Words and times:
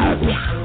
monkeys, 0.00 0.59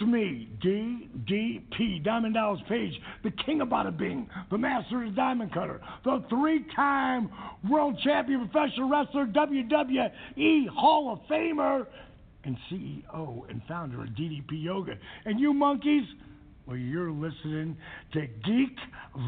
it's 0.00 0.08
me, 0.08 0.48
DDP, 0.62 2.04
Diamond 2.04 2.34
Dallas 2.34 2.60
Page, 2.68 2.92
the 3.24 3.30
king 3.44 3.60
of 3.60 3.68
bada 3.68 3.96
bing, 3.96 4.28
the 4.50 4.58
master 4.58 5.04
of 5.04 5.16
diamond 5.16 5.52
cutter, 5.52 5.80
the 6.04 6.24
three 6.28 6.64
time 6.74 7.30
world 7.68 7.98
champion 8.04 8.48
professional 8.48 8.88
wrestler, 8.88 9.26
WWE 9.26 10.68
Hall 10.68 11.12
of 11.12 11.20
Famer, 11.30 11.86
and 12.44 12.56
CEO 12.70 13.48
and 13.50 13.60
founder 13.66 14.02
of 14.02 14.08
DDP 14.10 14.62
Yoga. 14.62 14.94
And 15.24 15.40
you 15.40 15.52
monkeys, 15.52 16.04
well, 16.66 16.76
you're 16.76 17.10
listening 17.10 17.76
to 18.12 18.20
Geek 18.20 18.76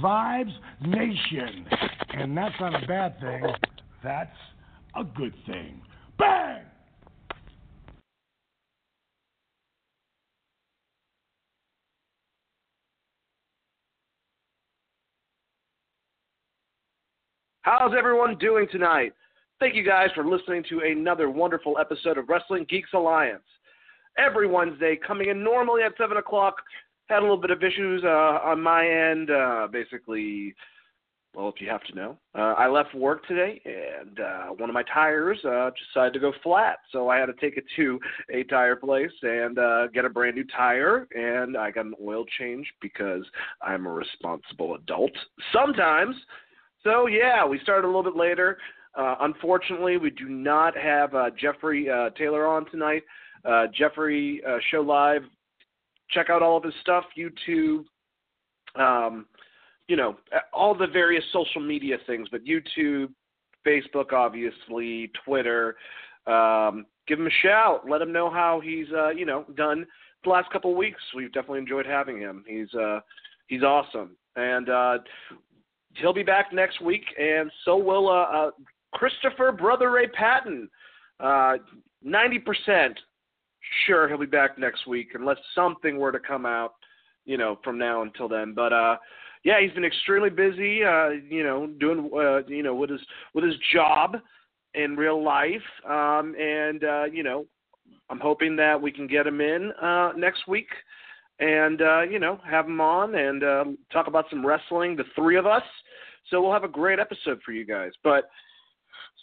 Vibes 0.02 0.54
Nation. 0.82 1.66
And 2.10 2.36
that's 2.36 2.54
not 2.60 2.82
a 2.82 2.86
bad 2.86 3.18
thing, 3.20 3.42
that's 4.04 4.36
a 4.96 5.04
good 5.04 5.34
thing. 5.46 5.82
Bang! 6.18 6.62
How's 17.78 17.92
everyone 17.96 18.36
doing 18.38 18.66
tonight? 18.72 19.12
Thank 19.60 19.76
you 19.76 19.84
guys 19.84 20.08
for 20.16 20.26
listening 20.26 20.64
to 20.70 20.80
another 20.80 21.30
wonderful 21.30 21.78
episode 21.78 22.18
of 22.18 22.28
Wrestling 22.28 22.66
Geeks 22.68 22.88
Alliance. 22.94 23.44
Every 24.18 24.48
Wednesday, 24.48 24.98
coming 25.06 25.28
in 25.28 25.44
normally 25.44 25.84
at 25.84 25.92
7 25.96 26.16
o'clock. 26.16 26.56
Had 27.06 27.20
a 27.20 27.22
little 27.22 27.36
bit 27.36 27.52
of 27.52 27.62
issues 27.62 28.02
uh, 28.04 28.40
on 28.42 28.60
my 28.60 28.84
end. 28.84 29.30
Uh, 29.30 29.68
basically, 29.70 30.52
well, 31.32 31.48
if 31.48 31.60
you 31.60 31.70
have 31.70 31.84
to 31.84 31.94
know, 31.94 32.18
uh, 32.36 32.54
I 32.58 32.66
left 32.66 32.92
work 32.92 33.24
today 33.28 33.62
and 33.64 34.18
uh, 34.18 34.46
one 34.46 34.68
of 34.68 34.74
my 34.74 34.82
tires 34.92 35.38
uh, 35.44 35.70
decided 35.94 36.12
to 36.14 36.18
go 36.18 36.32
flat. 36.42 36.78
So 36.90 37.08
I 37.08 37.18
had 37.18 37.26
to 37.26 37.34
take 37.34 37.56
it 37.56 37.64
to 37.76 38.00
a 38.34 38.42
tire 38.42 38.74
place 38.74 39.12
and 39.22 39.60
uh, 39.60 39.86
get 39.94 40.04
a 40.04 40.10
brand 40.10 40.34
new 40.34 40.44
tire. 40.56 41.06
And 41.14 41.56
I 41.56 41.70
got 41.70 41.86
an 41.86 41.94
oil 42.04 42.24
change 42.36 42.66
because 42.82 43.22
I'm 43.62 43.86
a 43.86 43.92
responsible 43.92 44.74
adult. 44.74 45.12
Sometimes 45.52 46.16
so 46.82 47.06
yeah, 47.06 47.46
we 47.46 47.58
started 47.60 47.86
a 47.86 47.90
little 47.90 48.02
bit 48.02 48.16
later. 48.16 48.58
Uh, 48.94 49.16
unfortunately, 49.20 49.96
we 49.96 50.10
do 50.10 50.28
not 50.28 50.76
have 50.76 51.14
uh, 51.14 51.30
Jeffrey 51.40 51.88
uh, 51.88 52.10
Taylor 52.10 52.46
on 52.46 52.68
tonight. 52.70 53.02
Uh, 53.44 53.66
Jeffrey 53.76 54.42
uh, 54.46 54.58
show 54.70 54.80
live. 54.80 55.22
Check 56.10 56.28
out 56.28 56.42
all 56.42 56.56
of 56.56 56.64
his 56.64 56.74
stuff, 56.80 57.04
YouTube. 57.16 57.84
Um, 58.74 59.26
you 59.88 59.96
know, 59.96 60.16
all 60.52 60.74
the 60.74 60.86
various 60.86 61.24
social 61.32 61.60
media 61.60 61.96
things, 62.06 62.28
but 62.30 62.44
YouTube, 62.44 63.08
Facebook, 63.66 64.12
obviously, 64.12 65.10
Twitter. 65.24 65.76
Um, 66.26 66.86
give 67.06 67.18
him 67.18 67.26
a 67.26 67.42
shout. 67.42 67.88
Let 67.88 68.02
him 68.02 68.12
know 68.12 68.30
how 68.30 68.60
he's, 68.62 68.86
uh, 68.94 69.10
you 69.10 69.26
know, 69.26 69.44
done 69.56 69.86
the 70.24 70.30
last 70.30 70.50
couple 70.52 70.70
of 70.70 70.76
weeks. 70.76 71.00
We've 71.14 71.32
definitely 71.32 71.60
enjoyed 71.60 71.86
having 71.86 72.18
him. 72.18 72.44
He's, 72.46 72.68
he's 73.48 73.62
awesome. 73.62 74.16
And 74.36 74.68
he'll 75.94 76.12
be 76.12 76.22
back 76.22 76.52
next 76.52 76.80
week, 76.80 77.04
and 77.18 77.50
so 77.64 77.76
will 77.76 78.08
uh, 78.08 78.22
uh, 78.22 78.50
Christopher 78.92 79.52
Brother 79.52 79.90
Ray 79.90 80.08
Patton. 80.08 80.68
Uh, 81.18 81.58
ninety 82.02 82.38
percent 82.38 82.98
sure 83.86 84.08
he'll 84.08 84.18
be 84.18 84.26
back 84.26 84.58
next 84.58 84.86
week, 84.86 85.10
unless 85.14 85.36
something 85.54 85.98
were 85.98 86.12
to 86.12 86.18
come 86.18 86.46
out, 86.46 86.74
you 87.24 87.36
know, 87.36 87.58
from 87.62 87.78
now 87.78 88.02
until 88.02 88.28
then. 88.28 88.54
But 88.54 88.72
uh, 88.72 88.96
yeah, 89.44 89.60
he's 89.60 89.72
been 89.72 89.84
extremely 89.84 90.30
busy, 90.30 90.84
uh, 90.84 91.10
you 91.28 91.42
know, 91.42 91.66
doing 91.78 92.10
uh, 92.14 92.46
you 92.46 92.62
know 92.62 92.74
with 92.74 92.90
his 92.90 93.00
with 93.34 93.44
his 93.44 93.54
job 93.72 94.16
in 94.74 94.96
real 94.96 95.22
life, 95.22 95.62
um, 95.88 96.34
and 96.38 96.84
uh, 96.84 97.04
you 97.04 97.22
know, 97.22 97.46
I'm 98.08 98.20
hoping 98.20 98.56
that 98.56 98.80
we 98.80 98.92
can 98.92 99.06
get 99.06 99.26
him 99.26 99.40
in 99.40 99.72
uh, 99.82 100.12
next 100.16 100.46
week 100.46 100.68
and 101.40 101.82
uh, 101.82 102.02
you 102.02 102.18
know 102.18 102.38
have 102.48 102.66
them 102.66 102.80
on 102.80 103.14
and 103.14 103.42
uh, 103.42 103.64
talk 103.92 104.06
about 104.06 104.26
some 104.30 104.46
wrestling, 104.46 104.96
the 104.96 105.04
three 105.14 105.36
of 105.36 105.46
us. 105.46 105.62
So 106.30 106.40
we'll 106.40 106.52
have 106.52 106.64
a 106.64 106.68
great 106.68 106.98
episode 106.98 107.40
for 107.44 107.52
you 107.52 107.64
guys. 107.64 107.92
But 108.04 108.30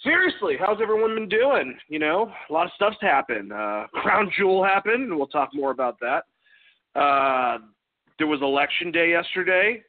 seriously, 0.03 0.55
how's 0.59 0.81
everyone 0.81 1.15
been 1.15 1.29
doing? 1.29 1.77
You 1.87 1.99
know, 1.99 2.31
a 2.49 2.53
lot 2.53 2.65
of 2.65 2.71
stuff's 2.75 2.97
happened. 3.01 3.53
Uh, 3.53 3.85
Crown 3.93 4.31
Jewel 4.37 4.63
happened, 4.63 5.03
and 5.03 5.17
we'll 5.17 5.27
talk 5.27 5.49
more 5.53 5.71
about 5.71 5.97
that. 6.01 6.23
Uh, 6.99 7.59
there 8.17 8.27
was 8.27 8.41
election 8.41 8.91
day 8.91 9.11
yesterday. 9.11 9.83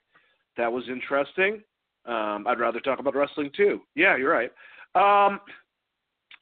That 0.56 0.70
was 0.70 0.84
interesting. 0.88 1.62
Um, 2.04 2.46
I'd 2.46 2.60
rather 2.60 2.80
talk 2.80 2.98
about 2.98 3.14
wrestling 3.14 3.50
too. 3.56 3.80
Yeah, 3.94 4.16
you're 4.16 4.32
right. 4.32 4.50
Um, 4.94 5.40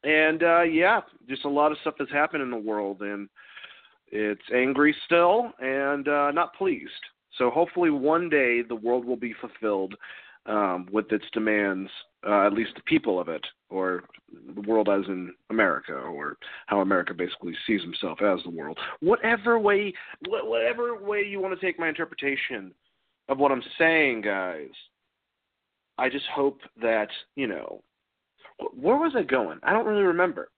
and 0.03 0.43
uh, 0.43 0.61
yeah, 0.63 1.01
just 1.27 1.45
a 1.45 1.49
lot 1.49 1.71
of 1.71 1.77
stuff 1.81 1.95
that's 1.97 2.11
happened 2.11 2.43
in 2.43 2.51
the 2.51 2.57
world, 2.57 3.01
and 3.01 3.29
it's 4.11 4.41
angry 4.53 4.95
still 5.05 5.51
and 5.59 6.07
uh, 6.07 6.31
not 6.31 6.55
pleased. 6.55 6.91
So 7.37 7.49
hopefully 7.49 7.89
one 7.89 8.29
day 8.29 8.61
the 8.61 8.75
world 8.75 9.05
will 9.05 9.17
be 9.17 9.33
fulfilled 9.39 9.95
um, 10.45 10.87
with 10.91 11.11
its 11.11 11.25
demands, 11.33 11.89
uh, 12.27 12.47
at 12.47 12.53
least 12.53 12.71
the 12.75 12.81
people 12.83 13.19
of 13.19 13.27
it, 13.27 13.45
or 13.69 14.03
the 14.55 14.61
world 14.61 14.89
as 14.89 15.05
in 15.07 15.33
America, 15.49 15.93
or 15.93 16.37
how 16.67 16.79
America 16.79 17.13
basically 17.13 17.53
sees 17.65 17.81
himself 17.81 18.21
as 18.21 18.39
the 18.43 18.49
world. 18.49 18.77
Whatever 19.01 19.59
way, 19.59 19.93
whatever 20.27 20.97
way 21.03 21.23
you 21.23 21.39
want 21.39 21.57
to 21.57 21.65
take 21.65 21.79
my 21.79 21.89
interpretation 21.89 22.71
of 23.29 23.39
what 23.39 23.51
I'm 23.51 23.63
saying, 23.77 24.21
guys. 24.21 24.69
I 25.97 26.09
just 26.09 26.25
hope 26.33 26.61
that 26.81 27.09
you 27.35 27.47
know. 27.47 27.83
Where 28.73 28.97
was 28.97 29.13
I 29.15 29.23
going? 29.23 29.59
I 29.63 29.71
don't 29.71 29.85
really 29.85 30.03
remember. 30.03 30.49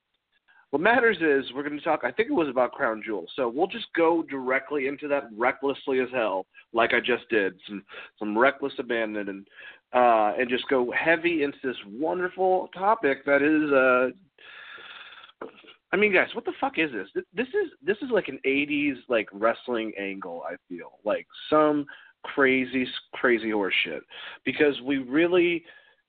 What 0.72 0.82
matters 0.84 1.18
is 1.18 1.52
we're 1.54 1.64
going 1.64 1.78
to 1.78 1.84
talk. 1.84 2.02
I 2.04 2.12
think 2.12 2.30
it 2.30 2.34
was 2.34 2.48
about 2.48 2.74
Crown 2.74 3.02
Jewel, 3.04 3.26
so 3.36 3.50
we'll 3.50 3.68
just 3.68 3.88
go 3.96 4.24
directly 4.30 4.88
into 4.88 5.08
that 5.08 5.24
recklessly 5.36 6.00
as 6.00 6.10
hell, 6.14 6.46
like 6.74 6.94
I 6.94 7.00
just 7.00 7.28
did, 7.30 7.54
some 7.68 7.84
some 8.20 8.38
reckless 8.38 8.74
abandon, 8.78 9.30
and 9.30 9.48
uh, 9.94 10.34
and 10.40 10.48
just 10.48 10.68
go 10.70 10.92
heavy 10.92 11.44
into 11.44 11.58
this 11.64 11.76
wonderful 11.88 12.70
topic 12.74 13.26
that 13.26 13.42
is. 13.42 13.72
Uh, 13.72 15.48
I 15.92 15.98
mean, 15.98 16.14
guys, 16.14 16.28
what 16.36 16.46
the 16.46 16.54
fuck 16.62 16.78
is 16.78 16.92
this? 16.92 17.08
This 17.34 17.48
is 17.48 17.72
this 17.84 17.98
is 18.04 18.12
like 18.12 18.28
an 18.28 18.40
'80s 18.46 18.98
like 19.08 19.28
wrestling 19.34 19.92
angle. 20.00 20.44
I 20.48 20.56
feel 20.68 21.00
like 21.04 21.26
some 21.50 21.88
crazy 22.24 22.88
crazy 23.14 23.50
horse 23.50 23.74
shit 23.84 24.04
because 24.46 24.80
we 24.82 24.98
really 25.00 25.64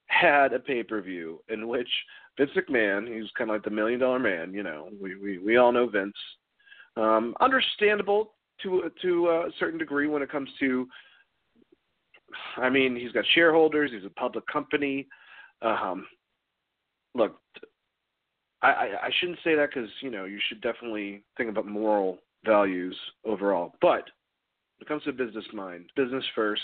had 0.08 0.52
a 0.52 0.58
pay 0.58 0.82
per 0.82 1.00
view 1.00 1.40
in 1.48 1.66
which 1.68 1.88
Vince 2.38 2.50
McMahon, 2.56 3.06
he's 3.06 3.30
kind 3.36 3.50
of 3.50 3.54
like 3.54 3.64
the 3.64 3.70
million 3.70 4.00
dollar 4.00 4.18
man. 4.18 4.54
You 4.54 4.62
know, 4.62 4.88
we 5.00 5.16
we 5.16 5.38
we 5.38 5.56
all 5.56 5.72
know 5.72 5.88
Vince. 5.88 6.14
Um, 6.96 7.34
understandable 7.40 8.34
to 8.62 8.90
to 9.02 9.28
a 9.28 9.50
certain 9.58 9.78
degree 9.78 10.06
when 10.06 10.22
it 10.22 10.30
comes 10.30 10.48
to. 10.60 10.86
I 12.56 12.70
mean, 12.70 12.94
he's 12.94 13.12
got 13.12 13.24
shareholders. 13.34 13.90
He's 13.92 14.04
a 14.04 14.10
public 14.10 14.46
company. 14.46 15.08
Um, 15.62 16.06
look, 17.14 17.40
I, 18.62 18.68
I, 18.68 18.86
I 19.04 19.10
shouldn't 19.18 19.38
say 19.42 19.54
that 19.56 19.70
because 19.72 19.90
you 20.00 20.10
know 20.10 20.24
you 20.24 20.38
should 20.48 20.60
definitely 20.60 21.22
think 21.36 21.50
about 21.50 21.66
moral 21.66 22.18
values 22.44 22.96
overall. 23.24 23.74
But 23.80 24.04
when 24.78 24.82
it 24.82 24.88
comes 24.88 25.02
to 25.04 25.12
business 25.12 25.44
mind, 25.52 25.86
business 25.96 26.24
first 26.34 26.62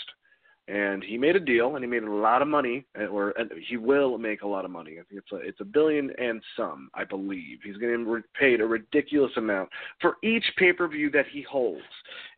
and 0.67 1.01
he 1.03 1.17
made 1.17 1.35
a 1.35 1.39
deal 1.39 1.75
and 1.75 1.83
he 1.83 1.89
made 1.89 2.03
a 2.03 2.11
lot 2.11 2.41
of 2.41 2.47
money 2.47 2.85
or 3.09 3.33
he 3.69 3.77
will 3.77 4.17
make 4.17 4.41
a 4.41 4.47
lot 4.47 4.65
of 4.65 4.71
money. 4.71 4.93
I 4.93 5.03
think 5.03 5.21
it's 5.21 5.31
a 5.31 5.37
it's 5.37 5.61
a 5.61 5.65
billion 5.65 6.11
and 6.17 6.41
some 6.55 6.89
i 6.93 7.03
believe. 7.03 7.59
He's 7.63 7.77
getting 7.77 8.21
paid 8.39 8.61
a 8.61 8.65
ridiculous 8.65 9.31
amount 9.37 9.69
for 10.01 10.17
each 10.23 10.45
pay-per-view 10.57 11.11
that 11.11 11.25
he 11.31 11.41
holds 11.41 11.81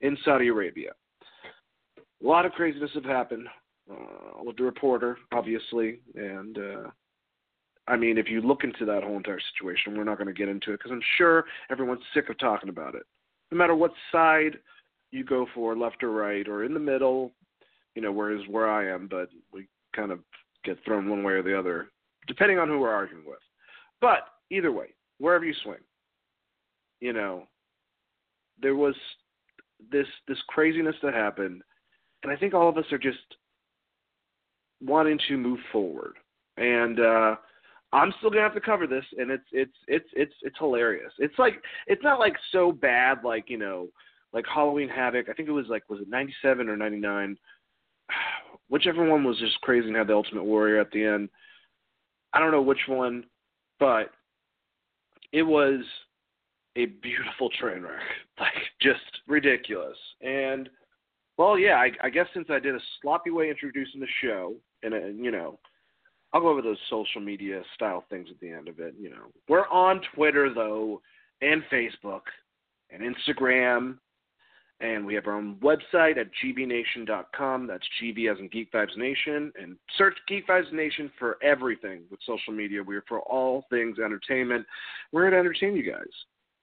in 0.01 0.17
saudi 0.23 0.47
arabia. 0.47 0.91
A 1.97 2.27
lot 2.27 2.45
of 2.45 2.51
craziness 2.51 2.91
have 2.93 3.05
happened 3.05 3.47
uh, 3.91 4.43
with 4.43 4.57
the 4.57 4.63
reporter 4.63 5.17
obviously. 5.31 5.99
And 6.15 6.57
uh 6.57 6.89
I 7.87 7.97
mean, 7.97 8.19
if 8.19 8.29
you 8.29 8.41
look 8.41 8.63
into 8.63 8.85
that 8.85 9.01
whole 9.03 9.17
entire 9.17 9.39
situation, 9.51 9.97
we're 9.97 10.03
not 10.03 10.19
going 10.19 10.27
to 10.27 10.33
get 10.33 10.47
into 10.47 10.73
it 10.73 10.77
because 10.77 10.91
I'm 10.91 11.01
sure 11.17 11.45
everyone's 11.71 12.03
sick 12.13 12.29
of 12.29 12.37
talking 12.37 12.69
about 12.69 12.93
it. 12.93 13.01
No 13.51 13.57
matter 13.57 13.73
what 13.73 13.93
side 14.11 14.59
you 15.09 15.23
go 15.23 15.47
for, 15.55 15.75
left 15.75 16.03
or 16.03 16.11
right, 16.11 16.47
or 16.47 16.63
in 16.63 16.75
the 16.75 16.79
middle, 16.79 17.31
you 17.95 18.01
know, 18.01 18.11
whereas 18.11 18.41
where 18.49 18.69
I 18.69 18.89
am, 18.89 19.07
but 19.07 19.29
we 19.51 19.67
kind 19.95 20.11
of 20.11 20.19
get 20.63 20.77
thrown 20.85 21.09
one 21.09 21.23
way 21.23 21.33
or 21.33 21.43
the 21.43 21.57
other, 21.57 21.87
depending 22.27 22.59
on 22.59 22.67
who 22.67 22.79
we're 22.79 22.93
arguing 22.93 23.25
with. 23.25 23.39
But 24.01 24.27
either 24.51 24.71
way, 24.71 24.93
wherever 25.19 25.45
you 25.45 25.53
swing, 25.63 25.79
you 27.01 27.13
know, 27.13 27.47
there 28.61 28.75
was 28.75 28.95
this 29.91 30.07
this 30.27 30.37
craziness 30.47 30.95
that 31.01 31.13
happened, 31.13 31.61
and 32.23 32.31
I 32.31 32.35
think 32.35 32.53
all 32.53 32.69
of 32.69 32.77
us 32.77 32.91
are 32.91 32.97
just 32.97 33.17
wanting 34.81 35.19
to 35.27 35.37
move 35.37 35.59
forward. 35.71 36.13
And 36.57 36.99
uh 36.99 37.35
I'm 37.91 38.13
still 38.19 38.29
gonna 38.29 38.43
have 38.43 38.53
to 38.53 38.61
cover 38.61 38.85
this, 38.85 39.05
and 39.17 39.31
it's 39.31 39.45
it's 39.51 39.75
it's 39.87 40.09
it's 40.13 40.33
it's 40.43 40.57
hilarious. 40.59 41.11
It's 41.17 41.37
like 41.39 41.61
it's 41.87 42.03
not 42.03 42.19
like 42.19 42.35
so 42.51 42.71
bad, 42.71 43.23
like 43.23 43.49
you 43.49 43.57
know, 43.57 43.87
like 44.31 44.45
Halloween 44.45 44.89
Havoc. 44.89 45.27
I 45.27 45.33
think 45.33 45.49
it 45.49 45.53
was 45.53 45.67
like 45.69 45.89
was 45.89 46.01
it 46.01 46.09
'97 46.09 46.69
or 46.69 46.77
'99, 46.77 47.35
whichever 48.69 49.07
one 49.07 49.23
was 49.23 49.37
just 49.39 49.59
crazy 49.61 49.87
and 49.87 49.95
had 49.95 50.07
the 50.07 50.13
Ultimate 50.13 50.43
Warrior 50.43 50.79
at 50.79 50.91
the 50.91 51.03
end. 51.03 51.29
I 52.33 52.39
don't 52.39 52.51
know 52.51 52.61
which 52.61 52.87
one, 52.87 53.25
but 53.79 54.11
it 55.31 55.43
was 55.43 55.81
a 56.75 56.85
beautiful 56.85 57.49
train 57.59 57.81
wreck, 57.81 58.01
like 58.39 58.53
just 58.81 59.01
ridiculous. 59.27 59.97
And 60.21 60.69
well, 61.37 61.57
yeah, 61.57 61.75
I, 61.75 61.91
I 62.03 62.09
guess 62.09 62.27
since 62.33 62.47
I 62.49 62.59
did 62.59 62.75
a 62.75 62.79
sloppy 63.01 63.29
way 63.29 63.49
introducing 63.49 64.01
the 64.01 64.07
show, 64.21 64.55
and 64.83 64.93
uh, 64.93 65.05
you 65.05 65.31
know, 65.31 65.59
I'll 66.33 66.41
go 66.41 66.49
over 66.49 66.61
those 66.61 66.77
social 66.89 67.21
media 67.21 67.61
style 67.75 68.03
things 68.09 68.27
at 68.29 68.39
the 68.39 68.51
end 68.51 68.67
of 68.67 68.79
it. 68.79 68.93
You 68.99 69.09
know, 69.09 69.31
we're 69.47 69.67
on 69.69 70.01
Twitter 70.13 70.53
though, 70.53 71.01
and 71.41 71.63
Facebook, 71.71 72.21
and 72.89 73.01
Instagram, 73.01 73.97
and 74.81 75.05
we 75.05 75.13
have 75.15 75.27
our 75.27 75.33
own 75.33 75.55
website 75.55 76.17
at 76.17 76.27
gbnation.com. 76.43 77.67
That's 77.67 77.83
GB 78.01 78.31
as 78.31 78.39
in 78.39 78.47
Geek 78.47 78.71
Vibes 78.71 78.97
Nation, 78.97 79.51
and 79.61 79.75
search 79.97 80.15
Geek 80.27 80.47
Vibes 80.47 80.71
Nation 80.71 81.11
for 81.19 81.37
everything 81.43 82.03
with 82.09 82.19
social 82.25 82.53
media. 82.53 82.81
We're 82.83 83.03
for 83.07 83.19
all 83.21 83.65
things 83.69 83.97
entertainment. 83.99 84.65
We're 85.11 85.23
here 85.23 85.31
to 85.31 85.37
entertain 85.37 85.75
you 85.75 85.83
guys. 85.83 86.07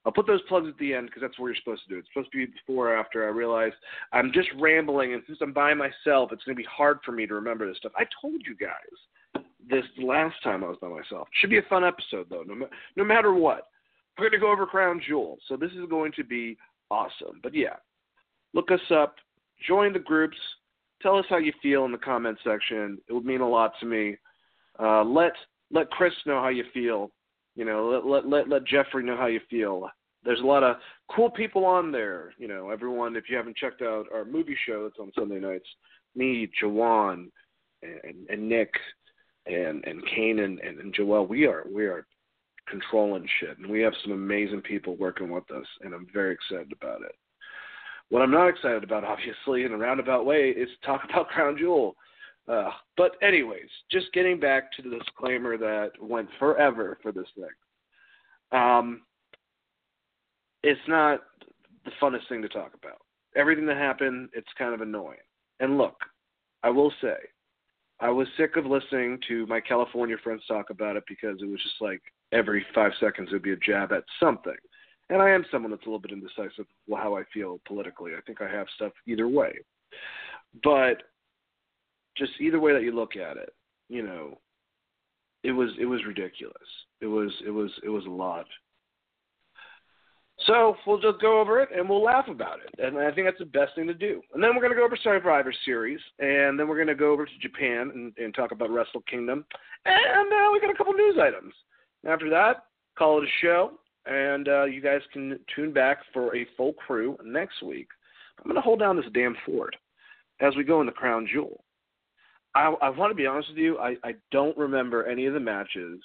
I'll 0.04 0.12
put 0.12 0.26
those 0.28 0.42
plugs 0.48 0.68
at 0.68 0.78
the 0.78 0.94
end 0.94 1.08
because 1.08 1.20
that's 1.20 1.36
what 1.36 1.48
you're 1.48 1.56
supposed 1.56 1.82
to 1.82 1.88
do. 1.88 1.96
it. 1.96 1.98
It's 1.98 2.08
supposed 2.14 2.30
to 2.30 2.38
be 2.38 2.46
before 2.46 2.92
or 2.92 2.96
after. 2.96 3.24
I 3.24 3.30
realize 3.30 3.72
I'm 4.12 4.30
just 4.32 4.48
rambling, 4.58 5.14
and 5.14 5.22
since 5.26 5.38
I'm 5.42 5.52
by 5.52 5.74
myself, 5.74 6.30
it's 6.32 6.44
going 6.44 6.54
to 6.56 6.62
be 6.62 6.68
hard 6.70 6.98
for 7.04 7.10
me 7.10 7.26
to 7.26 7.34
remember 7.34 7.66
this 7.66 7.78
stuff. 7.78 7.92
I 7.96 8.04
told 8.22 8.40
you 8.46 8.54
guys 8.54 9.42
this 9.68 9.84
last 9.98 10.36
time 10.44 10.62
I 10.62 10.68
was 10.68 10.78
by 10.80 10.88
myself. 10.88 11.28
Should 11.40 11.50
be 11.50 11.58
a 11.58 11.62
fun 11.68 11.84
episode 11.84 12.26
though, 12.30 12.44
no, 12.46 12.66
no 12.94 13.04
matter 13.04 13.34
what. 13.34 13.68
We're 14.16 14.30
going 14.30 14.40
to 14.40 14.46
go 14.46 14.52
over 14.52 14.64
Crown 14.64 15.00
Jewel, 15.06 15.38
so 15.46 15.56
this 15.56 15.72
is 15.72 15.86
going 15.90 16.12
to 16.12 16.24
be 16.24 16.56
awesome. 16.90 17.40
But 17.42 17.54
yeah, 17.54 17.76
look 18.56 18.70
us 18.70 18.80
up, 18.90 19.16
join 19.68 19.92
the 19.92 19.98
groups, 19.98 20.36
tell 21.02 21.18
us 21.18 21.26
how 21.28 21.36
you 21.36 21.52
feel 21.62 21.84
in 21.84 21.92
the 21.92 21.98
comment 21.98 22.38
section. 22.42 22.98
It 23.06 23.12
would 23.12 23.26
mean 23.26 23.42
a 23.42 23.48
lot 23.48 23.72
to 23.80 23.86
me. 23.86 24.16
Uh, 24.80 25.04
let 25.04 25.32
let 25.70 25.90
Chris 25.90 26.14
know 26.24 26.40
how 26.40 26.48
you 26.48 26.64
feel. 26.72 27.10
You 27.54 27.66
know, 27.66 27.88
let, 27.88 28.06
let 28.06 28.28
let 28.28 28.48
let 28.48 28.64
Jeffrey 28.64 29.04
know 29.04 29.16
how 29.16 29.26
you 29.26 29.40
feel. 29.50 29.88
There's 30.24 30.40
a 30.40 30.46
lot 30.46 30.64
of 30.64 30.76
cool 31.14 31.30
people 31.30 31.64
on 31.64 31.92
there. 31.92 32.32
You 32.38 32.48
know, 32.48 32.70
everyone. 32.70 33.14
If 33.14 33.28
you 33.28 33.36
haven't 33.36 33.56
checked 33.56 33.82
out 33.82 34.06
our 34.12 34.24
movie 34.24 34.56
show 34.66 34.84
that's 34.84 34.98
on 34.98 35.12
Sunday 35.14 35.38
nights, 35.38 35.68
me, 36.14 36.50
Jawan, 36.60 37.28
and, 37.82 38.26
and 38.30 38.48
Nick, 38.48 38.72
and 39.46 39.84
and 39.86 40.02
Kane 40.14 40.40
and, 40.40 40.58
and, 40.60 40.80
and 40.80 40.94
Joel, 40.94 41.26
we 41.26 41.46
are 41.46 41.66
we 41.70 41.86
are 41.86 42.06
controlling 42.68 43.28
shit, 43.38 43.58
and 43.58 43.70
we 43.70 43.80
have 43.82 43.92
some 44.02 44.12
amazing 44.12 44.62
people 44.62 44.96
working 44.96 45.30
with 45.30 45.48
us, 45.50 45.66
and 45.82 45.94
I'm 45.94 46.06
very 46.12 46.34
excited 46.34 46.72
about 46.72 47.02
it. 47.02 47.14
What 48.08 48.22
I'm 48.22 48.30
not 48.30 48.48
excited 48.48 48.84
about, 48.84 49.04
obviously, 49.04 49.64
in 49.64 49.72
a 49.72 49.76
roundabout 49.76 50.24
way, 50.26 50.50
is 50.50 50.68
talk 50.84 51.02
about 51.10 51.28
Crown 51.28 51.56
Jewel. 51.58 51.96
Uh, 52.48 52.70
but 52.96 53.12
anyways, 53.22 53.68
just 53.90 54.12
getting 54.12 54.38
back 54.38 54.70
to 54.72 54.82
the 54.82 54.98
disclaimer 54.98 55.56
that 55.58 55.90
went 56.00 56.28
forever 56.38 56.96
for 57.02 57.10
this 57.10 57.26
thing. 57.34 58.58
Um, 58.58 59.02
it's 60.62 60.80
not 60.86 61.22
the 61.84 61.90
funnest 62.00 62.28
thing 62.28 62.42
to 62.42 62.48
talk 62.48 62.72
about. 62.74 62.98
Everything 63.34 63.66
that 63.66 63.76
happened, 63.76 64.28
it's 64.32 64.46
kind 64.56 64.74
of 64.74 64.80
annoying. 64.80 65.18
And 65.58 65.76
look, 65.76 65.96
I 66.62 66.70
will 66.70 66.92
say, 67.00 67.16
I 68.00 68.10
was 68.10 68.28
sick 68.36 68.56
of 68.56 68.66
listening 68.66 69.18
to 69.28 69.46
my 69.46 69.60
California 69.60 70.16
friends 70.22 70.42
talk 70.46 70.70
about 70.70 70.96
it 70.96 71.04
because 71.08 71.38
it 71.40 71.48
was 71.48 71.62
just 71.62 71.80
like 71.80 72.02
every 72.32 72.64
five 72.74 72.92
seconds 73.00 73.28
it 73.30 73.34
would 73.34 73.42
be 73.42 73.52
a 73.52 73.56
jab 73.56 73.92
at 73.92 74.04
something. 74.20 74.56
And 75.08 75.22
I 75.22 75.30
am 75.30 75.44
someone 75.50 75.70
that's 75.70 75.84
a 75.84 75.86
little 75.86 76.00
bit 76.00 76.12
indecisive 76.12 76.66
how 76.90 77.16
I 77.16 77.22
feel 77.32 77.60
politically. 77.66 78.12
I 78.16 78.20
think 78.22 78.42
I 78.42 78.48
have 78.48 78.66
stuff 78.74 78.92
either 79.06 79.28
way. 79.28 79.52
But 80.64 81.02
just 82.16 82.32
either 82.40 82.58
way 82.58 82.72
that 82.72 82.82
you 82.82 82.92
look 82.92 83.16
at 83.16 83.36
it, 83.36 83.50
you 83.88 84.02
know, 84.02 84.38
it 85.44 85.52
was 85.52 85.70
it 85.78 85.84
was 85.84 86.04
ridiculous. 86.06 86.56
It 87.00 87.06
was 87.06 87.30
it 87.46 87.50
was 87.50 87.70
it 87.84 87.88
was 87.88 88.04
a 88.06 88.10
lot. 88.10 88.46
So 90.46 90.76
we'll 90.86 91.00
just 91.00 91.20
go 91.20 91.40
over 91.40 91.60
it 91.60 91.70
and 91.74 91.88
we'll 91.88 92.02
laugh 92.02 92.28
about 92.28 92.58
it, 92.58 92.84
and 92.84 92.98
I 92.98 93.10
think 93.10 93.26
that's 93.26 93.38
the 93.38 93.46
best 93.46 93.74
thing 93.74 93.86
to 93.86 93.94
do. 93.94 94.20
And 94.34 94.42
then 94.42 94.54
we're 94.54 94.60
going 94.60 94.72
to 94.72 94.76
go 94.76 94.84
over 94.84 94.96
Survivor 95.02 95.52
Series, 95.64 96.00
and 96.18 96.60
then 96.60 96.68
we're 96.68 96.76
going 96.76 96.88
to 96.88 96.94
go 96.94 97.10
over 97.10 97.24
to 97.24 97.38
Japan 97.40 97.90
and, 97.94 98.12
and 98.18 98.34
talk 98.34 98.52
about 98.52 98.70
Wrestle 98.70 99.02
Kingdom, 99.10 99.46
and 99.86 100.32
uh, 100.32 100.50
we 100.52 100.60
got 100.60 100.70
a 100.70 100.76
couple 100.76 100.92
news 100.92 101.16
items. 101.18 101.54
After 102.06 102.28
that, 102.28 102.66
call 102.98 103.18
it 103.18 103.24
a 103.24 103.30
show, 103.40 103.72
and 104.06 104.48
uh, 104.48 104.64
you 104.64 104.80
guys 104.80 105.00
can 105.12 105.38
tune 105.54 105.72
back 105.72 105.98
for 106.12 106.34
a 106.36 106.46
full 106.56 106.72
crew 106.74 107.16
next 107.24 107.62
week. 107.62 107.88
I'm 108.38 108.44
going 108.44 108.56
to 108.56 108.60
hold 108.60 108.80
down 108.80 108.96
this 108.96 109.06
damn 109.14 109.36
fort 109.44 109.74
as 110.40 110.54
we 110.56 110.64
go 110.64 110.80
in 110.80 110.86
the 110.86 110.92
Crown 110.92 111.28
Jewel. 111.30 111.64
I, 112.54 112.74
I 112.80 112.90
want 112.90 113.10
to 113.10 113.14
be 113.14 113.26
honest 113.26 113.50
with 113.50 113.58
you. 113.58 113.78
I, 113.78 113.96
I 114.04 114.14
don't 114.30 114.56
remember 114.56 115.06
any 115.06 115.26
of 115.26 115.34
the 115.34 115.40
matches 115.40 116.00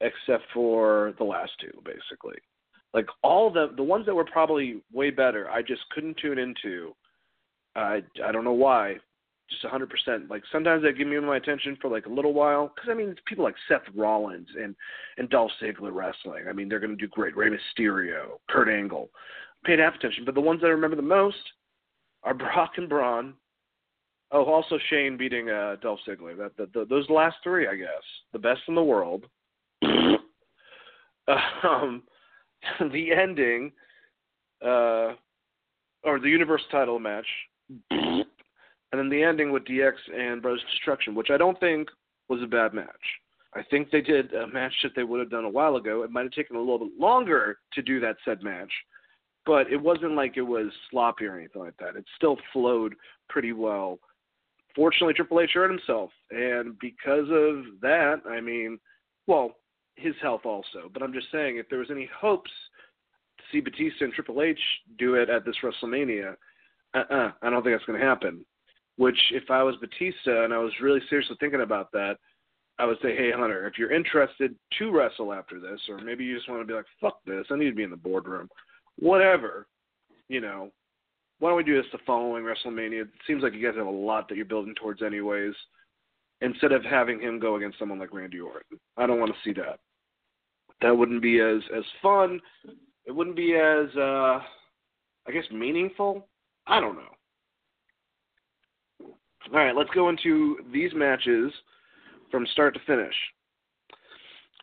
except 0.00 0.44
for 0.52 1.14
the 1.18 1.24
last 1.24 1.52
two, 1.60 1.72
basically. 1.84 2.36
Like 2.94 3.06
all 3.22 3.50
the 3.50 3.72
the 3.76 3.82
ones 3.82 4.06
that 4.06 4.14
were 4.14 4.24
probably 4.24 4.80
way 4.92 5.10
better, 5.10 5.50
I 5.50 5.60
just 5.60 5.82
couldn't 5.90 6.16
tune 6.18 6.38
into. 6.38 6.94
I 7.74 8.02
I 8.24 8.32
don't 8.32 8.44
know 8.44 8.52
why. 8.52 8.96
Just 9.48 9.64
a 9.64 9.68
100%. 9.68 10.28
Like 10.28 10.42
sometimes 10.50 10.82
they 10.82 10.92
give 10.92 11.06
me 11.06 11.18
my 11.20 11.36
attention 11.36 11.78
for 11.80 11.88
like 11.88 12.06
a 12.06 12.12
little 12.12 12.34
while 12.34 12.72
because 12.74 12.90
I 12.90 12.94
mean 12.94 13.10
it's 13.10 13.20
people 13.26 13.44
like 13.44 13.54
Seth 13.68 13.82
Rollins 13.94 14.48
and 14.60 14.74
and 15.18 15.30
Dolph 15.30 15.52
Ziggler 15.62 15.94
wrestling. 15.94 16.44
I 16.48 16.52
mean 16.52 16.68
they're 16.68 16.80
going 16.80 16.96
to 16.96 16.96
do 16.96 17.08
great. 17.08 17.36
Rey 17.36 17.48
Mysterio, 17.48 18.40
Kurt 18.48 18.68
Angle, 18.68 19.08
paid 19.64 19.78
half 19.78 19.94
attention. 19.94 20.24
But 20.24 20.34
the 20.34 20.40
ones 20.40 20.60
that 20.60 20.66
I 20.66 20.70
remember 20.70 20.96
the 20.96 21.02
most 21.02 21.36
are 22.24 22.34
Brock 22.34 22.72
and 22.76 22.88
Braun, 22.88 23.34
Oh, 24.32 24.44
also 24.44 24.78
Shane 24.90 25.16
beating 25.16 25.50
uh, 25.50 25.76
Dolph 25.80 26.00
Ziggler. 26.06 26.36
That, 26.36 26.56
that, 26.56 26.88
those 26.88 27.08
last 27.08 27.36
three, 27.44 27.68
I 27.68 27.76
guess, 27.76 27.88
the 28.32 28.38
best 28.38 28.60
in 28.66 28.74
the 28.74 28.82
world. 28.82 29.26
um, 29.82 32.02
the 32.80 33.12
ending, 33.12 33.72
uh, 34.64 35.12
or 36.02 36.18
the 36.20 36.28
Universe 36.28 36.62
title 36.72 36.98
match, 36.98 37.26
and 38.92 38.98
then 38.98 39.08
the 39.08 39.22
ending 39.22 39.52
with 39.52 39.64
DX 39.64 39.92
and 40.14 40.42
Brothers 40.42 40.64
Destruction, 40.70 41.14
which 41.14 41.30
I 41.30 41.36
don't 41.36 41.58
think 41.60 41.88
was 42.28 42.42
a 42.42 42.46
bad 42.46 42.74
match. 42.74 42.86
I 43.54 43.62
think 43.70 43.90
they 43.90 44.00
did 44.00 44.32
a 44.34 44.46
match 44.46 44.74
that 44.82 44.92
they 44.94 45.04
would 45.04 45.20
have 45.20 45.30
done 45.30 45.44
a 45.44 45.50
while 45.50 45.76
ago. 45.76 46.02
It 46.02 46.10
might 46.10 46.24
have 46.24 46.32
taken 46.32 46.56
a 46.56 46.60
little 46.60 46.78
bit 46.78 46.98
longer 46.98 47.58
to 47.72 47.82
do 47.82 48.00
that 48.00 48.16
said 48.24 48.42
match, 48.42 48.72
but 49.46 49.72
it 49.72 49.80
wasn't 49.80 50.14
like 50.14 50.36
it 50.36 50.42
was 50.42 50.66
sloppy 50.90 51.24
or 51.24 51.38
anything 51.38 51.62
like 51.62 51.76
that. 51.78 51.96
It 51.96 52.04
still 52.16 52.36
flowed 52.52 52.94
pretty 53.28 53.52
well 53.52 53.98
fortunately, 54.76 55.14
Triple 55.14 55.40
H 55.40 55.50
hurt 55.54 55.70
himself, 55.70 56.10
and 56.30 56.78
because 56.78 57.26
of 57.30 57.80
that, 57.80 58.20
I 58.28 58.40
mean, 58.40 58.78
well, 59.26 59.56
his 59.96 60.14
health 60.22 60.42
also. 60.44 60.90
But 60.92 61.02
I'm 61.02 61.14
just 61.14 61.32
saying, 61.32 61.56
if 61.56 61.68
there 61.68 61.80
was 61.80 61.90
any 61.90 62.08
hopes 62.14 62.50
to 63.38 63.44
see 63.50 63.60
Batista 63.60 64.04
and 64.04 64.12
Triple 64.12 64.42
H 64.42 64.60
do 64.98 65.14
it 65.14 65.30
at 65.30 65.44
this 65.44 65.56
WrestleMania, 65.64 66.36
uh-uh, 66.94 67.32
I 67.42 67.50
don't 67.50 67.64
think 67.64 67.74
that's 67.74 67.86
going 67.86 67.98
to 67.98 68.06
happen. 68.06 68.44
Which, 68.96 69.18
if 69.32 69.50
I 69.50 69.62
was 69.62 69.76
Batista 69.76 70.44
and 70.44 70.54
I 70.54 70.58
was 70.58 70.72
really 70.80 71.00
seriously 71.10 71.36
thinking 71.38 71.60
about 71.60 71.92
that, 71.92 72.16
I 72.78 72.86
would 72.86 72.98
say, 73.02 73.16
hey, 73.16 73.30
Hunter, 73.30 73.66
if 73.66 73.78
you're 73.78 73.92
interested 73.92 74.54
to 74.78 74.90
wrestle 74.90 75.32
after 75.32 75.60
this, 75.60 75.80
or 75.88 75.98
maybe 75.98 76.24
you 76.24 76.36
just 76.36 76.48
want 76.48 76.60
to 76.62 76.66
be 76.66 76.74
like, 76.74 76.86
fuck 77.00 77.18
this, 77.26 77.46
I 77.50 77.56
need 77.56 77.70
to 77.70 77.76
be 77.76 77.82
in 77.82 77.90
the 77.90 77.96
boardroom, 77.96 78.48
whatever, 78.98 79.66
you 80.28 80.40
know, 80.40 80.70
why 81.38 81.50
don't 81.50 81.58
we 81.58 81.64
do 81.64 81.76
this 81.76 81.90
the 81.92 81.98
following 82.06 82.44
WrestleMania? 82.44 83.02
It 83.02 83.08
seems 83.26 83.42
like 83.42 83.52
you 83.52 83.66
guys 83.66 83.76
have 83.76 83.86
a 83.86 83.90
lot 83.90 84.28
that 84.28 84.36
you're 84.36 84.46
building 84.46 84.74
towards, 84.74 85.02
anyways. 85.02 85.52
Instead 86.40 86.72
of 86.72 86.82
having 86.84 87.20
him 87.20 87.38
go 87.38 87.56
against 87.56 87.78
someone 87.78 87.98
like 87.98 88.12
Randy 88.12 88.40
Orton, 88.40 88.78
I 88.96 89.06
don't 89.06 89.20
want 89.20 89.32
to 89.32 89.38
see 89.42 89.54
that. 89.60 89.78
That 90.82 90.96
wouldn't 90.96 91.22
be 91.22 91.40
as 91.40 91.62
as 91.74 91.84
fun. 92.02 92.40
It 93.06 93.12
wouldn't 93.12 93.36
be 93.36 93.54
as 93.54 93.88
uh, 93.96 94.40
I 95.26 95.32
guess 95.32 95.44
meaningful. 95.50 96.28
I 96.66 96.78
don't 96.80 96.96
know. 96.96 97.15
All 99.52 99.60
right, 99.60 99.76
let's 99.76 99.90
go 99.90 100.08
into 100.08 100.58
these 100.72 100.90
matches 100.94 101.52
from 102.30 102.46
start 102.52 102.74
to 102.74 102.80
finish. 102.86 103.14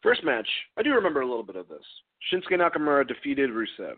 First 0.01 0.23
match, 0.25 0.47
I 0.77 0.83
do 0.83 0.91
remember 0.91 1.21
a 1.21 1.27
little 1.27 1.43
bit 1.43 1.55
of 1.55 1.69
this. 1.69 1.85
Shinsuke 2.31 2.59
Nakamura 2.59 3.07
defeated 3.07 3.49
Rusev. 3.49 3.95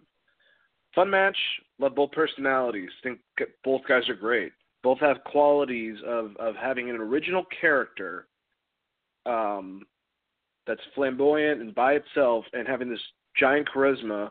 Fun 0.93 1.09
match. 1.09 1.37
Love 1.79 1.95
both 1.95 2.11
personalities. 2.11 2.89
Think 3.01 3.19
both 3.63 3.81
guys 3.87 4.07
are 4.09 4.15
great. 4.15 4.51
Both 4.83 4.99
have 4.99 5.23
qualities 5.25 5.97
of 6.05 6.35
of 6.37 6.55
having 6.55 6.89
an 6.91 6.97
original 6.97 7.43
character, 7.59 8.27
um, 9.25 9.81
that's 10.67 10.81
flamboyant 10.93 11.61
and 11.61 11.73
by 11.73 11.93
itself, 11.93 12.45
and 12.53 12.67
having 12.67 12.89
this 12.89 13.01
giant 13.35 13.67
charisma. 13.75 14.29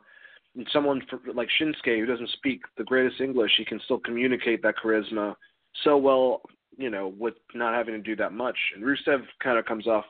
And 0.57 0.69
someone 0.73 1.03
for, 1.11 1.21
like 1.35 1.49
Shinsuke, 1.61 1.99
who 1.99 2.07
doesn't 2.07 2.31
speak 2.31 2.63
the 2.79 2.85
greatest 2.85 3.21
English, 3.21 3.51
he 3.59 3.65
can 3.65 3.81
still 3.85 3.99
communicate 3.99 4.63
that 4.63 4.77
charisma 4.83 5.35
so 5.83 5.97
well, 5.97 6.43
you 6.77 6.91
know, 6.91 7.15
with 7.19 7.35
not 7.55 7.75
having 7.75 7.95
to 7.95 8.01
do 8.01 8.17
that 8.17 8.33
much. 8.33 8.57
And 8.75 8.85
Rusev 8.85 9.25
kind 9.43 9.59
of 9.59 9.65
comes 9.65 9.87
off. 9.87 10.05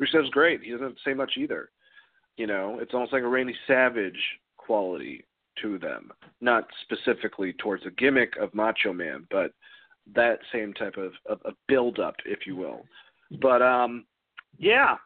Rusev's 0.00 0.30
great. 0.30 0.62
He 0.62 0.70
doesn't 0.70 0.98
say 1.04 1.14
much 1.14 1.32
either. 1.36 1.70
You 2.36 2.46
know, 2.46 2.78
it's 2.80 2.94
almost 2.94 3.12
like 3.12 3.22
a 3.22 3.28
Randy 3.28 3.54
Savage 3.66 4.18
quality 4.56 5.24
to 5.62 5.78
them, 5.78 6.10
not 6.40 6.66
specifically 6.82 7.52
towards 7.54 7.86
a 7.86 7.90
gimmick 7.92 8.34
of 8.40 8.54
Macho 8.54 8.92
Man, 8.92 9.26
but 9.30 9.52
that 10.14 10.38
same 10.52 10.72
type 10.74 10.96
of, 10.96 11.12
of, 11.28 11.40
of 11.44 11.54
build 11.68 12.00
up, 12.00 12.16
if 12.24 12.46
you 12.46 12.56
will. 12.56 12.84
But 13.40 13.62
um, 13.62 14.04
yeah, 14.58 14.96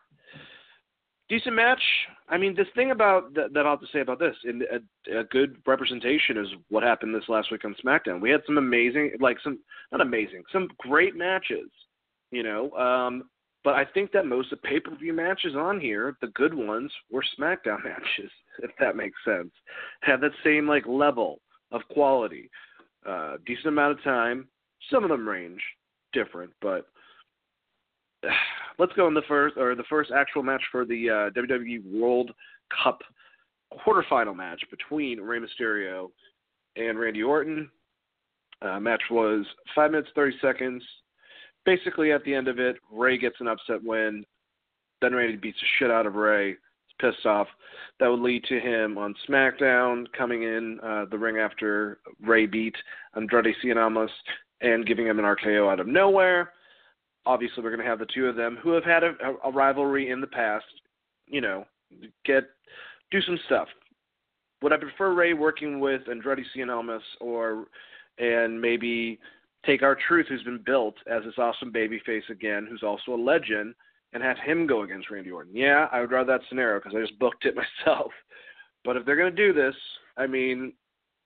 decent 1.29 1.55
match. 1.55 1.83
I 2.29 2.37
mean, 2.37 2.55
this 2.55 2.67
thing 2.75 2.91
about 2.91 3.35
that, 3.35 3.53
that 3.55 3.67
I'll 3.67 3.73
have 3.73 3.81
to 3.81 3.87
say 3.93 4.01
about 4.01 4.19
this, 4.19 4.35
in 4.45 4.63
a, 4.71 5.21
a 5.21 5.25
good 5.25 5.57
representation 5.67 6.37
is 6.37 6.49
what 6.69 6.83
happened 6.83 7.15
this 7.15 7.29
last 7.29 7.51
week 7.51 7.65
on 7.65 7.75
SmackDown. 7.85 8.21
We 8.21 8.31
had 8.31 8.43
some 8.47 8.59
amazing, 8.59 9.13
like 9.21 9.39
some 9.43 9.59
not 9.93 10.01
amazing, 10.01 10.43
some 10.53 10.69
great 10.79 11.17
matches. 11.17 11.71
You 12.31 12.43
know, 12.43 12.71
um, 12.73 13.25
but 13.65 13.75
I 13.75 13.85
think 13.85 14.13
that 14.13 14.27
most 14.27 14.53
of 14.53 14.61
the 14.61 14.69
pay 14.69 14.81
per 14.81 14.95
view 14.95 15.13
matches 15.13 15.55
on 15.57 15.81
here, 15.81 16.17
the 16.21 16.29
good 16.29 16.55
ones, 16.55 16.93
were 17.11 17.25
SmackDown 17.39 17.85
matches, 17.85 18.31
if 18.63 18.71
that 18.79 18.97
makes 18.97 19.19
sense. 19.25 19.51
Had 20.03 20.21
that 20.21 20.33
same 20.45 20.69
like 20.69 20.87
level 20.87 21.41
of 21.73 21.83
quality, 21.91 22.51
uh, 23.07 23.37
decent 23.47 23.67
amount 23.67 23.99
of 23.99 24.05
time. 24.05 24.49
Some 24.91 25.05
of 25.05 25.11
them 25.11 25.29
range 25.29 25.61
different, 26.13 26.53
but 26.61 26.87
let's 28.79 28.93
go 28.95 29.09
in 29.09 29.15
the 29.15 29.23
first 29.29 29.57
or 29.57 29.75
the 29.75 29.85
first 29.85 30.11
actual 30.15 30.43
match 30.43 30.63
for 30.71 30.85
the 30.85 31.11
uh, 31.11 31.41
WWE 31.41 32.01
World 32.01 32.31
Cup 32.85 33.01
quarterfinal 33.87 34.37
match 34.37 34.63
between 34.71 35.21
Rey 35.21 35.39
Mysterio 35.39 36.11
and 36.77 36.99
Randy 36.99 37.23
Orton. 37.23 37.71
Uh, 38.61 38.81
match 38.81 39.03
was 39.11 39.47
five 39.75 39.91
minutes 39.91 40.11
thirty 40.15 40.37
seconds 40.41 40.83
basically 41.69 42.13
at 42.13 42.25
the 42.25 42.35
end 42.35 42.49
of 42.49 42.59
it, 42.59 42.77
Rey 42.91 43.19
gets 43.19 43.37
an 43.41 43.47
upset 43.47 43.85
win. 43.85 44.25
Then 45.03 45.15
Randy 45.15 45.37
beats 45.37 45.59
the 45.61 45.67
shit 45.79 45.91
out 45.91 46.07
of 46.07 46.15
Rey. 46.15 46.53
He's 46.53 46.97
pissed 46.99 47.27
off. 47.27 47.47
That 48.01 48.09
would 48.09 48.21
lead 48.21 48.43
to 48.45 48.59
him 48.59 48.97
on 48.97 49.15
SmackDown 49.29 50.07
coming 50.17 50.45
in 50.45 50.81
uh, 50.83 51.05
the 51.11 51.19
ring 51.19 51.37
after 51.37 51.99
Rey 52.23 52.47
beat 52.47 52.75
Andrade 53.15 53.55
Cien 53.63 54.09
and 54.63 54.87
giving 54.87 55.07
him 55.07 55.19
an 55.19 55.27
RKO 55.27 55.71
out 55.71 55.79
of 55.79 55.87
nowhere. 55.87 56.53
Obviously, 57.29 57.63
we're 57.63 57.71
going 57.71 57.85
to 57.85 57.89
have 57.89 57.99
the 57.99 58.07
two 58.15 58.27
of 58.27 58.37
them 58.37 58.59
who 58.63 58.71
have 58.71 58.85
had 58.85 59.05
a, 59.05 59.13
a 59.45 59.53
rivalry 59.53 60.11
in 60.11 60.21
the 60.21 60.27
past. 60.27 60.65
You 61.27 61.43
know, 61.43 61.65
get 62.25 62.45
do 63.11 63.21
some 63.21 63.39
stuff. 63.47 63.69
Would 64.63 64.73
I 64.73 64.79
prefer 64.79 65.13
Rey 65.13 65.35
working 65.35 65.79
with 65.79 66.03
Andrade 66.11 66.45
Cien 66.57 67.01
or 67.21 67.67
and 68.19 68.61
maybe 68.61 69.21
take 69.67 69.83
R-Truth, 69.83 70.27
who's 70.29 70.43
been 70.43 70.63
built 70.65 70.95
as 71.07 71.23
this 71.25 71.35
awesome 71.39 71.73
babyface 71.73 72.29
again, 72.31 72.67
who's 72.69 72.83
also 72.83 73.15
a 73.15 73.23
legend, 73.23 73.75
and 74.13 74.23
have 74.23 74.39
him 74.39 74.67
go 74.67 74.83
against 74.83 75.11
Randy 75.11 75.31
Orton. 75.31 75.55
Yeah, 75.55 75.87
I 75.93 76.01
would 76.01 76.11
rather 76.11 76.33
that 76.33 76.49
scenario 76.49 76.81
because 76.81 76.95
I 76.97 77.01
just 77.01 77.19
booked 77.19 77.45
it 77.45 77.55
myself. 77.87 78.11
But 78.85 78.97
if 78.97 79.05
they're 79.05 79.17
going 79.17 79.35
to 79.35 79.47
do 79.47 79.53
this, 79.53 79.75
I 80.17 80.27
mean, 80.27 80.73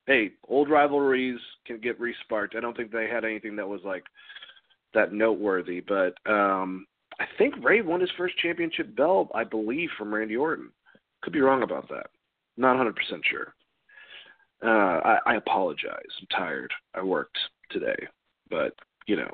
hey, 0.07 0.33
old 0.49 0.69
rivalries 0.69 1.39
can 1.67 1.79
get 1.81 2.01
resparked. 2.01 2.57
I 2.57 2.61
don't 2.61 2.77
think 2.77 2.91
they 2.91 3.09
had 3.09 3.25
anything 3.25 3.57
that 3.57 3.69
was 3.69 3.81
like 3.85 4.05
that 4.95 5.13
noteworthy, 5.13 5.81
but 5.81 6.15
um 6.31 6.87
I 7.21 7.27
think 7.39 7.55
Rey 7.63 7.83
won 7.83 8.01
his 8.01 8.11
first 8.17 8.37
championship 8.39 8.97
belt, 8.97 9.31
I 9.35 9.45
believe, 9.45 9.91
from 9.99 10.13
Randy 10.13 10.37
Orton. 10.37 10.71
Could 11.23 11.33
be 11.33 11.41
wrong 11.41 11.63
about 11.63 11.89
that. 11.91 12.07
Not 12.57 12.77
100% 12.77 12.95
sure. 13.25 13.55
Uh, 14.65 15.01
I, 15.05 15.19
I 15.27 15.35
apologize. 15.37 16.01
I'm 16.21 16.27
tired. 16.37 16.73
I 16.95 17.03
worked 17.03 17.39
today. 17.71 18.07
But 18.51 18.75
you 19.07 19.17
know, 19.17 19.31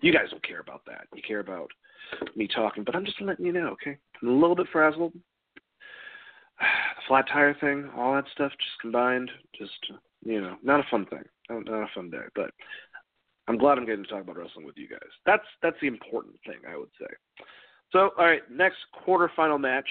you 0.00 0.12
guys 0.12 0.30
don't 0.30 0.46
care 0.46 0.60
about 0.60 0.82
that. 0.86 1.06
You 1.14 1.22
care 1.26 1.40
about 1.40 1.70
me 2.36 2.48
talking. 2.48 2.84
But 2.84 2.94
I'm 2.94 3.04
just 3.04 3.20
letting 3.20 3.46
you 3.46 3.52
know, 3.52 3.68
okay? 3.68 3.96
I'm 4.20 4.28
a 4.28 4.32
little 4.32 4.56
bit 4.56 4.66
frazzled. 4.72 5.12
The 6.60 7.08
flat 7.08 7.24
tire 7.32 7.56
thing, 7.60 7.90
all 7.96 8.14
that 8.14 8.26
stuff, 8.32 8.52
just 8.52 8.80
combined, 8.80 9.28
just 9.58 9.72
you 10.24 10.40
know, 10.40 10.56
not 10.62 10.78
a 10.78 10.86
fun 10.88 11.04
thing. 11.06 11.24
Not, 11.50 11.64
not 11.64 11.82
a 11.82 11.90
fun 11.92 12.10
day. 12.10 12.24
But 12.36 12.50
I'm 13.48 13.58
glad 13.58 13.78
I'm 13.78 13.86
getting 13.86 14.04
to 14.04 14.10
talk 14.10 14.22
about 14.22 14.36
wrestling 14.36 14.66
with 14.66 14.76
you 14.76 14.88
guys. 14.88 15.00
That's 15.26 15.44
that's 15.62 15.76
the 15.80 15.88
important 15.88 16.34
thing, 16.46 16.58
I 16.68 16.76
would 16.76 16.90
say. 17.00 17.08
So, 17.90 18.10
all 18.18 18.24
right, 18.24 18.42
next 18.50 18.78
quarterfinal 19.06 19.60
match, 19.60 19.88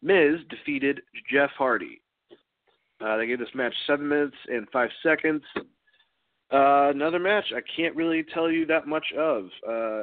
Miz 0.00 0.40
defeated 0.48 1.02
Jeff 1.30 1.50
Hardy. 1.58 2.00
Uh, 3.04 3.16
they 3.16 3.26
gave 3.26 3.38
this 3.38 3.48
match 3.54 3.74
seven 3.86 4.08
minutes 4.08 4.36
and 4.48 4.66
five 4.72 4.88
seconds. 5.02 5.42
Uh, 6.52 6.90
another 6.90 7.18
match 7.18 7.52
I 7.54 7.60
can't 7.76 7.96
really 7.96 8.24
tell 8.32 8.50
you 8.50 8.64
that 8.66 8.86
much 8.86 9.06
of. 9.18 9.46
Uh, 9.68 10.02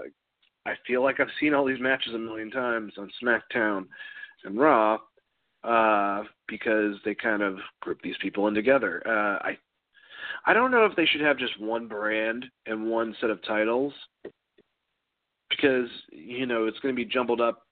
I 0.65 0.73
feel 0.85 1.01
like 1.03 1.19
I've 1.19 1.27
seen 1.39 1.53
all 1.53 1.65
these 1.65 1.79
matches 1.79 2.13
a 2.13 2.19
million 2.19 2.51
times 2.51 2.93
on 2.97 3.09
SmackDown 3.23 3.85
and 4.43 4.59
Raw 4.59 4.97
uh, 5.63 6.23
because 6.47 6.95
they 7.05 7.15
kind 7.15 7.41
of 7.41 7.57
group 7.79 7.99
these 8.03 8.15
people 8.21 8.47
in 8.47 8.53
together. 8.53 9.01
Uh, 9.05 9.47
I 9.47 9.57
I 10.45 10.53
don't 10.53 10.71
know 10.71 10.85
if 10.85 10.95
they 10.95 11.05
should 11.05 11.21
have 11.21 11.37
just 11.37 11.59
one 11.59 11.87
brand 11.87 12.45
and 12.65 12.89
one 12.89 13.15
set 13.21 13.29
of 13.29 13.43
titles 13.43 13.93
because 15.49 15.89
you 16.11 16.45
know 16.45 16.65
it's 16.65 16.79
going 16.79 16.95
to 16.95 16.99
be 16.99 17.09
jumbled 17.09 17.41
up, 17.41 17.63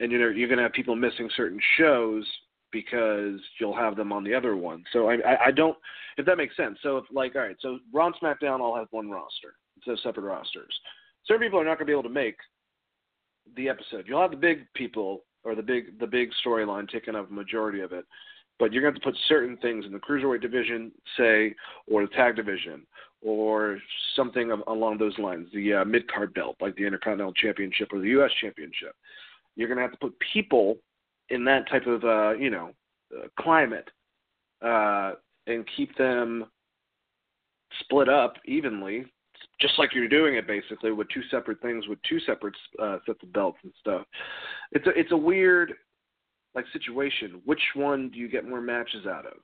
and 0.00 0.12
you 0.12 0.18
know 0.18 0.28
you're 0.28 0.48
going 0.48 0.58
to 0.58 0.62
have 0.62 0.72
people 0.72 0.94
missing 0.94 1.28
certain 1.36 1.60
shows 1.76 2.24
because 2.72 3.40
you'll 3.58 3.76
have 3.76 3.96
them 3.96 4.12
on 4.12 4.22
the 4.22 4.34
other 4.34 4.56
one. 4.56 4.84
So 4.92 5.08
I, 5.08 5.14
I, 5.14 5.46
I 5.46 5.50
don't, 5.50 5.76
if 6.18 6.26
that 6.26 6.36
makes 6.36 6.56
sense. 6.56 6.78
So 6.82 6.98
if 6.98 7.04
like, 7.12 7.34
all 7.34 7.42
right, 7.42 7.56
so 7.60 7.78
Raw 7.92 8.06
and 8.06 8.14
SmackDown 8.22 8.60
all 8.60 8.76
have 8.76 8.88
one 8.90 9.10
roster 9.10 9.54
instead 9.76 9.92
of 9.92 10.00
separate 10.00 10.24
rosters. 10.24 10.74
Certain 11.26 11.42
people 11.42 11.60
are 11.60 11.64
not 11.64 11.78
going 11.78 11.86
to 11.86 11.90
be 11.90 11.92
able 11.92 12.02
to 12.02 12.08
make 12.08 12.36
the 13.56 13.68
episode. 13.68 14.04
You'll 14.06 14.20
have 14.20 14.30
the 14.30 14.36
big 14.36 14.66
people 14.74 15.24
or 15.44 15.54
the 15.54 15.62
big 15.62 15.98
the 15.98 16.06
big 16.06 16.30
storyline 16.44 16.88
taking 16.88 17.14
up 17.14 17.30
a 17.30 17.32
majority 17.32 17.80
of 17.80 17.92
it, 17.92 18.04
but 18.58 18.72
you're 18.72 18.82
going 18.82 18.94
to 18.94 18.98
have 18.98 19.02
to 19.02 19.10
put 19.10 19.28
certain 19.28 19.56
things 19.58 19.84
in 19.84 19.92
the 19.92 19.98
cruiserweight 19.98 20.40
division, 20.40 20.90
say, 21.16 21.54
or 21.86 22.02
the 22.02 22.08
tag 22.14 22.36
division, 22.36 22.86
or 23.22 23.78
something 24.14 24.50
along 24.68 24.98
those 24.98 25.18
lines. 25.18 25.48
The 25.52 25.74
uh, 25.74 25.84
mid 25.84 26.10
card 26.10 26.32
belt, 26.34 26.56
like 26.60 26.74
the 26.76 26.86
Intercontinental 26.86 27.34
Championship 27.34 27.92
or 27.92 28.00
the 28.00 28.08
U.S. 28.08 28.30
Championship. 28.40 28.94
You're 29.56 29.68
going 29.68 29.78
to 29.78 29.82
have 29.82 29.92
to 29.92 29.98
put 29.98 30.14
people 30.32 30.78
in 31.30 31.44
that 31.44 31.68
type 31.68 31.86
of 31.86 32.04
uh, 32.04 32.32
you 32.32 32.50
know 32.50 32.70
uh, 33.16 33.26
climate 33.38 33.88
uh, 34.62 35.12
and 35.46 35.64
keep 35.76 35.96
them 35.96 36.46
split 37.80 38.08
up 38.08 38.34
evenly, 38.46 39.04
just 39.60 39.74
like 39.78 39.94
you're 39.94 40.08
doing 40.08 40.36
it 40.36 40.46
basically 40.46 40.92
with 40.92 41.08
two 41.08 41.22
separate 41.30 41.60
things 41.60 41.88
with 41.88 41.98
two 42.08 42.20
separate 42.20 42.54
uh, 42.80 42.98
sets 43.06 43.22
of 43.22 43.32
belts 43.32 43.58
and 43.64 43.72
stuff. 43.80 44.06
It's 44.72 44.86
a 44.86 44.90
it's 44.90 45.12
a 45.12 45.16
weird 45.16 45.74
like 46.56 46.64
situation. 46.72 47.40
Which 47.44 47.60
one 47.74 48.10
do 48.10 48.18
you 48.18 48.28
get 48.28 48.48
more 48.48 48.60
matches 48.60 49.06
out 49.06 49.26
of? 49.26 49.38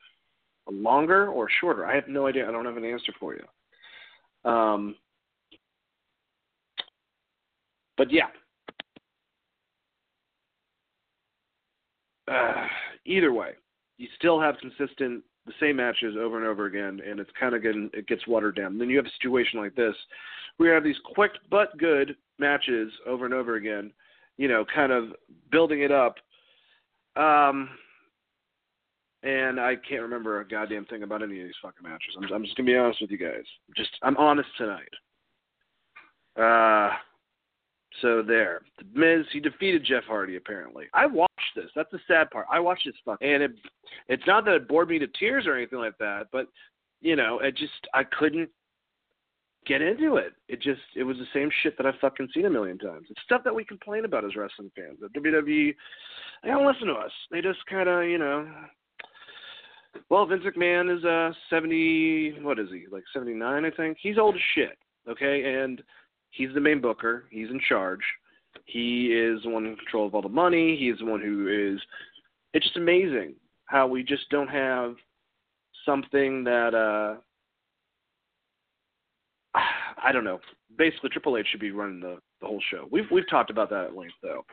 A 0.68 0.72
longer 0.72 1.28
or 1.28 1.48
shorter? 1.60 1.86
I 1.86 1.94
have 1.94 2.08
no 2.08 2.26
idea. 2.26 2.48
I 2.48 2.52
don't 2.52 2.64
have 2.64 2.76
an 2.76 2.84
answer 2.84 3.12
for 3.20 3.34
you. 3.34 4.50
Um, 4.50 4.96
but 7.96 8.10
yeah, 8.10 8.26
uh, 12.28 12.66
either 13.04 13.32
way, 13.32 13.50
you 13.98 14.08
still 14.16 14.40
have 14.40 14.56
consistent 14.58 15.22
the 15.46 15.52
same 15.60 15.76
matches 15.76 16.14
over 16.18 16.38
and 16.38 16.46
over 16.46 16.66
again, 16.66 17.00
and 17.08 17.20
it's 17.20 17.30
kind 17.38 17.54
of 17.54 17.62
getting 17.62 17.90
it 17.92 18.06
gets 18.06 18.26
watered 18.26 18.56
down. 18.56 18.72
And 18.72 18.80
then 18.80 18.88
you 18.88 18.96
have 18.96 19.06
a 19.06 19.10
situation 19.20 19.60
like 19.60 19.74
this, 19.74 19.94
where 20.56 20.70
you 20.70 20.74
have 20.74 20.84
these 20.84 20.96
quick 21.14 21.32
but 21.50 21.76
good 21.78 22.16
matches 22.38 22.92
over 23.06 23.24
and 23.24 23.34
over 23.34 23.56
again, 23.56 23.92
you 24.38 24.48
know, 24.48 24.64
kind 24.74 24.92
of 24.92 25.12
building 25.50 25.82
it 25.82 25.92
up. 25.92 26.16
Um, 27.16 27.68
and 29.22 29.60
I 29.60 29.76
can't 29.76 30.02
remember 30.02 30.40
a 30.40 30.48
goddamn 30.48 30.84
thing 30.86 31.02
about 31.02 31.22
any 31.22 31.40
of 31.40 31.46
these 31.46 31.54
fucking 31.62 31.82
matches. 31.82 32.16
I'm, 32.16 32.32
I'm 32.32 32.44
just 32.44 32.56
gonna 32.56 32.66
be 32.66 32.76
honest 32.76 33.00
with 33.00 33.10
you 33.10 33.18
guys. 33.18 33.44
Just 33.76 33.90
I'm 34.02 34.16
honest 34.16 34.48
tonight. 34.56 34.88
Uh, 36.36 36.96
so 38.00 38.22
there, 38.22 38.62
the 38.78 38.98
Miz 38.98 39.26
he 39.32 39.40
defeated 39.40 39.84
Jeff 39.84 40.04
Hardy 40.04 40.36
apparently. 40.36 40.86
I 40.92 41.06
watched 41.06 41.30
this. 41.54 41.70
That's 41.76 41.90
the 41.92 42.00
sad 42.08 42.30
part. 42.30 42.46
I 42.50 42.58
watched 42.58 42.84
this 42.86 42.94
fuck, 43.04 43.18
and 43.20 43.42
it 43.42 43.52
it's 44.08 44.26
not 44.26 44.44
that 44.46 44.54
it 44.54 44.68
bored 44.68 44.88
me 44.88 44.98
to 44.98 45.06
tears 45.06 45.46
or 45.46 45.56
anything 45.56 45.78
like 45.78 45.98
that, 45.98 46.28
but 46.32 46.46
you 47.00 47.16
know, 47.16 47.38
it 47.40 47.56
just 47.56 47.72
I 47.94 48.04
couldn't 48.04 48.48
get 49.66 49.82
into 49.82 50.16
it. 50.16 50.32
It 50.48 50.60
just 50.60 50.80
it 50.96 51.04
was 51.04 51.16
the 51.18 51.26
same 51.32 51.50
shit 51.62 51.76
that 51.76 51.86
I've 51.86 51.98
fucking 52.00 52.28
seen 52.34 52.46
a 52.46 52.50
million 52.50 52.78
times. 52.78 53.06
It's 53.10 53.22
stuff 53.24 53.42
that 53.44 53.54
we 53.54 53.64
complain 53.64 54.04
about 54.04 54.24
as 54.24 54.36
wrestling 54.36 54.70
fans. 54.74 54.98
The 55.00 55.08
WWE, 55.18 55.74
they 56.42 56.48
don't 56.48 56.66
listen 56.66 56.88
to 56.88 56.94
us. 56.94 57.12
They 57.30 57.40
just 57.40 57.64
kind 57.66 57.88
of 57.88 58.04
you 58.04 58.18
know. 58.18 58.48
Well, 60.08 60.26
Vince 60.26 60.44
McMahon 60.44 60.96
is 60.96 61.04
uh 61.04 61.32
seventy. 61.50 62.32
What 62.40 62.58
is 62.58 62.68
he 62.70 62.84
like 62.90 63.04
seventy 63.12 63.34
nine? 63.34 63.64
I 63.64 63.70
think 63.70 63.98
he's 64.00 64.18
old 64.18 64.34
as 64.34 64.40
shit. 64.54 64.78
Okay, 65.08 65.54
and 65.62 65.82
he's 66.30 66.52
the 66.54 66.60
main 66.60 66.80
booker. 66.80 67.24
He's 67.30 67.50
in 67.50 67.60
charge. 67.68 68.02
He 68.66 69.06
is 69.06 69.42
the 69.42 69.50
one 69.50 69.66
in 69.66 69.76
control 69.76 70.06
of 70.06 70.14
all 70.14 70.22
the 70.22 70.28
money. 70.28 70.76
He's 70.76 70.98
the 70.98 71.10
one 71.10 71.20
who 71.20 71.48
is. 71.74 71.80
It's 72.54 72.66
just 72.66 72.76
amazing 72.76 73.34
how 73.66 73.86
we 73.86 74.02
just 74.02 74.28
don't 74.30 74.48
have 74.48 74.94
something 75.86 76.44
that 76.44 76.74
uh 76.74 77.20
I 80.02 80.12
don't 80.12 80.24
know. 80.24 80.40
Basically, 80.76 81.10
Triple 81.10 81.36
H 81.36 81.46
should 81.50 81.60
be 81.60 81.70
running 81.70 82.00
the 82.00 82.18
the 82.40 82.46
whole 82.46 82.62
show. 82.70 82.88
We've 82.90 83.10
we've 83.10 83.28
talked 83.28 83.50
about 83.50 83.70
that 83.70 83.84
at 83.84 83.96
length 83.96 84.14
though. 84.22 84.44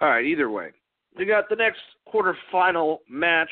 All 0.00 0.08
right. 0.08 0.24
Either 0.24 0.50
way, 0.50 0.70
we 1.16 1.26
got 1.26 1.48
the 1.48 1.56
next 1.56 1.80
quarterfinal 2.12 2.98
match 3.08 3.50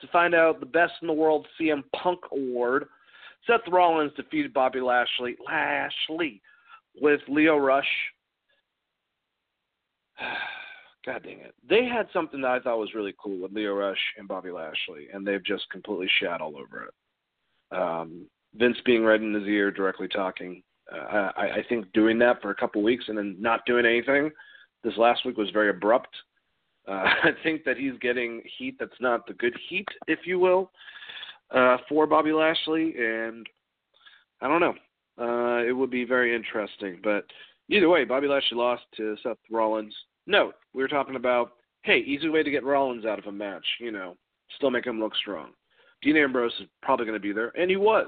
to 0.00 0.08
find 0.08 0.34
out 0.34 0.60
the 0.60 0.66
best 0.66 0.92
in 1.02 1.08
the 1.08 1.12
world 1.12 1.46
CM 1.60 1.82
Punk 1.94 2.20
award. 2.32 2.86
Seth 3.46 3.60
Rollins 3.70 4.12
defeated 4.16 4.52
Bobby 4.52 4.80
Lashley. 4.80 5.36
Lashley 5.46 6.42
with 7.00 7.20
Lio 7.28 7.56
Rush. 7.56 7.88
God 11.06 11.22
dang 11.22 11.40
it. 11.40 11.54
They 11.68 11.86
had 11.86 12.08
something 12.12 12.42
that 12.42 12.50
I 12.50 12.60
thought 12.60 12.78
was 12.78 12.94
really 12.94 13.14
cool 13.22 13.40
with 13.40 13.52
Lio 13.52 13.74
Rush 13.74 13.98
and 14.18 14.28
Bobby 14.28 14.50
Lashley, 14.50 15.08
and 15.12 15.26
they've 15.26 15.44
just 15.44 15.68
completely 15.70 16.10
shat 16.20 16.42
all 16.42 16.56
over 16.58 16.84
it. 16.84 16.94
Um, 17.76 18.26
Vince 18.54 18.76
being 18.84 19.04
right 19.04 19.20
in 19.20 19.32
his 19.32 19.44
ear, 19.44 19.70
directly 19.70 20.08
talking. 20.08 20.62
Uh, 20.92 21.30
I, 21.36 21.50
I 21.58 21.64
think 21.68 21.92
doing 21.92 22.18
that 22.18 22.42
for 22.42 22.50
a 22.50 22.54
couple 22.54 22.82
weeks 22.82 23.04
and 23.08 23.16
then 23.16 23.36
not 23.38 23.64
doing 23.64 23.86
anything 23.86 24.30
this 24.82 24.96
last 24.96 25.24
week 25.24 25.36
was 25.36 25.50
very 25.50 25.70
abrupt. 25.70 26.14
Uh, 26.88 26.92
I 27.22 27.30
think 27.42 27.64
that 27.64 27.76
he's 27.76 27.98
getting 28.00 28.42
heat 28.58 28.76
that's 28.78 29.00
not 29.00 29.26
the 29.26 29.34
good 29.34 29.56
heat, 29.68 29.86
if 30.06 30.20
you 30.24 30.38
will, 30.38 30.70
uh, 31.50 31.78
for 31.88 32.06
Bobby 32.06 32.32
Lashley, 32.32 32.94
and 32.98 33.46
I 34.40 34.48
don't 34.48 34.60
know. 34.60 34.74
Uh, 35.18 35.62
it 35.64 35.72
would 35.72 35.90
be 35.90 36.04
very 36.04 36.34
interesting, 36.34 36.98
but 37.02 37.26
either 37.68 37.88
way, 37.88 38.04
Bobby 38.04 38.26
Lashley 38.26 38.56
lost 38.56 38.82
to 38.96 39.16
Seth 39.22 39.36
Rollins. 39.50 39.94
Note, 40.26 40.54
we 40.72 40.82
were 40.82 40.88
talking 40.88 41.16
about, 41.16 41.52
hey, 41.82 41.98
easy 41.98 42.28
way 42.28 42.42
to 42.42 42.50
get 42.50 42.64
Rollins 42.64 43.04
out 43.04 43.18
of 43.18 43.26
a 43.26 43.32
match, 43.32 43.66
you 43.78 43.90
know, 43.90 44.16
still 44.56 44.70
make 44.70 44.86
him 44.86 45.00
look 45.00 45.14
strong. 45.16 45.50
Dean 46.02 46.16
Ambrose 46.16 46.54
is 46.60 46.66
probably 46.82 47.04
going 47.04 47.18
to 47.18 47.22
be 47.22 47.32
there, 47.32 47.52
and 47.58 47.70
he 47.70 47.76
was. 47.76 48.06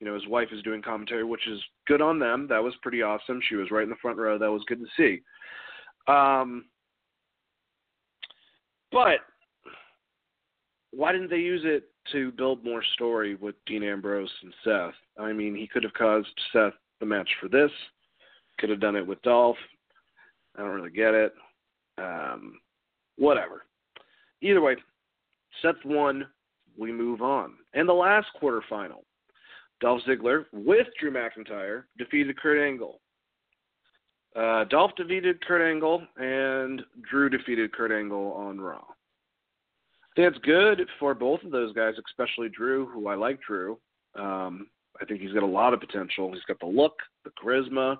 You 0.00 0.06
know, 0.06 0.14
his 0.14 0.26
wife 0.26 0.48
is 0.52 0.62
doing 0.62 0.82
commentary, 0.82 1.24
which 1.24 1.46
is 1.46 1.60
good 1.86 2.02
on 2.02 2.18
them. 2.18 2.46
That 2.48 2.62
was 2.62 2.74
pretty 2.82 3.02
awesome. 3.02 3.40
She 3.48 3.54
was 3.54 3.70
right 3.70 3.84
in 3.84 3.90
the 3.90 3.96
front 4.02 4.18
row. 4.18 4.38
That 4.38 4.50
was 4.50 4.62
good 4.66 4.80
to 4.80 4.86
see. 4.96 5.22
Um, 6.12 6.66
but 8.92 9.20
why 10.92 11.12
didn't 11.12 11.30
they 11.30 11.38
use 11.38 11.62
it 11.64 11.84
to 12.12 12.32
build 12.32 12.64
more 12.64 12.82
story 12.94 13.34
with 13.36 13.54
Dean 13.66 13.82
Ambrose 13.82 14.30
and 14.42 14.54
Seth? 14.62 14.94
I 15.18 15.32
mean, 15.32 15.56
he 15.56 15.66
could 15.66 15.82
have 15.82 15.94
caused 15.94 16.28
Seth 16.52 16.74
the 17.00 17.06
match 17.06 17.28
for 17.40 17.48
this. 17.48 17.70
Could 18.58 18.70
have 18.70 18.80
done 18.80 18.96
it 18.96 19.06
with 19.06 19.20
Dolph. 19.22 19.56
I 20.56 20.60
don't 20.60 20.70
really 20.70 20.90
get 20.90 21.14
it. 21.14 21.34
Um, 21.98 22.60
whatever. 23.16 23.64
Either 24.42 24.60
way, 24.60 24.76
Seth 25.62 25.84
won. 25.84 26.26
We 26.78 26.92
move 26.92 27.22
on. 27.22 27.54
And 27.72 27.88
the 27.88 27.92
last 27.92 28.26
quarterfinal, 28.40 29.02
Dolph 29.84 30.00
Ziggler 30.08 30.46
with 30.54 30.86
Drew 30.98 31.12
McIntyre 31.12 31.82
defeated 31.98 32.40
Kurt 32.40 32.58
Angle. 32.58 33.02
Uh, 34.34 34.64
Dolph 34.64 34.92
defeated 34.96 35.44
Kurt 35.44 35.60
Angle, 35.60 36.02
and 36.16 36.80
Drew 37.10 37.28
defeated 37.28 37.70
Kurt 37.74 37.92
Angle 37.92 38.32
on 38.32 38.58
Raw. 38.58 38.80
I 38.80 40.12
think 40.16 40.34
it's 40.34 40.46
good 40.46 40.88
for 40.98 41.12
both 41.12 41.42
of 41.42 41.50
those 41.50 41.74
guys, 41.74 41.92
especially 42.08 42.48
Drew, 42.48 42.86
who 42.86 43.08
I 43.08 43.14
like 43.14 43.38
Drew. 43.46 43.78
Um, 44.18 44.68
I 45.02 45.04
think 45.04 45.20
he's 45.20 45.34
got 45.34 45.42
a 45.42 45.46
lot 45.46 45.74
of 45.74 45.80
potential. 45.80 46.32
He's 46.32 46.42
got 46.48 46.60
the 46.60 46.66
look, 46.66 46.94
the 47.22 47.30
charisma. 47.32 47.98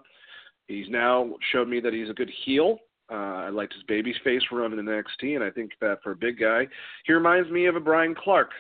He's 0.69 0.89
now 0.89 1.35
showed 1.53 1.69
me 1.69 1.81
that 1.81 1.93
he's 1.93 2.09
a 2.09 2.15
good 2.15 2.31
heel. 2.47 2.79
Uh, 3.13 3.45
I 3.45 3.49
liked 3.51 3.75
his 3.75 3.83
baby 3.83 4.15
face 4.25 4.41
run 4.51 4.73
in 4.73 4.83
the 4.83 4.91
NXT, 4.91 5.35
and 5.35 5.45
I 5.45 5.51
think 5.51 5.73
that 5.83 5.99
for 6.03 6.13
a 6.13 6.17
big 6.17 6.41
guy, 6.41 6.67
he 7.05 7.13
reminds 7.13 7.51
me 7.51 7.67
of 7.67 7.77
a 7.77 7.81
Brian 7.81 8.15
Clark. 8.15 8.53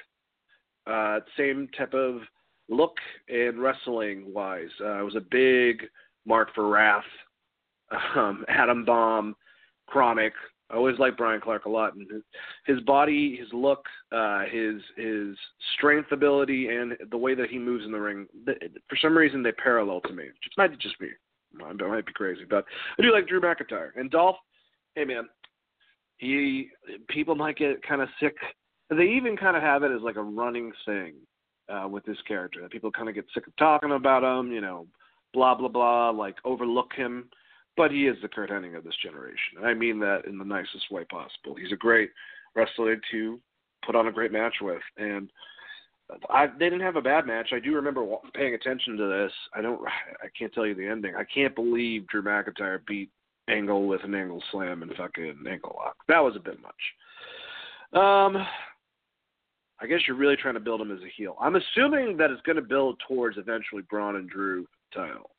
Uh, 0.86 1.20
same 1.38 1.70
type 1.78 1.94
of 1.94 2.20
look 2.68 2.96
and 3.28 3.60
wrestling 3.60 4.32
wise. 4.32 4.68
Uh, 4.80 5.00
it 5.00 5.04
was 5.04 5.16
a 5.16 5.24
big 5.30 5.82
mark 6.26 6.54
for 6.54 6.68
Wrath, 6.68 7.04
um, 8.16 8.44
Adam 8.48 8.84
Bomb, 8.84 9.36
KroniK. 9.92 10.32
I 10.70 10.76
always 10.76 10.98
liked 10.98 11.18
Brian 11.18 11.42
Clark 11.42 11.66
a 11.66 11.70
lot, 11.70 11.94
and 11.94 12.10
his, 12.10 12.22
his 12.66 12.80
body, 12.80 13.36
his 13.36 13.48
look, 13.52 13.84
uh, 14.12 14.44
his 14.50 14.80
his 14.96 15.36
strength 15.76 16.10
ability, 16.10 16.68
and 16.68 16.94
the 17.10 17.18
way 17.18 17.34
that 17.34 17.50
he 17.50 17.58
moves 17.58 17.84
in 17.84 17.92
the 17.92 18.00
ring. 18.00 18.26
For 18.88 18.96
some 19.00 19.16
reason, 19.16 19.42
they 19.42 19.52
parallel 19.52 20.00
to 20.02 20.12
me. 20.14 20.24
It 20.24 20.32
might 20.56 20.76
just 20.80 20.98
be, 20.98 21.10
I 21.62 21.72
might 21.72 22.06
be 22.06 22.12
crazy, 22.14 22.44
but 22.48 22.64
I 22.98 23.02
do 23.02 23.12
like 23.12 23.28
Drew 23.28 23.42
McIntyre 23.42 23.90
and 23.96 24.10
Dolph. 24.10 24.36
Hey 24.94 25.04
man, 25.04 25.28
he 26.16 26.70
people 27.08 27.34
might 27.34 27.56
get 27.56 27.86
kind 27.86 28.00
of 28.00 28.08
sick. 28.18 28.34
They 28.88 29.04
even 29.04 29.36
kind 29.36 29.56
of 29.56 29.62
have 29.62 29.82
it 29.82 29.92
as 29.92 30.02
like 30.02 30.16
a 30.16 30.22
running 30.22 30.72
thing 30.86 31.14
uh, 31.68 31.88
with 31.88 32.04
this 32.04 32.20
character 32.26 32.60
that 32.62 32.70
people 32.70 32.90
kind 32.90 33.08
of 33.08 33.14
get 33.14 33.26
sick 33.34 33.46
of 33.46 33.56
talking 33.56 33.92
about 33.92 34.22
him. 34.22 34.52
You 34.52 34.60
know, 34.60 34.86
blah 35.32 35.54
blah 35.54 35.68
blah, 35.68 36.10
like 36.10 36.36
overlook 36.44 36.92
him. 36.94 37.28
But 37.76 37.90
he 37.90 38.06
is 38.06 38.16
the 38.22 38.28
Curt 38.28 38.50
Hennig 38.50 38.76
of 38.76 38.84
this 38.84 38.94
generation. 39.02 39.58
And 39.58 39.66
I 39.66 39.74
mean 39.74 39.98
that 39.98 40.26
in 40.26 40.38
the 40.38 40.44
nicest 40.44 40.92
way 40.92 41.04
possible. 41.10 41.56
He's 41.56 41.72
a 41.72 41.76
great 41.76 42.10
wrestler 42.54 42.96
to 43.10 43.40
put 43.84 43.96
on 43.96 44.06
a 44.06 44.12
great 44.12 44.30
match 44.30 44.54
with, 44.62 44.80
and 44.96 45.28
I, 46.30 46.46
they 46.46 46.66
didn't 46.66 46.82
have 46.82 46.94
a 46.96 47.02
bad 47.02 47.26
match. 47.26 47.48
I 47.52 47.58
do 47.58 47.74
remember 47.74 48.06
paying 48.34 48.54
attention 48.54 48.96
to 48.96 49.08
this. 49.08 49.32
I 49.54 49.60
don't. 49.60 49.80
I 50.22 50.28
can't 50.38 50.52
tell 50.52 50.66
you 50.66 50.74
the 50.74 50.86
ending. 50.86 51.14
I 51.16 51.24
can't 51.24 51.54
believe 51.54 52.06
Drew 52.06 52.22
McIntyre 52.22 52.78
beat 52.86 53.10
Angle 53.48 53.86
with 53.86 54.02
an 54.04 54.14
angle 54.14 54.42
slam 54.50 54.82
and 54.82 54.94
fucking 54.96 55.44
angle 55.50 55.76
lock. 55.76 55.96
That 56.08 56.20
was 56.20 56.34
a 56.36 56.40
bit 56.40 56.58
much. 56.62 58.00
Um, 58.02 58.46
I 59.80 59.86
guess 59.86 60.00
you're 60.06 60.16
really 60.16 60.36
trying 60.36 60.54
to 60.54 60.60
build 60.60 60.80
him 60.80 60.92
as 60.92 61.02
a 61.02 61.12
heel. 61.16 61.36
I'm 61.40 61.56
assuming 61.56 62.16
that 62.16 62.30
it's 62.30 62.42
going 62.42 62.56
to 62.56 62.62
build 62.62 63.00
towards 63.06 63.38
eventually 63.38 63.82
Braun 63.90 64.16
and 64.16 64.28
Drew 64.28 64.66
title. 64.92 65.30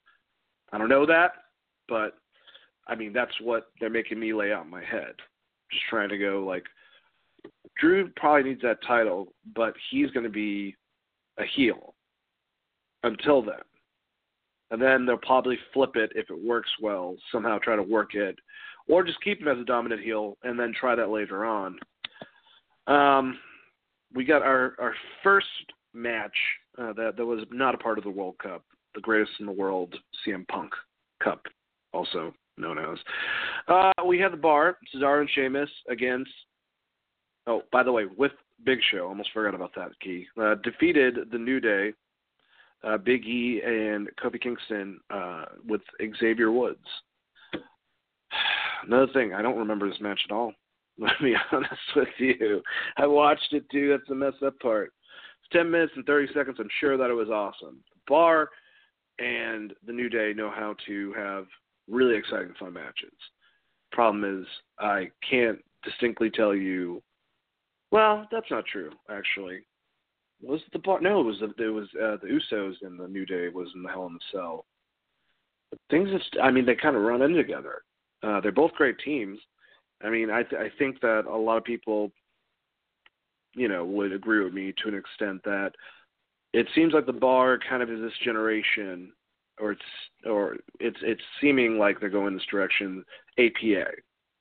I 0.72 0.78
don't 0.78 0.90
know 0.90 1.06
that, 1.06 1.32
but 1.88 2.18
I 2.88 2.96
mean 2.96 3.14
that's 3.14 3.34
what 3.42 3.68
they're 3.80 3.90
making 3.90 4.20
me 4.20 4.34
lay 4.34 4.52
out 4.52 4.66
in 4.66 4.70
my 4.72 4.84
head. 4.84 5.14
Just 5.72 5.84
trying 5.90 6.10
to 6.10 6.18
go 6.18 6.44
like 6.46 6.64
Drew 7.80 8.10
probably 8.16 8.50
needs 8.50 8.62
that 8.62 8.84
title, 8.86 9.34
but 9.56 9.74
he's 9.90 10.12
going 10.12 10.26
to 10.26 10.30
be 10.30 10.76
a 11.38 11.44
heel 11.56 11.94
until 13.04 13.42
then. 13.42 13.56
And 14.72 14.82
then 14.82 15.06
they'll 15.06 15.18
probably 15.18 15.58
flip 15.74 15.96
it 15.96 16.12
if 16.16 16.30
it 16.30 16.44
works 16.44 16.70
well, 16.82 17.16
somehow 17.32 17.60
try 17.60 17.76
to 17.76 17.84
work 17.84 18.16
it, 18.16 18.38
or 18.88 19.04
just 19.04 19.22
keep 19.22 19.42
him 19.42 19.48
as 19.48 19.60
a 19.60 19.66
dominant 19.66 20.02
heel 20.02 20.38
and 20.44 20.60
then 20.60 20.74
try 20.74 20.96
that 20.96 21.10
later 21.10 21.46
on. 21.46 21.78
Um, 22.88 23.38
we 24.14 24.24
got 24.24 24.42
our, 24.42 24.76
our 24.80 24.94
first 25.24 25.48
match 25.94 26.36
uh, 26.78 26.94
that, 26.94 27.16
that 27.18 27.26
was 27.26 27.46
not 27.52 27.76
a 27.76 27.78
part 27.78 27.98
of 27.98 28.04
the 28.04 28.10
World 28.10 28.36
Cup, 28.42 28.64
the 28.94 29.02
greatest 29.02 29.32
in 29.40 29.46
the 29.46 29.52
world 29.52 29.96
CM 30.26 30.48
Punk 30.48 30.72
Cup, 31.24 31.42
also 31.94 32.34
known 32.58 32.78
as. 32.78 32.98
Uh, 33.68 33.92
we 34.06 34.20
had 34.20 34.32
the 34.32 34.38
bar, 34.38 34.78
Cesaro 34.94 35.22
and 35.22 35.30
Sheamus 35.30 35.70
against 35.90 36.32
Oh, 37.48 37.64
by 37.72 37.84
the 37.84 37.92
way, 37.92 38.06
with 38.18 38.32
Big 38.66 38.80
Show, 38.92 39.08
almost 39.08 39.30
forgot 39.34 39.54
about 39.54 39.76
that 39.76 39.92
key. 40.00 40.28
Uh, 40.40 40.56
defeated 40.64 41.18
the 41.32 41.38
New 41.38 41.60
Day, 41.60 41.94
uh, 42.84 42.98
Big 42.98 43.26
E 43.26 43.62
and 43.64 44.10
Kofi 44.22 44.42
Kingston 44.42 45.00
uh, 45.12 45.46
with 45.68 45.82
Xavier 46.20 46.52
Woods. 46.52 46.86
Another 48.88 49.12
thing, 49.14 49.34
I 49.34 49.42
don't 49.42 49.58
remember 49.58 49.88
this 49.88 50.02
match 50.02 50.22
at 50.28 50.34
all. 50.34 50.54
Let 51.00 51.22
me 51.22 51.32
be 51.32 51.36
honest 51.52 51.74
with 51.96 52.08
you. 52.18 52.62
I 52.98 53.06
watched 53.06 53.52
it 53.52 53.66
too. 53.72 53.90
That's 53.90 54.08
the 54.08 54.16
messed 54.16 54.44
up 54.44 54.60
part. 54.60 54.94
It's 55.42 55.52
10 55.52 55.70
minutes 55.70 55.94
and 55.96 56.06
30 56.06 56.34
seconds. 56.34 56.58
I'm 56.60 56.70
sure 56.80 56.98
that 56.98 57.10
it 57.10 57.14
was 57.14 57.30
awesome. 57.30 57.80
The 57.92 58.00
bar 58.08 58.50
and 59.20 59.74
the 59.86 59.94
New 59.94 60.10
Day 60.10 60.34
know 60.34 60.50
how 60.50 60.76
to 60.88 61.14
have 61.14 61.46
really 61.90 62.16
exciting, 62.16 62.54
fun 62.60 62.74
matches. 62.74 63.14
Problem 63.92 64.42
is, 64.42 64.48
I 64.80 65.10
can't 65.30 65.60
distinctly 65.84 66.30
tell 66.30 66.56
you 66.56 67.02
well, 67.96 68.28
that's 68.30 68.52
not 68.52 68.66
true, 68.66 68.92
actually. 69.10 69.66
Was 70.42 70.60
the 70.74 70.80
bar? 70.80 71.00
No, 71.00 71.22
it 71.22 71.24
was 71.24 71.40
the, 71.40 71.64
it 71.64 71.70
was 71.70 71.88
uh, 71.96 72.18
the 72.22 72.28
Usos 72.28 72.74
and 72.82 73.00
the 73.00 73.08
New 73.08 73.26
Day 73.26 73.48
was 73.48 73.70
in 73.74 73.84
the 73.84 73.90
Hell 73.90 74.08
in 74.08 74.14
the 74.14 74.20
Cell. 74.34 74.66
But 75.70 75.80
things 75.90 76.10
have, 76.12 76.22
I 76.44 76.52
mean, 76.52 76.66
they 76.66 76.76
kind 76.76 76.98
of 76.98 77.04
run 77.04 77.22
in 77.22 77.34
together. 77.34 77.84
Uh, 78.22 78.42
they're 78.42 78.52
both 78.52 78.74
great 78.74 78.98
teams. 79.00 79.40
I 80.04 80.10
mean, 80.10 80.30
I 80.30 80.44
th- 80.44 80.62
I 80.62 80.70
think 80.78 81.02
that 81.02 81.26
a 81.26 81.38
lot 81.38 81.58
of 81.58 81.64
people, 81.64 82.12
you 83.54 83.68
know, 83.68 83.86
would 83.86 84.12
agree 84.12 84.44
with 84.44 84.54
me 84.54 84.74
to 84.84 84.90
an 84.90 84.96
extent 84.96 85.44
that 85.44 85.72
it 86.54 86.68
seems 86.76 86.94
like 86.94 87.06
the 87.06 87.14
bar 87.14 87.60
kind 87.70 87.82
of 87.82 87.90
is 87.90 88.02
this 88.02 88.18
generation, 88.24 89.12
or 89.60 89.72
it's 89.72 89.82
or 90.26 90.58
it's 90.80 90.98
it's 91.02 91.22
seeming 91.42 91.78
like 91.78 92.00
they're 92.00 92.10
going 92.10 92.34
this 92.34 92.46
direction. 92.50 93.04
APA, 93.38 93.92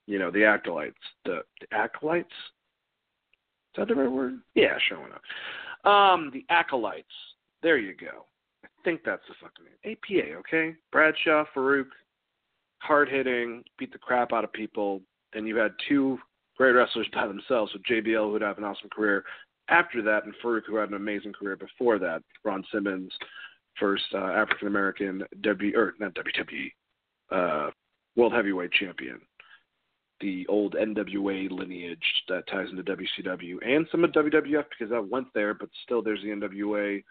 you 0.07 0.19
know, 0.19 0.31
the 0.31 0.45
acolytes, 0.45 0.95
the, 1.25 1.41
the 1.61 1.75
acolytes. 1.75 2.29
Is 2.29 3.79
that 3.79 3.87
the 3.89 3.95
right 3.95 4.11
word? 4.11 4.39
Yeah, 4.53 4.77
showing 4.89 5.11
up. 5.11 5.89
Um, 5.89 6.31
the 6.33 6.45
acolytes. 6.49 7.07
There 7.61 7.77
you 7.77 7.93
go. 7.93 8.25
I 8.63 8.67
think 8.83 9.01
that's 9.03 9.23
the 9.27 9.35
fucking 9.41 9.65
name. 9.65 9.97
APA, 9.97 10.39
okay? 10.39 10.75
Bradshaw, 10.91 11.43
Faarooq, 11.53 11.87
hard 12.79 13.09
hitting, 13.09 13.63
beat 13.77 13.91
the 13.91 13.97
crap 13.97 14.31
out 14.31 14.43
of 14.43 14.53
people. 14.53 15.01
And 15.35 15.47
you 15.47 15.57
had 15.57 15.73
two 15.87 16.17
great 16.57 16.71
wrestlers 16.71 17.07
by 17.13 17.27
themselves 17.27 17.73
with 17.73 17.83
JBL, 17.83 18.25
who 18.25 18.31
would 18.31 18.41
have 18.41 18.57
an 18.57 18.63
awesome 18.63 18.89
career 18.89 19.23
after 19.69 20.01
that, 20.03 20.25
and 20.25 20.33
Faarooq, 20.43 20.61
who 20.67 20.75
had 20.75 20.89
an 20.89 20.95
amazing 20.95 21.33
career 21.33 21.55
before 21.55 21.97
that. 21.99 22.21
Ron 22.43 22.63
Simmons, 22.71 23.11
first 23.79 24.03
uh, 24.13 24.17
African 24.17 24.67
American 24.67 25.23
W 25.41 25.77
or 25.77 25.93
not 25.99 26.15
WWE, 26.15 26.71
uh, 27.31 27.71
World 28.15 28.33
Heavyweight 28.33 28.71
Champion. 28.71 29.19
The 30.21 30.47
old 30.47 30.75
NWA 30.75 31.51
lineage 31.51 31.97
that 32.29 32.47
ties 32.47 32.67
into 32.71 32.83
WCW 32.83 33.57
and 33.65 33.85
some 33.91 34.03
of 34.05 34.11
WWF 34.11 34.63
because 34.69 34.89
that 34.89 35.09
went 35.09 35.27
there, 35.33 35.53
but 35.53 35.69
still 35.83 36.01
there's 36.01 36.21
the 36.21 36.29
NWA. 36.29 37.03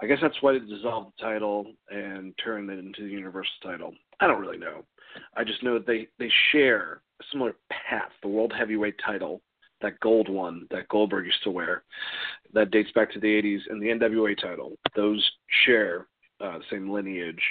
I 0.00 0.06
guess 0.06 0.18
that's 0.22 0.40
why 0.40 0.52
they 0.52 0.60
dissolved 0.60 1.12
the 1.18 1.22
title 1.22 1.66
and 1.90 2.32
turned 2.42 2.70
it 2.70 2.78
into 2.78 3.02
the 3.02 3.10
Universal 3.10 3.52
title. 3.62 3.92
I 4.20 4.26
don't 4.26 4.40
really 4.40 4.56
know. 4.56 4.84
I 5.36 5.44
just 5.44 5.62
know 5.62 5.74
that 5.74 5.86
they 5.86 6.08
they 6.18 6.30
share 6.52 7.02
similar 7.30 7.54
path. 7.70 8.10
The 8.22 8.28
World 8.28 8.52
Heavyweight 8.56 8.96
title, 9.04 9.40
that 9.80 9.98
gold 10.00 10.28
one 10.28 10.66
that 10.70 10.88
Goldberg 10.88 11.26
used 11.26 11.42
to 11.44 11.50
wear, 11.50 11.84
that 12.52 12.70
dates 12.70 12.90
back 12.92 13.12
to 13.12 13.20
the 13.20 13.26
80s, 13.26 13.60
and 13.68 13.80
the 13.80 13.88
NWA 13.88 14.40
title. 14.40 14.76
Those 14.96 15.28
share 15.64 16.06
uh, 16.40 16.58
the 16.58 16.64
same 16.70 16.90
lineage. 16.90 17.42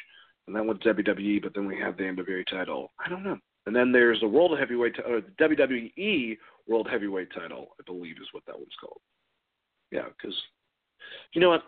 And 0.48 0.56
then 0.56 0.68
with 0.68 0.80
WWE, 0.80 1.42
but 1.42 1.54
then 1.54 1.68
we 1.68 1.78
have 1.78 1.98
the 1.98 2.04
NWA 2.04 2.46
title. 2.48 2.94
I 3.04 3.10
don't 3.10 3.24
know. 3.24 3.38
And 3.66 3.76
then 3.76 3.92
there's 3.92 4.22
the 4.22 4.28
World 4.28 4.58
Heavyweight, 4.58 4.96
t- 4.96 5.02
or 5.06 5.20
the 5.20 5.32
WWE 5.44 6.38
World 6.68 6.88
Heavyweight 6.90 7.34
title, 7.34 7.68
I 7.80 7.84
believe 7.86 8.16
is 8.22 8.30
what 8.32 8.46
that 8.46 8.58
one's 8.58 8.70
called. 8.80 9.02
Yeah, 9.92 10.06
because 10.18 10.36
you 11.34 11.42
know 11.42 11.50
what? 11.50 11.64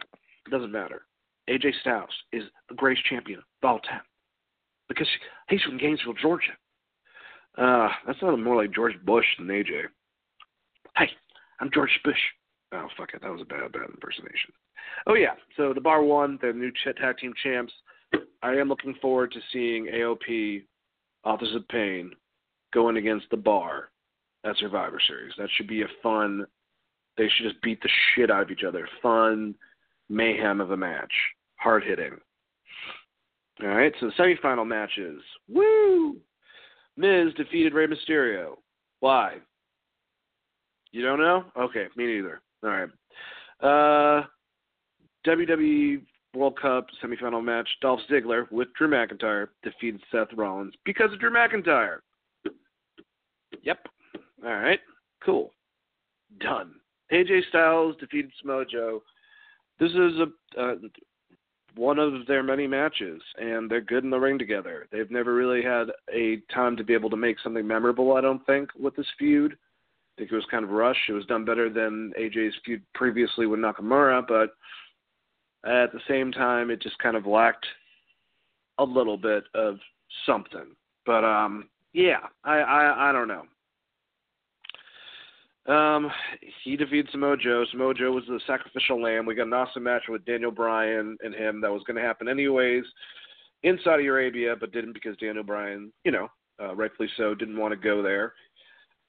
It 0.48 0.50
doesn't 0.50 0.72
matter. 0.72 1.04
AJ 1.50 1.74
Styles 1.82 2.10
is 2.32 2.44
the 2.70 2.76
greatest 2.76 3.06
champion 3.06 3.40
of 3.40 3.68
all 3.68 3.80
time 3.80 4.02
because 4.88 5.08
he's 5.50 5.62
from 5.62 5.78
Gainesville, 5.78 6.14
Georgia. 6.14 6.54
Uh, 7.60 7.90
that 8.08 8.16
sounded 8.22 8.38
more 8.38 8.56
like 8.56 8.74
George 8.74 8.96
Bush 9.04 9.26
than 9.38 9.48
AJ. 9.48 9.84
Hey, 10.96 11.10
I'm 11.60 11.70
George 11.74 12.00
Bush. 12.06 12.18
Oh, 12.72 12.88
fuck 12.98 13.10
it. 13.14 13.22
That 13.22 13.32
was 13.32 13.42
a 13.42 13.46
bad, 13.46 13.72
bad 13.74 13.90
impersonation. 13.90 14.54
Oh, 15.08 15.16
yeah. 15.16 15.34
So 15.58 15.74
the 15.74 15.82
Bar 15.82 16.04
won. 16.04 16.40
The 16.42 16.54
new 16.54 16.72
tag 16.86 17.18
team 17.18 17.34
champs. 17.44 17.74
I 18.42 18.54
am 18.54 18.70
looking 18.70 18.96
forward 19.02 19.34
to 19.34 19.40
seeing 19.52 19.88
AOP, 19.88 20.64
Authors 21.26 21.54
of 21.54 21.68
Pain, 21.68 22.12
going 22.74 22.96
against 22.96 23.26
the 23.30 23.38
Bar 23.38 23.90
at 24.46 24.56
Survivor 24.58 25.02
Series. 25.06 25.34
That 25.38 25.50
should 25.58 25.68
be 25.68 25.82
a 25.82 25.88
fun. 26.02 26.46
They 27.18 27.28
should 27.28 27.50
just 27.50 27.62
beat 27.62 27.82
the 27.82 27.90
shit 28.16 28.32
out 28.32 28.44
of 28.44 28.52
each 28.52 28.64
other. 28.66 28.88
Fun 29.02 29.54
mayhem 30.08 30.62
of 30.62 30.72
a 30.72 30.78
match. 30.78 31.12
Hard 31.58 31.84
hitting. 31.84 32.18
All 33.62 33.68
right, 33.68 33.94
so 34.00 34.06
the 34.06 34.14
semifinal 34.14 34.66
matches. 34.66 35.22
Woo! 35.50 36.16
Miz 37.00 37.34
defeated 37.36 37.74
Rey 37.74 37.88
Mysterio. 37.88 38.56
Why? 39.00 39.38
You 40.92 41.02
don't 41.02 41.20
know? 41.20 41.46
Okay, 41.58 41.86
me 41.96 42.08
neither. 42.08 42.42
All 42.62 42.70
right. 42.70 42.90
Uh, 43.62 44.26
WWE 45.26 46.02
World 46.36 46.60
Cup 46.62 46.88
semifinal 47.02 47.44
match. 47.44 47.70
Dolph 47.82 48.02
Ziggler 48.12 48.52
with 48.52 48.68
Drew 48.78 48.90
McIntyre 48.90 49.48
defeated 49.64 50.02
Seth 50.12 50.28
Rollins 50.36 50.74
because 50.84 51.14
of 51.14 51.22
Drew 51.22 51.32
McIntyre. 51.32 52.00
Yep. 53.64 53.80
All 54.44 54.56
right. 54.56 54.80
Cool. 55.26 55.54
Done. 56.42 56.74
AJ 57.14 57.48
Styles 57.48 57.96
defeated 58.02 58.32
Samoa 58.42 58.66
Joe. 58.66 59.02
This 59.80 59.92
is 59.92 60.20
a 60.20 60.62
uh, 60.62 60.76
one 61.80 61.98
of 61.98 62.28
their 62.28 62.44
many 62.44 62.68
matches, 62.68 63.22
and 63.38 63.72
they're 63.72 63.80
good 63.80 64.04
in 64.04 64.10
the 64.10 64.20
ring 64.20 64.38
together. 64.38 64.88
They've 64.92 65.10
never 65.10 65.34
really 65.34 65.64
had 65.64 65.88
a 66.14 66.42
time 66.54 66.76
to 66.76 66.84
be 66.84 66.94
able 66.94 67.10
to 67.10 67.16
make 67.16 67.40
something 67.40 67.66
memorable, 67.66 68.14
I 68.14 68.22
don't 68.22 68.46
think, 68.46 68.70
with 68.78 68.98
this 68.98 69.08
feud. 69.18 69.54
I 69.54 70.12
think 70.18 70.32
it 70.32 70.36
was 70.36 70.46
kind 70.52 70.66
of 70.66 70.72
rushed. 70.72 71.08
It 71.08 71.14
was 71.14 71.26
done 71.26 71.46
better 71.46 71.70
than 71.70 72.12
AJ's 72.20 72.56
feud 72.66 72.82
previously 72.94 73.46
with 73.46 73.62
Nakamura, 73.62 74.28
but 74.28 74.50
at 75.66 75.94
the 75.94 76.02
same 76.10 76.34
time, 76.34 76.70
it 76.70 76.82
just 76.82 77.00
kind 77.00 77.16
of 77.16 77.26
lacked 77.26 77.66
a 78.78 78.84
little 78.84 79.18
bit 79.18 79.46
of 79.56 79.78
something. 80.26 80.76
But 81.06 81.24
um, 81.24 81.70
yeah, 81.94 82.28
I, 82.44 82.58
I 82.58 83.10
I 83.10 83.12
don't 83.14 83.30
know. 83.30 83.44
Um, 85.70 86.12
he 86.64 86.76
Joe. 86.76 87.66
Samoa 87.70 87.94
Joe 87.94 88.12
was 88.12 88.24
the 88.28 88.40
sacrificial 88.48 89.02
lamb. 89.02 89.26
We 89.26 89.36
got 89.36 89.48
an 89.48 89.54
awesome 89.54 89.84
match 89.84 90.04
with 90.10 90.26
Daniel 90.26 90.52
Bryan 90.52 91.16
and 91.24 91.36
him 91.36 91.62
that 91.62 91.72
was 91.72 91.84
going 91.86 91.98
to 91.98 92.08
happen 92.08 92.28
anyways 92.28 92.84
in 93.64 93.78
Saudi 93.84 94.08
Arabia, 94.08 94.56
but 94.60 94.72
didn't 94.72 94.94
because 94.94 95.16
Daniel 95.18 95.44
Bryan, 95.44 95.92
you 96.04 96.12
know, 96.12 96.28
uh, 96.62 96.76
rightfully 96.76 97.10
so, 97.18 97.36
didn't 97.36 97.58
want 97.58 97.72
to 97.72 97.78
go 97.78 98.02
there. 98.02 98.34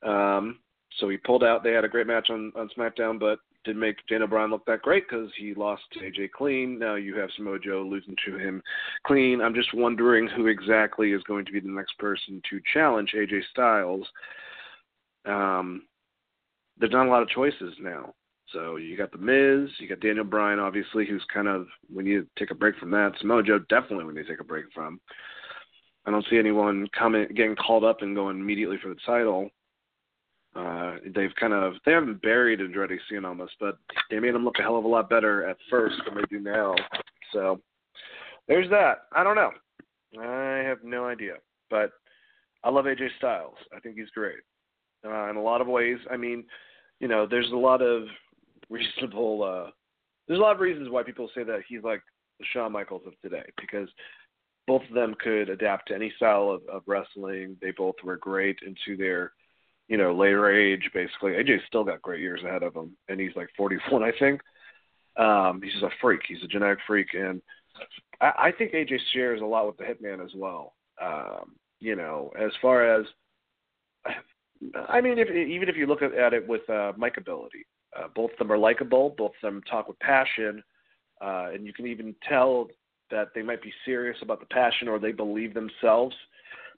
Um, 0.02 0.58
so 0.98 1.08
he 1.08 1.16
pulled 1.16 1.42
out. 1.42 1.64
They 1.64 1.72
had 1.72 1.84
a 1.84 1.88
great 1.88 2.06
match 2.06 2.28
on 2.28 2.52
on 2.54 2.68
SmackDown, 2.76 3.18
but 3.18 3.38
didn't 3.64 3.80
make 3.80 3.96
Daniel 4.08 4.28
Bryan 4.28 4.50
look 4.50 4.64
that 4.66 4.82
great 4.82 5.08
because 5.08 5.30
he 5.38 5.54
lost 5.54 5.82
to 5.92 6.00
AJ 6.00 6.32
clean. 6.32 6.78
Now 6.78 6.96
you 6.96 7.16
have 7.16 7.30
Samoa 7.36 7.58
Joe 7.58 7.86
losing 7.88 8.16
to 8.26 8.36
him 8.36 8.62
clean. 9.06 9.40
I'm 9.40 9.54
just 9.54 9.72
wondering 9.72 10.28
who 10.28 10.46
exactly 10.46 11.12
is 11.12 11.22
going 11.24 11.44
to 11.46 11.52
be 11.52 11.60
the 11.60 11.68
next 11.68 11.96
person 11.98 12.42
to 12.50 12.60
challenge 12.72 13.12
AJ 13.14 13.42
Styles. 13.50 14.06
Um, 15.26 15.82
there's 16.80 16.92
not 16.92 17.06
a 17.06 17.10
lot 17.10 17.22
of 17.22 17.28
choices 17.28 17.74
now. 17.80 18.14
So 18.52 18.76
you 18.76 18.96
got 18.96 19.12
the 19.12 19.18
Miz, 19.18 19.70
you 19.78 19.88
got 19.88 20.00
Daniel 20.00 20.24
Bryan, 20.24 20.58
obviously, 20.58 21.06
who's 21.06 21.24
kind 21.32 21.46
of 21.46 21.66
need 21.88 22.14
to 22.14 22.26
take 22.38 22.50
a 22.50 22.54
break 22.54 22.76
from 22.78 22.90
that. 22.90 23.12
Samoa 23.20 23.42
Joe 23.44 23.60
definitely 23.68 24.12
need 24.12 24.22
to 24.22 24.28
take 24.28 24.40
a 24.40 24.44
break 24.44 24.64
from. 24.74 25.00
I 26.06 26.10
don't 26.10 26.26
see 26.28 26.38
anyone 26.38 26.88
coming 26.98 27.28
getting 27.36 27.54
called 27.54 27.84
up 27.84 28.02
and 28.02 28.16
going 28.16 28.40
immediately 28.40 28.78
for 28.82 28.88
the 28.88 28.96
title. 29.06 29.50
Uh, 30.56 30.96
they've 31.14 31.34
kind 31.38 31.52
of 31.52 31.74
they 31.86 31.92
haven't 31.92 32.22
buried 32.22 32.60
Andrade 32.60 32.98
Cien 33.10 33.24
almost, 33.24 33.52
but 33.60 33.76
they 34.10 34.18
made 34.18 34.34
him 34.34 34.44
look 34.44 34.58
a 34.58 34.62
hell 34.62 34.78
of 34.78 34.84
a 34.84 34.88
lot 34.88 35.08
better 35.08 35.46
at 35.46 35.56
first 35.68 35.96
than 36.04 36.16
they 36.16 36.24
do 36.28 36.40
now. 36.40 36.74
So 37.32 37.60
there's 38.48 38.68
that. 38.70 39.02
I 39.14 39.22
don't 39.22 39.36
know. 39.36 39.50
I 40.20 40.64
have 40.66 40.78
no 40.82 41.06
idea, 41.06 41.34
but 41.68 41.92
I 42.64 42.70
love 42.70 42.86
AJ 42.86 43.10
Styles. 43.18 43.54
I 43.74 43.78
think 43.78 43.96
he's 43.96 44.10
great 44.10 44.40
uh, 45.04 45.30
in 45.30 45.36
a 45.36 45.42
lot 45.42 45.60
of 45.60 45.68
ways. 45.68 45.98
I 46.10 46.16
mean, 46.16 46.44
you 47.00 47.08
know, 47.08 47.26
there's 47.26 47.50
a 47.50 47.56
lot 47.56 47.82
of 47.82 48.04
reasonable. 48.68 49.42
Uh, 49.42 49.70
there's 50.28 50.38
a 50.38 50.42
lot 50.42 50.54
of 50.54 50.60
reasons 50.60 50.88
why 50.90 51.02
people 51.02 51.28
say 51.34 51.42
that 51.42 51.62
he's 51.68 51.82
like 51.82 52.02
the 52.38 52.46
Shawn 52.52 52.72
Michaels 52.72 53.02
of 53.06 53.14
today 53.22 53.44
because 53.60 53.88
both 54.66 54.82
of 54.88 54.94
them 54.94 55.14
could 55.18 55.48
adapt 55.48 55.88
to 55.88 55.94
any 55.94 56.12
style 56.16 56.50
of, 56.50 56.62
of 56.72 56.82
wrestling. 56.86 57.56
They 57.60 57.72
both 57.72 57.96
were 58.04 58.16
great 58.18 58.58
into 58.64 58.96
their, 58.96 59.32
you 59.88 59.96
know, 59.96 60.14
later 60.14 60.50
age. 60.50 60.88
Basically, 60.94 61.32
AJ's 61.32 61.62
still 61.66 61.84
got 61.84 62.02
great 62.02 62.20
years 62.20 62.42
ahead 62.44 62.62
of 62.62 62.76
him, 62.76 62.96
and 63.08 63.18
he's 63.18 63.34
like 63.34 63.48
41, 63.56 64.02
I 64.02 64.12
think. 64.18 64.40
Um, 65.16 65.60
he's 65.62 65.72
just 65.72 65.84
a 65.84 65.90
freak. 66.00 66.20
He's 66.28 66.42
a 66.44 66.48
genetic 66.48 66.78
freak, 66.86 67.08
and 67.14 67.42
I, 68.20 68.32
I 68.38 68.52
think 68.52 68.72
AJ 68.72 68.98
shares 69.12 69.40
a 69.40 69.44
lot 69.44 69.66
with 69.66 69.76
the 69.76 69.84
Hitman 69.84 70.24
as 70.24 70.30
well. 70.36 70.74
Um, 71.02 71.56
you 71.80 71.96
know, 71.96 72.30
as 72.38 72.52
far 72.62 73.00
as 73.00 73.06
I 74.88 75.00
mean, 75.00 75.18
if, 75.18 75.28
even 75.30 75.68
if 75.68 75.76
you 75.76 75.86
look 75.86 76.02
at, 76.02 76.34
it 76.34 76.46
with 76.46 76.68
uh, 76.68 76.92
ability, 76.92 77.66
uh, 77.98 78.08
both 78.14 78.32
of 78.32 78.38
them 78.38 78.52
are 78.52 78.58
likable. 78.58 79.14
Both 79.16 79.32
of 79.42 79.52
them 79.52 79.62
talk 79.70 79.88
with 79.88 79.98
passion, 80.00 80.62
uh, 81.20 81.48
and 81.52 81.66
you 81.66 81.72
can 81.72 81.86
even 81.86 82.14
tell 82.28 82.68
that 83.10 83.28
they 83.34 83.42
might 83.42 83.62
be 83.62 83.72
serious 83.84 84.16
about 84.22 84.40
the 84.40 84.46
passion 84.46 84.88
or 84.88 84.98
they 84.98 85.12
believe 85.12 85.54
themselves. 85.54 86.14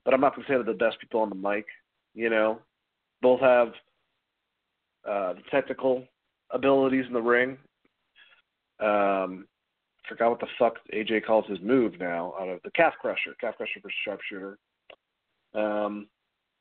But 0.05 0.15
I'm 0.15 0.21
not 0.21 0.35
going 0.35 0.47
to 0.47 0.53
say 0.53 0.55
they're 0.55 0.65
the 0.65 0.79
best 0.79 1.01
people 1.01 1.21
on 1.21 1.29
the 1.29 1.35
mic. 1.35 1.67
You 2.15 2.31
know, 2.31 2.59
both 3.21 3.41
have 3.41 3.69
uh, 5.09 5.35
the 5.35 5.43
technical 5.51 6.05
abilities 6.51 7.05
in 7.07 7.13
the 7.13 7.21
ring. 7.21 7.59
Um, 8.81 9.47
forgot 10.09 10.31
what 10.31 10.41
the 10.41 10.47
fuck 10.59 10.79
AJ 10.93 11.25
calls 11.27 11.47
his 11.49 11.61
move 11.61 11.99
now. 11.99 12.35
Out 12.41 12.49
of 12.49 12.61
the 12.65 12.71
calf 12.73 12.95
crusher, 13.01 13.35
calf 13.41 13.57
crusher 13.57 13.81
versus 13.83 13.97
sharpshooter. 14.05 14.59
Um, 15.55 16.07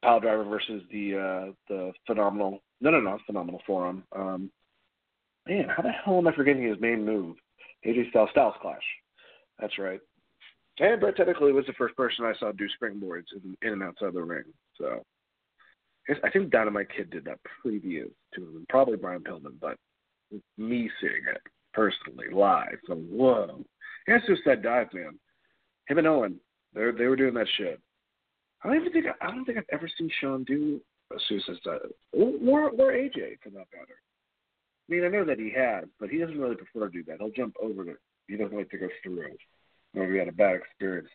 Pile 0.03 0.19
Driver 0.19 0.43
versus 0.43 0.81
the 0.91 1.15
uh, 1.15 1.51
the 1.69 1.91
phenomenal 2.07 2.59
no 2.79 2.89
no 2.89 2.99
no 2.99 3.17
phenomenal 3.25 3.61
forearm. 3.65 4.03
Um, 4.15 4.51
man, 5.47 5.67
how 5.69 5.83
the 5.83 5.91
hell 5.91 6.17
am 6.17 6.27
I 6.27 6.35
forgetting 6.35 6.63
his 6.63 6.79
main 6.79 7.05
move? 7.05 7.35
AJ 7.85 8.09
Styles 8.09 8.29
Styles 8.31 8.55
Clash. 8.61 8.83
That's 9.59 9.77
right. 9.77 9.99
And 10.79 10.99
Bret 10.99 11.15
technically 11.15 11.51
was 11.51 11.65
the 11.67 11.73
first 11.73 11.95
person 11.95 12.25
I 12.25 12.33
saw 12.39 12.51
do 12.51 12.67
springboards 12.81 13.25
in, 13.33 13.55
in 13.61 13.73
and 13.73 13.83
outside 13.83 14.13
the 14.13 14.23
ring. 14.23 14.45
So 14.77 15.03
I 16.23 16.29
think 16.29 16.49
Dynamite 16.49 16.87
Kid 16.95 17.11
did 17.11 17.25
that 17.25 17.39
previous 17.61 18.09
to 18.35 18.41
him, 18.41 18.65
probably 18.69 18.97
Brian 18.97 19.21
Pillman, 19.21 19.59
but 19.59 19.77
me 20.57 20.89
seeing 20.99 21.23
it 21.29 21.41
personally 21.73 22.27
live. 22.33 22.79
So 22.87 22.95
whoa, 22.95 23.63
and 24.07 24.21
Suicide 24.25 24.63
Dive, 24.63 24.87
man. 24.93 25.19
Him 25.87 25.97
and 25.99 26.07
Owen, 26.07 26.39
they 26.73 26.89
they 26.97 27.07
were 27.07 27.15
doing 27.15 27.33
that 27.35 27.47
shit. 27.57 27.79
I 28.63 28.67
don't 28.67 28.77
even 28.77 28.91
think 28.91 29.05
I 29.21 29.27
don't 29.27 29.45
think 29.45 29.57
I've 29.57 29.63
ever 29.71 29.89
seen 29.97 30.09
Shawn 30.19 30.43
do 30.43 30.79
a 31.11 31.19
Suicide 31.27 31.59
or 32.13 32.69
or 32.69 32.91
AJ 32.91 33.39
for 33.43 33.49
that 33.49 33.67
matter. 33.73 33.97
I 34.89 34.93
mean, 34.93 35.03
I 35.05 35.07
know 35.07 35.25
that 35.25 35.39
he 35.39 35.51
has, 35.55 35.85
but 35.99 36.09
he 36.09 36.17
doesn't 36.17 36.39
really 36.39 36.55
prefer 36.55 36.87
to 36.87 36.91
do 36.91 37.03
that. 37.05 37.17
He'll 37.19 37.31
jump 37.31 37.55
over 37.61 37.85
to 37.85 37.93
he 38.27 38.37
doesn't 38.37 38.55
like 38.55 38.69
to 38.71 38.77
go 38.77 38.87
through. 39.03 39.35
Maybe 39.93 40.13
he 40.13 40.17
had 40.17 40.27
a 40.27 40.33
bad 40.33 40.55
experience. 40.55 41.09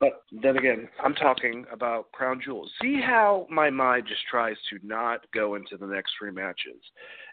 But 0.00 0.22
then 0.32 0.56
again, 0.56 0.88
I'm 1.04 1.14
talking 1.14 1.66
about 1.70 2.10
Crown 2.12 2.40
Jewels. 2.42 2.70
See 2.80 3.00
how 3.00 3.46
my 3.50 3.68
mind 3.68 4.06
just 4.08 4.22
tries 4.30 4.56
to 4.70 4.78
not 4.82 5.26
go 5.32 5.56
into 5.56 5.76
the 5.76 5.86
next 5.86 6.14
three 6.18 6.30
matches. 6.32 6.80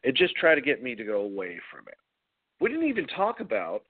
It 0.03 0.15
just 0.15 0.35
try 0.35 0.53
to 0.53 0.61
get 0.61 0.83
me 0.83 0.93
to 0.93 1.03
go 1.05 1.21
away 1.21 1.59
from 1.71 1.85
it. 1.87 1.97
We 2.59 2.69
didn't 2.69 2.87
even 2.89 3.07
talk 3.07 3.39
about. 3.39 3.83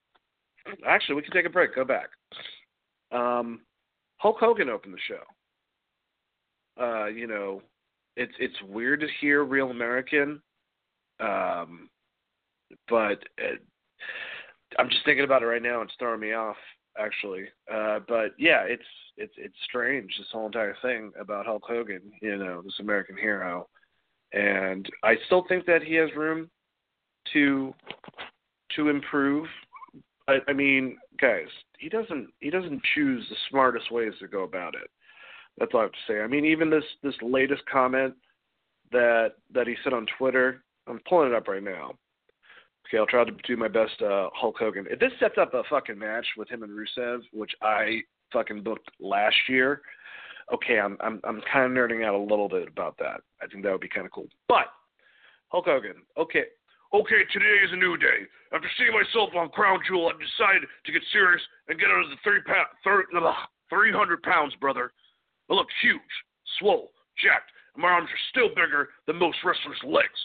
Actually, 0.85 1.15
we 1.15 1.21
can 1.23 1.31
take 1.31 1.47
a 1.47 1.49
break. 1.49 1.73
Go 1.73 1.85
back. 1.85 2.09
Um, 3.11 3.61
Hulk 4.17 4.37
Hogan 4.39 4.69
opened 4.69 4.93
the 4.93 4.99
show. 5.07 5.23
Uh, 6.79 7.05
you 7.05 7.27
know, 7.27 7.61
it's 8.15 8.33
it's 8.39 8.61
weird 8.67 9.01
to 9.01 9.07
hear 9.19 9.43
Real 9.43 9.69
American, 9.71 10.41
um, 11.19 11.89
but 12.89 13.19
it, 13.37 13.61
I'm 14.77 14.89
just 14.89 15.05
thinking 15.05 15.23
about 15.23 15.43
it 15.43 15.47
right 15.47 15.61
now. 15.61 15.81
It's 15.81 15.93
throwing 15.99 16.19
me 16.19 16.33
off 16.33 16.57
actually. 16.99 17.45
Uh, 17.71 17.99
but 18.07 18.31
yeah, 18.37 18.63
it's 18.63 18.83
it's 19.17 19.33
it's 19.37 19.55
strange 19.65 20.11
this 20.17 20.27
whole 20.31 20.45
entire 20.45 20.75
thing 20.81 21.11
about 21.19 21.45
Hulk 21.45 21.63
Hogan, 21.67 22.01
you 22.21 22.37
know, 22.37 22.61
this 22.61 22.79
American 22.79 23.17
hero, 23.17 23.67
and 24.33 24.87
I 25.03 25.15
still 25.25 25.45
think 25.47 25.65
that 25.65 25.83
he 25.83 25.95
has 25.95 26.09
room 26.15 26.49
to 27.33 27.73
to 28.75 28.89
improve. 28.89 29.47
But 30.25 30.43
I 30.47 30.53
mean, 30.53 30.97
guys, 31.19 31.47
he 31.79 31.89
doesn't 31.89 32.29
he 32.39 32.49
doesn't 32.49 32.81
choose 32.95 33.25
the 33.29 33.35
smartest 33.49 33.91
ways 33.91 34.13
to 34.19 34.27
go 34.27 34.43
about 34.43 34.75
it. 34.75 34.89
That's 35.57 35.71
all 35.73 35.81
I 35.81 35.83
have 35.83 35.91
to 35.91 35.97
say. 36.07 36.19
I 36.21 36.27
mean, 36.27 36.45
even 36.45 36.69
this 36.69 36.83
this 37.03 37.15
latest 37.21 37.63
comment 37.71 38.13
that 38.91 39.33
that 39.53 39.67
he 39.67 39.75
said 39.83 39.93
on 39.93 40.05
Twitter, 40.17 40.63
I'm 40.87 40.99
pulling 41.07 41.31
it 41.31 41.35
up 41.35 41.47
right 41.47 41.63
now. 41.63 41.93
Okay, 42.87 42.97
I'll 42.97 43.05
try 43.05 43.25
to 43.25 43.31
do 43.45 43.57
my 43.57 43.67
best. 43.67 44.01
Uh, 44.01 44.29
Hulk 44.33 44.55
Hogan. 44.59 44.85
If 44.89 44.99
this 44.99 45.11
sets 45.19 45.35
up 45.39 45.53
a 45.53 45.63
fucking 45.69 45.97
match 45.97 46.25
with 46.37 46.49
him 46.49 46.63
and 46.63 46.71
Rusev, 46.71 47.21
which 47.33 47.51
I 47.61 47.99
fucking 48.31 48.63
booked 48.63 48.89
last 48.99 49.35
year, 49.49 49.81
okay, 50.53 50.79
I'm 50.79 50.97
I'm 51.01 51.19
I'm 51.23 51.41
kind 51.51 51.65
of 51.65 51.71
nerding 51.71 52.05
out 52.05 52.15
a 52.15 52.17
little 52.17 52.47
bit 52.47 52.67
about 52.67 52.97
that. 52.99 53.21
I 53.41 53.47
think 53.47 53.63
that 53.63 53.71
would 53.71 53.81
be 53.81 53.89
kind 53.89 54.05
of 54.05 54.11
cool. 54.11 54.27
But 54.47 54.67
Hulk 55.49 55.65
Hogan, 55.65 55.95
okay, 56.17 56.45
okay, 56.93 57.21
today 57.33 57.55
is 57.65 57.71
a 57.73 57.77
new 57.77 57.97
day. 57.97 58.29
After 58.53 58.69
seeing 58.77 58.93
myself 58.93 59.31
on 59.35 59.49
Crown 59.49 59.79
Jewel, 59.87 60.07
I've 60.07 60.19
decided 60.19 60.63
to 60.85 60.91
get 60.91 61.01
serious 61.11 61.41
and 61.67 61.79
get 61.79 61.89
under 61.89 62.07
the 62.07 62.15
three 62.23 62.41
pound, 62.45 62.67
thir- 62.83 63.05
300 63.69 64.23
pounds, 64.23 64.53
brother. 64.61 64.91
I 65.49 65.53
look 65.53 65.67
huge, 65.81 66.01
swole, 66.59 66.91
jacked, 67.21 67.51
and 67.75 67.81
my 67.81 67.89
arms 67.89 68.09
are 68.09 68.27
still 68.29 68.49
bigger 68.49 68.89
than 69.05 69.17
most 69.17 69.37
wrestlers' 69.43 69.79
legs. 69.83 70.19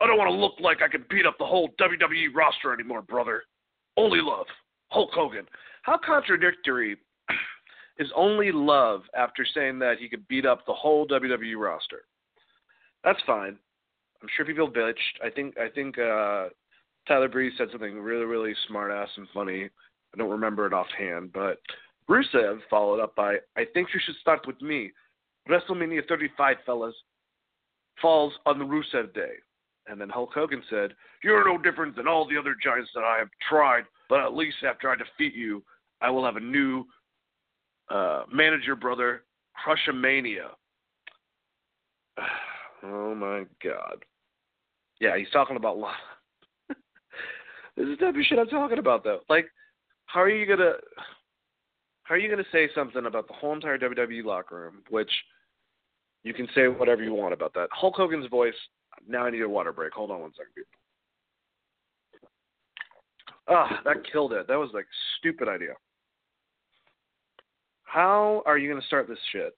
I 0.00 0.06
don't 0.06 0.18
want 0.18 0.30
to 0.30 0.36
look 0.36 0.54
like 0.60 0.82
I 0.82 0.88
can 0.88 1.04
beat 1.08 1.26
up 1.26 1.38
the 1.38 1.46
whole 1.46 1.70
WWE 1.80 2.34
roster 2.34 2.72
anymore, 2.72 3.02
brother. 3.02 3.44
Only 3.96 4.20
love. 4.20 4.46
Hulk 4.90 5.10
Hogan. 5.12 5.46
How 5.82 5.98
contradictory 6.04 6.96
is 7.98 8.08
only 8.16 8.50
love 8.52 9.02
after 9.16 9.46
saying 9.54 9.78
that 9.78 9.98
he 9.98 10.08
could 10.08 10.26
beat 10.28 10.44
up 10.44 10.66
the 10.66 10.72
whole 10.72 11.06
WWE 11.06 11.56
roster? 11.56 12.02
That's 13.04 13.20
fine. 13.26 13.56
I'm 14.22 14.28
sure 14.36 14.44
people 14.44 14.70
bitched. 14.70 14.94
I 15.24 15.30
think 15.30 15.58
I 15.58 15.68
think 15.68 15.98
uh, 15.98 16.48
Tyler 17.08 17.28
Breeze 17.28 17.52
said 17.58 17.68
something 17.72 17.98
really, 17.98 18.24
really 18.24 18.54
smart 18.68 18.92
ass 18.92 19.08
and 19.16 19.26
funny. 19.34 19.64
I 20.14 20.18
don't 20.18 20.30
remember 20.30 20.66
it 20.66 20.72
offhand, 20.72 21.32
but 21.32 21.58
Rusev 22.12 22.58
followed 22.68 23.00
up 23.00 23.16
by, 23.16 23.36
I 23.56 23.64
think 23.72 23.88
you 23.94 24.00
should 24.04 24.16
start 24.16 24.46
with 24.46 24.60
me. 24.60 24.92
WrestleMania 25.48 26.06
35, 26.06 26.58
fellas, 26.66 26.94
falls 28.00 28.34
on 28.44 28.58
the 28.58 28.64
Rusev 28.64 29.14
Day. 29.14 29.32
And 29.86 30.00
then 30.00 30.10
Hulk 30.10 30.30
Hogan 30.34 30.62
said, 30.68 30.92
You're 31.24 31.48
no 31.48 31.60
different 31.60 31.96
than 31.96 32.06
all 32.06 32.28
the 32.28 32.38
other 32.38 32.54
giants 32.62 32.90
that 32.94 33.02
I 33.02 33.18
have 33.18 33.30
tried, 33.48 33.84
but 34.08 34.20
at 34.20 34.34
least 34.34 34.58
after 34.66 34.90
I 34.90 34.96
defeat 34.96 35.34
you, 35.34 35.62
I 36.00 36.10
will 36.10 36.24
have 36.24 36.36
a 36.36 36.40
new 36.40 36.84
uh, 37.88 38.24
manager, 38.32 38.76
brother, 38.76 39.22
Crushamania. 39.66 40.50
oh 42.84 43.14
my 43.14 43.44
God. 43.64 44.04
Yeah, 45.00 45.16
he's 45.16 45.30
talking 45.32 45.56
about 45.56 45.78
love. 45.78 45.94
this 46.68 47.86
is 47.86 47.98
the 47.98 48.04
type 48.04 48.14
of 48.14 48.22
shit 48.24 48.38
I'm 48.38 48.48
talking 48.48 48.78
about, 48.78 49.02
though. 49.02 49.20
Like, 49.28 49.46
how 50.06 50.20
are 50.20 50.28
you 50.28 50.46
gonna, 50.46 50.74
how 52.04 52.14
are 52.14 52.18
you 52.18 52.28
gonna 52.28 52.44
say 52.52 52.68
something 52.74 53.06
about 53.06 53.28
the 53.28 53.34
whole 53.34 53.52
entire 53.52 53.78
WWE 53.78 54.24
locker 54.24 54.56
room, 54.56 54.82
which 54.90 55.10
you 56.24 56.34
can 56.34 56.48
say 56.54 56.68
whatever 56.68 57.02
you 57.02 57.14
want 57.14 57.34
about 57.34 57.54
that. 57.54 57.68
Hulk 57.72 57.96
Hogan's 57.96 58.28
voice 58.28 58.54
now 59.08 59.24
I 59.24 59.30
need 59.30 59.42
a 59.42 59.48
water 59.48 59.72
break. 59.72 59.92
Hold 59.92 60.10
on 60.10 60.20
one 60.20 60.32
second, 60.32 60.52
people. 60.54 60.78
Ah, 63.48 63.80
that 63.84 63.96
killed 64.10 64.32
it. 64.32 64.46
That 64.46 64.58
was 64.58 64.70
like 64.72 64.86
stupid 65.18 65.48
idea. 65.48 65.74
How 67.84 68.42
are 68.46 68.56
you 68.56 68.68
going 68.68 68.80
to 68.80 68.86
start 68.86 69.08
this 69.08 69.18
shit? 69.32 69.54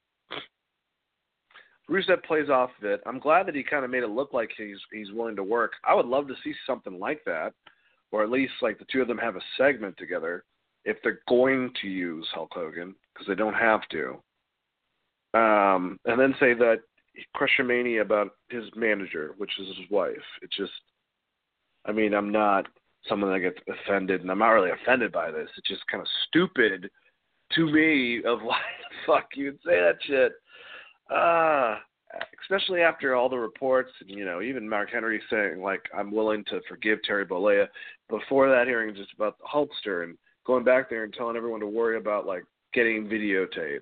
Rusev 1.91 2.25
plays 2.25 2.49
off 2.49 2.71
of 2.79 2.85
it. 2.85 3.03
I'm 3.05 3.19
glad 3.19 3.47
that 3.47 3.55
he 3.55 3.63
kind 3.63 3.85
of 3.85 3.91
made 3.91 4.03
it 4.03 4.09
look 4.09 4.33
like 4.33 4.51
he's 4.57 4.79
he's 4.91 5.13
willing 5.13 5.37
to 5.37 5.45
work. 5.45 5.73
I 5.87 5.95
would 5.95 6.07
love 6.07 6.27
to 6.29 6.35
see 6.43 6.55
something 6.67 6.99
like 6.99 7.23
that, 7.27 7.53
or 8.11 8.23
at 8.23 8.31
least 8.31 8.55
like 8.63 8.79
the 8.79 8.87
two 8.91 9.03
of 9.03 9.09
them 9.09 9.19
have 9.19 9.37
a 9.37 9.41
segment 9.59 9.97
together 9.99 10.45
if 10.85 10.97
they're 11.03 11.21
going 11.29 11.73
to 11.83 11.89
use 11.89 12.27
Hulk 12.35 12.51
Hogan 12.53 12.95
because 13.13 13.27
they 13.27 13.35
don't 13.35 13.55
have 13.55 13.81
to. 13.91 14.19
Um, 15.39 15.99
and 16.05 16.21
then 16.21 16.35
say 16.39 16.55
that 16.55 16.81
Crushamania 17.37 18.03
about 18.03 18.33
his 18.49 18.65
manager, 18.77 19.35
which 19.39 19.53
is 19.59 19.69
his 19.69 19.91
wife. 19.91 20.17
It's 20.43 20.57
just, 20.57 20.73
I 21.87 21.93
mean, 21.93 22.15
I'm 22.15 22.31
not 22.31 22.67
someone 23.09 23.33
that 23.33 23.41
gets 23.41 23.59
offended, 23.69 24.23
and 24.23 24.31
I'm 24.31 24.39
not 24.39 24.51
really 24.51 24.71
offended 24.71 25.13
by 25.13 25.31
this. 25.31 25.49
It's 25.57 25.69
just 25.69 25.87
kind 25.91 26.01
of 26.01 26.09
stupid 26.29 26.91
to 27.55 27.73
me 27.73 28.23
of 28.25 28.41
why 28.43 28.59
the 28.59 29.13
fuck 29.13 29.29
you'd 29.35 29.59
say 29.65 29.81
that 29.81 29.97
shit. 30.03 30.33
Uh, 31.15 31.79
especially 32.43 32.81
after 32.81 33.15
all 33.15 33.29
the 33.29 33.37
reports, 33.37 33.91
and 34.01 34.11
you 34.11 34.25
know, 34.25 34.41
even 34.41 34.69
Mark 34.69 34.91
Henry 34.91 35.21
saying 35.31 35.61
like, 35.61 35.83
"I'm 35.97 36.11
willing 36.11 36.45
to 36.45 36.61
forgive 36.69 37.03
Terry 37.03 37.27
Bollea." 37.27 37.69
Before 38.09 38.49
that 38.49 38.67
hearing, 38.67 38.95
just 38.95 39.13
about 39.13 39.37
the 39.39 39.45
Hulkster 39.45 40.05
and 40.05 40.17
going 40.47 40.65
back 40.65 40.89
there 40.89 41.05
and 41.05 41.13
telling 41.13 41.37
everyone 41.37 41.61
to 41.61 41.67
worry 41.67 41.97
about 41.97 42.27
like 42.27 42.45
getting 42.73 43.07
videotaped, 43.07 43.81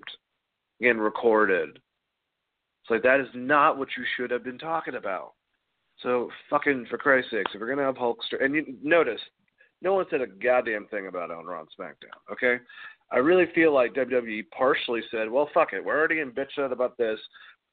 getting 0.81 0.99
recorded, 0.99 1.69
it's 1.69 2.89
like 2.89 3.03
that 3.03 3.19
is 3.19 3.27
not 3.33 3.77
what 3.77 3.89
you 3.97 4.03
should 4.15 4.31
have 4.31 4.43
been 4.43 4.57
talking 4.57 4.95
about. 4.95 5.33
So 6.01 6.29
fucking 6.49 6.87
for 6.89 6.97
Christ's 6.97 7.31
sakes, 7.31 7.51
if 7.53 7.61
we're 7.61 7.69
gonna 7.69 7.83
have 7.83 7.95
Hulkster, 7.95 8.43
and 8.43 8.53
you 8.55 8.75
notice, 8.83 9.21
no 9.81 9.93
one 9.93 10.05
said 10.09 10.21
a 10.21 10.27
goddamn 10.27 10.87
thing 10.87 11.07
about 11.07 11.29
it 11.29 11.37
on 11.37 11.45
and 11.47 11.67
SmackDown. 11.79 12.31
Okay, 12.31 12.61
I 13.11 13.17
really 13.17 13.45
feel 13.53 13.73
like 13.73 13.93
WWE 13.93 14.49
partially 14.51 15.01
said, 15.11 15.29
well, 15.29 15.49
fuck 15.53 15.73
it, 15.73 15.83
we're 15.83 15.97
already 15.97 16.19
in 16.19 16.31
bitch 16.31 16.57
about 16.57 16.97
this. 16.97 17.19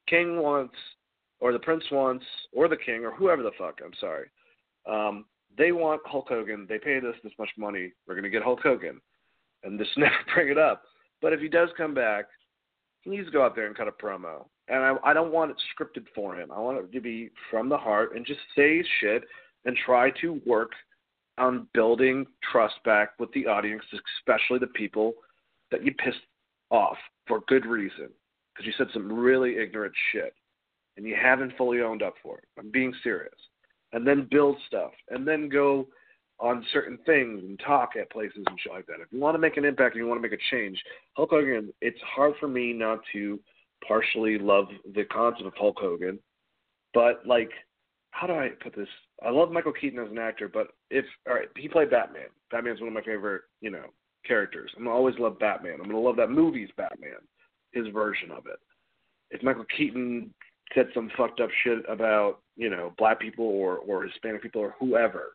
King 0.07 0.41
wants, 0.41 0.75
or 1.39 1.51
the 1.51 1.59
Prince 1.59 1.83
wants, 1.91 2.25
or 2.53 2.67
the 2.67 2.77
King, 2.77 3.03
or 3.05 3.11
whoever 3.11 3.43
the 3.43 3.51
fuck. 3.57 3.79
I'm 3.83 3.93
sorry. 3.99 4.27
Um, 4.89 5.25
they 5.57 5.71
want 5.71 6.01
Hulk 6.05 6.27
Hogan. 6.29 6.65
They 6.67 6.79
paid 6.79 7.05
us 7.05 7.15
this 7.23 7.33
much 7.37 7.49
money. 7.57 7.91
We're 8.07 8.15
gonna 8.15 8.29
get 8.29 8.43
Hulk 8.43 8.61
Hogan, 8.61 9.01
and 9.63 9.79
just 9.79 9.91
never 9.97 10.15
bring 10.33 10.49
it 10.49 10.57
up. 10.57 10.83
But 11.21 11.33
if 11.33 11.39
he 11.39 11.47
does 11.47 11.69
come 11.77 11.93
back, 11.93 12.25
he 13.01 13.09
needs 13.09 13.25
to 13.25 13.31
go 13.31 13.43
out 13.43 13.55
there 13.55 13.67
and 13.67 13.75
cut 13.75 13.87
a 13.87 13.91
promo 13.91 14.45
and 14.71 14.79
I, 14.79 15.11
I 15.11 15.13
don't 15.13 15.33
want 15.33 15.51
it 15.51 15.57
scripted 15.75 16.05
for 16.15 16.35
him. 16.35 16.51
I 16.51 16.59
want 16.59 16.77
it 16.77 16.91
to 16.91 17.01
be 17.01 17.29
from 17.49 17.67
the 17.69 17.77
heart 17.77 18.15
and 18.15 18.25
just 18.25 18.39
say 18.55 18.83
shit 18.99 19.23
and 19.65 19.77
try 19.85 20.11
to 20.21 20.41
work 20.45 20.71
on 21.37 21.67
building 21.73 22.25
trust 22.51 22.75
back 22.85 23.11
with 23.19 23.31
the 23.33 23.47
audience, 23.47 23.83
especially 24.19 24.59
the 24.59 24.67
people 24.67 25.13
that 25.71 25.83
you 25.83 25.93
pissed 25.93 26.17
off 26.69 26.97
for 27.27 27.41
good 27.47 27.65
reason 27.65 28.09
because 28.53 28.65
you 28.65 28.73
said 28.77 28.87
some 28.93 29.11
really 29.11 29.57
ignorant 29.57 29.93
shit 30.11 30.33
and 30.95 31.05
you 31.05 31.15
haven't 31.21 31.55
fully 31.57 31.81
owned 31.81 32.01
up 32.01 32.13
for 32.23 32.37
it. 32.37 32.45
I'm 32.57 32.71
being 32.71 32.93
serious. 33.03 33.33
And 33.93 34.07
then 34.07 34.27
build 34.31 34.57
stuff 34.67 34.91
and 35.09 35.27
then 35.27 35.49
go 35.49 35.87
on 36.39 36.65
certain 36.73 36.97
things 37.05 37.41
and 37.43 37.59
talk 37.65 37.91
at 37.99 38.09
places 38.09 38.43
and 38.47 38.59
shit 38.59 38.71
like 38.71 38.87
that. 38.87 39.01
If 39.01 39.11
you 39.11 39.19
want 39.19 39.35
to 39.35 39.39
make 39.39 39.57
an 39.57 39.65
impact 39.65 39.95
and 39.95 40.03
you 40.03 40.07
want 40.09 40.17
to 40.21 40.27
make 40.27 40.37
a 40.37 40.43
change, 40.49 40.81
Hulk 41.13 41.29
Hogan, 41.29 41.71
it's 41.81 41.99
hard 42.01 42.33
for 42.39 42.47
me 42.47 42.73
not 42.73 42.99
to 43.13 43.39
partially 43.87 44.39
love 44.39 44.65
the 44.95 45.03
concept 45.05 45.45
of 45.45 45.53
Hulk 45.55 45.77
Hogan, 45.79 46.19
but 46.93 47.25
like, 47.25 47.51
how 48.11 48.27
do 48.27 48.33
I 48.33 48.49
put 48.61 48.75
this? 48.75 48.87
I 49.23 49.29
love 49.29 49.51
Michael 49.51 49.73
Keaton 49.73 49.99
as 49.99 50.11
an 50.11 50.17
actor, 50.17 50.47
but 50.47 50.67
if 50.89 51.05
all 51.27 51.35
right, 51.35 51.47
he 51.55 51.67
played 51.67 51.91
Batman. 51.91 52.27
Batman's 52.49 52.79
one 52.79 52.89
of 52.89 52.93
my 52.93 53.03
favorite, 53.03 53.43
you 53.61 53.69
know, 53.69 53.85
characters. 54.25 54.71
I'm 54.75 54.83
gonna 54.83 54.95
always 54.95 55.17
love 55.19 55.39
Batman. 55.39 55.79
I'm 55.79 55.89
gonna 55.89 55.99
love 55.99 56.17
that 56.17 56.29
movie's 56.29 56.69
Batman, 56.75 57.19
his 57.71 57.87
version 57.93 58.31
of 58.31 58.45
it. 58.47 58.59
If 59.29 59.43
Michael 59.43 59.65
Keaton 59.75 60.33
said 60.73 60.87
some 60.93 61.11
fucked 61.17 61.39
up 61.39 61.49
shit 61.63 61.79
about, 61.89 62.39
you 62.55 62.69
know, 62.69 62.93
black 62.97 63.19
people 63.19 63.45
or 63.45 63.77
or 63.77 64.03
Hispanic 64.03 64.41
people 64.41 64.61
or 64.61 64.75
whoever, 64.79 65.33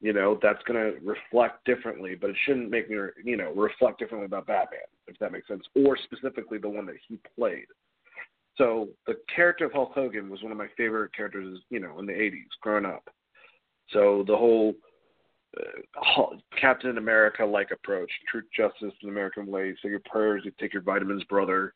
you 0.00 0.12
know, 0.12 0.38
that's 0.42 0.62
to 0.66 0.94
reflect 1.02 1.64
differently, 1.64 2.14
but 2.14 2.30
it 2.30 2.36
shouldn't 2.44 2.70
make 2.70 2.90
me, 2.90 2.96
you 3.24 3.36
know, 3.36 3.52
reflect 3.54 3.98
differently 4.00 4.26
about 4.26 4.48
Batman, 4.48 4.80
if 5.06 5.16
that 5.18 5.32
makes 5.32 5.46
sense, 5.46 5.62
or 5.76 5.96
specifically 5.96 6.58
the 6.58 6.68
one 6.68 6.86
that 6.86 6.96
he 7.08 7.18
played. 7.38 7.66
So 8.58 8.88
the 9.06 9.14
character 9.34 9.64
of 9.64 9.72
Hulk 9.72 9.92
Hogan 9.94 10.28
was 10.28 10.42
one 10.42 10.52
of 10.52 10.58
my 10.58 10.66
favorite 10.76 11.14
characters, 11.14 11.58
you 11.70 11.80
know, 11.80 11.98
in 12.00 12.06
the 12.06 12.12
80s 12.12 12.48
growing 12.60 12.84
up. 12.84 13.08
So 13.92 14.24
the 14.26 14.36
whole 14.36 14.74
uh, 15.56 16.24
Captain 16.60 16.98
America 16.98 17.44
like 17.44 17.70
approach, 17.70 18.10
truth, 18.30 18.44
justice, 18.54 18.92
and 19.02 19.10
American 19.10 19.46
way. 19.46 19.74
Say 19.82 19.90
your 19.90 20.00
prayers, 20.00 20.42
you 20.44 20.52
take 20.58 20.72
your 20.72 20.82
vitamins, 20.82 21.24
brother. 21.24 21.72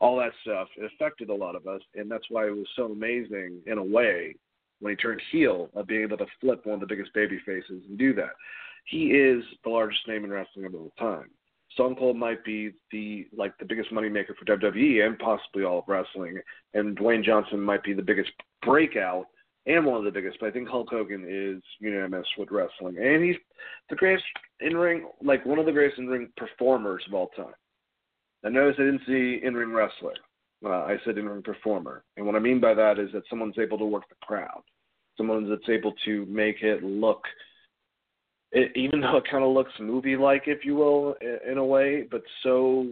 All 0.00 0.18
that 0.18 0.32
stuff. 0.42 0.68
It 0.76 0.90
affected 0.94 1.30
a 1.30 1.34
lot 1.34 1.56
of 1.56 1.66
us, 1.66 1.80
and 1.94 2.10
that's 2.10 2.26
why 2.28 2.46
it 2.46 2.56
was 2.56 2.68
so 2.76 2.86
amazing 2.86 3.60
in 3.66 3.78
a 3.78 3.84
way 3.84 4.34
when 4.80 4.92
he 4.92 4.96
turned 4.96 5.22
heel 5.32 5.70
of 5.74 5.86
being 5.86 6.02
able 6.02 6.18
to 6.18 6.26
flip 6.40 6.66
one 6.66 6.74
of 6.74 6.80
the 6.80 6.86
biggest 6.86 7.14
baby 7.14 7.40
faces 7.46 7.82
and 7.88 7.98
do 7.98 8.14
that. 8.14 8.34
He 8.86 9.06
is 9.06 9.42
the 9.64 9.70
largest 9.70 10.06
name 10.06 10.24
in 10.24 10.30
wrestling 10.30 10.66
of 10.66 10.74
all 10.74 10.92
time. 10.98 11.30
Stone 11.72 11.96
Cold 11.96 12.16
might 12.16 12.44
be 12.44 12.72
the 12.92 13.26
like 13.36 13.56
the 13.58 13.64
biggest 13.64 13.90
moneymaker 13.90 14.34
for 14.38 14.44
WWE 14.44 15.06
and 15.06 15.18
possibly 15.18 15.64
all 15.64 15.80
of 15.80 15.84
wrestling, 15.88 16.40
and 16.74 16.96
Dwayne 16.96 17.24
Johnson 17.24 17.60
might 17.60 17.82
be 17.82 17.92
the 17.92 18.02
biggest 18.02 18.30
breakout 18.62 19.26
and 19.66 19.84
one 19.84 19.98
of 19.98 20.04
the 20.04 20.10
biggest. 20.10 20.38
But 20.40 20.46
I 20.46 20.52
think 20.52 20.68
Hulk 20.68 20.88
Hogan 20.90 21.26
is 21.28 21.62
unanimous 21.80 22.26
with 22.38 22.50
wrestling, 22.50 22.96
and 22.98 23.24
he's 23.24 23.36
the 23.90 23.96
greatest 23.96 24.24
in 24.60 24.76
ring, 24.76 25.08
like 25.22 25.44
one 25.44 25.58
of 25.58 25.66
the 25.66 25.72
greatest 25.72 25.98
in 25.98 26.06
ring 26.06 26.28
performers 26.36 27.02
of 27.08 27.14
all 27.14 27.28
time. 27.36 27.54
I 28.44 28.48
notice 28.48 28.76
I 28.78 28.84
didn't 28.84 29.06
see 29.06 29.40
in 29.42 29.54
ring 29.54 29.72
wrestler. 29.72 30.14
Uh, 30.64 30.84
I 30.84 30.96
said 31.04 31.18
in 31.18 31.28
ring 31.28 31.42
performer, 31.42 32.04
and 32.16 32.26
what 32.26 32.34
I 32.34 32.38
mean 32.38 32.60
by 32.60 32.74
that 32.74 32.98
is 32.98 33.10
that 33.12 33.22
someone's 33.28 33.58
able 33.58 33.78
to 33.78 33.84
work 33.84 34.08
the 34.08 34.16
crowd, 34.26 34.62
someone 35.16 35.48
that's 35.48 35.68
able 35.68 35.92
to 36.04 36.24
make 36.26 36.62
it 36.62 36.82
look 36.82 37.22
it, 38.52 38.72
even 38.76 39.00
though 39.00 39.18
it 39.18 39.28
kind 39.30 39.44
of 39.44 39.50
looks 39.50 39.72
movie 39.80 40.16
like, 40.16 40.44
if 40.46 40.64
you 40.64 40.74
will, 40.74 41.14
in, 41.20 41.52
in 41.52 41.58
a 41.58 41.64
way, 41.64 42.06
but 42.10 42.22
so 42.42 42.86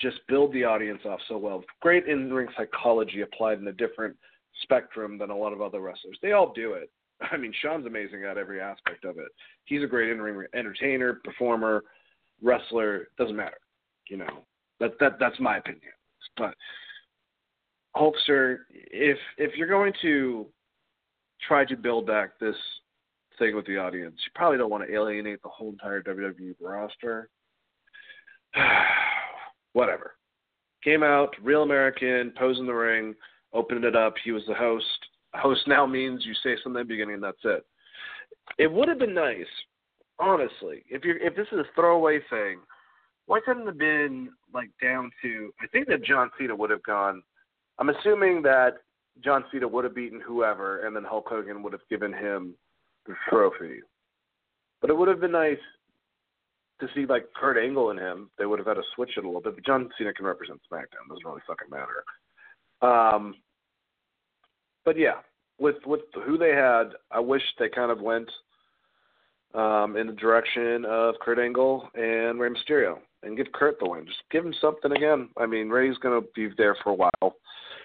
just 0.00 0.18
build 0.28 0.52
the 0.52 0.64
audience 0.64 1.00
off 1.04 1.20
so 1.28 1.38
well. 1.38 1.62
Great 1.80 2.06
in 2.06 2.32
ring 2.32 2.48
psychology 2.56 3.20
applied 3.20 3.58
in 3.58 3.68
a 3.68 3.72
different 3.72 4.16
spectrum 4.62 5.18
than 5.18 5.30
a 5.30 5.36
lot 5.36 5.52
of 5.52 5.60
other 5.60 5.80
wrestlers. 5.80 6.18
They 6.22 6.32
all 6.32 6.52
do 6.52 6.72
it. 6.74 6.90
I 7.32 7.36
mean, 7.36 7.52
Shawn's 7.62 7.86
amazing 7.86 8.24
at 8.24 8.38
every 8.38 8.60
aspect 8.60 9.04
of 9.04 9.18
it. 9.18 9.28
He's 9.64 9.82
a 9.82 9.86
great 9.86 10.10
in 10.10 10.20
ring 10.20 10.44
entertainer, 10.54 11.20
performer, 11.24 11.84
wrestler. 12.42 13.08
Doesn't 13.18 13.36
matter, 13.36 13.58
you 14.08 14.16
know. 14.16 14.44
That 14.82 14.98
that 14.98 15.12
that's 15.20 15.38
my 15.38 15.58
opinion. 15.58 15.92
But 16.36 16.54
Hulkster, 17.96 18.58
if 18.70 19.16
if 19.38 19.54
you're 19.56 19.68
going 19.68 19.92
to 20.02 20.46
try 21.46 21.64
to 21.64 21.76
build 21.76 22.06
back 22.06 22.38
this 22.40 22.56
thing 23.38 23.54
with 23.54 23.66
the 23.66 23.78
audience. 23.78 24.16
You 24.24 24.32
probably 24.34 24.58
don't 24.58 24.70
want 24.70 24.86
to 24.86 24.92
alienate 24.92 25.40
the 25.42 25.48
whole 25.48 25.70
entire 25.70 26.02
WWE 26.02 26.54
roster. 26.60 27.28
Whatever. 29.72 30.14
Came 30.82 31.04
out, 31.04 31.30
real 31.40 31.62
American, 31.62 32.32
pose 32.36 32.58
in 32.58 32.66
the 32.66 32.72
ring, 32.72 33.14
opened 33.52 33.84
it 33.84 33.94
up. 33.94 34.14
He 34.24 34.32
was 34.32 34.42
the 34.48 34.54
host. 34.54 34.84
Host 35.34 35.62
now 35.68 35.86
means 35.86 36.26
you 36.26 36.34
say 36.42 36.60
something 36.62 36.80
at 36.80 36.88
the 36.88 36.94
beginning 36.94 37.14
and 37.14 37.22
that's 37.22 37.38
it. 37.44 37.64
It 38.58 38.70
would 38.70 38.88
have 38.88 38.98
been 38.98 39.14
nice, 39.14 39.46
honestly, 40.18 40.84
if 40.90 41.04
you're 41.04 41.18
if 41.18 41.36
this 41.36 41.46
is 41.52 41.60
a 41.60 41.74
throwaway 41.74 42.18
thing, 42.28 42.58
why 43.26 43.40
couldn't 43.44 43.62
it 43.62 43.66
have 43.66 43.78
been 43.78 44.30
like 44.52 44.70
down 44.80 45.10
to 45.22 45.52
I 45.60 45.66
think 45.68 45.88
that 45.88 46.04
John 46.04 46.30
Cena 46.38 46.54
would 46.54 46.70
have 46.70 46.82
gone 46.82 47.22
I'm 47.78 47.88
assuming 47.88 48.42
that 48.42 48.78
John 49.22 49.44
Cena 49.50 49.68
would 49.68 49.84
have 49.84 49.94
beaten 49.94 50.20
whoever 50.20 50.86
and 50.86 50.94
then 50.94 51.04
Hulk 51.04 51.26
Hogan 51.28 51.62
would 51.62 51.72
have 51.72 51.86
given 51.90 52.12
him 52.12 52.54
the 53.06 53.14
trophy. 53.28 53.80
But 54.80 54.90
it 54.90 54.96
would 54.96 55.08
have 55.08 55.20
been 55.20 55.32
nice 55.32 55.58
to 56.80 56.88
see 56.94 57.06
like 57.06 57.26
Kurt 57.34 57.56
Angle 57.56 57.90
and 57.90 57.98
him. 57.98 58.30
They 58.38 58.46
would 58.46 58.58
have 58.58 58.66
had 58.66 58.74
to 58.74 58.82
switch 58.94 59.16
it 59.16 59.24
a 59.24 59.26
little 59.26 59.40
bit. 59.40 59.54
But 59.54 59.66
John 59.66 59.88
Cena 59.96 60.12
can 60.12 60.26
represent 60.26 60.60
SmackDown. 60.70 61.08
Doesn't 61.08 61.24
really 61.24 61.40
fucking 61.46 61.68
matter. 61.70 62.04
Um, 62.82 63.34
but 64.84 64.98
yeah, 64.98 65.20
with 65.58 65.76
with 65.86 66.00
who 66.24 66.36
they 66.36 66.50
had, 66.50 66.90
I 67.10 67.20
wish 67.20 67.42
they 67.58 67.68
kind 67.68 67.92
of 67.92 68.00
went 68.00 68.28
um, 69.54 69.96
in 69.96 70.08
the 70.08 70.12
direction 70.14 70.84
of 70.84 71.14
Kurt 71.20 71.38
Angle 71.38 71.88
and 71.94 72.40
Rey 72.40 72.48
Mysterio 72.48 72.98
and 73.22 73.36
give 73.36 73.52
Kurt 73.52 73.78
the 73.78 73.88
win. 73.88 74.06
Just 74.06 74.22
give 74.30 74.44
him 74.44 74.54
something 74.60 74.92
again. 74.92 75.28
I 75.36 75.46
mean, 75.46 75.68
Rey's 75.68 75.98
gonna 75.98 76.20
be 76.34 76.48
there 76.56 76.76
for 76.82 76.90
a 76.90 76.94
while, 76.94 77.36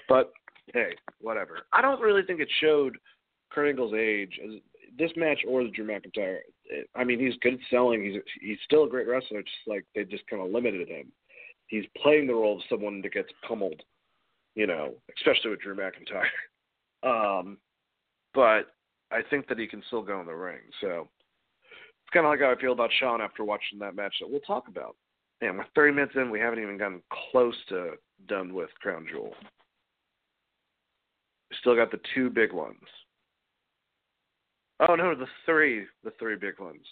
but 0.09 0.31
hey, 0.73 0.95
whatever. 1.21 1.59
I 1.73 1.81
don't 1.81 2.01
really 2.01 2.23
think 2.23 2.39
it 2.39 2.49
showed 2.59 2.97
Kurt 3.51 3.69
Angle's 3.69 3.93
age, 3.93 4.39
this 4.97 5.11
match 5.15 5.39
or 5.47 5.63
the 5.63 5.69
Drew 5.69 5.85
McIntyre, 5.85 6.39
I 6.95 7.03
mean, 7.03 7.19
he's 7.19 7.37
good 7.41 7.53
at 7.53 7.59
selling. 7.69 8.03
He's 8.03 8.21
he's 8.41 8.57
still 8.65 8.85
a 8.85 8.89
great 8.89 9.07
wrestler. 9.07 9.41
Just 9.41 9.67
like 9.67 9.85
they 9.95 10.03
just 10.03 10.27
kind 10.27 10.41
of 10.41 10.51
limited 10.51 10.87
him. 10.87 11.11
He's 11.67 11.85
playing 12.01 12.27
the 12.27 12.33
role 12.33 12.57
of 12.57 12.63
someone 12.69 13.01
that 13.01 13.13
gets 13.13 13.29
pummeled, 13.47 13.81
you 14.55 14.67
know, 14.67 14.93
especially 15.17 15.51
with 15.51 15.61
Drew 15.61 15.75
McIntyre. 15.75 16.23
Um, 17.03 17.59
but 18.33 18.71
I 19.11 19.21
think 19.29 19.47
that 19.47 19.59
he 19.59 19.67
can 19.67 19.83
still 19.85 20.01
go 20.01 20.19
in 20.19 20.25
the 20.25 20.33
ring. 20.33 20.61
So 20.81 21.07
it's 21.61 22.11
kind 22.11 22.25
of 22.25 22.31
like 22.31 22.39
how 22.39 22.51
I 22.51 22.59
feel 22.59 22.73
about 22.73 22.89
Shawn 22.99 23.21
after 23.21 23.45
watching 23.45 23.77
that 23.79 23.95
match 23.95 24.15
that 24.19 24.29
we'll 24.29 24.39
talk 24.41 24.67
about. 24.67 24.95
Man, 25.41 25.57
we're 25.57 25.65
30 25.75 25.93
minutes 25.93 26.13
in. 26.15 26.31
We 26.31 26.39
haven't 26.39 26.61
even 26.61 26.77
gotten 26.77 27.01
close 27.31 27.55
to 27.69 27.91
done 28.27 28.53
with 28.53 28.69
Crown 28.81 29.05
Jewel. 29.09 29.33
We 31.49 31.57
still 31.59 31.75
got 31.75 31.91
the 31.91 31.99
two 32.15 32.29
big 32.29 32.51
ones. 32.51 32.77
Oh 34.87 34.95
no, 34.95 35.15
the 35.15 35.27
three, 35.45 35.85
the 36.03 36.11
three 36.19 36.35
big 36.35 36.59
ones. 36.59 36.85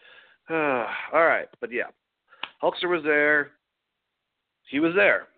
all 0.50 0.56
right, 1.12 1.48
but 1.60 1.70
yeah, 1.72 1.88
Hulkster 2.62 2.88
was 2.88 3.02
there. 3.04 3.52
He 4.70 4.80
was 4.80 4.94
there, 4.94 5.28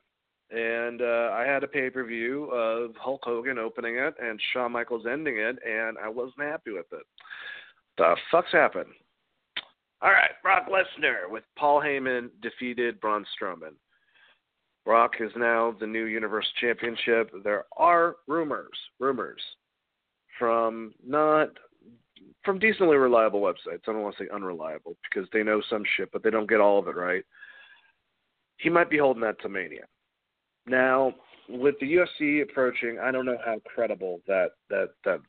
and 0.50 1.02
uh, 1.02 1.30
I 1.32 1.44
had 1.46 1.62
a 1.62 1.68
pay 1.68 1.90
per 1.90 2.04
view 2.04 2.44
of 2.46 2.94
Hulk 2.96 3.20
Hogan 3.24 3.58
opening 3.58 3.96
it 3.96 4.14
and 4.22 4.40
Shawn 4.52 4.72
Michaels 4.72 5.06
ending 5.10 5.36
it, 5.36 5.58
and 5.66 5.98
I 5.98 6.08
wasn't 6.08 6.40
happy 6.40 6.72
with 6.72 6.86
it. 6.92 7.06
The 7.98 8.16
fuck's 8.30 8.52
happened? 8.52 8.90
All 10.02 10.10
right, 10.10 10.30
Brock 10.42 10.66
Lesnar 10.68 11.30
with 11.30 11.44
Paul 11.58 11.80
Heyman 11.80 12.30
defeated 12.40 13.00
Braun 13.00 13.24
Strowman. 13.36 13.74
Brock 14.84 15.12
is 15.20 15.30
now 15.36 15.74
the 15.78 15.86
new 15.86 16.04
Universal 16.04 16.52
Championship. 16.58 17.30
There 17.44 17.64
are 17.76 18.16
rumors, 18.26 18.78
rumors 18.98 19.40
from 20.38 20.94
not 21.06 21.50
from 22.44 22.58
decently 22.58 22.96
reliable 22.96 23.42
websites. 23.42 23.82
I 23.86 23.92
don't 23.92 24.02
want 24.02 24.16
to 24.16 24.24
say 24.24 24.30
unreliable 24.32 24.96
because 25.08 25.28
they 25.32 25.42
know 25.42 25.60
some 25.68 25.82
shit, 25.96 26.10
but 26.12 26.22
they 26.22 26.30
don't 26.30 26.48
get 26.48 26.60
all 26.60 26.78
of 26.78 26.88
it 26.88 26.96
right. 26.96 27.24
He 28.56 28.70
might 28.70 28.88
be 28.88 28.98
holding 28.98 29.22
that 29.22 29.40
to 29.42 29.48
Mania. 29.50 29.84
Now, 30.66 31.14
with 31.48 31.74
the 31.80 31.96
UFC 31.96 32.42
approaching, 32.42 32.98
I 32.98 33.10
don't 33.10 33.26
know 33.26 33.38
how 33.44 33.60
credible 33.66 34.20
that 34.26 34.52
that 34.70 34.90
that 35.04 35.20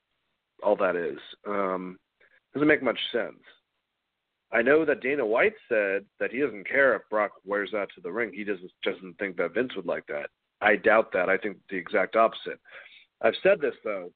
all 0.63 0.77
that 0.77 0.95
is. 0.95 1.19
Um, 1.45 1.97
doesn't 2.53 2.67
make 2.67 2.83
much 2.83 2.99
sense. 3.11 3.39
I 4.53 4.61
know 4.61 4.83
that 4.85 5.01
Dana 5.01 5.25
White 5.25 5.53
said 5.69 6.05
that 6.19 6.31
he 6.31 6.39
doesn't 6.39 6.67
care 6.67 6.95
if 6.95 7.03
Brock 7.09 7.31
wears 7.45 7.69
that 7.71 7.87
to 7.95 8.01
the 8.01 8.11
ring. 8.11 8.31
He 8.33 8.43
doesn't 8.43 8.71
doesn't 8.83 9.17
think 9.17 9.37
that 9.37 9.53
Vince 9.53 9.75
would 9.75 9.85
like 9.85 10.05
that. 10.07 10.29
I 10.59 10.75
doubt 10.75 11.11
that. 11.13 11.29
I 11.29 11.37
think 11.37 11.57
the 11.69 11.77
exact 11.77 12.15
opposite. 12.15 12.59
I've 13.21 13.33
said 13.43 13.61
this 13.61 13.75
though. 13.83 14.11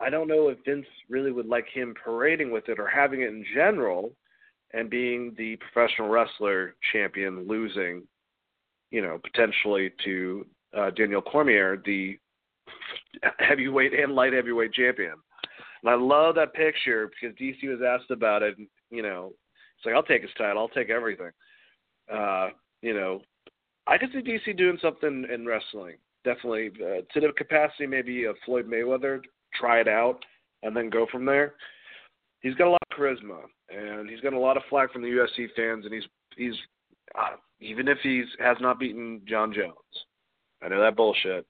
I 0.00 0.10
don't 0.10 0.28
know 0.28 0.48
if 0.48 0.58
Vince 0.64 0.86
really 1.08 1.32
would 1.32 1.46
like 1.46 1.66
him 1.72 1.94
parading 2.02 2.50
with 2.50 2.68
it 2.68 2.78
or 2.78 2.86
having 2.86 3.22
it 3.22 3.28
in 3.28 3.44
general 3.54 4.12
and 4.74 4.90
being 4.90 5.34
the 5.38 5.56
professional 5.56 6.08
wrestler 6.08 6.74
champion 6.92 7.46
losing, 7.48 8.02
you 8.90 9.00
know, 9.00 9.18
potentially 9.22 9.92
to 10.04 10.46
uh, 10.76 10.90
Daniel 10.90 11.22
Cormier, 11.22 11.80
the 11.84 12.18
heavyweight 13.38 13.94
and 13.94 14.14
light 14.14 14.32
heavyweight 14.32 14.72
champion. 14.74 15.14
And 15.82 15.90
I 15.90 15.94
love 15.94 16.34
that 16.34 16.52
picture 16.52 17.08
because 17.08 17.36
DC 17.36 17.68
was 17.68 17.80
asked 17.86 18.10
about 18.10 18.42
it. 18.42 18.56
You 18.90 19.02
know, 19.02 19.32
it's 19.76 19.86
like, 19.86 19.94
I'll 19.94 20.02
take 20.02 20.22
his 20.22 20.30
title. 20.38 20.58
I'll 20.58 20.68
take 20.68 20.90
everything. 20.90 21.30
Uh, 22.12 22.48
you 22.82 22.94
know, 22.94 23.20
I 23.86 23.98
could 23.98 24.10
see 24.12 24.20
DC 24.20 24.56
doing 24.56 24.78
something 24.80 25.26
in 25.32 25.46
wrestling. 25.46 25.96
Definitely 26.24 26.70
uh, 26.80 27.02
to 27.12 27.20
the 27.20 27.32
capacity 27.36 27.86
maybe 27.86 28.24
of 28.24 28.36
Floyd 28.44 28.68
Mayweather 28.68 29.20
try 29.54 29.80
it 29.80 29.88
out, 29.88 30.24
and 30.62 30.76
then 30.76 30.90
go 30.90 31.06
from 31.10 31.24
there. 31.24 31.54
He's 32.40 32.54
got 32.54 32.68
a 32.68 32.70
lot 32.70 32.82
of 32.90 32.98
charisma, 32.98 33.42
and 33.70 34.08
he's 34.10 34.20
got 34.20 34.32
a 34.32 34.38
lot 34.38 34.56
of 34.56 34.62
flack 34.68 34.92
from 34.92 35.02
the 35.02 35.08
UFC 35.08 35.46
fans, 35.56 35.84
and 35.84 35.94
he's 35.94 36.04
he's 36.36 36.54
uh, 37.18 37.36
even 37.60 37.88
if 37.88 37.98
he's 38.02 38.26
has 38.40 38.56
not 38.60 38.78
beaten 38.78 39.22
Jon 39.26 39.52
Jones. 39.52 39.74
I 40.62 40.68
know 40.68 40.80
that 40.80 40.96
bullshit. 40.96 41.46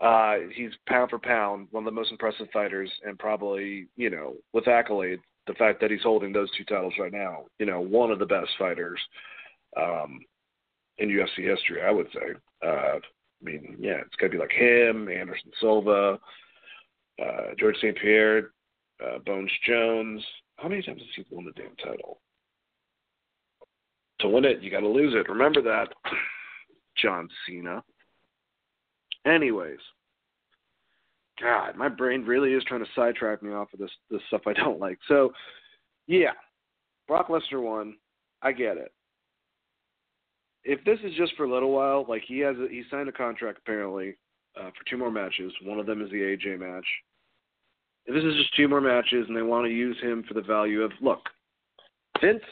Uh, 0.00 0.36
he's 0.54 0.72
pound 0.86 1.08
for 1.08 1.18
pound 1.18 1.68
one 1.70 1.82
of 1.82 1.86
the 1.86 1.98
most 1.98 2.10
impressive 2.10 2.48
fighters, 2.52 2.90
and 3.04 3.18
probably 3.18 3.88
you 3.96 4.10
know 4.10 4.34
with 4.52 4.68
accolade 4.68 5.20
the 5.46 5.54
fact 5.54 5.80
that 5.80 5.90
he's 5.90 6.02
holding 6.02 6.32
those 6.32 6.50
two 6.56 6.64
titles 6.64 6.94
right 6.98 7.12
now. 7.12 7.44
You 7.58 7.66
know, 7.66 7.80
one 7.80 8.10
of 8.10 8.18
the 8.18 8.26
best 8.26 8.50
fighters 8.58 9.00
um, 9.76 10.20
in 10.98 11.08
UFC 11.08 11.48
history, 11.48 11.82
I 11.82 11.90
would 11.90 12.08
say. 12.12 12.34
Uh, 12.64 12.98
I 12.98 13.44
mean, 13.44 13.76
yeah, 13.78 14.00
it's 14.04 14.16
got 14.16 14.26
to 14.26 14.32
be 14.32 14.38
like 14.38 14.52
him, 14.52 15.08
Anderson 15.08 15.50
Silva, 15.60 16.18
uh, 17.22 17.54
George 17.58 17.76
St. 17.76 17.96
Pierre, 17.98 18.50
uh, 19.04 19.18
Bones 19.24 19.50
Jones. 19.66 20.24
How 20.56 20.68
many 20.68 20.82
times 20.82 21.02
has 21.02 21.24
he 21.26 21.34
won 21.34 21.44
the 21.44 21.52
damn 21.52 21.76
title? 21.76 22.20
To 24.20 24.28
win 24.28 24.46
it, 24.46 24.62
you 24.62 24.70
got 24.70 24.80
to 24.80 24.88
lose 24.88 25.14
it. 25.14 25.28
Remember 25.28 25.60
that, 25.62 25.88
John 27.02 27.28
Cena. 27.46 27.82
Anyways, 29.26 29.80
God, 31.40 31.76
my 31.76 31.88
brain 31.88 32.24
really 32.24 32.52
is 32.52 32.64
trying 32.64 32.84
to 32.84 32.90
sidetrack 32.94 33.42
me 33.42 33.52
off 33.52 33.72
of 33.72 33.78
this 33.78 33.90
this 34.10 34.22
stuff 34.28 34.42
I 34.46 34.52
don't 34.52 34.80
like. 34.80 34.98
So, 35.08 35.32
yeah, 36.06 36.32
Brock 37.06 37.28
Lesnar 37.28 37.62
won. 37.62 37.96
I 38.42 38.52
get 38.52 38.76
it. 38.76 38.92
If 40.64 40.84
this 40.84 40.98
is 41.04 41.14
just 41.16 41.34
for 41.36 41.44
a 41.44 41.52
little 41.52 41.72
while, 41.72 42.04
like 42.08 42.22
he 42.26 42.38
has, 42.40 42.56
a, 42.56 42.68
he 42.68 42.82
signed 42.90 43.08
a 43.08 43.12
contract 43.12 43.58
apparently 43.58 44.16
uh, 44.58 44.70
for 44.70 44.88
two 44.88 44.96
more 44.96 45.10
matches. 45.10 45.52
One 45.62 45.78
of 45.78 45.86
them 45.86 46.02
is 46.02 46.10
the 46.10 46.16
AJ 46.16 46.58
match. 46.58 46.86
If 48.06 48.14
this 48.14 48.24
is 48.24 48.36
just 48.36 48.54
two 48.56 48.68
more 48.68 48.80
matches 48.80 49.26
and 49.28 49.36
they 49.36 49.42
want 49.42 49.66
to 49.66 49.72
use 49.72 49.96
him 50.00 50.24
for 50.26 50.34
the 50.34 50.42
value 50.42 50.82
of 50.82 50.92
look, 51.00 51.20
Vince 52.20 52.42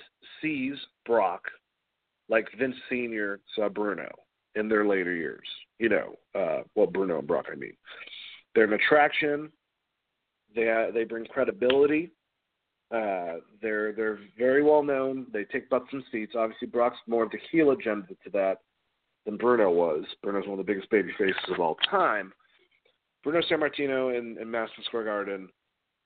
sees 0.40 0.74
Brock 1.06 1.42
like 2.28 2.48
Vince 2.58 2.76
Senior 2.88 3.40
saw 3.54 3.68
Bruno 3.68 4.08
in 4.54 4.68
their 4.68 4.86
later 4.86 5.14
years. 5.14 5.46
You 5.78 5.88
know, 5.88 6.14
uh, 6.34 6.62
well 6.74 6.86
Bruno 6.86 7.18
and 7.18 7.26
Brock, 7.26 7.46
I 7.52 7.56
mean, 7.56 7.74
they're 8.54 8.64
an 8.64 8.72
attraction. 8.72 9.50
They 10.54 10.70
uh, 10.70 10.92
they 10.92 11.04
bring 11.04 11.26
credibility. 11.26 12.12
Uh, 12.94 13.36
they're 13.60 13.92
they're 13.92 14.18
very 14.38 14.62
well 14.62 14.82
known. 14.82 15.26
They 15.32 15.44
take 15.44 15.68
butts 15.68 15.88
and 15.92 16.04
seats. 16.12 16.34
Obviously, 16.36 16.68
Brock's 16.68 16.98
more 17.06 17.24
of 17.24 17.30
the 17.30 17.38
heel 17.50 17.70
agenda 17.70 18.08
to 18.08 18.30
that 18.32 18.58
than 19.24 19.36
Bruno 19.36 19.70
was. 19.70 20.04
Bruno's 20.22 20.46
one 20.46 20.58
of 20.58 20.64
the 20.64 20.72
biggest 20.72 20.90
baby 20.90 21.10
faces 21.18 21.50
of 21.52 21.60
all 21.60 21.76
time. 21.90 22.32
Bruno 23.22 23.40
Sammartino 23.50 24.16
in, 24.16 24.36
in 24.38 24.50
Madison 24.50 24.84
Square 24.84 25.04
Garden. 25.04 25.48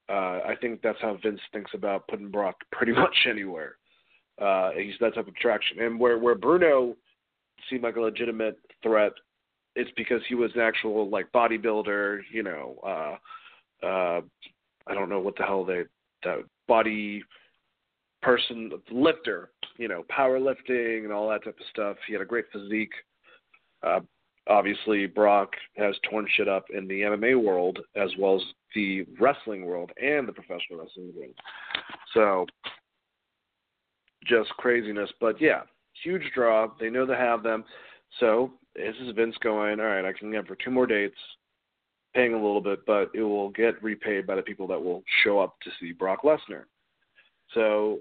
Uh, 0.08 0.40
I 0.46 0.54
think 0.60 0.80
that's 0.80 1.00
how 1.02 1.18
Vince 1.22 1.40
thinks 1.52 1.72
about 1.74 2.06
putting 2.08 2.30
Brock 2.30 2.56
pretty 2.72 2.92
much 2.94 3.26
anywhere. 3.28 3.76
Uh, 4.40 4.70
he's 4.70 4.94
that 5.00 5.14
type 5.14 5.26
of 5.26 5.34
attraction. 5.34 5.80
And 5.80 5.98
where 5.98 6.18
where 6.18 6.36
Bruno 6.36 6.96
seemed 7.68 7.82
like 7.82 7.96
a 7.96 8.00
legitimate 8.00 8.58
threat, 8.82 9.12
it's 9.78 9.90
because 9.96 10.20
he 10.28 10.34
was 10.34 10.50
an 10.54 10.60
actual 10.60 11.08
like 11.08 11.30
bodybuilder. 11.32 12.20
You 12.32 12.42
know, 12.42 12.76
uh, 12.84 13.86
uh, 13.86 14.20
I 14.86 14.94
don't 14.94 15.08
know 15.08 15.20
what 15.20 15.36
the 15.36 15.44
hell 15.44 15.64
they 15.64 15.84
that 16.24 16.38
body 16.66 17.22
person 18.20 18.72
lifter. 18.90 19.50
You 19.76 19.86
know, 19.86 20.04
powerlifting 20.10 21.04
and 21.04 21.12
all 21.12 21.28
that 21.30 21.44
type 21.44 21.56
of 21.58 21.66
stuff. 21.70 21.96
He 22.06 22.12
had 22.12 22.22
a 22.22 22.26
great 22.26 22.46
physique. 22.52 22.92
Uh, 23.84 24.00
obviously, 24.48 25.06
Brock 25.06 25.52
has 25.76 25.94
torn 26.10 26.26
shit 26.34 26.48
up 26.48 26.64
in 26.76 26.88
the 26.88 27.02
MMA 27.02 27.40
world 27.40 27.78
as 27.94 28.10
well 28.18 28.36
as 28.36 28.42
the 28.74 29.06
wrestling 29.20 29.64
world 29.64 29.92
and 30.02 30.26
the 30.26 30.32
professional 30.32 30.80
wrestling 30.80 31.12
world. 31.16 31.34
So 32.14 32.46
just 34.26 34.50
craziness. 34.50 35.10
But 35.20 35.40
yeah, 35.40 35.62
huge 36.02 36.22
draw. 36.34 36.66
They 36.80 36.90
know 36.90 37.06
they 37.06 37.14
have 37.14 37.44
them. 37.44 37.64
So 38.18 38.52
this 38.78 38.96
is 39.00 39.14
Vince 39.14 39.36
going, 39.42 39.80
all 39.80 39.86
right, 39.86 40.04
I 40.04 40.12
can 40.12 40.30
get 40.30 40.46
for 40.46 40.56
two 40.56 40.70
more 40.70 40.86
dates, 40.86 41.18
paying 42.14 42.32
a 42.32 42.36
little 42.36 42.60
bit, 42.60 42.86
but 42.86 43.10
it 43.14 43.22
will 43.22 43.50
get 43.50 43.82
repaid 43.82 44.26
by 44.26 44.36
the 44.36 44.42
people 44.42 44.66
that 44.68 44.82
will 44.82 45.02
show 45.22 45.40
up 45.40 45.56
to 45.62 45.70
see 45.80 45.92
Brock 45.92 46.22
Lesnar. 46.22 46.64
So 47.54 48.00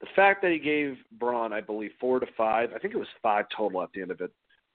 the 0.00 0.06
fact 0.16 0.42
that 0.42 0.52
he 0.52 0.58
gave 0.58 0.96
Braun, 1.18 1.52
I 1.52 1.60
believe, 1.60 1.92
four 2.00 2.20
to 2.20 2.26
five, 2.36 2.70
I 2.74 2.78
think 2.78 2.94
it 2.94 2.98
was 2.98 3.08
five 3.22 3.46
total 3.56 3.82
at 3.82 3.90
the 3.94 4.02
end 4.02 4.10
of 4.10 4.20
it, 4.20 4.32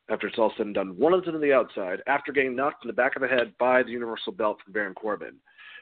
after 0.10 0.28
it's 0.28 0.38
all 0.38 0.54
said 0.58 0.68
and 0.68 0.76
done. 0.76 0.96
One 0.98 1.14
of 1.14 1.24
them 1.24 1.34
to 1.34 1.40
the 1.40 1.54
outside 1.54 2.02
after 2.08 2.32
getting 2.32 2.56
knocked 2.56 2.84
in 2.84 2.88
the 2.88 2.94
back 2.94 3.16
of 3.16 3.22
the 3.22 3.28
head 3.28 3.54
by 3.60 3.84
the 3.84 3.92
Universal 3.92 4.34
Belt 4.34 4.58
from 4.64 4.74
Baron 4.74 4.94
Corbin, 4.94 5.36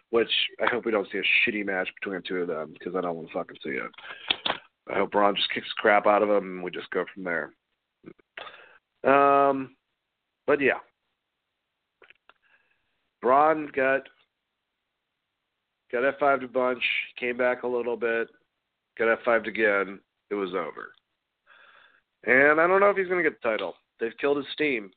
which 0.09 0.31
I 0.61 0.67
hope 0.67 0.85
we 0.85 0.91
don't 0.91 1.07
see 1.11 1.19
a 1.19 1.49
shitty 1.49 1.65
match 1.65 1.89
between 1.99 2.21
the 2.21 2.27
two 2.27 2.37
of 2.37 2.47
them 2.47 2.73
because 2.73 2.95
I 2.95 3.01
don't 3.01 3.15
want 3.15 3.27
to 3.27 3.33
fucking 3.33 3.57
see 3.63 3.71
it. 3.71 3.91
I 4.91 4.97
hope 4.97 5.11
Braun 5.11 5.35
just 5.35 5.51
kicks 5.53 5.71
crap 5.77 6.05
out 6.05 6.21
of 6.21 6.29
him 6.29 6.57
and 6.57 6.63
we 6.63 6.71
just 6.71 6.89
go 6.91 7.05
from 7.13 7.23
there. 7.23 7.53
Um, 9.05 9.75
but 10.47 10.59
yeah, 10.59 10.79
Braun 13.21 13.69
got 13.75 14.01
got 15.91 16.19
F5 16.19 16.41
to 16.41 16.47
bunch, 16.47 16.83
came 17.19 17.37
back 17.37 17.63
a 17.63 17.67
little 17.67 17.97
bit, 17.97 18.27
got 18.97 19.19
F5 19.23 19.47
again. 19.47 19.99
It 20.29 20.35
was 20.35 20.51
over. 20.51 20.93
And 22.25 22.59
I 22.59 22.67
don't 22.67 22.79
know 22.79 22.89
if 22.89 22.97
he's 22.97 23.07
going 23.07 23.23
to 23.23 23.29
get 23.29 23.39
the 23.41 23.49
title. 23.49 23.75
They've 23.99 24.17
killed 24.19 24.37
his 24.37 24.45
steam. 24.53 24.91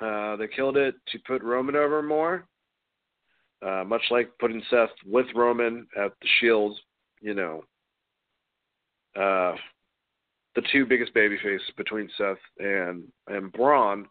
Uh, 0.00 0.36
they 0.36 0.48
killed 0.48 0.76
it 0.76 0.94
to 1.12 1.18
put 1.26 1.42
Roman 1.42 1.76
over 1.76 2.02
more, 2.02 2.46
uh, 3.64 3.84
much 3.86 4.02
like 4.10 4.30
putting 4.40 4.62
Seth 4.70 4.90
with 5.06 5.26
Roman 5.34 5.86
at 5.96 6.12
the 6.20 6.28
Shield. 6.40 6.76
You 7.20 7.34
know, 7.34 7.62
uh, 9.16 9.54
the 10.54 10.62
two 10.72 10.86
biggest 10.86 11.14
baby 11.14 11.36
faces 11.42 11.68
between 11.76 12.08
Seth 12.16 12.38
and 12.58 13.04
and 13.28 13.52
Braun. 13.52 14.06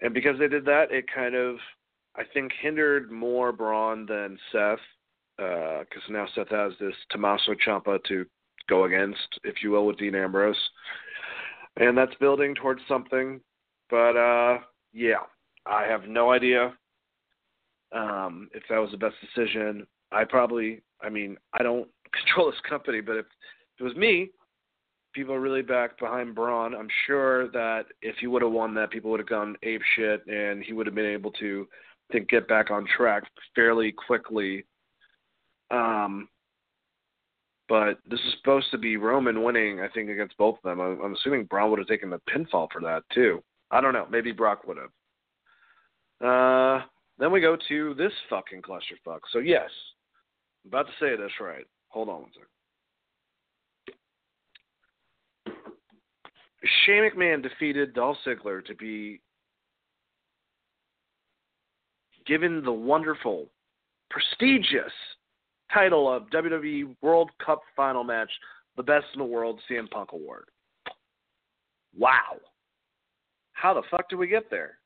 And 0.00 0.12
because 0.12 0.38
they 0.38 0.48
did 0.48 0.64
that, 0.66 0.90
it 0.90 1.06
kind 1.12 1.34
of 1.34 1.56
I 2.16 2.22
think 2.32 2.52
hindered 2.60 3.10
more 3.10 3.52
Braun 3.52 4.06
than 4.06 4.38
Seth, 4.50 4.78
because 5.36 6.02
uh, 6.08 6.12
now 6.12 6.26
Seth 6.34 6.48
has 6.48 6.72
this 6.80 6.94
Tommaso 7.10 7.54
Ciampa 7.66 8.02
to 8.04 8.24
go 8.68 8.84
against, 8.84 9.38
if 9.44 9.62
you 9.62 9.70
will, 9.70 9.86
with 9.86 9.98
Dean 9.98 10.14
Ambrose, 10.14 10.56
and 11.76 11.96
that's 11.96 12.14
building 12.20 12.54
towards 12.54 12.80
something. 12.88 13.40
But 13.90 14.16
uh, 14.16 14.58
yeah, 14.92 15.24
I 15.66 15.84
have 15.84 16.08
no 16.08 16.32
idea 16.32 16.74
um, 17.92 18.48
if 18.54 18.62
that 18.68 18.78
was 18.78 18.90
the 18.90 18.96
best 18.96 19.16
decision. 19.20 19.86
I 20.12 20.24
probably, 20.24 20.82
I 21.02 21.08
mean, 21.08 21.36
I 21.52 21.62
don't 21.62 21.88
control 22.12 22.50
this 22.50 22.60
company, 22.68 23.00
but 23.00 23.16
if 23.16 23.26
if 23.74 23.80
it 23.80 23.84
was 23.84 23.96
me, 23.96 24.30
people 25.16 25.34
are 25.34 25.40
really 25.40 25.62
back 25.62 25.98
behind 25.98 26.34
Braun. 26.34 26.74
I'm 26.74 26.90
sure 27.06 27.48
that 27.48 27.86
if 28.02 28.16
he 28.20 28.26
would 28.26 28.42
have 28.42 28.52
won 28.52 28.74
that, 28.74 28.90
people 28.90 29.10
would 29.10 29.20
have 29.20 29.28
gone 29.28 29.56
ape 29.62 29.80
shit, 29.96 30.24
and 30.26 30.62
he 30.62 30.74
would 30.74 30.86
have 30.86 30.94
been 30.94 31.06
able 31.06 31.32
to, 31.32 31.66
think, 32.12 32.28
get 32.28 32.46
back 32.46 32.70
on 32.70 32.86
track 32.96 33.24
fairly 33.54 33.92
quickly. 33.92 34.66
Um, 35.70 36.28
but 37.68 37.98
this 38.08 38.20
is 38.20 38.34
supposed 38.38 38.70
to 38.70 38.78
be 38.78 38.98
Roman 38.98 39.42
winning, 39.42 39.80
I 39.80 39.88
think, 39.88 40.10
against 40.10 40.36
both 40.36 40.58
of 40.58 40.62
them. 40.62 40.80
I'm, 40.80 41.00
I'm 41.00 41.14
assuming 41.14 41.46
Braun 41.46 41.70
would 41.70 41.80
have 41.80 41.88
taken 41.88 42.10
the 42.10 42.20
pinfall 42.30 42.68
for 42.70 42.80
that 42.82 43.02
too. 43.12 43.42
I 43.70 43.80
don't 43.80 43.94
know. 43.94 44.06
Maybe 44.08 44.30
Brock 44.30 44.68
would 44.68 44.76
have. 44.76 44.90
Uh, 46.24 46.84
then 47.18 47.32
we 47.32 47.40
go 47.40 47.56
to 47.68 47.94
this 47.94 48.12
fucking 48.30 48.62
clusterfuck. 48.62 49.20
So 49.32 49.38
yes, 49.40 49.70
I'm 50.64 50.68
about 50.68 50.86
to 50.86 50.92
say 51.00 51.16
this 51.16 51.32
right. 51.40 51.64
Hold 51.88 52.08
on 52.08 52.20
one 52.20 52.30
second. 52.32 52.48
Shane 56.84 57.08
McMahon 57.10 57.42
defeated 57.42 57.94
Dolph 57.94 58.16
Ziggler 58.26 58.64
to 58.64 58.74
be 58.74 59.20
given 62.26 62.62
the 62.64 62.72
wonderful, 62.72 63.46
prestigious 64.10 64.92
title 65.72 66.12
of 66.12 66.28
WWE 66.30 66.96
World 67.02 67.30
Cup 67.44 67.62
Final 67.74 68.04
Match, 68.04 68.30
the 68.76 68.82
Best 68.82 69.06
in 69.14 69.18
the 69.18 69.24
World 69.24 69.60
CM 69.70 69.90
Punk 69.90 70.12
Award. 70.12 70.44
Wow. 71.96 72.38
How 73.52 73.72
the 73.74 73.82
fuck 73.90 74.08
did 74.08 74.16
we 74.16 74.26
get 74.26 74.50
there? 74.50 74.78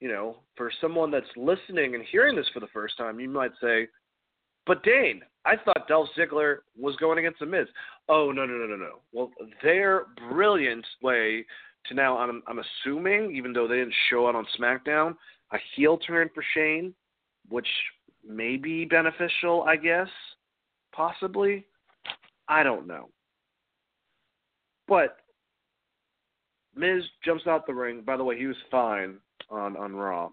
You 0.00 0.08
know, 0.08 0.36
for 0.56 0.70
someone 0.80 1.10
that's 1.10 1.26
listening 1.36 1.94
and 1.94 2.04
hearing 2.10 2.36
this 2.36 2.48
for 2.52 2.60
the 2.60 2.66
first 2.68 2.96
time, 2.98 3.18
you 3.18 3.28
might 3.28 3.52
say, 3.60 3.88
but 4.66 4.82
Dane, 4.82 5.22
I 5.46 5.56
thought 5.56 5.88
Dolph 5.88 6.08
Ziggler 6.16 6.58
was 6.78 6.96
going 6.96 7.18
against 7.18 7.40
The 7.40 7.46
Miz. 7.46 7.66
Oh 8.08 8.32
no 8.32 8.46
no 8.46 8.54
no 8.54 8.66
no 8.66 8.76
no. 8.76 9.00
Well, 9.12 9.30
their 9.62 10.06
brilliant 10.30 10.86
way 11.02 11.44
to 11.86 11.94
now 11.94 12.16
I'm 12.16 12.42
I'm 12.46 12.60
assuming, 12.60 13.34
even 13.36 13.52
though 13.52 13.68
they 13.68 13.76
didn't 13.76 13.94
show 14.10 14.28
it 14.28 14.36
on 14.36 14.46
SmackDown, 14.58 15.16
a 15.52 15.58
heel 15.76 15.98
turn 15.98 16.30
for 16.34 16.44
Shane, 16.54 16.94
which 17.48 17.68
may 18.26 18.56
be 18.56 18.84
beneficial, 18.84 19.64
I 19.64 19.76
guess, 19.76 20.08
possibly. 20.92 21.66
I 22.48 22.62
don't 22.62 22.86
know. 22.86 23.10
But 24.88 25.16
Miz 26.74 27.02
jumps 27.24 27.46
out 27.46 27.66
the 27.66 27.74
ring. 27.74 28.02
By 28.04 28.16
the 28.16 28.24
way, 28.24 28.38
he 28.38 28.46
was 28.46 28.56
fine 28.70 29.16
on 29.50 29.76
on 29.76 29.94
Raw. 29.94 30.30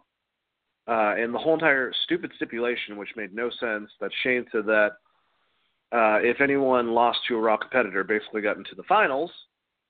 Uh, 0.88 1.14
and 1.18 1.34
the 1.34 1.40
whole 1.40 1.54
entire 1.54 1.94
stupid 2.04 2.32
stipulation, 2.36 2.98
which 2.98 3.10
made 3.16 3.34
no 3.34 3.50
sense, 3.60 3.90
that 4.00 4.12
Shane 4.24 4.46
said 4.52 4.66
that 4.66 4.92
uh, 5.92 6.20
if 6.22 6.42
anyone 6.42 6.94
lost 6.94 7.20
to 7.28 7.36
a 7.36 7.40
Raw 7.40 7.58
competitor, 7.58 8.04
basically 8.04 8.42
got 8.42 8.58
into 8.58 8.76
the 8.76 8.84
finals, 8.84 9.32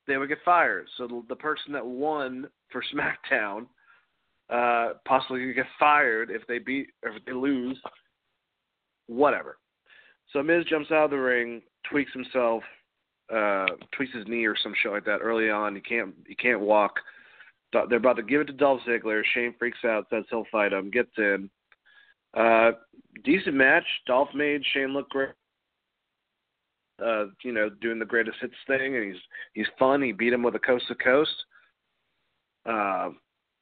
they 0.07 0.17
would 0.17 0.29
get 0.29 0.39
fired. 0.43 0.87
So 0.97 1.07
the, 1.07 1.23
the 1.29 1.35
person 1.35 1.71
that 1.73 1.85
won 1.85 2.47
for 2.71 2.83
SmackDown 2.93 3.67
uh, 4.49 4.95
possibly 5.05 5.45
could 5.45 5.55
get 5.55 5.65
fired 5.79 6.29
if 6.29 6.45
they 6.47 6.59
beat 6.59 6.87
or 7.03 7.11
if 7.11 7.25
they 7.25 7.33
lose. 7.33 7.79
Whatever. 9.07 9.57
So 10.33 10.41
Miz 10.41 10.65
jumps 10.65 10.91
out 10.91 11.05
of 11.05 11.11
the 11.11 11.17
ring, 11.17 11.61
tweaks 11.89 12.13
himself, 12.13 12.63
uh, 13.33 13.65
tweaks 13.91 14.13
his 14.13 14.27
knee 14.27 14.45
or 14.45 14.55
some 14.61 14.73
shit 14.81 14.91
like 14.91 15.05
that 15.05 15.19
early 15.21 15.49
on. 15.49 15.75
He 15.75 15.81
can't 15.81 16.13
he 16.27 16.35
can't 16.35 16.59
walk. 16.59 16.99
They're 17.73 17.97
about 17.97 18.17
to 18.17 18.23
give 18.23 18.41
it 18.41 18.45
to 18.45 18.53
Dolph 18.53 18.81
Ziggler. 18.87 19.21
Shane 19.33 19.55
freaks 19.57 19.79
out, 19.85 20.07
says 20.09 20.25
he'll 20.29 20.45
fight 20.51 20.73
him, 20.73 20.91
gets 20.91 21.11
in. 21.17 21.49
Uh, 22.35 22.71
decent 23.23 23.55
match. 23.55 23.85
Dolph 24.07 24.29
made 24.33 24.61
Shane 24.73 24.93
look 24.93 25.09
great. 25.09 25.29
Uh, 27.03 27.25
you 27.43 27.51
know, 27.51 27.69
doing 27.81 27.97
the 27.97 28.05
greatest 28.05 28.37
hits 28.41 28.53
thing, 28.67 28.95
and 28.95 29.11
he's 29.11 29.21
he's 29.53 29.65
fun. 29.79 30.01
He 30.01 30.11
beat 30.11 30.33
him 30.33 30.43
with 30.43 30.55
a 30.55 30.59
coast 30.59 30.85
to 30.87 30.95
coast. 30.95 31.31
Uh, 32.65 33.09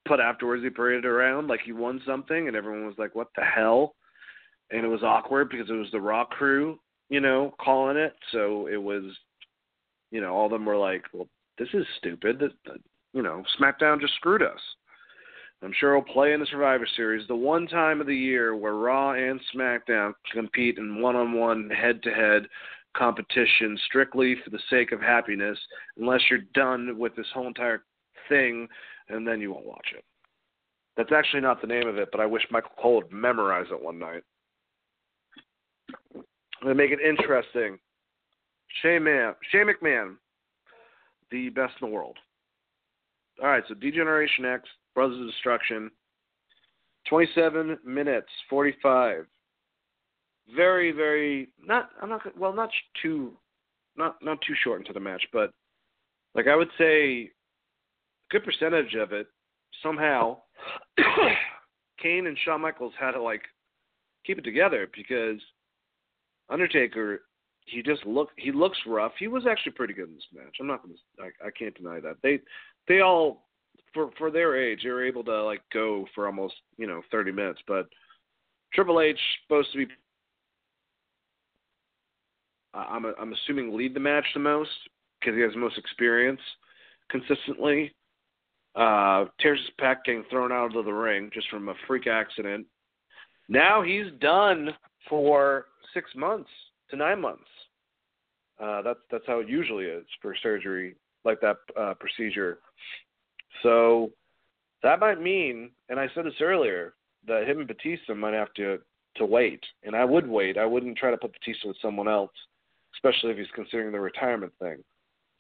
but 0.05 0.19
afterwards, 0.19 0.63
he 0.63 0.69
paraded 0.69 1.05
around 1.05 1.47
like 1.47 1.61
he 1.63 1.71
won 1.71 2.01
something, 2.05 2.47
and 2.47 2.57
everyone 2.57 2.85
was 2.85 2.97
like, 2.97 3.15
"What 3.15 3.29
the 3.37 3.45
hell?" 3.45 3.95
And 4.71 4.83
it 4.83 4.89
was 4.89 5.03
awkward 5.03 5.49
because 5.49 5.69
it 5.69 5.73
was 5.73 5.89
the 5.91 6.01
Raw 6.01 6.25
crew 6.25 6.79
you 7.09 7.19
know, 7.19 7.53
calling 7.59 7.97
it. 7.97 8.13
So 8.31 8.67
it 8.67 8.81
was, 8.81 9.03
you 10.11 10.21
know, 10.21 10.33
all 10.33 10.45
of 10.45 10.51
them 10.51 10.65
were 10.65 10.77
like, 10.77 11.03
well, 11.11 11.27
this 11.57 11.67
is 11.73 11.85
stupid. 11.97 12.39
That, 12.39 12.79
you 13.13 13.21
know, 13.21 13.43
SmackDown 13.59 13.99
just 13.99 14.15
screwed 14.15 14.43
us. 14.43 14.59
I'm 15.61 15.73
sure 15.77 15.95
he'll 15.95 16.13
play 16.13 16.31
in 16.31 16.39
the 16.39 16.45
Survivor 16.45 16.87
Series, 16.95 17.27
the 17.27 17.35
one 17.35 17.67
time 17.67 17.99
of 17.99 18.07
the 18.07 18.15
year 18.15 18.55
where 18.55 18.75
Raw 18.75 19.11
and 19.11 19.41
SmackDown 19.53 20.13
compete 20.31 20.77
in 20.77 21.01
one-on-one, 21.01 21.69
head-to-head 21.69 22.47
competition 22.95 23.77
strictly 23.85 24.35
for 24.43 24.51
the 24.51 24.59
sake 24.69 24.91
of 24.93 25.01
happiness, 25.01 25.59
unless 25.97 26.21
you're 26.29 26.39
done 26.53 26.97
with 26.97 27.13
this 27.15 27.27
whole 27.33 27.47
entire 27.47 27.83
thing, 28.29 28.67
and 29.09 29.27
then 29.27 29.41
you 29.41 29.51
won't 29.51 29.65
watch 29.65 29.87
it. 29.95 30.03
That's 30.95 31.11
actually 31.11 31.41
not 31.41 31.61
the 31.61 31.67
name 31.67 31.87
of 31.87 31.97
it, 31.97 32.09
but 32.11 32.21
I 32.21 32.25
wish 32.25 32.43
Michael 32.51 32.71
Cole 32.81 32.95
would 32.95 33.11
memorize 33.11 33.67
it 33.71 33.83
one 33.83 33.99
night. 33.99 34.23
To 36.63 36.75
make 36.75 36.91
it 36.91 36.99
interesting, 36.99 37.79
Shane, 38.81 39.03
Man, 39.03 39.33
Shane 39.51 39.67
McMahon, 39.67 40.15
the 41.31 41.49
best 41.49 41.73
in 41.81 41.89
the 41.89 41.93
world. 41.93 42.17
All 43.41 43.49
right, 43.49 43.63
so 43.67 43.73
D-Generation 43.73 44.45
X, 44.45 44.67
Brothers 44.95 45.19
of 45.19 45.27
Destruction, 45.27 45.89
27 47.07 47.79
minutes, 47.85 48.27
45 48.49 49.25
very, 50.55 50.91
very 50.91 51.49
not. 51.63 51.89
I'm 52.01 52.09
not 52.09 52.37
well, 52.37 52.53
not 52.53 52.69
too, 53.01 53.33
not 53.95 54.17
not 54.21 54.39
too 54.45 54.53
short 54.63 54.81
into 54.81 54.93
the 54.93 54.99
match, 54.99 55.23
but 55.31 55.51
like 56.35 56.47
I 56.47 56.55
would 56.55 56.69
say, 56.77 57.21
a 57.21 57.31
good 58.31 58.43
percentage 58.43 58.95
of 58.95 59.13
it 59.13 59.27
somehow. 59.83 60.37
Kane 62.01 62.27
and 62.27 62.37
Shawn 62.45 62.61
Michaels 62.61 62.93
had 62.99 63.11
to 63.11 63.21
like 63.21 63.43
keep 64.25 64.37
it 64.37 64.43
together 64.43 64.89
because 64.95 65.39
Undertaker, 66.49 67.21
he 67.69 67.81
just 67.81 68.05
look 68.05 68.29
he 68.37 68.51
looks 68.51 68.77
rough. 68.85 69.13
He 69.19 69.27
was 69.27 69.45
actually 69.49 69.73
pretty 69.73 69.93
good 69.93 70.09
in 70.09 70.15
this 70.15 70.23
match. 70.33 70.55
I'm 70.59 70.67
not 70.67 70.81
gonna 70.81 70.95
I, 71.19 71.47
I 71.47 71.51
can't 71.51 71.75
deny 71.75 71.99
that. 71.99 72.17
They 72.23 72.39
they 72.87 73.01
all 73.01 73.45
for 73.93 74.11
for 74.17 74.31
their 74.31 74.57
age 74.57 74.81
they 74.83 74.89
were 74.89 75.05
able 75.05 75.23
to 75.25 75.43
like 75.43 75.61
go 75.73 76.05
for 76.15 76.25
almost 76.25 76.55
you 76.77 76.87
know 76.87 77.01
30 77.11 77.31
minutes, 77.31 77.59
but 77.67 77.87
Triple 78.73 79.01
H 79.01 79.19
supposed 79.47 79.71
to 79.71 79.79
be 79.79 79.87
I'm 82.73 83.05
I'm 83.05 83.33
assuming 83.33 83.75
lead 83.75 83.93
the 83.93 83.99
match 83.99 84.25
the 84.33 84.39
most 84.39 84.69
because 85.19 85.35
he 85.35 85.41
has 85.41 85.53
the 85.53 85.59
most 85.59 85.77
experience 85.77 86.41
consistently. 87.09 87.93
Uh, 88.75 89.25
tears 89.39 89.59
his 89.59 89.69
pec 89.81 89.97
getting 90.05 90.23
thrown 90.29 90.51
out 90.51 90.75
of 90.75 90.85
the 90.85 90.91
ring 90.91 91.29
just 91.33 91.49
from 91.49 91.69
a 91.69 91.73
freak 91.87 92.05
accident. 92.07 92.65
Now 93.49 93.81
he's 93.81 94.05
done 94.21 94.69
for 95.09 95.65
six 95.93 96.11
months 96.15 96.49
to 96.91 96.95
nine 96.95 97.19
months. 97.19 97.43
Uh, 98.61 98.81
that's 98.81 98.99
that's 99.11 99.23
how 99.27 99.39
it 99.39 99.49
usually 99.49 99.85
is 99.85 100.05
for 100.21 100.35
surgery 100.41 100.95
like 101.25 101.39
that 101.41 101.57
uh, 101.79 101.93
procedure. 101.99 102.59
So 103.63 104.11
that 104.83 104.99
might 104.99 105.21
mean, 105.21 105.71
and 105.89 105.99
I 105.99 106.07
said 106.13 106.25
this 106.25 106.33
earlier, 106.41 106.93
that 107.27 107.47
him 107.47 107.59
and 107.59 107.67
Batista 107.67 108.13
might 108.15 108.33
have 108.33 108.53
to 108.55 108.79
to 109.15 109.25
wait, 109.25 109.63
and 109.83 109.95
I 109.95 110.05
would 110.05 110.27
wait. 110.27 110.57
I 110.57 110.65
wouldn't 110.65 110.97
try 110.97 111.11
to 111.11 111.17
put 111.17 111.33
Batista 111.33 111.69
with 111.69 111.77
someone 111.81 112.07
else 112.07 112.31
especially 112.95 113.31
if 113.31 113.37
he's 113.37 113.47
considering 113.55 113.91
the 113.91 113.99
retirement 113.99 114.53
thing. 114.59 114.77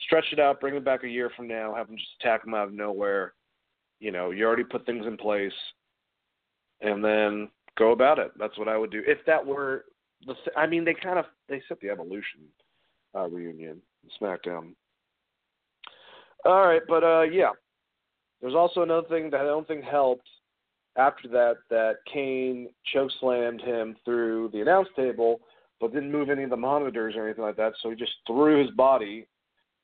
Stretch 0.01 0.25
it 0.31 0.39
out, 0.39 0.61
bring 0.61 0.75
him 0.75 0.83
back 0.83 1.03
a 1.03 1.09
year 1.09 1.29
from 1.35 1.47
now, 1.47 1.73
have 1.75 1.89
him 1.89 1.97
just 1.97 2.09
attack 2.19 2.45
him 2.45 2.53
out 2.53 2.67
of 2.67 2.73
nowhere. 2.73 3.33
You 3.99 4.11
know, 4.11 4.31
you 4.31 4.45
already 4.45 4.63
put 4.63 4.85
things 4.85 5.05
in 5.05 5.17
place, 5.17 5.53
and 6.81 7.03
then 7.03 7.49
go 7.77 7.91
about 7.91 8.17
it. 8.17 8.31
That's 8.39 8.57
what 8.57 8.69
I 8.69 8.77
would 8.77 8.91
do 8.91 9.03
if 9.05 9.17
that 9.25 9.45
were 9.45 9.85
the. 10.25 10.35
I 10.55 10.67
mean, 10.67 10.85
they 10.85 10.93
kind 10.93 11.19
of 11.19 11.25
they 11.49 11.61
set 11.67 11.81
the 11.81 11.89
evolution 11.89 12.39
uh, 13.15 13.27
reunion 13.27 13.81
SmackDown. 14.21 14.73
All 16.45 16.67
right, 16.67 16.81
but 16.87 17.03
uh, 17.03 17.23
yeah, 17.23 17.51
there's 18.41 18.55
also 18.55 18.81
another 18.81 19.07
thing 19.07 19.29
that 19.31 19.41
I 19.41 19.45
don't 19.45 19.67
think 19.67 19.83
helped 19.83 20.27
after 20.97 21.27
that 21.29 21.55
that 21.69 21.95
Kane 22.11 22.69
chokeslammed 22.95 23.63
him 23.63 23.95
through 24.05 24.49
the 24.53 24.61
announce 24.61 24.87
table 24.95 25.41
but 25.79 25.93
didn't 25.93 26.11
move 26.11 26.29
any 26.29 26.43
of 26.43 26.49
the 26.49 26.57
monitors 26.57 27.15
or 27.15 27.25
anything 27.25 27.43
like 27.43 27.55
that. 27.57 27.73
So 27.81 27.89
he 27.89 27.95
just 27.95 28.11
threw 28.27 28.61
his 28.61 28.71
body. 28.75 29.27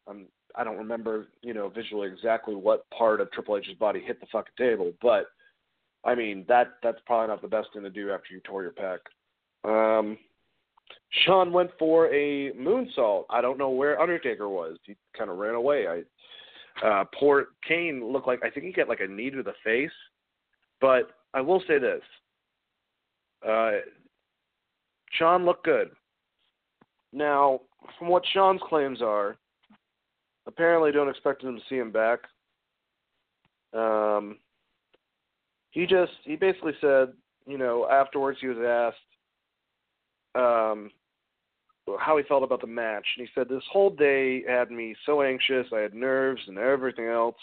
Um, 0.08 0.26
I 0.56 0.64
don't 0.64 0.78
remember, 0.78 1.28
you 1.42 1.54
know, 1.54 1.70
visually 1.70 2.08
exactly 2.08 2.56
what 2.56 2.90
part 2.90 3.22
of 3.22 3.32
Triple 3.32 3.58
H's 3.58 3.78
body 3.78 4.02
hit 4.06 4.20
the 4.20 4.28
fucking 4.32 4.54
table, 4.58 4.94
but 5.02 5.26
I 6.04 6.16
mean 6.16 6.46
that 6.48 6.74
that's 6.84 7.00
probably 7.06 7.28
not 7.28 7.42
the 7.42 7.48
best 7.48 7.70
thing 7.74 7.84
to 7.84 7.90
do 7.90 8.12
after 8.12 8.34
you 8.34 8.40
tore 8.42 8.64
your 8.64 8.72
pec. 8.72 9.00
Shawn 11.24 11.52
went 11.54 11.72
for 11.80 12.08
a 12.14 12.52
moonsault. 12.54 13.26
I 13.30 13.42
don't 13.42 13.58
know 13.58 13.70
where 13.70 14.00
Undertaker 14.00 14.50
was. 14.50 14.78
He 14.86 14.96
kind 15.18 15.30
of 15.30 15.38
ran 15.38 15.56
away. 15.56 15.88
I 15.88 16.04
uh, 16.86 17.06
poor 17.18 17.48
Kane 17.66 18.12
looked 18.12 18.28
like 18.28 18.44
I 18.44 18.50
think 18.50 18.66
he 18.66 18.74
got 18.74 18.90
like 18.90 19.00
a 19.00 19.08
knee 19.08 19.30
to 19.30 19.44
the 19.44 19.54
face. 19.64 19.92
But 20.82 21.12
I 21.34 21.42
will 21.42 21.62
say 21.68 21.80
this: 21.80 22.02
uh, 23.48 23.72
Shawn 25.12 25.46
looked 25.46 25.64
good. 25.64 25.92
Now, 27.14 27.62
from 27.98 28.10
what 28.10 28.24
Shawn's 28.34 28.62
claims 28.68 29.02
are, 29.02 29.38
apparently 30.48 30.92
don't 30.92 31.10
expect 31.10 31.44
him 31.44 31.56
to 31.56 31.62
see 31.70 31.78
him 31.78 31.92
back. 31.92 32.20
Um, 33.74 34.38
he 35.72 35.86
just 35.86 36.12
he 36.24 36.36
basically 36.36 36.74
said, 36.82 37.14
you 37.46 37.58
know, 37.58 37.88
afterwards 37.90 38.40
he 38.42 38.48
was 38.48 38.58
asked 38.58 38.98
um, 40.36 40.92
how 42.00 42.18
he 42.18 42.24
felt 42.24 42.44
about 42.44 42.62
the 42.62 42.68
match, 42.68 43.06
and 43.18 43.28
he 43.28 43.32
said 43.34 43.48
this 43.48 43.64
whole 43.72 43.90
day 43.90 44.44
had 44.48 44.72
me 44.72 44.96
so 45.06 45.22
anxious. 45.22 45.68
I 45.74 45.80
had 45.80 45.94
nerves 45.94 46.42
and 46.48 46.58
everything 46.58 47.08
else. 47.08 47.36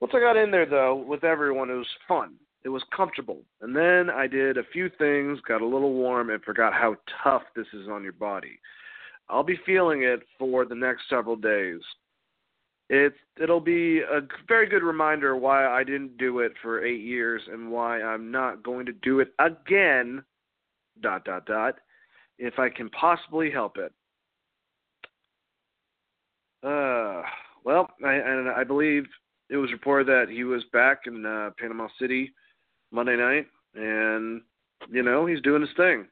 Once 0.00 0.12
I 0.14 0.20
got 0.20 0.36
in 0.36 0.50
there, 0.50 0.66
though, 0.66 0.94
with 0.94 1.24
everyone, 1.24 1.70
it 1.70 1.74
was 1.74 1.86
fun. 2.06 2.34
It 2.64 2.68
was 2.68 2.82
comfortable. 2.94 3.42
And 3.60 3.74
then 3.74 4.10
I 4.10 4.26
did 4.26 4.58
a 4.58 4.64
few 4.72 4.90
things, 4.98 5.40
got 5.46 5.62
a 5.62 5.66
little 5.66 5.94
warm, 5.94 6.30
and 6.30 6.42
forgot 6.42 6.72
how 6.72 6.96
tough 7.22 7.42
this 7.56 7.66
is 7.72 7.88
on 7.88 8.02
your 8.02 8.12
body. 8.12 8.60
I'll 9.28 9.42
be 9.42 9.58
feeling 9.66 10.02
it 10.02 10.20
for 10.38 10.64
the 10.64 10.74
next 10.74 11.02
several 11.08 11.36
days. 11.36 11.80
It 12.90 13.12
it'll 13.40 13.60
be 13.60 14.00
a 14.00 14.20
very 14.46 14.66
good 14.66 14.82
reminder 14.82 15.36
why 15.36 15.66
I 15.66 15.84
didn't 15.84 16.16
do 16.16 16.38
it 16.38 16.52
for 16.62 16.84
eight 16.84 17.02
years 17.02 17.42
and 17.52 17.70
why 17.70 18.00
I'm 18.00 18.30
not 18.30 18.62
going 18.62 18.86
to 18.86 18.92
do 18.92 19.20
it 19.20 19.34
again. 19.38 20.24
Dot 21.02 21.24
dot 21.24 21.44
dot. 21.44 21.74
If 22.38 22.58
I 22.58 22.68
can 22.68 22.88
possibly 22.90 23.50
help 23.50 23.76
it. 23.76 23.92
Uh, 26.62 27.22
well, 27.64 27.88
I, 28.04 28.14
and 28.14 28.48
I 28.48 28.64
believe 28.64 29.04
it 29.50 29.56
was 29.56 29.72
reported 29.72 30.06
that 30.08 30.32
he 30.32 30.44
was 30.44 30.62
back 30.72 31.02
in 31.06 31.24
uh, 31.24 31.50
Panama 31.58 31.88
City 32.00 32.32
Monday 32.90 33.16
night, 33.16 33.46
and 33.74 34.42
you 34.90 35.02
know 35.02 35.26
he's 35.26 35.40
doing 35.42 35.62
his 35.62 35.70
thing. 35.76 36.06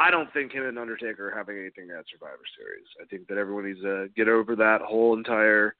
I 0.00 0.10
don't 0.10 0.32
think 0.32 0.52
him 0.52 0.64
and 0.64 0.78
Undertaker 0.78 1.28
are 1.28 1.36
having 1.36 1.58
anything 1.58 1.88
at 1.90 2.04
Survivor 2.10 2.38
Series. 2.56 2.86
I 3.02 3.06
think 3.06 3.26
that 3.28 3.38
everyone 3.38 3.66
needs 3.66 3.82
to 3.82 4.08
get 4.16 4.28
over 4.28 4.54
that 4.56 4.80
whole 4.80 5.16
entire 5.16 5.74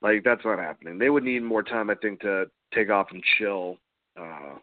like 0.00 0.22
that's 0.24 0.44
not 0.44 0.58
happening. 0.58 0.98
They 0.98 1.10
would 1.10 1.24
need 1.24 1.42
more 1.42 1.62
time, 1.62 1.90
I 1.90 1.94
think, 1.96 2.20
to 2.20 2.46
take 2.72 2.90
off 2.90 3.08
and 3.10 3.22
chill. 3.38 3.78
Uh, 4.18 4.58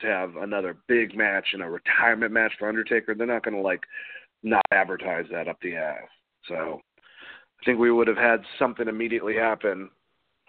to 0.00 0.06
have 0.06 0.36
another 0.36 0.76
big 0.86 1.16
match 1.16 1.48
and 1.52 1.62
a 1.62 1.68
retirement 1.68 2.32
match 2.32 2.52
for 2.58 2.68
Undertaker, 2.68 3.14
they're 3.14 3.26
not 3.26 3.44
going 3.44 3.56
to 3.56 3.62
like 3.62 3.82
not 4.42 4.62
advertise 4.70 5.26
that 5.32 5.48
up 5.48 5.58
the 5.62 5.74
ass. 5.76 6.08
So 6.46 6.80
I 7.60 7.64
think 7.64 7.78
we 7.78 7.90
would 7.90 8.08
have 8.08 8.16
had 8.16 8.42
something 8.58 8.88
immediately 8.88 9.34
happen 9.34 9.90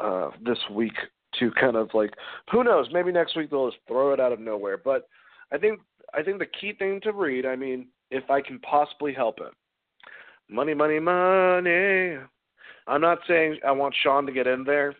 uh, 0.04 0.30
this 0.46 0.60
week 0.72 0.94
to 1.40 1.52
kind 1.52 1.76
of 1.76 1.90
like 1.94 2.14
who 2.52 2.64
knows? 2.64 2.88
Maybe 2.92 3.12
next 3.12 3.36
week 3.36 3.50
they'll 3.50 3.70
just 3.70 3.82
throw 3.88 4.14
it 4.14 4.20
out 4.20 4.32
of 4.32 4.40
nowhere. 4.40 4.78
But 4.78 5.08
i 5.52 5.58
think 5.58 5.80
i 6.14 6.24
think 6.24 6.40
the 6.40 6.46
key 6.46 6.74
thing 6.74 7.00
to 7.02 7.12
read 7.12 7.46
i 7.46 7.56
mean 7.56 7.88
if 8.12 8.30
i 8.30 8.42
can 8.42 8.60
possibly 8.60 9.14
help 9.14 9.40
it 9.40 9.54
money 10.50 10.74
money 10.74 11.00
money. 11.00 12.18
I'm 12.88 13.02
not 13.02 13.20
saying 13.28 13.60
i 13.66 13.72
want 13.72 13.96
shawn 14.02 14.26
to 14.26 14.32
get 14.32 14.48
in 14.48 14.64
there. 14.64 14.96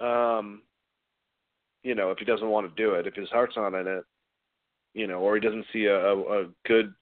Um 0.00 0.62
you 1.82 1.94
know 1.94 2.10
if 2.10 2.18
he 2.18 2.24
doesn't 2.24 2.48
want 2.48 2.68
to 2.68 2.82
do 2.82 2.94
it 2.94 3.06
if 3.06 3.14
his 3.14 3.28
heart's 3.30 3.56
not 3.56 3.74
in 3.74 3.86
it 3.86 4.04
you 4.94 5.06
know 5.06 5.18
or 5.18 5.34
he 5.34 5.40
doesn't 5.40 5.66
see 5.72 5.86
a, 5.86 6.12
a, 6.12 6.46
good 6.66 6.92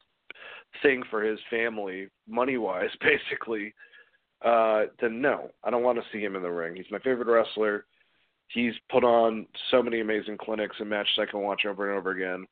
thing 0.82 1.02
for 1.10 1.22
his 1.22 1.38
family 1.50 2.08
money 2.28 2.56
wise 2.56 2.90
basically 3.00 3.74
uh, 4.44 4.84
then 5.00 5.20
no, 5.20 5.50
I 5.64 5.70
don't 5.70 5.82
want 5.82 5.98
to 5.98 6.04
see 6.12 6.22
him 6.22 6.34
in 6.34 6.42
the 6.42 6.50
ring. 6.50 6.74
He's 6.74 6.90
my 6.90 6.98
favorite 7.00 7.28
wrestler. 7.30 7.84
He's 8.48 8.72
put 8.90 9.04
on 9.04 9.46
so 9.70 9.82
many 9.82 10.00
amazing 10.00 10.38
clinics 10.38 10.76
and 10.80 10.88
matches 10.88 11.18
I 11.18 11.30
can 11.30 11.42
watch 11.42 11.62
over 11.66 11.88
and 11.88 11.98
over 11.98 12.10
again. 12.10 12.46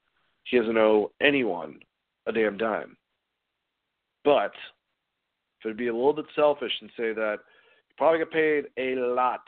He 0.44 0.58
doesn't 0.58 0.76
owe 0.76 1.10
anyone 1.20 1.80
a 2.26 2.32
damn 2.32 2.58
dime. 2.58 2.96
But 4.24 4.52
if 5.58 5.66
it'd 5.66 5.76
be 5.76 5.88
a 5.88 5.94
little 5.94 6.12
bit 6.12 6.26
selfish 6.36 6.72
and 6.80 6.90
say 6.96 7.12
that 7.14 7.38
he 7.88 7.94
probably 7.96 8.18
get 8.18 8.30
paid 8.30 8.66
a 8.76 9.06
lot 9.06 9.40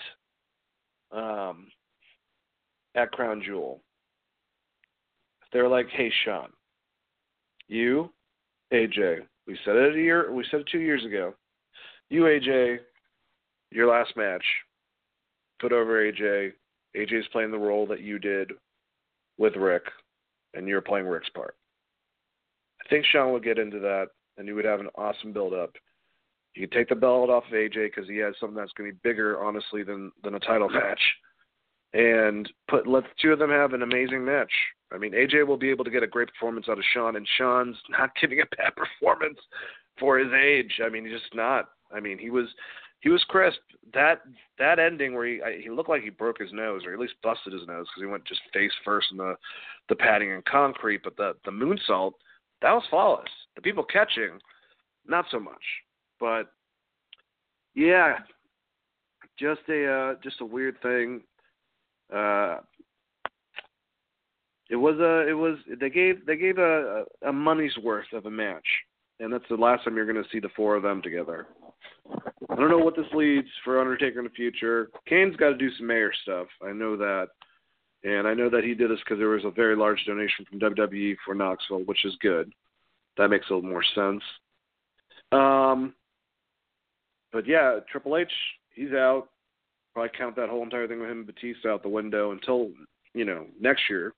um, 1.13 1.69
at 2.95 3.13
Crown 3.13 3.43
Jewel. 3.45 3.81
They're 5.53 5.69
like, 5.69 5.89
hey, 5.91 6.13
Shawn, 6.25 6.51
you 7.69 8.11
AJ. 8.73 9.21
We 9.47 9.59
said 9.65 9.77
it 9.77 9.97
a 9.97 9.99
year. 9.99 10.33
We 10.33 10.45
said 10.51 10.61
it 10.61 10.69
two 10.71 10.81
years 10.81 11.05
ago. 11.05 11.35
You 12.09 12.23
AJ, 12.23 12.79
your 13.71 13.89
last 13.89 14.17
match, 14.17 14.45
put 15.61 15.73
over 15.73 16.05
AJ. 16.05 16.53
AJ's 16.97 17.29
playing 17.33 17.51
the 17.51 17.59
role 17.59 17.87
that 17.87 18.01
you 18.01 18.19
did 18.19 18.53
with 19.39 19.57
Ric, 19.57 19.83
and 20.55 20.67
you're 20.69 20.81
playing 20.81 21.07
Ric's 21.07 21.29
part. 21.31 21.55
I 22.85 22.89
think 22.89 23.05
Shawn 23.07 23.33
would 23.33 23.45
get 23.45 23.59
into 23.59 23.79
that, 23.81 24.09
and 24.39 24.47
you 24.49 24.55
would 24.55 24.65
have 24.65 24.81
an 24.81 24.89
awesome 24.97 25.33
build 25.33 25.55
up. 25.55 25.73
You 26.55 26.67
could 26.67 26.77
take 26.77 26.89
the 26.89 26.97
belt 26.97 27.31
off 27.31 27.45
of 27.47 27.53
AJ 27.53 27.95
because 27.95 28.09
he 28.09 28.17
has 28.19 28.35
something 28.41 28.57
that's 28.57 28.73
going 28.73 28.91
to 28.91 28.95
be 28.95 29.01
bigger, 29.09 29.41
honestly, 29.43 29.85
than 29.85 30.11
than 30.25 30.35
a 30.35 30.41
title 30.41 30.69
match, 30.71 31.01
and 31.93 32.51
put 32.69 32.87
let 32.87 33.05
the 33.05 33.11
two 33.21 33.33
of 33.33 33.39
them 33.39 33.51
have 33.51 33.73
an 33.73 33.83
amazing 33.83 34.25
match. 34.25 34.53
I 34.93 34.99
mean, 34.99 35.13
AJ 35.13 35.47
will 35.47 35.57
be 35.57 35.71
able 35.71 35.85
to 35.85 35.91
get 35.91 36.03
a 36.03 36.09
great 36.09 36.29
performance 36.29 36.67
out 36.69 36.79
of 36.79 36.85
Shawn, 36.93 37.17
and 37.17 37.27
Shawn's 37.39 37.77
not 37.91 38.11
giving 38.21 38.41
a 38.41 38.57
bad 38.57 38.73
performance 38.77 39.39
for 39.99 40.19
his 40.19 40.33
age. 40.33 40.81
I 40.85 40.89
mean, 40.89 41.05
he's 41.05 41.21
just 41.21 41.35
not. 41.35 41.69
I 41.93 42.01
mean, 42.01 42.19
he 42.19 42.31
was 42.31 42.47
he 43.01 43.09
was 43.09 43.25
crisp. 43.29 43.59
That 43.93 44.21
that 44.59 44.79
ending 44.79 45.15
where 45.15 45.27
he 45.27 45.41
he 45.63 45.71
looked 45.71 45.89
like 45.89 46.03
he 46.03 46.11
broke 46.11 46.39
his 46.39 46.53
nose, 46.53 46.83
or 46.85 46.93
at 46.93 47.01
least 47.01 47.15
busted 47.23 47.53
his 47.53 47.67
nose, 47.67 47.87
because 47.89 48.03
he 48.03 48.07
went 48.07 48.25
just 48.25 48.41
face 48.53 48.73
first 48.85 49.09
in 49.11 49.17
the 49.17 49.35
the 49.89 49.97
padding 49.97 50.33
and 50.33 50.45
concrete. 50.45 51.03
But 51.03 51.17
the 51.17 51.35
the 51.45 51.51
moonsault 51.51 52.13
that 52.63 52.73
was 52.73 52.85
flawless. 52.91 53.31
The 53.57 53.63
people 53.63 53.85
catching, 53.85 54.39
not 55.07 55.25
so 55.31 55.41
much. 55.41 55.63
But 56.19 56.53
yeah, 57.75 58.19
just 59.39 59.61
a 59.69 59.87
uh, 59.87 60.15
just 60.23 60.41
a 60.41 60.45
weird 60.45 60.81
thing. 60.83 61.23
Uh, 62.13 62.59
it 64.69 64.77
was 64.77 64.97
a 64.99 65.29
it 65.29 65.33
was 65.33 65.59
they 65.81 65.91
gave 65.91 66.25
they 66.27 66.37
gave 66.37 66.59
a 66.59 67.05
a 67.27 67.33
money's 67.33 67.77
worth 67.83 68.13
of 68.13 68.27
a 68.27 68.31
match, 68.31 68.67
and 69.19 69.33
that's 69.33 69.45
the 69.51 69.57
last 69.57 69.85
time 69.85 69.97
you're 69.97 70.11
going 70.11 70.23
to 70.23 70.31
see 70.31 70.41
the 70.41 70.49
four 70.57 70.77
of 70.77 70.83
them 70.83 71.03
together. 71.03 71.49
I 72.49 72.57
don't 72.57 72.71
know 72.71 72.79
what 72.79 72.97
this 72.97 73.07
leads 73.15 73.49
for 73.65 73.81
Undertaker 73.81 74.19
in 74.19 74.25
the 74.25 74.31
future. 74.31 74.91
Kane's 75.07 75.37
got 75.37 75.51
to 75.51 75.57
do 75.57 75.71
some 75.77 75.87
mayor 75.87 76.13
stuff. 76.23 76.47
I 76.63 76.73
know 76.73 76.97
that. 76.97 77.29
And 78.03 78.27
I 78.27 78.33
know 78.33 78.49
that 78.49 78.65
he 78.65 78.75
did 78.75 78.91
this 78.91 78.99
because 79.05 79.19
there 79.19 79.29
was 79.29 79.45
a 79.45 79.51
very 79.51 79.77
large 79.77 80.03
donation 80.07 80.47
from 80.49 80.59
WWE 80.59 81.17
for 81.25 81.35
Knoxville, 81.35 81.85
which 81.85 82.05
is 82.05 82.17
good. 82.23 82.51
That 83.19 83.29
makes 83.29 83.51
a 83.51 83.55
little 83.55 83.69
more 83.69 83.85
sense. 83.95 84.23
Um, 85.33 85.95
but 87.33 87.47
yeah, 87.47 87.79
Triple 87.91 88.17
H, 88.17 88.33
he's 88.75 88.93
out. 88.93 89.29
Probably 89.95 90.11
count 90.17 90.37
that 90.37 90.49
whole 90.49 90.63
entire 90.63 90.87
thing 90.87 91.01
with 91.01 91.11
him 91.11 91.19
and 91.19 91.27
Batista 91.27 91.75
out 91.75 91.83
the 91.83 91.89
window 91.89 92.33
until 92.33 92.71
you 93.15 93.25
know 93.25 93.47
next 93.61 93.83
year. 93.91 94.15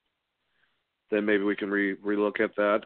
Then 1.10 1.24
maybe 1.24 1.44
we 1.44 1.56
can 1.56 1.70
re 1.70 1.96
relook 1.96 2.40
at 2.40 2.54
that. 2.56 2.82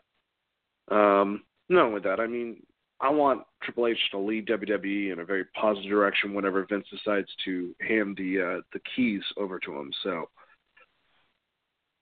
Um, 0.94 1.42
not 1.68 1.92
with 1.92 2.04
that, 2.04 2.20
I 2.20 2.26
mean 2.26 2.62
I 3.00 3.10
want 3.10 3.42
Triple 3.62 3.88
H 3.88 3.98
to 4.12 4.18
lead 4.18 4.46
WWE 4.46 5.12
in 5.12 5.18
a 5.18 5.24
very 5.24 5.44
positive 5.60 5.90
direction 5.90 6.32
whenever 6.32 6.64
Vince 6.64 6.86
decides 6.90 7.28
to 7.44 7.74
hand 7.86 8.16
the 8.16 8.40
uh, 8.40 8.60
the 8.72 8.80
keys 8.94 9.22
over 9.36 9.58
to 9.60 9.76
him. 9.76 9.90
So 10.02 10.28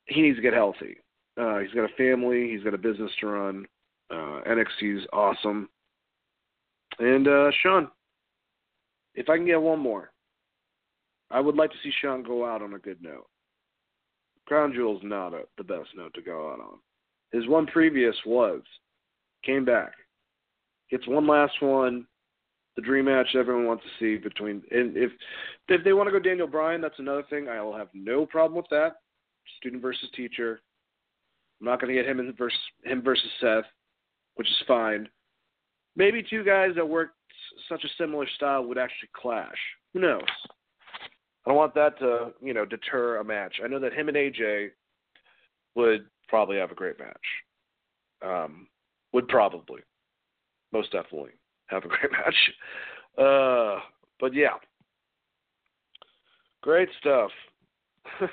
he 0.06 0.22
needs 0.22 0.36
to 0.36 0.42
get 0.42 0.54
healthy. 0.54 0.98
Uh, 1.36 1.58
he's 1.58 1.72
got 1.72 1.90
a 1.90 1.96
family. 1.96 2.50
He's 2.50 2.62
got 2.62 2.74
a 2.74 2.78
business 2.78 3.10
to 3.20 3.26
run. 3.26 3.66
Uh, 4.10 4.40
NXT's 4.46 5.06
awesome. 5.12 5.68
And 7.00 7.26
uh, 7.26 7.50
Shawn, 7.62 7.88
if 9.14 9.28
I 9.28 9.36
can 9.36 9.46
get 9.46 9.60
one 9.60 9.80
more, 9.80 10.10
I 11.30 11.40
would 11.40 11.56
like 11.56 11.70
to 11.70 11.76
see 11.82 11.92
Shawn 12.00 12.22
go 12.22 12.44
out 12.44 12.62
on 12.62 12.74
a 12.74 12.78
good 12.78 13.02
note. 13.02 13.26
Crown 14.46 14.72
Jewel's 14.74 15.02
not 15.02 15.32
a, 15.32 15.42
the 15.56 15.64
best 15.64 15.88
note 15.96 16.12
to 16.14 16.22
go 16.22 16.52
out 16.52 16.60
on. 16.60 16.78
His 17.32 17.48
one 17.48 17.66
previous 17.66 18.14
was 18.26 18.62
came 19.44 19.64
back 19.64 19.92
gets 20.90 21.06
one 21.08 21.26
last 21.26 21.54
one, 21.60 22.06
the 22.76 22.82
dream 22.82 23.06
match 23.06 23.28
everyone 23.34 23.66
wants 23.66 23.84
to 23.84 23.90
see 23.98 24.20
between. 24.20 24.62
And 24.70 24.96
if 24.96 25.10
if 25.68 25.84
they 25.84 25.92
want 25.92 26.08
to 26.08 26.12
go 26.12 26.18
Daniel 26.18 26.46
Bryan, 26.46 26.80
that's 26.80 26.98
another 26.98 27.24
thing. 27.30 27.48
I 27.48 27.60
will 27.62 27.76
have 27.76 27.88
no 27.94 28.26
problem 28.26 28.56
with 28.56 28.68
that. 28.70 28.96
Student 29.58 29.82
versus 29.82 30.08
teacher. 30.14 30.60
I'm 31.60 31.66
not 31.66 31.80
going 31.80 31.94
to 31.94 32.00
get 32.00 32.08
him 32.08 32.20
in 32.20 32.32
versus 32.34 32.58
him 32.84 33.02
versus 33.02 33.30
Seth, 33.40 33.64
which 34.34 34.48
is 34.48 34.66
fine. 34.66 35.08
Maybe 35.96 36.24
two 36.28 36.44
guys 36.44 36.70
that 36.74 36.88
work 36.88 37.10
such 37.68 37.84
a 37.84 37.88
similar 37.96 38.26
style 38.36 38.64
would 38.64 38.78
actually 38.78 39.10
clash. 39.14 39.56
Who 39.92 40.00
knows? 40.00 40.22
I 41.44 41.50
don't 41.50 41.56
want 41.56 41.74
that 41.74 41.98
to 41.98 42.32
you 42.40 42.54
know 42.54 42.64
deter 42.64 43.18
a 43.18 43.24
match. 43.24 43.56
I 43.62 43.68
know 43.68 43.80
that 43.80 43.92
him 43.92 44.08
and 44.08 44.16
AJ 44.16 44.70
would 45.74 46.06
probably 46.28 46.56
have 46.56 46.70
a 46.70 46.76
great 46.76 46.98
match. 46.98 47.16
Um, 48.22 48.68
would 49.12 49.28
probably 49.28 49.82
most 50.72 50.92
definitely 50.92 51.30
have 51.66 51.84
a 51.84 51.88
great 51.88 52.12
match. 52.12 52.34
Uh, 53.18 53.80
but 54.20 54.34
yeah, 54.34 54.54
great 56.62 56.88
stuff. 57.00 57.30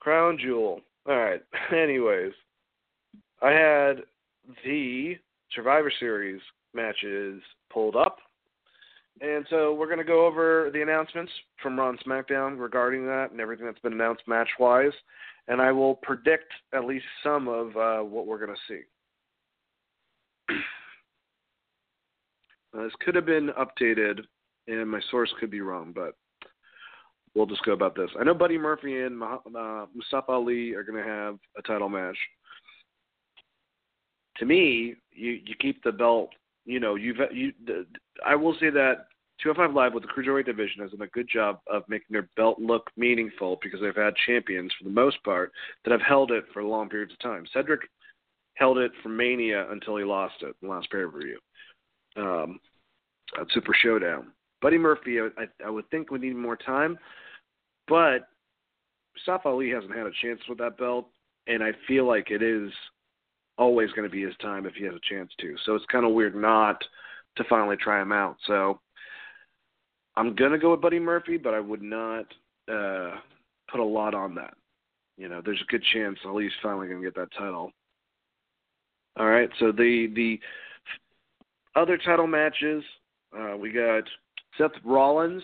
Crown 0.00 0.38
Jewel. 0.40 0.80
All 1.08 1.16
right. 1.16 1.42
Anyways, 1.72 2.32
I 3.40 3.50
had 3.50 4.02
the 4.64 5.16
Survivor 5.54 5.92
Series 5.98 6.40
matches 6.74 7.42
pulled 7.72 7.96
up. 7.96 8.18
And 9.22 9.46
so 9.50 9.72
we're 9.72 9.86
going 9.86 9.98
to 9.98 10.04
go 10.04 10.26
over 10.26 10.68
the 10.72 10.82
announcements 10.82 11.30
from 11.62 11.78
Raw 11.78 11.90
and 11.90 12.00
SmackDown 12.00 12.58
regarding 12.58 13.06
that 13.06 13.30
and 13.30 13.40
everything 13.40 13.66
that's 13.66 13.78
been 13.78 13.92
announced 13.92 14.22
match 14.26 14.48
wise. 14.58 14.92
And 15.46 15.62
I 15.62 15.70
will 15.70 15.94
predict 15.94 16.52
at 16.74 16.84
least 16.84 17.04
some 17.22 17.46
of 17.46 17.76
uh, 17.76 18.04
what 18.04 18.26
we're 18.26 18.44
going 18.44 18.56
to 18.56 18.60
see. 18.68 18.80
This 22.74 22.92
could 23.04 23.14
have 23.14 23.26
been 23.26 23.50
updated, 23.50 24.20
and 24.66 24.88
my 24.88 25.00
source 25.10 25.30
could 25.38 25.50
be 25.50 25.60
wrong, 25.60 25.92
but 25.94 26.14
we'll 27.34 27.44
just 27.44 27.62
go 27.66 27.72
about 27.72 27.94
this. 27.94 28.08
I 28.18 28.24
know 28.24 28.32
Buddy 28.32 28.56
Murphy 28.56 29.02
and 29.02 29.22
uh, 29.22 29.84
Mustafa 29.94 30.32
Ali 30.32 30.72
are 30.72 30.82
going 30.82 30.96
to 30.96 31.06
have 31.06 31.38
a 31.58 31.62
title 31.62 31.90
match. 31.90 32.16
To 34.38 34.46
me, 34.46 34.94
you 35.10 35.32
you 35.44 35.54
keep 35.60 35.84
the 35.84 35.92
belt. 35.92 36.30
You 36.64 36.80
know, 36.80 36.94
you've 36.94 37.18
you. 37.30 37.52
I 38.24 38.34
will 38.34 38.54
say 38.58 38.70
that 38.70 39.04
205 39.42 39.74
Live 39.74 39.94
with 39.94 40.04
the 40.04 40.08
cruiserweight 40.08 40.46
division 40.46 40.82
has 40.82 40.92
done 40.92 41.02
a 41.02 41.06
good 41.08 41.28
job 41.28 41.58
of 41.66 41.82
making 41.88 42.08
their 42.10 42.28
belt 42.36 42.58
look 42.60 42.90
meaningful 42.96 43.58
because 43.62 43.80
they've 43.80 43.96
had 43.96 44.14
champions 44.26 44.72
for 44.78 44.84
the 44.84 44.94
most 44.94 45.22
part 45.24 45.52
that 45.84 45.90
have 45.90 46.00
held 46.00 46.30
it 46.30 46.44
for 46.52 46.62
long 46.62 46.88
periods 46.88 47.12
of 47.12 47.18
time. 47.18 47.44
Cedric 47.52 47.80
held 48.54 48.78
it 48.78 48.92
from 49.02 49.16
Mania 49.16 49.70
until 49.70 49.96
he 49.96 50.04
lost 50.04 50.34
it 50.42 50.54
in 50.62 50.68
the 50.68 50.74
last 50.74 50.90
pay 50.90 50.98
per 50.98 51.18
view 51.18 51.38
um, 52.16 52.60
at 53.40 53.46
Super 53.52 53.74
Showdown. 53.82 54.28
Buddy 54.60 54.78
Murphy, 54.78 55.18
I, 55.20 55.46
I 55.64 55.70
would 55.70 55.88
think 55.90 56.10
would 56.10 56.20
need 56.20 56.36
more 56.36 56.56
time, 56.56 56.96
but 57.88 58.28
Mustafa 59.16 59.48
Ali 59.48 59.70
hasn't 59.70 59.94
had 59.94 60.06
a 60.06 60.12
chance 60.22 60.40
with 60.48 60.58
that 60.58 60.78
belt, 60.78 61.08
and 61.48 61.62
I 61.62 61.72
feel 61.88 62.06
like 62.06 62.30
it 62.30 62.42
is 62.42 62.70
always 63.58 63.90
going 63.90 64.08
to 64.08 64.12
be 64.12 64.22
his 64.22 64.36
time 64.40 64.66
if 64.66 64.74
he 64.74 64.84
has 64.84 64.94
a 64.94 65.14
chance 65.14 65.30
to. 65.40 65.56
So 65.64 65.74
it's 65.74 65.84
kind 65.90 66.06
of 66.06 66.12
weird 66.12 66.36
not 66.36 66.82
to 67.36 67.44
finally 67.48 67.76
try 67.76 68.00
him 68.00 68.12
out. 68.12 68.36
So 68.46 68.80
I'm 70.16 70.34
gonna 70.34 70.58
go 70.58 70.72
with 70.72 70.80
Buddy 70.80 70.98
Murphy, 70.98 71.36
but 71.36 71.54
I 71.54 71.60
would 71.60 71.82
not 71.82 72.26
uh, 72.70 73.16
put 73.70 73.80
a 73.80 73.84
lot 73.84 74.14
on 74.14 74.34
that. 74.34 74.54
You 75.16 75.28
know, 75.28 75.40
there's 75.44 75.60
a 75.60 75.70
good 75.70 75.84
chance 75.92 76.18
Ali's 76.24 76.52
finally 76.62 76.88
gonna 76.88 77.02
get 77.02 77.14
that 77.14 77.32
title. 77.36 77.72
All 79.18 79.26
right, 79.26 79.48
so 79.58 79.72
the 79.72 80.10
the 80.14 80.40
other 81.74 81.98
title 81.98 82.26
matches, 82.26 82.82
uh, 83.38 83.56
we 83.56 83.72
got 83.72 84.04
Seth 84.58 84.72
Rollins, 84.84 85.42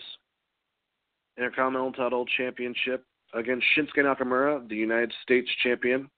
Intercontinental 1.37 1.93
Title 1.93 2.25
Championship 2.37 3.03
against 3.33 3.65
Shinsuke 3.75 3.97
Nakamura, 3.99 4.67
the 4.69 4.75
United 4.75 5.13
States 5.23 5.49
Champion. 5.63 6.09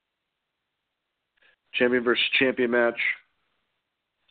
Champion 1.73 2.03
versus 2.03 2.23
champion 2.37 2.71
match. 2.71 2.99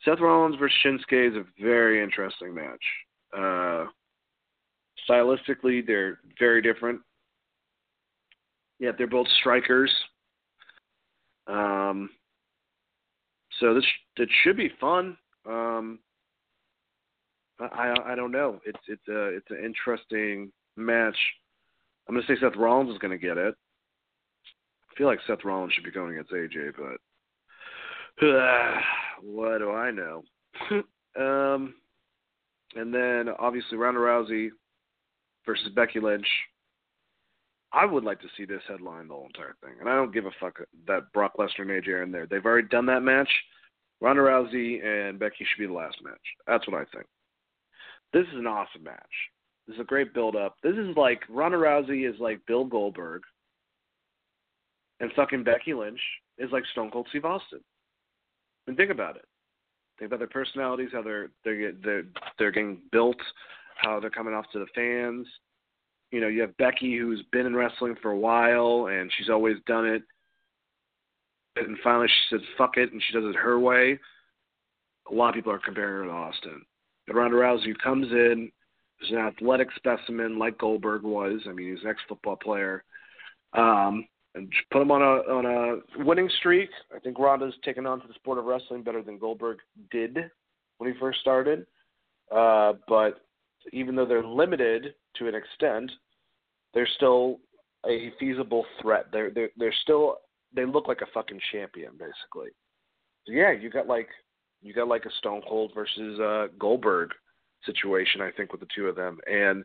Seth 0.05 0.19
Rollins 0.19 0.55
versus 0.59 0.77
Shinsuke 0.85 1.29
is 1.29 1.35
a 1.35 1.63
very 1.63 2.03
interesting 2.03 2.53
match. 2.53 2.83
Uh, 3.35 3.85
stylistically, 5.09 5.85
they're 5.85 6.19
very 6.39 6.61
different. 6.61 7.01
Yet 8.79 8.95
they're 8.97 9.07
both 9.07 9.27
strikers. 9.39 9.91
Um, 11.47 12.09
so 13.59 13.73
this 13.73 13.85
it 14.17 14.29
should 14.43 14.57
be 14.57 14.71
fun. 14.79 15.17
Um, 15.47 15.99
I 17.59 17.93
I 18.05 18.15
don't 18.15 18.31
know. 18.31 18.59
It's 18.65 18.79
it's 18.87 19.07
a 19.07 19.27
it's 19.27 19.49
an 19.49 19.63
interesting 19.63 20.51
match. 20.75 21.17
I'm 22.07 22.15
gonna 22.15 22.25
say 22.27 22.35
Seth 22.39 22.55
Rollins 22.57 22.91
is 22.91 22.97
gonna 22.97 23.17
get 23.17 23.37
it. 23.37 23.55
I 24.89 24.97
feel 24.97 25.07
like 25.07 25.19
Seth 25.27 25.45
Rollins 25.45 25.73
should 25.73 25.83
be 25.83 25.91
going 25.91 26.13
against 26.13 26.31
AJ, 26.31 26.73
but 26.77 28.25
uh, 28.27 28.79
what 29.21 29.59
do 29.59 29.71
I 29.71 29.91
know? 29.91 30.23
um, 31.19 31.75
and 32.75 32.93
then 32.93 33.29
obviously 33.39 33.77
Ronda 33.77 33.99
Rousey 33.99 34.49
versus 35.45 35.69
Becky 35.75 35.99
Lynch. 35.99 36.27
I 37.73 37.85
would 37.85 38.03
like 38.03 38.19
to 38.21 38.27
see 38.35 38.45
this 38.45 38.61
headline 38.67 39.07
the 39.07 39.13
whole 39.13 39.27
entire 39.27 39.55
thing, 39.63 39.75
and 39.79 39.89
I 39.89 39.95
don't 39.95 40.13
give 40.13 40.25
a 40.25 40.31
fuck 40.39 40.59
that 40.87 41.11
Brock 41.13 41.33
Lesnar 41.39 41.61
and 41.61 41.69
AJ 41.69 41.87
are 41.87 42.03
in 42.03 42.11
there. 42.11 42.25
They've 42.25 42.45
already 42.45 42.67
done 42.67 42.85
that 42.87 43.01
match 43.01 43.29
Ronda 44.01 44.23
Rousey 44.23 44.83
and 44.83 45.19
Becky 45.19 45.45
should 45.45 45.61
be 45.61 45.67
the 45.67 45.73
last 45.73 45.97
match. 46.03 46.19
That's 46.47 46.67
what 46.67 46.81
I 46.81 46.85
think. 46.93 47.05
This 48.11 48.25
is 48.33 48.39
an 48.39 48.47
awesome 48.47 48.83
match. 48.83 48.99
This 49.67 49.75
is 49.75 49.81
a 49.81 49.85
great 49.85 50.13
build 50.13 50.35
up. 50.35 50.57
This 50.63 50.75
is 50.75 50.97
like 50.97 51.21
Ronda 51.29 51.57
Rousey 51.57 52.09
is 52.11 52.19
like 52.19 52.45
Bill 52.47 52.65
Goldberg, 52.65 53.21
and 54.99 55.11
fucking 55.13 55.43
Becky 55.43 55.73
Lynch 55.73 55.99
is 56.37 56.51
like 56.51 56.63
Stone 56.71 56.91
Cold 56.91 57.07
Steve 57.09 57.25
Austin. 57.25 57.61
And 58.67 58.75
think 58.75 58.91
about 58.91 59.15
it. 59.15 59.25
Think 59.97 60.09
about 60.09 60.19
their 60.19 60.27
personalities, 60.27 60.89
how 60.91 61.03
they're 61.03 61.29
they're 61.45 61.71
they're 61.83 62.03
they're 62.39 62.51
getting 62.51 62.79
built, 62.91 63.17
how 63.81 63.99
they're 63.99 64.09
coming 64.09 64.33
off 64.33 64.45
to 64.53 64.59
the 64.59 64.65
fans. 64.75 65.27
You 66.11 66.21
know, 66.21 66.27
you 66.27 66.41
have 66.41 66.57
Becky 66.57 66.97
who's 66.97 67.23
been 67.31 67.45
in 67.45 67.55
wrestling 67.55 67.95
for 68.01 68.11
a 68.11 68.17
while 68.17 68.87
and 68.87 69.11
she's 69.17 69.29
always 69.29 69.57
done 69.65 69.85
it. 69.85 70.03
And 71.55 71.77
finally 71.83 72.07
she 72.07 72.35
says 72.35 72.45
fuck 72.57 72.77
it 72.77 72.91
and 72.91 73.01
she 73.05 73.13
does 73.13 73.25
it 73.25 73.35
her 73.35 73.59
way. 73.59 73.99
A 75.09 75.13
lot 75.13 75.29
of 75.29 75.35
people 75.35 75.51
are 75.51 75.59
comparing 75.59 75.95
her 75.95 76.03
to 76.05 76.11
Austin. 76.11 76.61
And 77.07 77.17
Ronda 77.17 77.37
Rousey 77.37 77.77
comes 77.83 78.07
in, 78.11 78.51
is 79.01 79.11
an 79.11 79.17
athletic 79.17 79.69
specimen 79.75 80.37
like 80.37 80.57
Goldberg 80.57 81.03
was. 81.03 81.41
I 81.47 81.53
mean, 81.53 81.71
he's 81.71 81.83
an 81.83 81.89
ex 81.89 81.99
football 82.07 82.35
player. 82.35 82.83
Um, 83.53 84.05
and 84.35 84.51
put 84.71 84.81
him 84.81 84.91
on 84.91 85.01
a 85.01 85.33
on 85.33 85.45
a 85.45 86.03
winning 86.05 86.29
streak. 86.39 86.69
I 86.95 86.99
think 86.99 87.19
Ronda's 87.19 87.53
taken 87.65 87.85
on 87.85 87.99
to 88.01 88.07
the 88.07 88.13
sport 88.13 88.37
of 88.37 88.45
wrestling 88.45 88.83
better 88.83 89.01
than 89.01 89.17
Goldberg 89.17 89.57
did 89.91 90.17
when 90.77 90.91
he 90.91 90.99
first 90.99 91.19
started. 91.19 91.65
Uh, 92.33 92.73
but 92.87 93.21
even 93.73 93.95
though 93.95 94.05
they're 94.05 94.23
limited 94.23 94.93
to 95.17 95.27
an 95.27 95.35
extent, 95.35 95.91
they're 96.73 96.89
still 96.95 97.39
a 97.85 98.11
feasible 98.19 98.65
threat. 98.81 99.07
They're 99.11 99.31
they're 99.31 99.49
they're 99.57 99.75
still 99.81 100.17
they 100.53 100.65
look 100.65 100.87
like 100.87 101.01
a 101.01 101.11
fucking 101.13 101.39
champion 101.51 101.91
basically. 101.93 102.51
So 103.25 103.33
yeah, 103.33 103.51
you 103.51 103.69
got 103.69 103.87
like 103.87 104.09
you 104.61 104.73
got 104.73 104.87
like 104.87 105.05
a 105.05 105.11
Stone 105.19 105.41
Cold 105.47 105.71
versus 105.73 106.19
uh, 106.19 106.47
Goldberg 106.59 107.11
situation, 107.65 108.21
I 108.21 108.31
think, 108.31 108.51
with 108.51 108.61
the 108.61 108.67
two 108.75 108.87
of 108.87 108.95
them. 108.95 109.19
And 109.27 109.63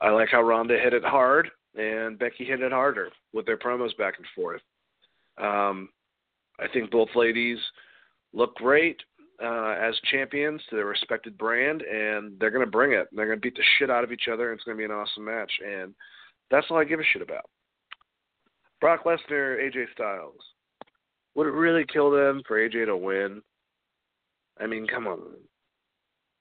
I 0.00 0.10
like 0.10 0.28
how 0.30 0.42
Ronda 0.42 0.78
hit 0.78 0.94
it 0.94 1.04
hard 1.04 1.48
and 1.76 2.18
Becky 2.18 2.44
hit 2.44 2.60
it 2.60 2.72
harder 2.72 3.08
with 3.32 3.46
their 3.46 3.56
promos 3.56 3.96
back 3.96 4.14
and 4.18 4.26
forth. 4.34 4.62
Um, 5.38 5.88
I 6.60 6.66
think 6.72 6.90
both 6.90 7.08
ladies 7.14 7.58
look 8.32 8.54
great 8.56 9.00
uh, 9.42 9.74
as 9.80 9.94
champions 10.10 10.60
to 10.70 10.76
their 10.76 10.86
respected 10.86 11.36
brand, 11.36 11.82
and 11.82 12.38
they're 12.38 12.50
going 12.50 12.64
to 12.64 12.70
bring 12.70 12.92
it. 12.92 13.08
They're 13.12 13.26
going 13.26 13.38
to 13.38 13.42
beat 13.42 13.56
the 13.56 13.64
shit 13.78 13.90
out 13.90 14.04
of 14.04 14.12
each 14.12 14.28
other, 14.32 14.50
and 14.50 14.58
it's 14.58 14.64
going 14.64 14.76
to 14.76 14.80
be 14.80 14.84
an 14.84 14.90
awesome 14.90 15.24
match. 15.24 15.52
And 15.66 15.94
that's 16.50 16.66
all 16.70 16.78
I 16.78 16.84
give 16.84 17.00
a 17.00 17.04
shit 17.12 17.22
about. 17.22 17.48
Brock 18.80 19.04
Lesnar, 19.04 19.58
AJ 19.58 19.86
Styles. 19.94 20.40
Would 21.34 21.46
it 21.46 21.52
really 21.52 21.84
kill 21.90 22.10
them 22.10 22.42
for 22.46 22.58
AJ 22.58 22.86
to 22.86 22.96
win? 22.96 23.42
I 24.60 24.66
mean, 24.66 24.86
come 24.86 25.06
on. 25.06 25.20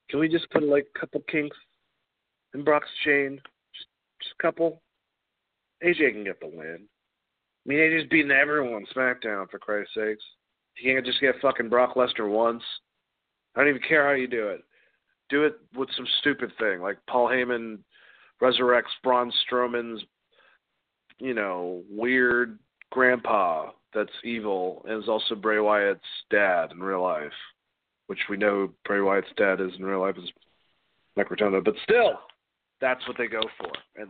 Can 0.09 0.19
we 0.19 0.27
just 0.27 0.49
put 0.51 0.63
like 0.63 0.87
a 0.95 0.99
couple 0.99 1.23
kinks 1.29 1.55
in 2.53 2.63
Brock's 2.63 2.89
chain? 3.05 3.39
Just, 3.73 3.87
just 4.21 4.35
a 4.37 4.41
couple. 4.41 4.81
AJ 5.83 6.11
can 6.11 6.23
get 6.23 6.39
the 6.39 6.47
win. 6.47 6.79
I 7.65 7.69
mean, 7.69 7.79
AJ's 7.79 8.09
beating 8.09 8.31
everyone 8.31 8.85
SmackDown 8.95 9.49
for 9.49 9.59
Christ's 9.59 9.93
sakes. 9.95 10.23
He 10.75 10.89
can't 10.89 11.05
just 11.05 11.21
get 11.21 11.35
fucking 11.41 11.69
Brock 11.69 11.95
Lesnar 11.95 12.29
once. 12.29 12.63
I 13.55 13.59
don't 13.59 13.69
even 13.69 13.81
care 13.87 14.05
how 14.05 14.13
you 14.13 14.27
do 14.27 14.47
it. 14.47 14.63
Do 15.29 15.43
it 15.43 15.59
with 15.75 15.89
some 15.95 16.07
stupid 16.19 16.51
thing 16.59 16.81
like 16.81 16.97
Paul 17.09 17.27
Heyman 17.27 17.79
resurrects 18.41 18.83
Braun 19.03 19.31
Strowman's, 19.45 20.03
you 21.19 21.33
know, 21.33 21.83
weird 21.89 22.59
grandpa 22.91 23.71
that's 23.93 24.11
evil 24.23 24.85
and 24.87 25.01
is 25.01 25.09
also 25.09 25.35
Bray 25.35 25.59
Wyatt's 25.59 26.01
dad 26.29 26.71
in 26.71 26.79
real 26.79 27.01
life, 27.01 27.31
which 28.07 28.19
we 28.29 28.37
know 28.37 28.69
Bray 28.85 29.01
Wyatt's 29.01 29.27
dad 29.37 29.61
is 29.61 29.71
in 29.77 29.85
real 29.85 30.01
life 30.01 30.17
is 30.17 30.29
Mike 31.15 31.29
Rotunda, 31.29 31.61
but 31.61 31.75
still, 31.83 32.13
that's 32.79 33.05
what 33.07 33.17
they 33.17 33.27
go 33.27 33.41
for, 33.57 33.71
and 34.01 34.09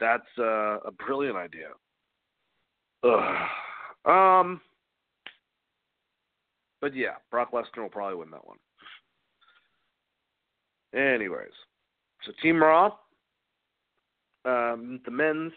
that's 0.00 0.26
uh, 0.38 0.78
a 0.84 0.90
brilliant 0.90 1.36
idea. 1.36 1.68
Ugh. 3.04 3.48
Um, 4.04 4.60
but 6.80 6.94
yeah, 6.94 7.16
Brock 7.30 7.52
Lesnar 7.52 7.82
will 7.82 7.88
probably 7.88 8.16
win 8.16 8.30
that 8.30 8.46
one. 8.46 8.58
Anyways, 10.94 11.52
so 12.24 12.32
Team 12.42 12.62
Raw, 12.62 12.92
um, 14.44 15.00
the 15.04 15.10
men's, 15.10 15.52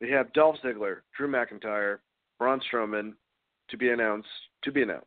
we 0.00 0.10
have 0.10 0.32
Dolph 0.32 0.56
Ziggler, 0.64 0.98
Drew 1.16 1.28
McIntyre, 1.28 1.98
Braun 2.38 2.60
Strowman 2.70 3.14
to 3.70 3.76
be 3.76 3.90
announced. 3.90 4.28
To 4.64 4.72
be 4.72 4.82
announced. 4.82 5.06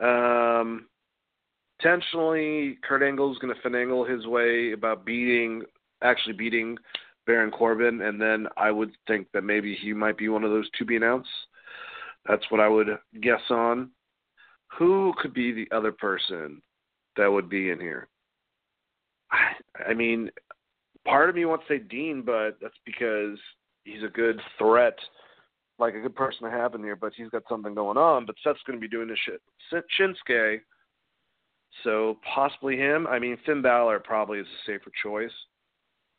Um, 0.00 0.86
potentially, 1.78 2.78
Kurt 2.86 3.02
Angle 3.02 3.32
is 3.32 3.38
going 3.38 3.54
to 3.54 3.68
finagle 3.68 4.08
his 4.08 4.26
way 4.26 4.72
about 4.72 5.04
beating 5.04 5.62
actually 6.02 6.34
beating 6.34 6.76
Baron 7.26 7.50
Corbin, 7.50 8.02
and 8.02 8.20
then 8.20 8.46
I 8.56 8.70
would 8.70 8.90
think 9.06 9.28
that 9.32 9.44
maybe 9.44 9.76
he 9.80 9.92
might 9.92 10.18
be 10.18 10.28
one 10.28 10.44
of 10.44 10.50
those 10.50 10.68
to 10.78 10.84
be 10.84 10.96
announced. 10.96 11.28
That's 12.26 12.44
what 12.50 12.60
I 12.60 12.68
would 12.68 12.88
guess 13.20 13.40
on. 13.50 13.90
Who 14.78 15.12
could 15.20 15.34
be 15.34 15.52
the 15.52 15.68
other 15.74 15.92
person 15.92 16.62
that 17.16 17.30
would 17.30 17.48
be 17.48 17.70
in 17.70 17.80
here? 17.80 18.08
I, 19.86 19.94
mean, 19.94 20.30
part 21.04 21.28
of 21.28 21.34
me 21.34 21.44
wants 21.44 21.64
to 21.68 21.74
say 21.74 21.78
Dean, 21.78 22.22
but 22.24 22.58
that's 22.60 22.74
because 22.86 23.38
he's 23.84 24.02
a 24.02 24.08
good 24.08 24.40
threat, 24.58 24.96
like 25.78 25.94
a 25.94 26.00
good 26.00 26.14
person 26.14 26.44
to 26.44 26.50
have 26.50 26.74
in 26.74 26.82
here. 26.82 26.96
But 26.96 27.12
he's 27.16 27.30
got 27.30 27.42
something 27.48 27.74
going 27.74 27.98
on. 27.98 28.26
But 28.26 28.36
Seth's 28.42 28.60
going 28.66 28.78
to 28.78 28.80
be 28.80 28.88
doing 28.88 29.08
this 29.08 29.18
shit. 29.24 29.40
Shinsuke, 29.98 30.60
so 31.84 32.18
possibly 32.34 32.76
him. 32.76 33.06
I 33.06 33.18
mean, 33.18 33.36
Finn 33.44 33.62
Balor 33.62 34.00
probably 34.00 34.38
is 34.38 34.46
a 34.46 34.70
safer 34.70 34.90
choice. 35.02 35.32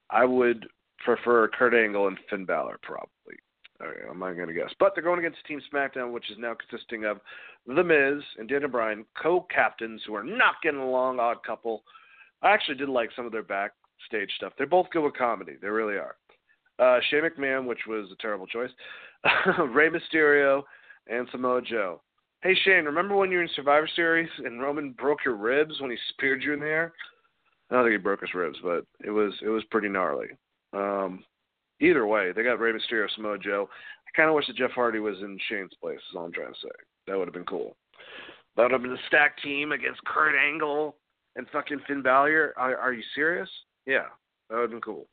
I 0.09 0.25
would 0.25 0.67
prefer 0.99 1.47
Kurt 1.47 1.73
Angle 1.73 2.07
and 2.07 2.17
Finn 2.29 2.45
Balor 2.45 2.79
probably. 2.81 3.35
I'm 3.81 4.19
not 4.19 4.33
going 4.33 4.47
to 4.47 4.53
guess. 4.53 4.71
But 4.79 4.93
they're 4.93 5.03
going 5.03 5.19
against 5.19 5.45
Team 5.45 5.61
SmackDown, 5.73 6.13
which 6.13 6.29
is 6.31 6.37
now 6.37 6.55
consisting 6.55 7.05
of 7.05 7.19
The 7.67 7.83
Miz 7.83 8.23
and 8.37 8.47
Daniel 8.47 8.69
Bryan, 8.69 9.05
co-captains 9.21 10.01
who 10.05 10.15
are 10.15 10.23
not 10.23 10.55
getting 10.61 10.79
along, 10.79 11.19
odd 11.19 11.43
couple. 11.45 11.83
I 12.41 12.51
actually 12.51 12.77
did 12.77 12.89
like 12.89 13.09
some 13.15 13.25
of 13.25 13.31
their 13.31 13.43
backstage 13.43 14.31
stuff. 14.37 14.53
They're 14.57 14.67
both 14.67 14.89
good 14.91 15.03
with 15.03 15.15
comedy. 15.15 15.53
They 15.61 15.67
really 15.67 15.95
are. 15.95 16.15
Uh, 16.79 16.99
Shane 17.09 17.23
McMahon, 17.23 17.65
which 17.65 17.81
was 17.87 18.09
a 18.11 18.21
terrible 18.21 18.47
choice. 18.47 18.71
Rey 19.69 19.89
Mysterio 19.89 20.63
and 21.07 21.27
Samoa 21.31 21.61
Joe. 21.61 22.01
Hey 22.41 22.55
Shane, 22.65 22.83
remember 22.83 23.15
when 23.15 23.31
you 23.31 23.37
were 23.37 23.43
in 23.43 23.49
Survivor 23.55 23.89
Series 23.95 24.29
and 24.43 24.61
Roman 24.61 24.91
broke 24.91 25.19
your 25.23 25.35
ribs 25.35 25.79
when 25.79 25.91
he 25.91 25.97
speared 26.09 26.43
you 26.43 26.53
in 26.53 26.59
the 26.59 26.65
air? 26.65 26.93
I 27.69 27.75
don't 27.75 27.85
think 27.85 27.93
he 27.93 27.97
broke 27.97 28.19
his 28.19 28.33
ribs, 28.33 28.57
but 28.61 28.85
it 29.01 29.11
was 29.11 29.33
it 29.41 29.47
was 29.47 29.63
pretty 29.71 29.87
gnarly. 29.87 30.27
Um, 30.73 31.23
either 31.79 32.05
way, 32.05 32.31
they 32.31 32.43
got 32.43 32.59
Rey 32.59 32.71
Mysterio, 32.71 33.07
Samoa 33.15 33.37
Joe. 33.37 33.69
I 34.07 34.17
kind 34.17 34.29
of 34.29 34.35
wish 34.35 34.47
that 34.47 34.55
Jeff 34.55 34.71
Hardy 34.71 34.99
was 34.99 35.17
in 35.21 35.37
Shane's 35.49 35.73
place. 35.81 35.97
Is 35.97 36.15
all 36.15 36.25
I'm 36.25 36.31
trying 36.31 36.53
to 36.53 36.59
say. 36.61 36.69
That 37.07 37.17
would 37.17 37.27
have 37.27 37.33
been 37.33 37.45
cool. 37.45 37.75
That 38.55 38.63
would 38.63 38.71
have 38.71 38.83
been 38.83 38.97
stacked 39.07 39.41
team 39.41 39.71
against 39.71 40.03
Kurt 40.05 40.35
Angle 40.35 40.95
and 41.35 41.47
fucking 41.51 41.81
Finn 41.87 42.01
Balor. 42.01 42.53
Are, 42.57 42.77
are 42.77 42.93
you 42.93 43.03
serious? 43.15 43.49
Yeah, 43.85 44.05
that 44.49 44.55
would 44.55 44.61
have 44.63 44.71
been 44.71 44.81
cool. 44.81 45.07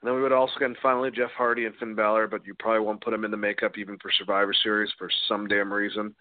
And 0.00 0.08
then 0.08 0.14
we 0.16 0.22
would 0.22 0.32
also 0.32 0.54
get 0.58 0.70
finally 0.82 1.10
Jeff 1.10 1.30
Hardy 1.36 1.66
and 1.66 1.76
Finn 1.76 1.94
Balor, 1.94 2.28
but 2.28 2.46
you 2.46 2.54
probably 2.58 2.80
won't 2.80 3.02
put 3.02 3.10
them 3.10 3.24
in 3.24 3.30
the 3.30 3.36
makeup 3.36 3.76
even 3.76 3.98
for 3.98 4.10
Survivor 4.18 4.54
Series 4.62 4.90
for 4.96 5.10
some 5.28 5.46
damn 5.46 5.72
reason. 5.72 6.14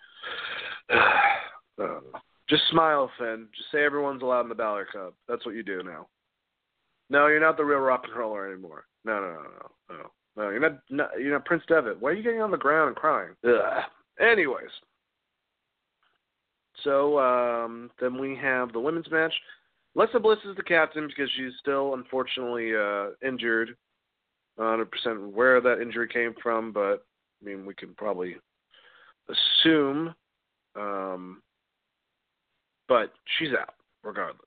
just 2.49 2.63
smile, 2.69 3.09
Finn. 3.17 3.47
Just 3.55 3.71
say 3.71 3.85
everyone's 3.85 4.21
allowed 4.21 4.41
in 4.41 4.49
the 4.49 4.55
Balor 4.55 4.87
Club. 4.91 5.13
That's 5.29 5.45
what 5.45 5.55
you 5.55 5.63
do 5.63 5.81
now. 5.81 6.07
No, 7.09 7.27
you're 7.27 7.39
not 7.39 7.55
the 7.55 7.63
real 7.63 7.79
rock 7.79 8.01
and 8.03 8.15
roller 8.15 8.51
anymore. 8.51 8.83
No, 9.05 9.19
no, 9.19 9.27
no, 9.27 9.41
no, 9.89 9.95
no. 9.95 10.11
No, 10.37 10.49
you're 10.51 10.59
not, 10.59 10.79
not. 10.89 11.09
You're 11.19 11.33
not 11.33 11.45
Prince 11.45 11.63
Devitt. 11.67 11.99
Why 11.99 12.11
are 12.11 12.13
you 12.13 12.23
getting 12.23 12.41
on 12.41 12.51
the 12.51 12.57
ground 12.57 12.89
and 12.89 12.95
crying? 12.95 13.31
Ugh. 13.45 13.83
Anyways, 14.21 14.69
so 16.83 17.19
um, 17.19 17.89
then 17.99 18.17
we 18.17 18.35
have 18.35 18.71
the 18.71 18.79
women's 18.79 19.09
match. 19.11 19.33
Alexa 19.95 20.19
Bliss 20.19 20.39
is 20.45 20.55
the 20.55 20.63
captain 20.63 21.07
because 21.07 21.29
she's 21.35 21.53
still 21.59 21.93
unfortunately 21.93 22.73
uh, 22.75 23.09
injured. 23.25 23.75
100% 24.59 25.31
where 25.31 25.61
that 25.61 25.81
injury 25.81 26.07
came 26.07 26.33
from, 26.43 26.73
but 26.73 27.05
I 27.41 27.45
mean 27.45 27.65
we 27.65 27.73
can 27.73 27.93
probably 27.95 28.35
assume 29.29 30.13
um, 30.75 31.41
but 32.87 33.13
she's 33.37 33.53
out 33.53 33.75
regardless. 34.03 34.39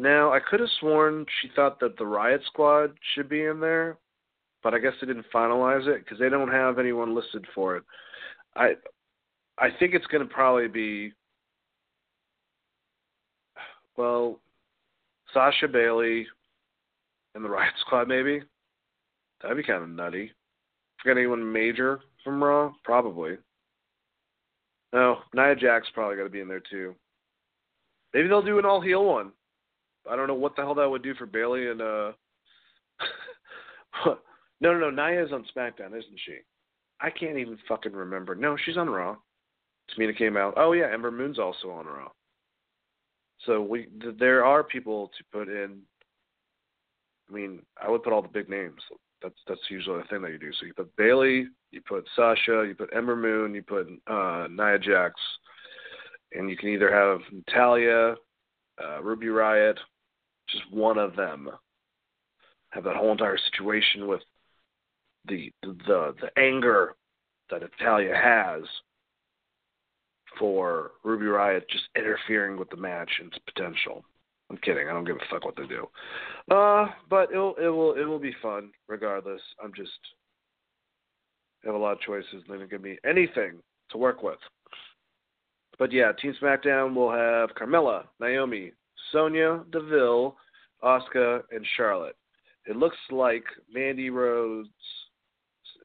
Now, 0.00 0.32
I 0.32 0.38
could 0.38 0.60
have 0.60 0.68
sworn 0.78 1.26
she 1.42 1.50
thought 1.56 1.80
that 1.80 1.98
the 1.98 2.06
Riot 2.06 2.42
Squad 2.46 2.92
should 3.14 3.28
be 3.28 3.46
in 3.46 3.58
there, 3.58 3.98
but 4.62 4.72
I 4.72 4.78
guess 4.78 4.92
they 5.00 5.08
didn't 5.08 5.26
finalize 5.34 5.88
it 5.88 6.04
because 6.04 6.20
they 6.20 6.28
don't 6.28 6.52
have 6.52 6.78
anyone 6.78 7.16
listed 7.16 7.44
for 7.52 7.76
it. 7.76 7.82
I 8.54 8.74
I 9.58 9.70
think 9.76 9.94
it's 9.94 10.06
going 10.06 10.26
to 10.26 10.32
probably 10.32 10.68
be 10.68 11.12
well, 13.96 14.38
Sasha 15.34 15.66
Bayley 15.66 16.28
and 17.34 17.44
the 17.44 17.48
Riot 17.48 17.74
Squad 17.80 18.06
maybe. 18.06 18.40
That'd 19.42 19.56
be 19.56 19.64
kind 19.64 19.82
of 19.82 19.88
nutty. 19.88 20.30
Forget 21.02 21.18
anyone 21.18 21.52
major 21.52 22.00
from 22.22 22.42
Raw? 22.42 22.70
Probably. 22.84 23.36
No, 24.92 25.18
Nia 25.34 25.56
Jax 25.56 25.88
probably 25.92 26.16
got 26.16 26.22
to 26.22 26.30
be 26.30 26.40
in 26.40 26.48
there 26.48 26.62
too. 26.70 26.94
Maybe 28.14 28.28
they'll 28.28 28.42
do 28.42 28.60
an 28.60 28.64
all 28.64 28.80
heel 28.80 29.04
one. 29.04 29.32
I 30.08 30.16
don't 30.16 30.26
know 30.26 30.34
what 30.34 30.56
the 30.56 30.62
hell 30.62 30.74
that 30.74 30.88
would 30.88 31.02
do 31.02 31.14
for 31.14 31.26
Bayley 31.26 31.68
and 31.68 31.80
uh. 31.80 32.12
no, 34.60 34.72
no, 34.72 34.90
no. 34.90 34.90
Nia's 34.90 35.32
on 35.32 35.44
SmackDown, 35.56 35.88
isn't 35.88 36.20
she? 36.24 36.38
I 37.00 37.10
can't 37.10 37.38
even 37.38 37.58
fucking 37.68 37.92
remember. 37.92 38.34
No, 38.34 38.56
she's 38.64 38.76
on 38.76 38.90
Raw. 38.90 39.16
Tamina 39.96 40.16
came 40.16 40.36
out. 40.36 40.54
Oh 40.56 40.72
yeah, 40.72 40.90
Ember 40.92 41.10
Moon's 41.10 41.38
also 41.38 41.70
on 41.70 41.86
Raw. 41.86 42.08
So 43.46 43.62
we 43.62 43.86
th- 44.02 44.16
there 44.18 44.44
are 44.44 44.64
people 44.64 45.10
to 45.16 45.24
put 45.32 45.48
in. 45.48 45.78
I 47.30 47.32
mean, 47.32 47.62
I 47.80 47.90
would 47.90 48.02
put 48.02 48.12
all 48.12 48.22
the 48.22 48.28
big 48.28 48.48
names. 48.48 48.80
That's 49.22 49.38
that's 49.46 49.60
usually 49.70 49.98
the 50.02 50.08
thing 50.08 50.22
that 50.22 50.32
you 50.32 50.38
do. 50.38 50.52
So 50.58 50.66
you 50.66 50.74
put 50.74 50.94
Bayley, 50.96 51.46
you 51.70 51.80
put 51.86 52.06
Sasha, 52.16 52.64
you 52.66 52.74
put 52.76 52.94
Ember 52.94 53.16
Moon, 53.16 53.54
you 53.54 53.62
put 53.62 53.88
uh, 54.06 54.48
Nia 54.50 54.78
Jax, 54.78 55.14
and 56.32 56.50
you 56.50 56.56
can 56.56 56.68
either 56.68 56.92
have 56.92 57.20
Natalya, 57.32 58.14
uh, 58.82 59.02
Ruby 59.02 59.26
Riott, 59.26 59.78
just 60.50 60.70
one 60.70 60.98
of 60.98 61.16
them. 61.16 61.48
Have 62.70 62.84
that 62.84 62.96
whole 62.96 63.12
entire 63.12 63.38
situation 63.50 64.06
with 64.06 64.20
the 65.26 65.50
the 65.62 66.14
the 66.20 66.30
anger 66.38 66.94
that 67.50 67.62
Natalya 67.62 68.14
has 68.14 68.62
for 70.38 70.92
Ruby 71.02 71.26
Riott 71.26 71.68
just 71.70 71.84
interfering 71.96 72.58
with 72.58 72.68
the 72.70 72.76
match 72.76 73.10
and 73.20 73.32
its 73.32 73.38
potential. 73.46 74.04
I'm 74.50 74.58
kidding. 74.58 74.88
I 74.88 74.92
don't 74.92 75.04
give 75.04 75.16
a 75.16 75.30
fuck 75.30 75.44
what 75.44 75.56
they 75.56 75.66
do. 75.66 75.88
Uh, 76.50 76.86
but 77.10 77.30
it'll 77.30 77.54
it 77.56 77.68
will 77.68 77.94
it 77.94 78.04
will 78.04 78.18
be 78.18 78.34
fun 78.42 78.70
regardless. 78.86 79.40
I'm 79.62 79.72
just 79.74 79.90
I 81.64 81.68
have 81.68 81.74
a 81.74 81.78
lot 81.78 81.92
of 81.92 82.00
choices. 82.00 82.44
They 82.48 82.56
don't 82.56 82.70
give 82.70 82.82
me 82.82 82.98
anything 83.04 83.60
to 83.90 83.98
work 83.98 84.22
with. 84.22 84.38
But 85.78 85.92
yeah, 85.92 86.12
Team 86.12 86.34
SmackDown 86.42 86.94
will 86.94 87.12
have 87.12 87.50
Carmella, 87.54 88.04
Naomi, 88.20 88.72
Sonya 89.12 89.64
Deville, 89.70 90.36
Asuka, 90.82 91.42
and 91.50 91.66
Charlotte. 91.76 92.16
It 92.66 92.76
looks 92.76 92.96
like 93.10 93.44
Mandy 93.72 94.10
Rhodes. 94.10 94.68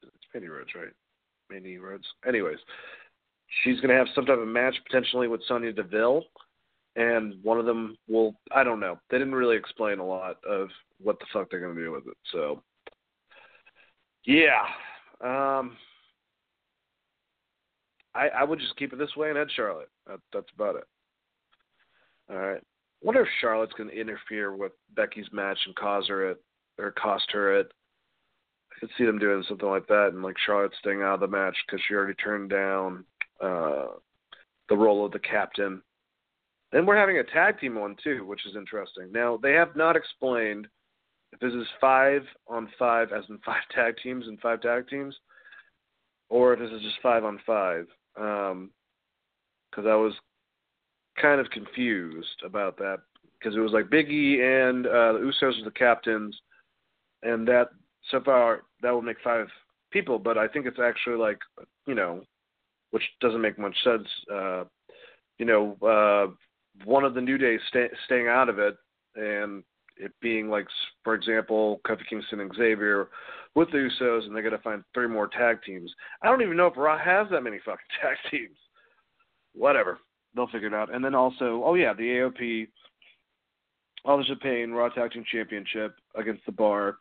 It's 0.02 0.26
Mandy 0.34 0.48
Rhodes, 0.48 0.70
right? 0.74 0.92
Mandy 1.50 1.78
Rhodes. 1.78 2.04
Anyways, 2.26 2.58
she's 3.62 3.80
going 3.80 3.90
to 3.90 3.96
have 3.96 4.08
some 4.14 4.26
type 4.26 4.38
of 4.38 4.48
match 4.48 4.74
potentially 4.86 5.28
with 5.28 5.40
Sonya 5.46 5.72
Deville, 5.72 6.24
and 6.96 7.42
one 7.42 7.58
of 7.58 7.66
them 7.66 7.96
will. 8.08 8.34
I 8.52 8.64
don't 8.64 8.80
know. 8.80 8.98
They 9.10 9.18
didn't 9.18 9.34
really 9.34 9.56
explain 9.56 9.98
a 9.98 10.06
lot 10.06 10.36
of 10.48 10.68
what 11.02 11.18
the 11.18 11.26
fuck 11.32 11.50
they're 11.50 11.60
going 11.60 11.74
to 11.74 11.82
do 11.82 11.92
with 11.92 12.06
it. 12.06 12.16
So, 12.32 12.62
yeah. 14.24 14.62
Um, 15.20 15.76
I, 18.14 18.28
I 18.28 18.44
would 18.44 18.60
just 18.60 18.76
keep 18.76 18.92
it 18.92 18.98
this 18.98 19.16
way 19.16 19.30
and 19.30 19.38
add 19.38 19.48
Charlotte. 19.54 19.88
That, 20.06 20.20
that's 20.32 20.46
about 20.54 20.76
it. 20.76 20.84
All 22.30 22.36
right. 22.36 22.62
Wonder 23.04 23.20
if 23.20 23.28
Charlotte's 23.42 23.74
going 23.74 23.90
to 23.90 24.00
interfere 24.00 24.56
with 24.56 24.72
Becky's 24.96 25.28
match 25.30 25.58
and 25.66 25.76
cause 25.76 26.08
her 26.08 26.30
it 26.30 26.42
or 26.78 26.90
cost 26.92 27.30
her 27.32 27.60
it. 27.60 27.70
I 28.72 28.80
could 28.80 28.88
see 28.96 29.04
them 29.04 29.18
doing 29.18 29.44
something 29.46 29.68
like 29.68 29.86
that, 29.88 30.10
and 30.12 30.22
like 30.22 30.36
Charlotte 30.44 30.72
staying 30.80 31.02
out 31.02 31.14
of 31.14 31.20
the 31.20 31.28
match 31.28 31.54
because 31.66 31.84
she 31.86 31.94
already 31.94 32.14
turned 32.14 32.48
down 32.48 33.04
uh, 33.42 33.88
the 34.70 34.76
role 34.76 35.04
of 35.04 35.12
the 35.12 35.18
captain. 35.18 35.82
Then 36.72 36.86
we're 36.86 36.96
having 36.96 37.18
a 37.18 37.24
tag 37.24 37.60
team 37.60 37.74
one 37.74 37.94
too, 38.02 38.24
which 38.24 38.46
is 38.46 38.56
interesting. 38.56 39.12
Now 39.12 39.38
they 39.40 39.52
have 39.52 39.76
not 39.76 39.96
explained 39.96 40.66
if 41.32 41.40
this 41.40 41.52
is 41.52 41.66
five 41.80 42.22
on 42.48 42.70
five, 42.78 43.12
as 43.12 43.24
in 43.28 43.38
five 43.44 43.62
tag 43.74 43.96
teams 44.02 44.26
and 44.28 44.40
five 44.40 44.62
tag 44.62 44.88
teams, 44.88 45.14
or 46.30 46.54
if 46.54 46.58
this 46.58 46.70
is 46.70 46.80
just 46.80 47.02
five 47.02 47.22
on 47.22 47.38
five. 47.46 47.86
Because 48.14 48.52
um, 48.52 49.86
I 49.86 49.94
was 49.94 50.14
kind 51.20 51.40
of 51.40 51.50
confused 51.50 52.42
about 52.44 52.76
that 52.78 52.98
because 53.38 53.56
it 53.56 53.60
was 53.60 53.72
like 53.72 53.86
Biggie 53.86 54.40
and 54.40 54.86
uh, 54.86 55.12
the 55.12 55.18
Usos 55.18 55.60
are 55.60 55.64
the 55.64 55.70
captains, 55.70 56.36
and 57.22 57.46
that 57.48 57.68
so 58.10 58.20
far 58.22 58.62
that 58.82 58.94
would 58.94 59.04
make 59.04 59.20
five 59.22 59.46
people, 59.90 60.18
but 60.18 60.38
I 60.38 60.48
think 60.48 60.66
it's 60.66 60.80
actually 60.82 61.16
like 61.16 61.38
you 61.86 61.94
know, 61.94 62.22
which 62.90 63.02
doesn't 63.20 63.40
make 63.40 63.58
much 63.58 63.76
sense. 63.82 64.08
Uh, 64.32 64.64
you 65.38 65.46
know, 65.46 65.76
uh, 65.82 66.32
one 66.84 67.04
of 67.04 67.14
the 67.14 67.20
New 67.20 67.38
Days 67.38 67.60
stay, 67.68 67.88
staying 68.06 68.28
out 68.28 68.48
of 68.48 68.58
it, 68.58 68.76
and 69.16 69.62
it 69.96 70.12
being 70.20 70.48
like, 70.48 70.66
for 71.02 71.14
example, 71.14 71.80
Kofi 71.86 72.02
Kingston 72.08 72.40
and 72.40 72.52
Xavier 72.56 73.08
with 73.54 73.70
the 73.70 73.78
Usos, 73.78 74.26
and 74.26 74.34
they're 74.34 74.42
gonna 74.42 74.58
find 74.58 74.82
three 74.92 75.06
more 75.06 75.28
tag 75.28 75.62
teams. 75.64 75.92
I 76.22 76.28
don't 76.28 76.42
even 76.42 76.56
know 76.56 76.66
if 76.66 76.76
Raw 76.76 76.98
has 76.98 77.28
that 77.30 77.42
many 77.42 77.58
fucking 77.64 77.78
tag 78.02 78.16
teams. 78.30 78.56
Whatever, 79.54 79.98
they'll 80.34 80.48
figure 80.48 80.68
it 80.68 80.74
out. 80.74 80.94
And 80.94 81.04
then 81.04 81.14
also, 81.14 81.62
oh 81.64 81.74
yeah, 81.74 81.92
the 81.92 82.02
AOP, 82.02 82.68
All 84.04 84.18
the 84.18 84.24
Japan 84.24 84.72
Raw 84.72 84.88
Tag 84.88 85.12
Team 85.12 85.24
Championship 85.30 85.96
against 86.14 86.44
the 86.46 86.52
Bar, 86.52 86.96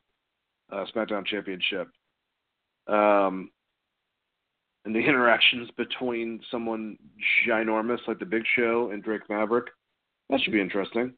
uh, 0.72 0.86
SmackDown 0.96 1.26
Championship. 1.26 1.90
Um, 2.88 3.50
and 4.86 4.96
the 4.96 5.00
interactions 5.08 5.70
between 5.78 6.42
someone 6.52 6.98
ginormous 7.48 8.00
like 8.08 8.20
the 8.20 8.26
Big 8.26 8.44
Show 8.56 8.92
and 8.92 9.04
Drake 9.04 9.30
Maverick. 9.30 9.68
That 10.30 10.40
should 10.42 10.54
be 10.54 10.62
interesting. 10.62 11.14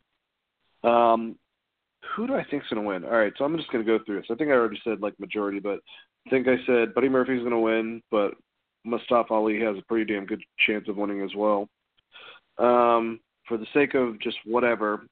Um, 0.84 1.38
who 2.16 2.28
do 2.28 2.36
I 2.36 2.44
think 2.44 2.64
is 2.64 2.70
going 2.70 2.84
to 2.84 2.88
win? 2.88 3.04
All 3.04 3.18
right, 3.18 3.34
so 3.38 3.46
I'm 3.46 3.58
just 3.58 3.72
going 3.72 3.84
to 3.84 3.98
go 3.98 4.04
through 4.04 4.18
this. 4.18 4.28
I 4.32 4.36
think 4.36 4.50
I 4.50 4.54
already 4.54 4.80
said 4.84 5.02
like 5.02 5.20
majority, 5.20 5.60
but 5.60 5.80
I 6.28 6.30
think 6.30 6.48
I 6.48 6.58
said 6.66 6.94
Buddy 6.94 7.10
Murphy's 7.10 7.40
going 7.40 7.52
to 7.52 7.60
win, 7.60 8.02
but 8.12 8.34
Mustafa 8.84 9.34
Ali 9.34 9.60
has 9.62 9.78
a 9.78 9.86
pretty 9.88 10.12
damn 10.12 10.26
good 10.26 10.42
chance 10.66 10.88
of 10.88 10.98
winning 10.98 11.22
as 11.22 11.32
well. 11.36 11.68
Um, 12.58 13.20
for 13.48 13.58
the 13.58 13.68
sake 13.74 13.94
of 13.94 14.20
just 14.20 14.38
whatever, 14.46 15.06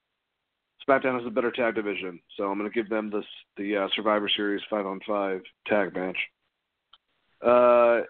SmackDown 0.88 1.18
has 1.18 1.26
a 1.26 1.30
better 1.30 1.50
tag 1.50 1.74
division, 1.74 2.20
so 2.36 2.44
I'm 2.44 2.58
going 2.58 2.70
to 2.70 2.74
give 2.74 2.90
them 2.90 3.10
this 3.10 3.24
the 3.56 3.76
uh, 3.76 3.88
Survivor 3.94 4.28
Series 4.34 4.62
five 4.68 4.86
on 4.86 5.00
five 5.06 5.40
tag 5.66 5.94
match. 5.94 6.16
Uh, 7.42 8.04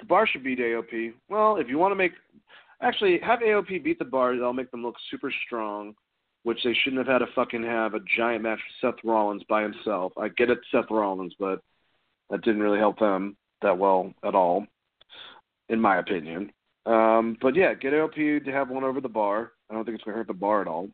the 0.00 0.06
bar 0.06 0.26
should 0.26 0.44
beat 0.44 0.58
AOP. 0.58 1.14
Well, 1.28 1.56
if 1.56 1.68
you 1.68 1.78
want 1.78 1.92
to 1.92 1.96
make, 1.96 2.12
actually 2.82 3.18
have 3.20 3.40
AOP 3.40 3.82
beat 3.82 3.98
the 3.98 4.04
bar, 4.04 4.34
that'll 4.34 4.52
make 4.52 4.70
them 4.70 4.82
look 4.82 4.96
super 5.10 5.32
strong 5.46 5.94
which 6.44 6.62
they 6.62 6.74
shouldn't 6.74 7.04
have 7.04 7.20
had 7.20 7.26
to 7.26 7.32
fucking 7.34 7.64
have 7.64 7.94
a 7.94 8.00
giant 8.16 8.42
match 8.42 8.60
with 8.82 8.94
Seth 8.94 9.04
Rollins 9.04 9.42
by 9.48 9.62
himself. 9.62 10.12
I 10.16 10.28
get 10.28 10.50
it, 10.50 10.58
Seth 10.70 10.90
Rollins, 10.90 11.34
but 11.38 11.60
that 12.30 12.42
didn't 12.42 12.62
really 12.62 12.78
help 12.78 12.98
them 12.98 13.36
that 13.62 13.76
well 13.76 14.12
at 14.22 14.34
all, 14.34 14.66
in 15.70 15.80
my 15.80 15.98
opinion. 15.98 16.52
Um, 16.86 17.36
but 17.40 17.56
yeah, 17.56 17.74
get 17.74 17.92
AOP 17.92 18.44
to 18.44 18.52
have 18.52 18.68
one 18.68 18.84
over 18.84 19.00
the 19.00 19.08
bar. 19.08 19.52
I 19.70 19.74
don't 19.74 19.84
think 19.84 19.94
it's 19.94 20.04
going 20.04 20.14
to 20.14 20.18
hurt 20.18 20.26
the 20.26 20.34
bar 20.34 20.60
at 20.60 20.68
all. 20.68 20.88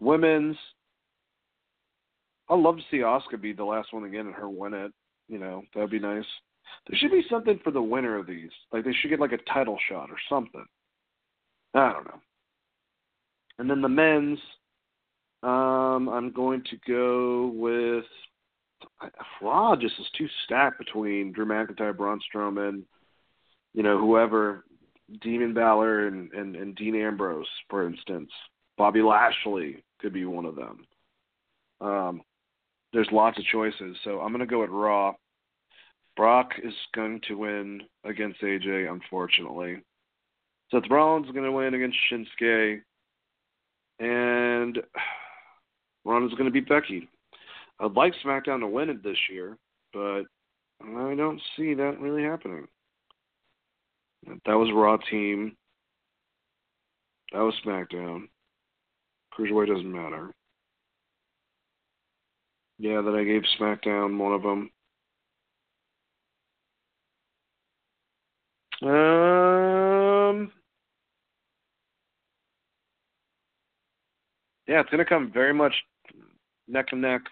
Women's, 0.00 0.56
I'd 2.48 2.58
love 2.58 2.76
to 2.76 2.82
see 2.90 2.98
Asuka 2.98 3.40
be 3.40 3.52
the 3.52 3.64
last 3.64 3.92
one 3.92 4.04
again 4.04 4.26
and 4.26 4.34
her 4.34 4.48
win 4.48 4.74
it. 4.74 4.92
You 5.28 5.38
know, 5.38 5.62
that 5.74 5.80
would 5.80 5.90
be 5.90 6.00
nice. 6.00 6.24
There 6.88 6.98
should 6.98 7.12
be 7.12 7.24
something 7.30 7.60
for 7.62 7.70
the 7.70 7.80
winner 7.80 8.18
of 8.18 8.26
these. 8.26 8.50
Like 8.72 8.84
they 8.84 8.92
should 8.92 9.10
get 9.10 9.20
like 9.20 9.32
a 9.32 9.52
title 9.52 9.78
shot 9.88 10.10
or 10.10 10.16
something. 10.28 10.66
I 11.74 11.92
don't 11.92 12.06
know. 12.06 12.20
And 13.58 13.70
then 13.70 13.80
the 13.80 13.88
men's, 13.88 14.38
um, 15.42 16.08
I'm 16.08 16.32
going 16.32 16.62
to 16.70 16.76
go 16.86 17.52
with 17.54 18.04
Raw. 19.40 19.76
Just 19.76 19.94
is 19.98 20.06
too 20.18 20.26
stacked 20.44 20.78
between 20.78 21.32
Drew 21.32 21.46
McIntyre, 21.46 21.96
Braun 21.96 22.20
Strowman, 22.34 22.82
you 23.74 23.82
know, 23.82 23.98
whoever, 23.98 24.64
Demon 25.20 25.52
Balor, 25.52 26.08
and, 26.08 26.32
and 26.32 26.56
and 26.56 26.74
Dean 26.76 26.94
Ambrose, 26.94 27.46
for 27.68 27.86
instance. 27.86 28.30
Bobby 28.76 29.02
Lashley 29.02 29.84
could 30.00 30.12
be 30.12 30.24
one 30.24 30.44
of 30.44 30.56
them. 30.56 30.86
Um, 31.80 32.22
there's 32.92 33.08
lots 33.12 33.38
of 33.38 33.44
choices, 33.44 33.96
so 34.02 34.20
I'm 34.20 34.32
going 34.32 34.40
to 34.40 34.46
go 34.46 34.60
with 34.60 34.70
Raw. 34.70 35.12
Brock 36.16 36.52
is 36.62 36.74
going 36.94 37.20
to 37.28 37.34
win 37.34 37.82
against 38.04 38.40
AJ, 38.40 38.90
unfortunately. 38.90 39.82
Seth 40.70 40.90
Rollins 40.90 41.26
is 41.26 41.32
going 41.32 41.44
to 41.44 41.52
win 41.52 41.74
against 41.74 41.98
Shinsuke 42.10 42.80
and 44.00 44.78
Ronda's 46.04 46.32
going 46.32 46.46
to 46.46 46.50
beat 46.50 46.68
Becky. 46.68 47.08
I'd 47.80 47.92
like 47.92 48.14
SmackDown 48.24 48.60
to 48.60 48.66
win 48.66 48.90
it 48.90 49.02
this 49.02 49.16
year, 49.30 49.56
but 49.92 50.22
I 50.82 51.14
don't 51.14 51.40
see 51.56 51.74
that 51.74 52.00
really 52.00 52.22
happening. 52.22 52.66
That 54.26 54.54
was 54.54 54.70
Raw 54.72 54.96
team. 55.10 55.56
That 57.32 57.40
was 57.40 57.54
SmackDown. 57.64 58.28
Cruiserweight 59.36 59.68
doesn't 59.68 59.90
matter. 59.90 60.32
Yeah, 62.78 63.00
that 63.02 63.14
I 63.14 63.24
gave 63.24 63.42
SmackDown 63.58 64.18
one 64.18 64.32
of 64.32 64.42
them. 64.42 64.70
Um, 68.82 70.52
yeah, 74.66 74.80
it's 74.80 74.90
to 74.90 75.04
come 75.04 75.30
very 75.32 75.54
much 75.54 75.72
neck 76.68 76.86
and 76.92 77.00
neck. 77.00 77.22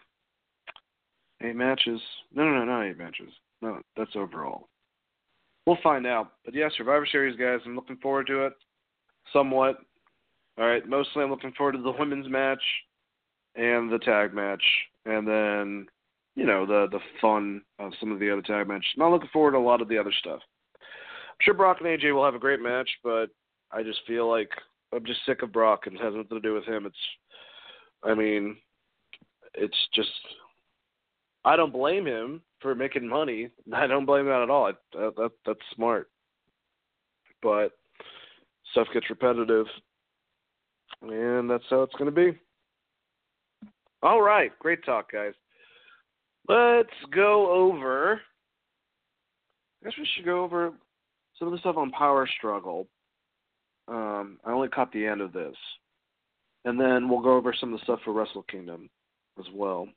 Eight 1.42 1.56
matches. 1.56 2.00
No, 2.32 2.44
no, 2.44 2.58
no, 2.58 2.64
not 2.64 2.86
eight 2.86 2.98
matches. 2.98 3.32
No, 3.60 3.80
that's 3.96 4.14
overall. 4.14 4.68
We'll 5.66 5.78
find 5.82 6.06
out. 6.06 6.32
But 6.44 6.54
yeah, 6.54 6.68
Survivor 6.76 7.06
Series, 7.10 7.36
guys, 7.36 7.60
I'm 7.64 7.76
looking 7.76 7.96
forward 7.98 8.26
to 8.28 8.46
it 8.46 8.52
somewhat. 9.32 9.78
All 10.58 10.66
right, 10.66 10.86
mostly 10.86 11.22
I'm 11.22 11.30
looking 11.30 11.52
forward 11.52 11.72
to 11.72 11.82
the 11.82 11.94
women's 11.98 12.28
match 12.28 12.62
and 13.54 13.90
the 13.90 13.98
tag 13.98 14.34
match, 14.34 14.62
and 15.06 15.26
then 15.26 15.86
you 16.34 16.46
know 16.46 16.66
the 16.66 16.88
the 16.90 17.00
fun 17.20 17.62
of 17.78 17.92
some 18.00 18.12
of 18.12 18.18
the 18.18 18.30
other 18.30 18.42
tag 18.42 18.68
matches. 18.68 18.90
Not 18.96 19.10
looking 19.10 19.30
forward 19.32 19.52
to 19.52 19.58
a 19.58 19.60
lot 19.60 19.80
of 19.80 19.88
the 19.88 19.98
other 19.98 20.12
stuff. 20.20 20.40
I'm 20.80 21.36
sure 21.40 21.54
Brock 21.54 21.78
and 21.80 21.88
AJ 21.88 22.14
will 22.14 22.24
have 22.24 22.34
a 22.34 22.38
great 22.38 22.60
match, 22.60 22.88
but 23.02 23.26
I 23.70 23.82
just 23.82 24.00
feel 24.06 24.28
like 24.28 24.50
I'm 24.94 25.06
just 25.06 25.20
sick 25.26 25.42
of 25.42 25.52
Brock, 25.52 25.86
and 25.86 25.96
it 25.96 26.02
has 26.02 26.14
nothing 26.14 26.36
to 26.36 26.40
do 26.40 26.54
with 26.54 26.66
him. 26.66 26.84
It's, 26.84 26.96
I 28.02 28.14
mean, 28.14 28.56
it's 29.54 29.76
just 29.94 30.10
I 31.44 31.56
don't 31.56 31.72
blame 31.72 32.06
him 32.06 32.42
for 32.62 32.74
making 32.74 33.06
money. 33.06 33.48
I 33.74 33.86
don't 33.86 34.06
blame 34.06 34.26
that 34.26 34.42
at 34.42 34.50
all. 34.50 34.66
I, 34.66 34.72
that, 34.98 35.16
that 35.16 35.30
that's 35.46 35.60
smart, 35.74 36.08
but 37.42 37.72
stuff 38.72 38.88
gets 38.94 39.10
repetitive, 39.10 39.66
and 41.02 41.50
that's 41.50 41.64
how 41.68 41.82
it's 41.82 41.94
going 41.94 42.12
to 42.12 42.32
be. 42.32 42.38
All 44.02 44.22
right, 44.22 44.56
great 44.58 44.84
talk, 44.84 45.12
guys. 45.12 45.34
Let's 46.48 46.90
go 47.14 47.52
over. 47.52 48.20
I 49.80 49.84
guess 49.84 49.98
we 49.98 50.08
should 50.14 50.24
go 50.24 50.42
over 50.42 50.72
some 51.38 51.48
of 51.48 51.52
the 51.52 51.58
stuff 51.58 51.76
on 51.76 51.90
Power 51.90 52.28
Struggle. 52.38 52.86
Um, 53.88 54.38
I 54.44 54.52
only 54.52 54.68
caught 54.68 54.92
the 54.92 55.06
end 55.06 55.20
of 55.20 55.32
this, 55.32 55.56
and 56.64 56.80
then 56.80 57.08
we'll 57.08 57.20
go 57.20 57.36
over 57.36 57.54
some 57.58 57.72
of 57.72 57.80
the 57.80 57.84
stuff 57.84 58.00
for 58.04 58.12
Wrestle 58.12 58.44
Kingdom 58.44 58.88
as 59.38 59.46
well. 59.54 59.88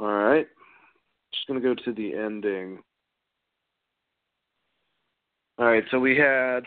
All 0.00 0.06
right, 0.06 0.46
just 1.34 1.46
gonna 1.46 1.60
go 1.60 1.74
to 1.74 1.92
the 1.92 2.14
ending. 2.14 2.78
All 5.58 5.66
right, 5.66 5.84
so 5.90 5.98
we 6.00 6.16
had 6.16 6.62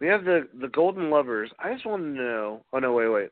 We 0.00 0.06
have 0.06 0.24
the 0.24 0.48
the 0.60 0.68
Golden 0.68 1.10
Lovers. 1.10 1.50
I 1.58 1.72
just 1.72 1.86
want 1.86 2.02
to 2.02 2.08
know. 2.08 2.64
Oh 2.72 2.78
no, 2.78 2.92
wait, 2.92 3.08
wait. 3.08 3.30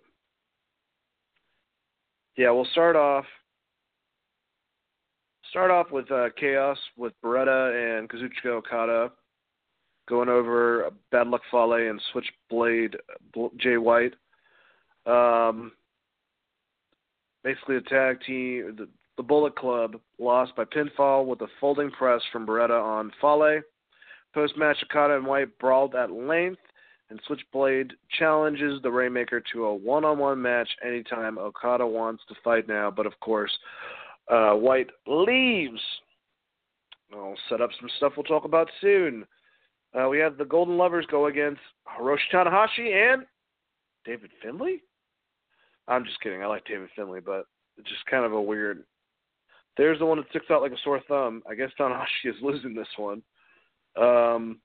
Yeah, 2.37 2.51
we'll 2.51 2.67
start 2.73 2.97
off. 2.97 3.25
Start 5.51 5.71
off 5.71 5.91
with 5.93 6.11
uh, 6.11 6.29
Chaos 6.39 6.79
with 6.97 7.13
Beretta 7.25 7.99
and 7.99 8.09
Kazuchika 8.09 8.47
Okada 8.47 9.13
going 10.09 10.29
over 10.29 10.91
Bad 11.11 11.29
Luck 11.29 11.43
Fale 11.51 11.73
and 11.73 12.01
Switchblade 12.13 12.97
Jay 13.59 13.77
White. 13.77 14.15
Um, 15.07 15.73
basically, 17.45 17.77
a 17.77 17.81
tag 17.83 18.19
team, 18.27 18.75
the, 18.77 18.89
the 19.17 19.23
Bullet 19.23 19.57
Club, 19.57 19.97
lost 20.19 20.55
by 20.57 20.65
pinfall 20.65 21.27
with 21.27 21.41
a 21.43 21.49
folding 21.61 21.91
press 21.91 22.21
from 22.33 22.47
Beretta 22.47 22.83
on 22.83 23.13
Fale. 23.21 23.63
Post 24.35 24.57
match, 24.57 24.77
Okada 24.83 25.17
and 25.17 25.27
White 25.27 25.59
brawled 25.59 25.95
at 25.95 26.11
length, 26.11 26.61
and 27.09 27.21
Switchblade 27.27 27.93
challenges 28.19 28.83
the 28.83 28.91
Rainmaker 28.91 29.43
to 29.53 29.65
a 29.65 29.75
one 29.75 30.05
on 30.05 30.19
one 30.19 30.43
match 30.43 30.69
anytime 30.85 31.39
Okada 31.39 31.87
wants 31.87 32.23
to 32.29 32.35
fight 32.45 32.69
now. 32.69 32.91
But 32.91 33.07
of 33.07 33.19
course, 33.21 33.57
uh, 34.31 34.53
White 34.53 34.91
leaves. 35.07 35.81
I'll 37.13 37.37
set 37.49 37.61
up 37.61 37.71
some 37.81 37.89
stuff 37.97 38.15
we'll 38.17 38.25
talk 38.25 38.45
about 38.45 38.69
soon. 38.81 39.25
Uh, 39.97 40.09
we 40.09 40.19
have 40.19 40.37
the 40.37 40.45
Golden 40.45 40.77
Lovers 40.77 41.07
go 41.11 41.27
against 41.27 41.61
Hiroshi 41.89 42.19
Tanahashi 42.33 42.93
and 42.93 43.25
David 44.05 44.31
Finlay. 44.43 44.83
I'm 45.89 46.05
just 46.05 46.21
kidding. 46.21 46.43
I 46.43 46.47
like 46.47 46.67
David 46.67 46.89
Finlay, 46.95 47.21
but 47.21 47.47
it's 47.79 47.89
just 47.89 48.05
kind 48.07 48.25
of 48.25 48.33
a 48.33 48.41
weird. 48.41 48.85
There's 49.77 49.99
the 49.99 50.07
one 50.07 50.19
that 50.19 50.29
sticks 50.31 50.47
out 50.51 50.63
like 50.63 50.73
a 50.73 50.79
sore 50.85 51.01
thumb. 51.09 51.43
I 51.49 51.55
guess 51.55 51.71
Tanahashi 51.79 52.27
is 52.27 52.35
losing 52.43 52.75
this 52.75 52.89
one. 52.97 53.23
Um, 54.01 54.59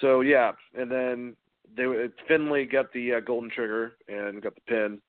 so 0.00 0.20
yeah, 0.20 0.52
and 0.74 0.90
then 0.90 1.36
they 1.76 1.84
Finlay 2.28 2.66
got 2.66 2.92
the 2.92 3.14
uh, 3.14 3.20
golden 3.20 3.50
trigger 3.50 3.92
and 4.08 4.42
got 4.42 4.54
the 4.54 4.60
pin. 4.66 5.00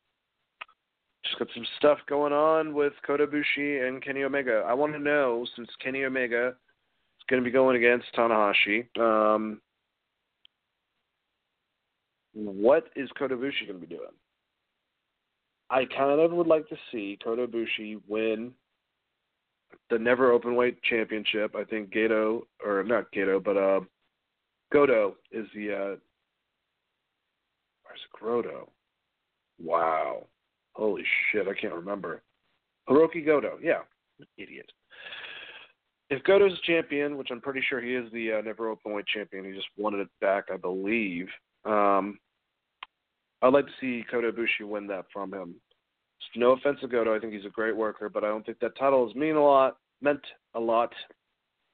Just 1.26 1.40
got 1.40 1.48
some 1.54 1.66
stuff 1.78 2.00
going 2.08 2.34
on 2.34 2.74
with 2.74 2.94
Kota 3.06 3.26
Ibushi 3.26 3.88
and 3.88 4.04
Kenny 4.04 4.24
Omega. 4.24 4.64
I 4.68 4.74
want 4.74 4.94
to 4.94 5.00
know 5.00 5.46
since 5.56 5.70
Kenny 5.82 6.04
Omega 6.04 6.56
going 7.30 7.42
to 7.42 7.46
be 7.46 7.52
going 7.52 7.78
against 7.78 8.08
Tanahashi, 8.16 8.86
um, 9.00 9.62
what 12.34 12.86
is 12.96 13.10
Kota 13.18 13.36
Ibushi 13.36 13.68
going 13.68 13.80
to 13.80 13.88
be 13.88 13.96
doing? 13.96 14.10
I 15.70 15.86
kind 15.86 16.20
of 16.20 16.32
would 16.32 16.48
like 16.48 16.68
to 16.70 16.78
see 16.92 17.18
Kota 17.24 17.48
Ibushi 17.48 18.02
win 18.08 18.54
the 19.90 19.98
never 19.98 20.32
open 20.32 20.56
weight 20.56 20.82
championship. 20.84 21.56
I 21.56 21.64
think 21.64 21.92
Gato 21.92 22.48
or 22.64 22.84
not 22.84 23.12
Gato, 23.12 23.40
but 23.40 23.58
uh, 23.58 23.82
Goto 24.72 25.16
is 25.32 25.48
the 25.56 25.74
uh, 25.74 25.96
where's 27.84 28.00
Grotto? 28.12 28.70
Wow, 29.62 30.28
holy 30.74 31.04
shit! 31.32 31.48
I 31.48 31.60
can't 31.60 31.74
remember. 31.74 32.22
Hiroki 32.90 33.26
Goto, 33.26 33.58
yeah, 33.62 33.82
idiot. 34.38 34.72
If 36.14 36.24
Goto's 36.26 36.60
champion, 36.62 37.18
which 37.18 37.30
I'm 37.32 37.42
pretty 37.42 37.64
sure 37.68 37.82
he 37.82 37.96
is 37.96 38.12
the 38.12 38.34
uh, 38.34 38.42
never 38.42 38.70
open 38.70 38.94
weight 38.94 39.08
champion, 39.08 39.46
he 39.46 39.52
just 39.52 39.66
wanted 39.78 40.02
it 40.02 40.10
back, 40.22 40.46
I 40.54 40.58
believe. 40.58 41.26
Um, 41.66 42.20
I'd 43.42 43.52
like 43.52 43.66
to 43.66 43.72
see 43.82 44.06
Kota 44.12 44.32
Ibushi 44.32 44.68
win 44.68 44.86
that 44.88 45.06
from 45.12 45.34
him. 45.34 45.56
No 46.36 46.52
offense 46.52 46.78
to 46.82 46.88
Goto, 46.88 47.16
I 47.16 47.20
think 47.20 47.34
he's 47.34 47.46
a 47.46 47.50
great 47.50 47.76
worker, 47.76 48.10
but 48.10 48.24
I 48.24 48.28
don't 48.28 48.46
think 48.46 48.60
that 48.60 48.78
title 48.78 49.08
has 49.08 49.16
mean 49.16 49.36
a 49.36 49.44
lot, 49.44 49.78
meant 50.02 50.22
a 50.54 50.60
lot. 50.60 50.94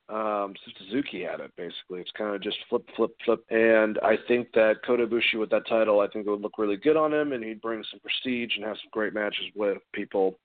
Um, 0.08 0.54
Suzuki 0.78 1.24
had 1.24 1.42
it 1.42 1.52
basically. 1.58 2.00
It's 2.00 2.12
kind 2.18 2.34
of 2.34 2.42
just 2.42 2.58
flip, 2.70 2.86
flip, 2.96 3.12
flip. 3.26 3.44
And 3.50 4.00
I 4.00 4.16
think 4.30 4.48
that 4.54 4.76
Kota 4.88 5.06
Ibushi 5.06 5.38
with 5.38 5.50
that 5.50 5.68
title, 5.68 6.00
I 6.00 6.08
think 6.08 6.26
it 6.26 6.30
would 6.30 6.42
look 6.42 6.58
really 6.58 6.78
good 6.78 6.96
on 6.96 7.14
him, 7.14 7.34
and 7.34 7.44
he'd 7.44 7.62
bring 7.62 7.84
some 7.92 8.00
prestige 8.00 8.56
and 8.56 8.66
have 8.66 8.78
some 8.78 8.90
great 8.92 9.14
matches 9.14 9.48
with 9.54 9.80
people. 9.94 10.40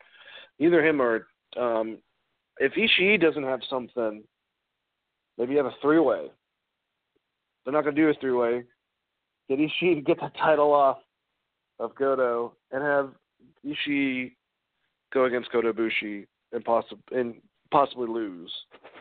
Either 0.58 0.84
him 0.84 1.00
or 1.00 1.28
um, 1.56 1.98
if 2.58 2.72
Ishii 2.72 3.20
doesn't 3.20 3.42
have 3.42 3.60
something, 3.68 4.22
maybe 5.38 5.52
you 5.52 5.58
have 5.58 5.66
a 5.66 5.74
three 5.82 5.98
way. 5.98 6.30
They're 7.64 7.72
not 7.72 7.84
going 7.84 7.96
to 7.96 8.02
do 8.02 8.08
a 8.08 8.14
three 8.14 8.32
way. 8.32 8.64
Get 9.48 9.58
Ishii 9.58 9.96
to 9.96 10.00
get 10.00 10.20
the 10.20 10.30
title 10.38 10.72
off 10.72 10.98
of 11.78 11.94
Goto 11.94 12.54
and 12.70 12.82
have 12.82 13.10
Ishii 13.64 14.32
go 15.12 15.24
against 15.24 15.50
Kota 15.50 15.72
and, 16.52 16.64
possi- 16.64 16.98
and 17.12 17.34
possibly 17.70 18.08
lose 18.08 18.52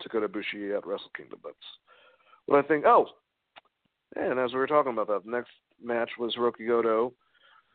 to 0.02 0.10
Kota 0.10 0.26
at 0.26 0.86
Wrestle 0.86 1.12
Kingdom. 1.16 1.40
That's 1.44 1.56
what 2.46 2.64
I 2.64 2.68
think. 2.68 2.86
Oh, 2.86 3.08
and 4.16 4.40
as 4.40 4.54
we 4.54 4.60
were 4.60 4.68
talking 4.68 4.92
about 4.92 5.08
that, 5.08 5.26
the 5.26 5.32
next 5.32 5.52
match 5.84 6.12
was 6.20 6.36
Hiroki 6.36 6.68
Goto 6.68 7.14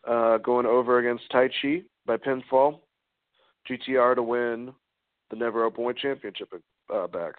uh, 0.07 0.39
going 0.39 0.67
over 0.67 0.99
against 0.99 1.31
Taichi 1.31 1.85
by 2.07 2.17
pinfall. 2.17 2.81
GTR 3.69 4.15
to 4.15 4.23
win 4.23 4.73
the 5.31 5.37
Never 5.37 5.69
Openweight 5.69 5.99
Championship 5.99 6.53
uh, 6.93 7.07
back. 7.07 7.35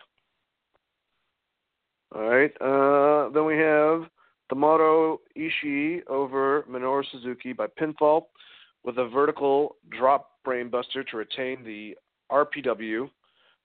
All 2.15 2.27
right. 2.27 2.51
Uh, 2.59 3.29
then 3.29 3.45
we 3.45 3.57
have 3.57 4.09
Tomohiro 4.51 5.17
Ishii 5.37 6.07
over 6.07 6.65
Minoru 6.69 7.03
Suzuki 7.11 7.53
by 7.53 7.67
pinfall 7.67 8.23
with 8.83 8.97
a 8.97 9.07
vertical 9.07 9.75
drop 9.91 10.31
brainbuster 10.45 11.05
to 11.11 11.17
retain 11.17 11.63
the 11.63 11.95
RPW 12.31 13.09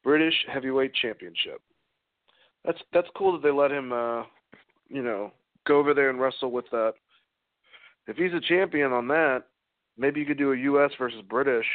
British 0.02 0.34
Heavyweight 0.52 0.92
Championship. 0.94 1.60
That's 2.64 2.78
that's 2.92 3.08
cool 3.16 3.32
that 3.32 3.42
they 3.42 3.50
let 3.50 3.70
him, 3.70 3.92
uh, 3.92 4.22
you 4.88 5.02
know, 5.02 5.32
go 5.66 5.78
over 5.78 5.94
there 5.94 6.10
and 6.10 6.20
wrestle 6.20 6.50
with 6.50 6.66
that. 6.70 6.94
If 8.06 8.16
he's 8.16 8.32
a 8.34 8.40
champion 8.40 8.92
on 8.92 9.08
that, 9.08 9.44
maybe 9.96 10.20
you 10.20 10.26
could 10.26 10.38
do 10.38 10.52
a 10.52 10.56
U.S. 10.56 10.90
versus 10.98 11.22
British 11.28 11.66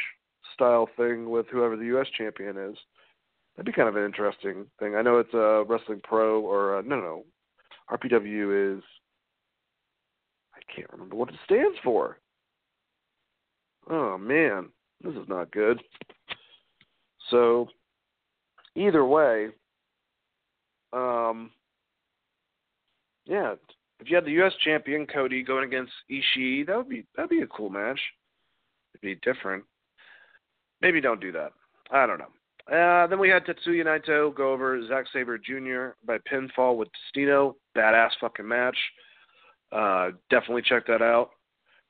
style 0.60 0.88
thing 0.94 1.30
with 1.30 1.46
whoever 1.50 1.74
the 1.74 1.86
U.S. 1.86 2.06
champion 2.18 2.58
is. 2.58 2.76
That'd 3.56 3.64
be 3.64 3.72
kind 3.72 3.88
of 3.88 3.96
an 3.96 4.04
interesting 4.04 4.66
thing. 4.78 4.94
I 4.94 5.02
know 5.02 5.18
it's 5.18 5.32
a 5.32 5.60
uh, 5.60 5.64
Wrestling 5.64 6.00
Pro 6.04 6.40
or 6.40 6.78
uh, 6.78 6.82
no, 6.82 6.96
no, 6.96 7.24
RPW 7.90 8.76
is. 8.76 8.82
I 10.54 10.60
can't 10.74 10.92
remember 10.92 11.16
what 11.16 11.30
it 11.30 11.34
stands 11.46 11.78
for. 11.82 12.18
Oh 13.88 14.18
man, 14.18 14.68
this 15.02 15.14
is 15.14 15.28
not 15.28 15.50
good. 15.50 15.80
So, 17.30 17.68
either 18.76 19.04
way, 19.04 19.48
um, 20.92 21.50
yeah, 23.24 23.54
if 23.98 24.10
you 24.10 24.16
had 24.16 24.26
the 24.26 24.32
U.S. 24.32 24.52
champion 24.62 25.06
Cody 25.06 25.42
going 25.42 25.64
against 25.64 25.92
Ishii, 26.10 26.66
that 26.66 26.76
would 26.76 26.88
be 26.88 27.06
that'd 27.16 27.30
be 27.30 27.40
a 27.40 27.46
cool 27.46 27.70
match. 27.70 28.00
It'd 28.94 29.02
be 29.02 29.32
different. 29.32 29.64
Maybe 30.82 31.00
don't 31.00 31.20
do 31.20 31.32
that. 31.32 31.52
I 31.90 32.06
don't 32.06 32.18
know. 32.18 32.28
Uh, 32.70 33.06
then 33.08 33.18
we 33.18 33.28
had 33.28 33.44
Tetsuya 33.44 33.84
Naito 33.84 34.34
go 34.34 34.52
over 34.52 34.86
Zack 34.86 35.06
Sabre 35.12 35.38
Jr. 35.38 35.96
by 36.06 36.18
pinfall 36.18 36.76
with 36.76 36.88
Destino. 36.92 37.56
Badass 37.76 38.10
fucking 38.20 38.46
match. 38.46 38.76
Uh, 39.72 40.10
definitely 40.30 40.62
check 40.62 40.86
that 40.86 41.02
out. 41.02 41.30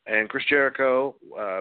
And 0.07 0.29
Chris 0.29 0.45
Jericho, 0.49 1.15
uh, 1.39 1.61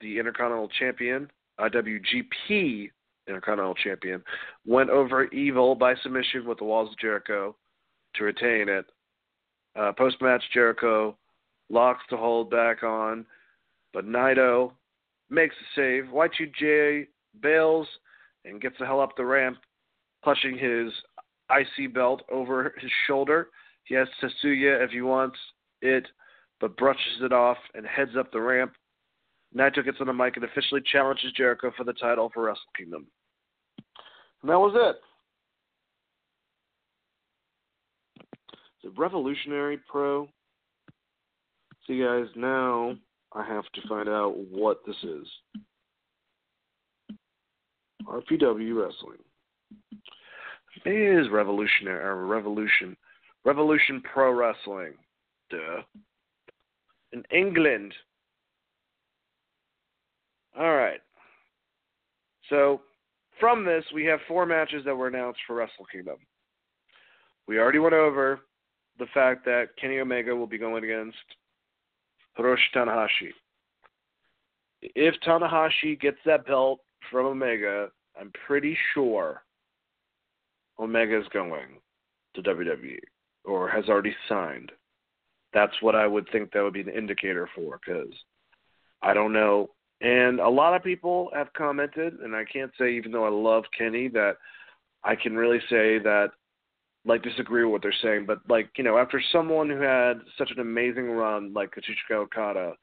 the 0.00 0.18
Intercontinental 0.18 0.68
Champion, 0.78 1.30
IWGP 1.60 2.90
Intercontinental 3.28 3.74
Champion, 3.74 4.22
went 4.66 4.90
over 4.90 5.24
Evil 5.26 5.74
by 5.74 5.94
submission 6.02 6.44
with 6.46 6.58
the 6.58 6.64
Walls 6.64 6.90
of 6.90 6.98
Jericho 6.98 7.54
to 8.14 8.24
retain 8.24 8.68
it. 8.68 8.86
Uh, 9.76 9.92
Post 9.92 10.20
match, 10.20 10.42
Jericho 10.52 11.16
locks 11.68 12.02
to 12.10 12.16
hold 12.16 12.50
back 12.50 12.82
on, 12.82 13.24
but 13.92 14.04
Naito 14.04 14.72
makes 15.30 15.54
the 15.56 16.02
save. 16.02 16.12
Y2J 16.12 17.06
bails 17.40 17.86
and 18.44 18.60
gets 18.60 18.76
the 18.78 18.86
hell 18.86 19.00
up 19.00 19.16
the 19.16 19.24
ramp, 19.24 19.58
clutching 20.24 20.58
his 20.58 20.92
IC 21.50 21.94
belt 21.94 22.22
over 22.30 22.74
his 22.78 22.90
shoulder. 23.06 23.48
He 23.84 23.94
has 23.94 24.08
Tetsuya 24.22 24.84
if 24.84 24.90
he 24.90 25.02
wants 25.02 25.36
it, 25.82 26.06
but 26.60 26.76
brushes 26.76 27.22
it 27.22 27.32
off 27.32 27.58
and 27.74 27.86
heads 27.86 28.12
up 28.18 28.32
the 28.32 28.40
ramp. 28.40 28.72
Naito 29.56 29.84
gets 29.84 29.98
on 30.00 30.06
the 30.06 30.12
mic 30.12 30.36
and 30.36 30.44
officially 30.44 30.80
challenges 30.92 31.32
Jericho 31.36 31.72
for 31.76 31.84
the 31.84 31.92
title 31.94 32.30
for 32.32 32.44
Wrestle 32.44 32.62
Kingdom. 32.76 33.06
And 34.42 34.50
that 34.50 34.58
was 34.58 34.74
it. 34.76 34.96
The 38.84 38.90
Revolutionary 38.90 39.78
Pro. 39.90 40.28
See, 41.86 41.94
you 41.94 42.06
guys, 42.06 42.28
now 42.36 42.96
I 43.32 43.44
have 43.44 43.64
to 43.74 43.88
find 43.88 44.08
out 44.08 44.36
what 44.36 44.80
this 44.86 44.96
is. 45.02 45.26
RPW 48.06 48.82
Wrestling. 48.82 49.18
Is 50.84 51.28
revolutionary 51.30 52.02
or 52.02 52.26
revolution. 52.26 52.96
Revolution 53.44 54.02
Pro 54.12 54.32
Wrestling. 54.32 54.94
Duh. 55.50 55.82
In 57.12 57.22
England. 57.32 57.92
All 60.58 60.74
right. 60.74 61.00
So 62.48 62.80
from 63.38 63.64
this, 63.64 63.84
we 63.94 64.04
have 64.04 64.20
four 64.26 64.44
matches 64.44 64.84
that 64.84 64.94
were 64.94 65.08
announced 65.08 65.40
for 65.46 65.56
Wrestle 65.56 65.86
Kingdom. 65.90 66.16
We 67.46 67.58
already 67.58 67.78
went 67.78 67.94
over 67.94 68.40
the 68.98 69.06
fact 69.14 69.44
that 69.44 69.68
Kenny 69.80 69.98
Omega 69.98 70.34
will 70.34 70.46
be 70.46 70.58
going 70.58 70.84
against 70.84 71.16
Hiroshi 72.38 72.58
Tanahashi. 72.74 73.32
If 74.82 75.14
Tanahashi 75.26 76.00
gets 76.00 76.18
that 76.24 76.46
belt 76.46 76.80
from 77.10 77.26
Omega, 77.26 77.88
I'm 78.18 78.32
pretty 78.46 78.76
sure 78.94 79.42
Omega 80.78 81.18
is 81.20 81.28
going 81.32 81.78
to 82.34 82.42
WWE 82.42 82.98
or 83.44 83.68
has 83.68 83.88
already 83.88 84.14
signed. 84.28 84.72
That's 85.52 85.74
what 85.80 85.94
I 85.94 86.06
would 86.06 86.28
think 86.30 86.52
that 86.52 86.62
would 86.62 86.74
be 86.74 86.80
an 86.80 86.88
indicator 86.88 87.48
for 87.54 87.78
because 87.84 88.12
I 89.02 89.14
don't 89.14 89.32
know. 89.32 89.70
And 90.00 90.40
a 90.40 90.48
lot 90.48 90.74
of 90.74 90.82
people 90.82 91.30
have 91.34 91.52
commented, 91.52 92.14
and 92.20 92.34
I 92.34 92.44
can't 92.44 92.70
say, 92.78 92.94
even 92.94 93.12
though 93.12 93.26
I 93.26 93.30
love 93.30 93.64
Kenny, 93.76 94.08
that 94.08 94.36
I 95.04 95.14
can 95.14 95.36
really 95.36 95.60
say 95.68 95.98
that, 95.98 96.30
like, 97.04 97.22
disagree 97.22 97.64
with 97.64 97.72
what 97.72 97.82
they're 97.82 97.94
saying. 98.02 98.26
But, 98.26 98.38
like, 98.48 98.70
you 98.76 98.84
know, 98.84 98.98
after 98.98 99.22
someone 99.32 99.68
who 99.70 99.80
had 99.80 100.20
such 100.36 100.50
an 100.50 100.60
amazing 100.60 101.10
run 101.10 101.52
like 101.52 101.74
Kazuchika 101.74 102.16
Okada, 102.16 102.74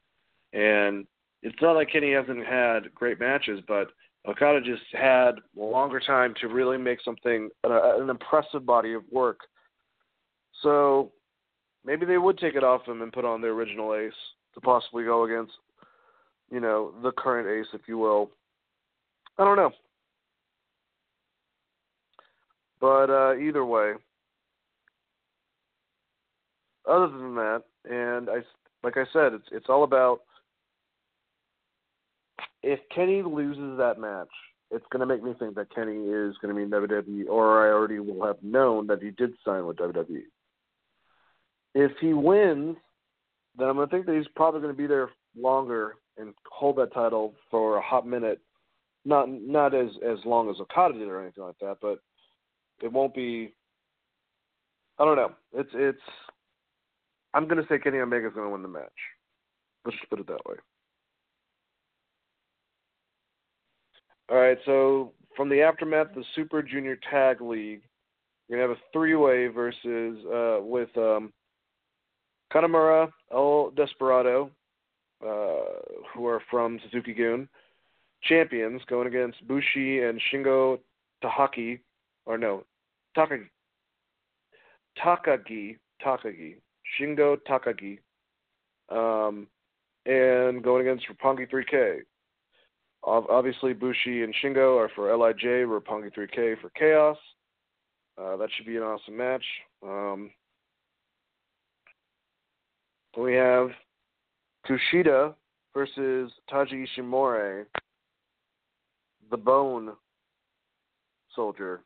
and 0.52 1.06
it's 1.42 1.60
not 1.62 1.76
like 1.76 1.92
Kenny 1.92 2.12
hasn't 2.12 2.44
had 2.44 2.92
great 2.94 3.20
matches, 3.20 3.60
but 3.68 3.88
Okada 4.26 4.60
just 4.60 4.82
had 4.92 5.32
a 5.56 5.62
longer 5.62 6.00
time 6.00 6.34
to 6.40 6.48
really 6.48 6.78
make 6.78 6.98
something, 7.04 7.48
uh, 7.64 8.02
an 8.02 8.10
impressive 8.10 8.66
body 8.66 8.92
of 8.92 9.02
work. 9.10 9.40
So 10.62 11.12
maybe 11.84 12.04
they 12.04 12.18
would 12.18 12.38
take 12.38 12.56
it 12.56 12.64
off 12.64 12.86
him 12.86 13.02
and 13.02 13.12
put 13.12 13.24
on 13.24 13.40
the 13.40 13.46
original 13.46 13.94
ace 13.94 14.12
to 14.54 14.60
possibly 14.60 15.04
go 15.04 15.24
against, 15.24 15.52
you 16.50 16.60
know, 16.60 16.92
the 17.02 17.12
current 17.12 17.48
ace, 17.48 17.72
if 17.72 17.82
you 17.86 17.98
will. 17.98 18.30
I 19.38 19.44
don't 19.44 19.56
know. 19.56 19.70
But 22.80 23.10
uh, 23.10 23.36
either 23.36 23.64
way, 23.64 23.92
other 26.88 27.08
than 27.08 27.34
that, 27.34 27.62
and 27.88 28.28
I, 28.30 28.38
like 28.82 28.96
I 28.96 29.04
said, 29.12 29.34
it's 29.34 29.48
it's 29.52 29.66
all 29.68 29.84
about 29.84 30.20
if 32.62 32.80
Kenny 32.94 33.22
loses 33.22 33.78
that 33.78 33.98
match, 33.98 34.28
it's 34.70 34.84
going 34.92 35.00
to 35.00 35.06
make 35.06 35.22
me 35.22 35.34
think 35.38 35.54
that 35.54 35.74
Kenny 35.74 36.08
is 36.08 36.36
going 36.42 36.54
to 36.54 36.54
be 36.54 36.62
in 36.62 36.70
WWE, 36.70 37.28
or 37.28 37.66
I 37.66 37.72
already 37.72 38.00
will 38.00 38.26
have 38.26 38.42
known 38.42 38.86
that 38.88 39.02
he 39.02 39.10
did 39.10 39.32
sign 39.44 39.66
with 39.66 39.78
WWE. 39.78 40.22
If 41.74 41.92
he 42.00 42.12
wins, 42.12 42.76
then 43.56 43.68
I'm 43.68 43.76
going 43.76 43.88
to 43.88 43.94
think 43.94 44.06
that 44.06 44.16
he's 44.16 44.28
probably 44.36 44.60
going 44.60 44.72
to 44.72 44.78
be 44.78 44.86
there 44.86 45.10
longer 45.36 45.94
and 46.16 46.34
hold 46.50 46.76
that 46.76 46.92
title 46.92 47.34
for 47.50 47.76
a 47.76 47.82
hot 47.82 48.06
minute. 48.06 48.40
Not 49.04 49.30
not 49.30 49.74
as 49.74 49.88
as 50.04 50.18
long 50.24 50.50
as 50.50 50.56
Okada 50.60 50.94
did 50.98 51.08
or 51.08 51.22
anything 51.22 51.44
like 51.44 51.58
that, 51.60 51.76
but 51.80 52.00
it 52.82 52.92
won't 52.92 53.14
be. 53.14 53.54
I 54.98 55.04
don't 55.04 55.16
know. 55.16 55.32
It's 55.54 55.70
it's. 55.72 56.02
I'm 57.34 57.46
going 57.46 57.62
to 57.62 57.68
say 57.68 57.78
Kenny 57.78 58.00
Omega's 58.00 58.32
going 58.34 58.46
to 58.46 58.52
win 58.52 58.62
the 58.62 58.68
match. 58.68 58.90
Let's 59.84 59.98
just 59.98 60.10
put 60.10 60.20
it 60.20 60.26
that 60.26 60.44
way. 60.46 60.56
All 64.30 64.36
right, 64.36 64.58
so 64.66 65.12
from 65.36 65.48
the 65.48 65.62
aftermath, 65.62 66.08
of 66.08 66.16
the 66.16 66.24
Super 66.34 66.62
Junior 66.62 66.98
Tag 67.10 67.40
League, 67.40 67.82
we're 68.48 68.56
gonna 68.56 68.68
have 68.68 68.76
a 68.76 68.80
three-way 68.92 69.46
versus 69.46 70.18
uh, 70.26 70.58
with 70.60 70.90
um, 70.98 71.32
El 72.54 73.70
Desperado, 73.74 74.50
uh, 75.24 75.80
who 76.12 76.26
are 76.26 76.42
from 76.50 76.78
Suzuki-gun, 76.84 77.48
champions 78.22 78.82
going 78.88 79.06
against 79.06 79.46
Bushi 79.48 80.02
and 80.02 80.20
Shingo 80.30 80.78
Tahaki, 81.24 81.80
or 82.26 82.36
no, 82.36 82.64
Takagi, 83.16 83.48
Takagi, 85.02 85.78
Takagi, 86.04 86.56
Shingo 86.96 87.36
Takagi, 87.48 87.98
um, 88.90 89.46
and 90.06 90.62
going 90.62 90.86
against 90.86 91.06
Roppongi 91.08 91.50
3K. 91.50 92.00
Obviously, 93.04 93.72
Bushi 93.74 94.22
and 94.22 94.34
Shingo 94.42 94.78
are 94.78 94.90
for 94.94 95.16
Lij, 95.16 95.42
Roppongi 95.42 96.12
3K 96.14 96.60
for 96.60 96.70
Chaos. 96.70 97.16
Uh, 98.20 98.36
that 98.36 98.48
should 98.56 98.66
be 98.66 98.76
an 98.76 98.82
awesome 98.82 99.16
match. 99.16 99.44
Um, 99.82 100.30
we 103.16 103.34
have 103.34 103.70
Kushida 104.68 105.34
versus 105.74 106.32
Taiji 106.50 106.86
Ishimori, 106.86 107.64
the 109.30 109.36
Bone 109.36 109.92
Soldier, 111.34 111.80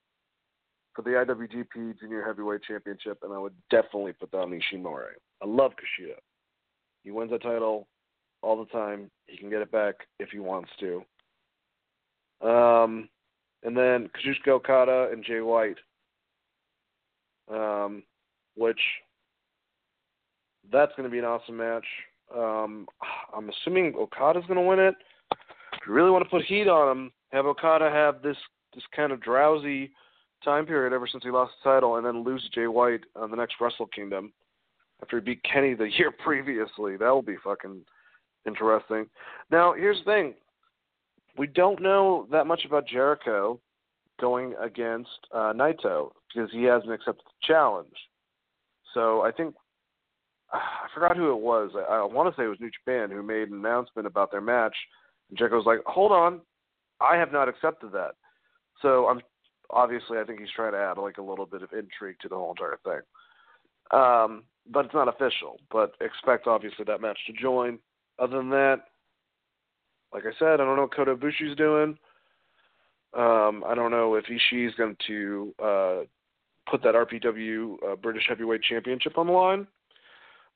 for 0.94 1.02
the 1.02 1.10
IWGP 1.10 2.01
Junior 2.01 2.24
Heavyweight 2.24 2.62
Championship, 2.62 3.19
and 3.23 3.32
I 3.32 3.39
would 3.39 3.55
definitely 3.70 4.12
put 4.12 4.31
that 4.32 4.39
on 4.39 4.51
Ishimori. 4.51 5.14
I 5.43 5.47
love 5.47 5.73
Kushida. 5.73 6.16
He 7.02 7.10
wins 7.10 7.31
that 7.31 7.43
title 7.43 7.89
all 8.43 8.59
the 8.59 8.70
time. 8.70 9.10
He 9.27 9.36
can 9.36 9.51
get 9.51 9.62
it 9.62 9.73
back 9.73 9.94
if 10.19 10.31
he 10.31 10.39
wants 10.39 10.70
to. 10.81 11.02
Um, 12.47 13.09
and 13.62 13.77
then 13.77 14.10
Kazuchika 14.10 14.48
Okada 14.48 15.09
and 15.12 15.24
Jay 15.24 15.40
White, 15.40 15.78
um, 17.51 18.02
which 18.56 18.81
that's 20.70 20.93
going 20.97 21.09
to 21.09 21.12
be 21.12 21.19
an 21.19 21.24
awesome 21.24 21.56
match. 21.56 21.86
Um, 22.36 22.86
I'm 23.36 23.51
assuming 23.51 23.94
Okada's 23.97 24.44
going 24.47 24.60
to 24.60 24.66
win 24.66 24.78
it. 24.78 24.94
If 25.31 25.86
you 25.86 25.93
really 25.93 26.10
want 26.10 26.24
to 26.24 26.31
put 26.31 26.44
heat 26.44 26.69
on 26.69 26.97
him, 26.97 27.12
have 27.32 27.47
Okada 27.47 27.90
have 27.90 28.23
this 28.23 28.36
this 28.74 28.85
kind 28.94 29.12
of 29.12 29.20
drowsy 29.20 29.90
time 30.44 30.66
period 30.66 30.93
ever 30.93 31.06
since 31.06 31.24
he 31.24 31.31
lost 31.31 31.52
the 31.62 31.70
title, 31.70 31.97
and 31.97 32.06
then 32.06 32.24
lose 32.24 32.48
Jay 32.55 32.66
White 32.66 33.02
on 33.16 33.31
the 33.31 33.36
next 33.36 33.56
Wrestle 33.60 33.86
Kingdom 33.86 34.32
after 35.02 35.19
he 35.19 35.24
beat 35.24 35.43
Kenny 35.44 35.74
the 35.74 35.90
year 35.98 36.10
previously. 36.10 36.97
That 36.97 37.10
will 37.10 37.23
be 37.23 37.36
fucking 37.43 37.82
interesting. 38.47 39.06
Now, 39.51 39.74
here's 39.74 39.98
the 39.98 40.05
thing: 40.05 40.35
we 41.36 41.47
don't 41.47 41.81
know 41.81 42.27
that 42.31 42.47
much 42.47 42.64
about 42.64 42.86
Jericho 42.86 43.60
going 44.20 44.55
against 44.60 45.10
uh, 45.35 45.52
Naito 45.52 46.12
because 46.32 46.51
he 46.52 46.64
hasn't 46.64 46.93
accepted 46.93 47.24
the 47.24 47.47
challenge. 47.47 47.94
So 48.94 49.23
I 49.23 49.32
think 49.32 49.55
I 50.52 50.86
forgot 50.94 51.16
who 51.16 51.32
it 51.32 51.40
was. 51.40 51.70
I, 51.74 51.94
I 51.94 52.05
want 52.05 52.35
to 52.35 52.40
say 52.40 52.44
it 52.44 52.48
was 52.48 52.60
New 52.60 52.70
Japan 52.70 53.10
who 53.10 53.23
made 53.23 53.48
an 53.48 53.55
announcement 53.55 54.06
about 54.06 54.31
their 54.31 54.40
match, 54.40 54.77
and 55.28 55.39
Jericho 55.39 55.56
was 55.56 55.66
like, 55.66 55.81
"Hold 55.86 56.12
on, 56.12 56.40
I 57.01 57.16
have 57.16 57.32
not 57.32 57.48
accepted 57.48 57.93
that." 57.93 58.12
So 58.81 59.06
I'm 59.06 59.20
obviously 59.73 60.19
I 60.19 60.24
think 60.24 60.40
he's 60.40 60.49
trying 60.55 60.73
to 60.73 60.78
add 60.78 60.99
like 60.99 61.19
a 61.19 61.23
little 61.23 61.47
bit 61.47 61.62
of 61.62 61.73
intrigue 61.73 62.16
to 62.23 62.28
the 62.28 62.36
whole 62.36 62.51
entire 62.51 62.78
thing. 62.85 63.01
Um, 63.99 64.44
but 64.70 64.85
it's 64.85 64.94
not 64.94 65.09
official. 65.09 65.59
But 65.70 65.94
expect 66.01 66.47
obviously 66.47 66.85
that 66.86 67.01
match 67.01 67.19
to 67.27 67.32
join. 67.32 67.78
Other 68.19 68.36
than 68.36 68.51
that, 68.51 68.77
like 70.12 70.24
I 70.24 70.39
said, 70.39 70.55
I 70.55 70.57
don't 70.59 70.77
know 70.77 70.82
what 70.82 70.94
Kota 70.94 71.15
Ibushi's 71.15 71.57
doing. 71.57 71.97
Um, 73.15 73.62
I 73.66 73.74
don't 73.74 73.90
know 73.90 74.15
if 74.15 74.24
Ishii's 74.27 74.74
going 74.74 74.97
to 75.07 75.55
uh, 75.62 75.97
put 76.70 76.82
that 76.82 76.94
RPW 76.94 77.77
uh, 77.86 77.97
British 77.97 78.24
Heavyweight 78.28 78.62
Championship 78.62 79.19
on 79.19 79.27
the 79.27 79.32
line. 79.32 79.66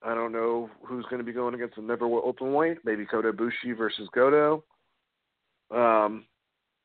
I 0.03 0.15
don't 0.15 0.33
know 0.33 0.71
who's 0.83 1.05
going 1.07 1.19
to 1.19 1.25
be 1.25 1.33
going 1.33 1.55
against 1.55 1.77
the 1.77 1.83
never 1.83 2.07
open 2.07 2.53
weight. 2.53 2.79
Maybe 2.85 3.05
Kota 3.07 3.33
Ibushi 3.33 3.77
versus 3.77 4.09
Goto. 4.15 4.63
Um, 5.71 6.25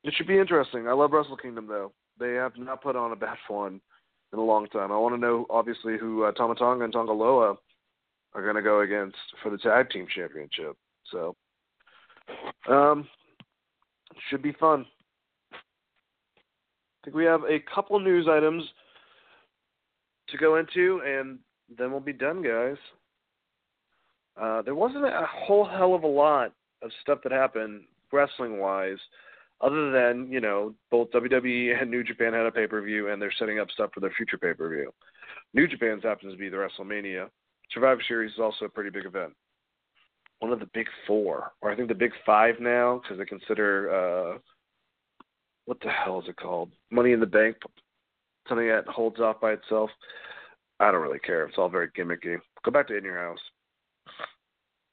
it 0.02 0.12
should 0.16 0.26
be 0.26 0.38
interesting. 0.38 0.88
I 0.88 0.92
love 0.92 1.12
Wrestle 1.12 1.36
Kingdom 1.36 1.66
though. 1.68 1.92
They 2.18 2.34
have 2.34 2.56
not 2.56 2.82
put 2.82 2.96
on 2.96 3.12
a 3.12 3.16
bad 3.16 3.38
one 3.48 3.80
in 4.32 4.38
a 4.38 4.42
long 4.42 4.66
time. 4.68 4.92
I 4.92 4.98
want 4.98 5.14
to 5.14 5.20
know 5.20 5.46
obviously 5.50 5.98
who 5.98 6.24
uh, 6.24 6.32
Tama 6.32 6.54
Tonga 6.54 6.84
and 6.84 6.92
Tanga 6.92 7.12
Loa 7.12 7.56
are 8.34 8.42
going 8.42 8.56
to 8.56 8.62
go 8.62 8.80
against 8.80 9.16
for 9.42 9.50
the 9.50 9.58
tag 9.58 9.90
team 9.90 10.06
championship. 10.14 10.76
So, 11.10 11.36
um, 12.68 13.06
should 14.30 14.42
be 14.42 14.52
fun. 14.52 14.86
I 15.52 15.56
think 17.04 17.16
we 17.16 17.24
have 17.24 17.42
a 17.42 17.58
couple 17.74 17.98
news 17.98 18.28
items 18.30 18.62
to 20.28 20.38
go 20.38 20.56
into, 20.56 21.02
and 21.04 21.38
then 21.76 21.90
we'll 21.90 22.00
be 22.00 22.12
done, 22.12 22.42
guys. 22.42 22.76
Uh, 24.40 24.62
there 24.62 24.74
wasn't 24.74 25.04
a 25.04 25.26
whole 25.28 25.66
hell 25.66 25.94
of 25.94 26.04
a 26.04 26.06
lot 26.06 26.52
of 26.82 26.90
stuff 27.02 27.18
that 27.22 27.32
happened 27.32 27.82
wrestling 28.12 28.58
wise, 28.58 28.98
other 29.62 29.92
than 29.92 30.30
you 30.30 30.40
know 30.40 30.74
both 30.90 31.10
WWE 31.12 31.80
and 31.80 31.90
New 31.90 32.02
Japan 32.02 32.32
had 32.32 32.46
a 32.46 32.52
pay 32.52 32.66
per 32.66 32.82
view, 32.82 33.08
and 33.08 33.22
they're 33.22 33.32
setting 33.38 33.58
up 33.58 33.70
stuff 33.70 33.90
for 33.94 34.00
their 34.00 34.12
future 34.16 34.38
pay 34.38 34.52
per 34.52 34.68
view. 34.68 34.92
New 35.54 35.68
Japan's 35.68 36.02
happens 36.02 36.32
to 36.32 36.38
be 36.38 36.48
the 36.48 36.56
WrestleMania. 36.56 37.28
Survivor 37.72 38.02
Series 38.06 38.32
is 38.32 38.40
also 38.40 38.66
a 38.66 38.68
pretty 38.68 38.90
big 38.90 39.06
event. 39.06 39.32
One 40.40 40.52
of 40.52 40.60
the 40.60 40.68
big 40.74 40.86
four, 41.06 41.52
or 41.62 41.70
I 41.70 41.76
think 41.76 41.88
the 41.88 41.94
big 41.94 42.12
five 42.26 42.56
now, 42.60 43.00
because 43.02 43.18
they 43.18 43.24
consider 43.24 44.34
uh, 44.34 44.38
what 45.66 45.78
the 45.80 45.88
hell 45.88 46.20
is 46.20 46.28
it 46.28 46.36
called? 46.36 46.70
Money 46.90 47.12
in 47.12 47.20
the 47.20 47.26
Bank, 47.26 47.56
something 48.48 48.66
that 48.66 48.86
holds 48.88 49.20
off 49.20 49.40
by 49.40 49.52
itself. 49.52 49.90
I 50.80 50.90
don't 50.90 51.02
really 51.02 51.20
care. 51.20 51.46
It's 51.46 51.58
all 51.58 51.68
very 51.68 51.88
gimmicky. 51.90 52.38
Go 52.64 52.72
back 52.72 52.88
to 52.88 52.96
In 52.96 53.04
Your 53.04 53.18
House. 53.18 53.38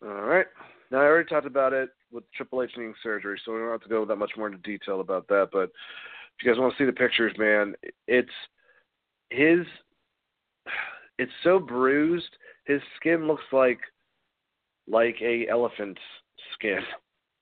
All 0.05 0.21
right. 0.21 0.45
Now 0.91 0.99
I 0.99 1.05
already 1.05 1.27
talked 1.27 1.47
about 1.47 1.73
it 1.73 1.89
with 2.11 2.23
Triple 2.35 2.63
H 2.63 2.71
needing 2.77 2.93
surgery, 3.01 3.39
so 3.43 3.53
we 3.53 3.59
don't 3.59 3.71
have 3.71 3.81
to 3.81 3.89
go 3.89 4.05
that 4.05 4.15
much 4.15 4.31
more 4.37 4.47
into 4.47 4.59
detail 4.59 5.01
about 5.01 5.27
that. 5.27 5.49
But 5.51 5.71
if 6.37 6.43
you 6.43 6.51
guys 6.51 6.59
want 6.59 6.73
to 6.75 6.81
see 6.81 6.85
the 6.85 6.93
pictures, 6.93 7.35
man, 7.37 7.75
it's 8.07 8.29
his. 9.29 9.65
It's 11.17 11.31
so 11.43 11.59
bruised. 11.59 12.29
His 12.65 12.81
skin 12.97 13.27
looks 13.27 13.43
like 13.51 13.79
like 14.87 15.15
a 15.21 15.47
elephant's 15.49 16.01
skin. 16.53 16.79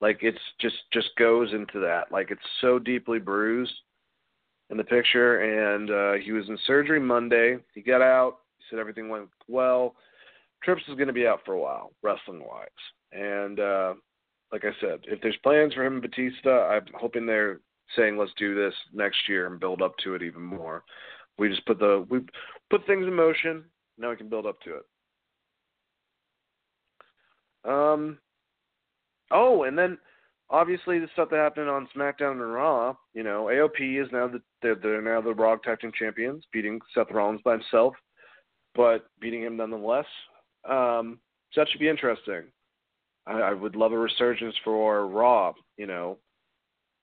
Like 0.00 0.18
it's 0.22 0.38
just 0.60 0.76
just 0.92 1.08
goes 1.18 1.52
into 1.52 1.80
that. 1.80 2.12
Like 2.12 2.30
it's 2.30 2.40
so 2.60 2.78
deeply 2.78 3.18
bruised 3.18 3.74
in 4.70 4.76
the 4.76 4.84
picture. 4.84 5.40
And 5.40 5.90
uh, 5.90 6.24
he 6.24 6.32
was 6.32 6.48
in 6.48 6.58
surgery 6.66 7.00
Monday. 7.00 7.56
He 7.74 7.80
got 7.80 8.02
out. 8.02 8.38
He 8.58 8.64
said 8.68 8.78
everything 8.78 9.08
went 9.08 9.28
well. 9.48 9.94
Trips 10.62 10.82
is 10.88 10.94
going 10.96 11.08
to 11.08 11.12
be 11.12 11.26
out 11.26 11.40
for 11.44 11.54
a 11.54 11.60
while, 11.60 11.92
wrestling 12.02 12.44
wise. 12.44 12.68
And 13.12 13.60
uh, 13.60 13.94
like 14.52 14.64
I 14.64 14.70
said, 14.80 15.00
if 15.04 15.20
there's 15.20 15.36
plans 15.42 15.74
for 15.74 15.84
him 15.84 15.94
and 15.94 16.02
Batista, 16.02 16.68
I'm 16.68 16.86
hoping 16.94 17.26
they're 17.26 17.60
saying 17.96 18.16
let's 18.16 18.32
do 18.38 18.54
this 18.54 18.74
next 18.92 19.28
year 19.28 19.46
and 19.46 19.60
build 19.60 19.82
up 19.82 19.96
to 20.04 20.14
it 20.14 20.22
even 20.22 20.42
more. 20.42 20.84
We 21.38 21.48
just 21.48 21.66
put 21.66 21.78
the 21.78 22.06
we 22.08 22.20
put 22.70 22.86
things 22.86 23.06
in 23.06 23.14
motion. 23.14 23.64
Now 23.98 24.10
we 24.10 24.16
can 24.16 24.28
build 24.28 24.46
up 24.46 24.60
to 24.62 24.76
it. 24.76 24.84
Um, 27.70 28.18
Oh, 29.30 29.64
and 29.64 29.76
then 29.76 29.98
obviously 30.50 30.98
the 30.98 31.08
stuff 31.12 31.30
that 31.30 31.36
happened 31.36 31.68
on 31.68 31.88
SmackDown 31.94 32.32
and 32.32 32.52
Raw. 32.52 32.94
You 33.14 33.22
know, 33.22 33.44
AOP 33.44 34.02
is 34.02 34.10
now 34.12 34.28
the 34.28 34.40
they're, 34.62 34.74
they're 34.74 35.02
now 35.02 35.20
the 35.20 35.34
Raw 35.34 35.56
Tag 35.56 35.80
Team 35.80 35.92
Champions, 35.98 36.44
beating 36.52 36.80
Seth 36.94 37.10
Rollins 37.10 37.40
by 37.44 37.52
himself, 37.52 37.94
but 38.74 39.06
beating 39.20 39.42
him 39.42 39.56
nonetheless. 39.56 40.06
Um, 40.68 41.18
so 41.52 41.60
that 41.60 41.68
should 41.70 41.80
be 41.80 41.88
interesting. 41.88 42.44
I, 43.28 43.32
I 43.32 43.52
would 43.52 43.76
love 43.76 43.92
a 43.92 43.98
resurgence 43.98 44.54
for 44.64 45.06
Raw. 45.06 45.52
You 45.76 45.86
know, 45.86 46.18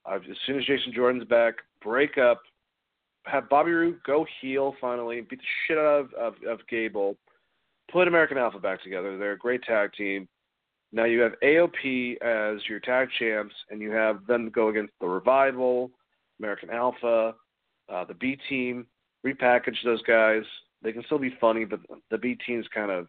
I've, 0.06 0.23
as 0.23 0.38
soon 0.45 0.57
as 0.57 0.65
Jason 0.65 0.91
Jordan's 0.93 1.26
back, 1.26 1.56
break 1.81 2.18
up, 2.18 2.41
have 3.26 3.49
Bobby 3.49 3.72
Roode 3.72 4.03
go 4.06 4.26
heel 4.41 4.76
finally, 4.81 5.22
beat 5.22 5.39
the 5.39 5.45
shit 5.68 5.77
out 5.77 5.85
of, 5.85 6.14
of, 6.14 6.34
of 6.47 6.60
Gable, 6.69 7.15
put 7.91 8.07
American 8.07 8.38
Alpha 8.38 8.60
back 8.60 8.84
together. 8.84 9.18
They're 9.18 9.34
a 9.34 9.38
great 9.38 9.64
tag 9.64 9.93
team. 9.93 10.27
Now 10.91 11.06
you 11.06 11.19
have 11.22 11.34
AOP 11.43 12.22
as 12.22 12.61
your 12.69 12.80
tag 12.80 13.10
champs, 13.19 13.53
and 13.69 13.81
you 13.81 13.91
have 13.91 14.26
them 14.27 14.49
go 14.49 14.69
against 14.69 14.93
the 15.02 15.07
Revival, 15.07 15.91
American 16.39 16.69
Alpha, 16.69 17.35
uh, 17.91 18.06
the 18.06 18.14
B 18.14 18.38
Team. 18.49 18.85
Repackage 19.26 19.76
those 19.84 20.02
guys. 20.03 20.43
They 20.84 20.91
can 20.91 21.03
still 21.06 21.18
be 21.18 21.35
funny, 21.41 21.65
but 21.65 21.80
the 22.11 22.18
B 22.18 22.38
Team's 22.45 22.68
kind 22.73 22.91
of 22.91 23.07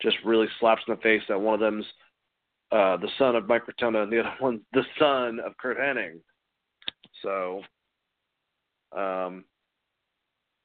just 0.00 0.16
really 0.24 0.46
slaps 0.60 0.82
in 0.86 0.94
the 0.94 1.00
face 1.00 1.22
that 1.28 1.40
one 1.40 1.54
of 1.54 1.60
them's 1.60 1.84
uh, 2.70 2.96
the 2.98 3.08
son 3.18 3.34
of 3.36 3.48
Mike 3.48 3.66
Rotunda 3.66 4.02
and 4.02 4.12
the 4.12 4.20
other 4.20 4.34
one's 4.40 4.60
the 4.72 4.84
son 4.98 5.40
of 5.44 5.56
Curt 5.56 5.78
Hennig. 5.78 6.20
So, 7.22 7.62
um, 8.96 9.44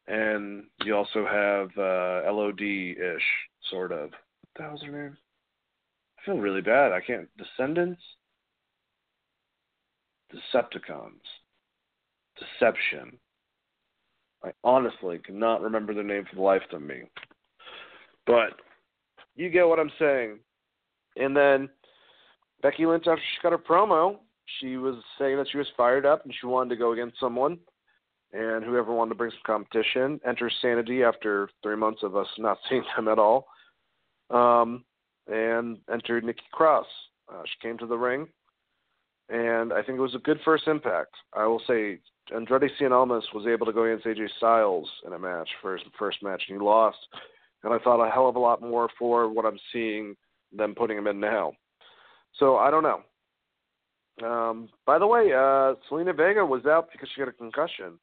and 0.08 0.66
you 0.84 0.96
also 0.96 1.26
have 1.26 1.70
uh, 1.78 2.32
LOD 2.32 2.62
ish, 2.62 3.24
sort 3.70 3.92
of. 3.92 4.12
What 4.12 4.50
the 4.58 4.64
hell's 4.64 4.82
her 4.84 4.92
name? 4.92 5.18
I 6.20 6.26
feel 6.26 6.38
really 6.38 6.62
bad. 6.62 6.92
I 6.92 7.00
can't. 7.00 7.28
Descendants? 7.38 8.02
Decepticons. 10.34 11.22
Deception. 12.38 13.18
I 14.44 14.52
honestly 14.64 15.20
cannot 15.20 15.62
remember 15.62 15.94
their 15.94 16.04
name 16.04 16.26
for 16.30 16.36
the 16.36 16.42
life 16.42 16.62
of 16.74 16.82
me. 16.82 17.04
But 18.26 18.60
you 19.36 19.50
get 19.50 19.68
what 19.68 19.80
I'm 19.80 19.92
saying. 19.98 20.40
And 21.16 21.36
then 21.36 21.70
Becky 22.64 22.86
Lynch, 22.86 23.06
after 23.08 23.22
she 23.22 23.44
got 23.44 23.52
her 23.52 23.58
promo, 23.58 24.18
she 24.60 24.78
was 24.78 24.96
saying 25.20 25.38
that 25.38 25.48
she 25.52 25.58
was 25.58 25.68
fired 25.76 26.06
up 26.06 26.24
and 26.24 26.34
she 26.40 26.48
wanted 26.48 26.70
to 26.70 26.76
go 26.78 26.94
against 26.94 27.20
someone. 27.20 27.60
And 28.32 28.64
whoever 28.64 28.92
wanted 28.92 29.10
to 29.10 29.16
bring 29.16 29.32
some 29.32 29.42
competition 29.46 30.20
enters 30.26 30.56
Sanity 30.62 31.04
after 31.04 31.50
three 31.62 31.76
months 31.76 32.02
of 32.02 32.16
us 32.16 32.28
not 32.40 32.58
seeing 32.70 32.84
them 32.96 33.10
at 33.10 33.20
all. 33.20 33.46
Um, 34.30 34.84
and 35.28 35.78
entered 35.92 36.24
Nikki 36.24 36.42
Cross. 36.52 36.88
Uh, 37.32 37.44
she 37.46 37.68
came 37.68 37.78
to 37.78 37.86
the 37.86 37.98
ring, 37.98 38.28
and 39.30 39.72
I 39.72 39.82
think 39.82 39.98
it 39.98 40.02
was 40.02 40.16
a 40.16 40.20
good 40.20 40.40
first 40.44 40.68
impact. 40.68 41.14
I 41.34 41.46
will 41.46 41.62
say 41.66 42.00
Andrade 42.36 42.72
Cien 42.80 42.92
Almas 42.92 43.24
was 43.34 43.48
able 43.48 43.66
to 43.66 43.72
go 43.72 43.86
against 43.86 44.06
AJ 44.06 44.28
Styles 44.38 44.90
in 45.06 45.14
a 45.14 45.20
match, 45.20 45.48
first 45.62 45.86
first 45.98 46.22
match, 46.22 46.44
and 46.50 46.60
he 46.60 46.66
lost. 46.66 46.98
And 47.64 47.74
I 47.74 47.80
thought 47.80 48.06
a 48.06 48.12
hell 48.12 48.28
of 48.28 48.36
a 48.36 48.40
lot 48.40 48.62
more 48.62 48.90
for 49.00 49.30
what 49.30 49.46
I'm 49.46 49.60
seeing 49.72 50.16
them 50.52 50.76
putting 50.76 50.98
him 50.98 51.08
in 51.08 51.22
now. 51.22 51.54
So 52.40 52.58
I 52.58 52.72
don't 52.72 52.84
know. 52.84 53.02
Um, 54.24 54.70
by 54.86 55.00
the 55.00 55.08
way, 55.08 55.32
uh, 55.34 55.76
Zelina 55.90 56.16
Vega 56.16 56.46
was 56.46 56.66
out 56.66 56.90
because 56.92 57.10
she 57.14 57.22
got 57.22 57.30
a 57.30 57.34
concussion, 57.34 58.00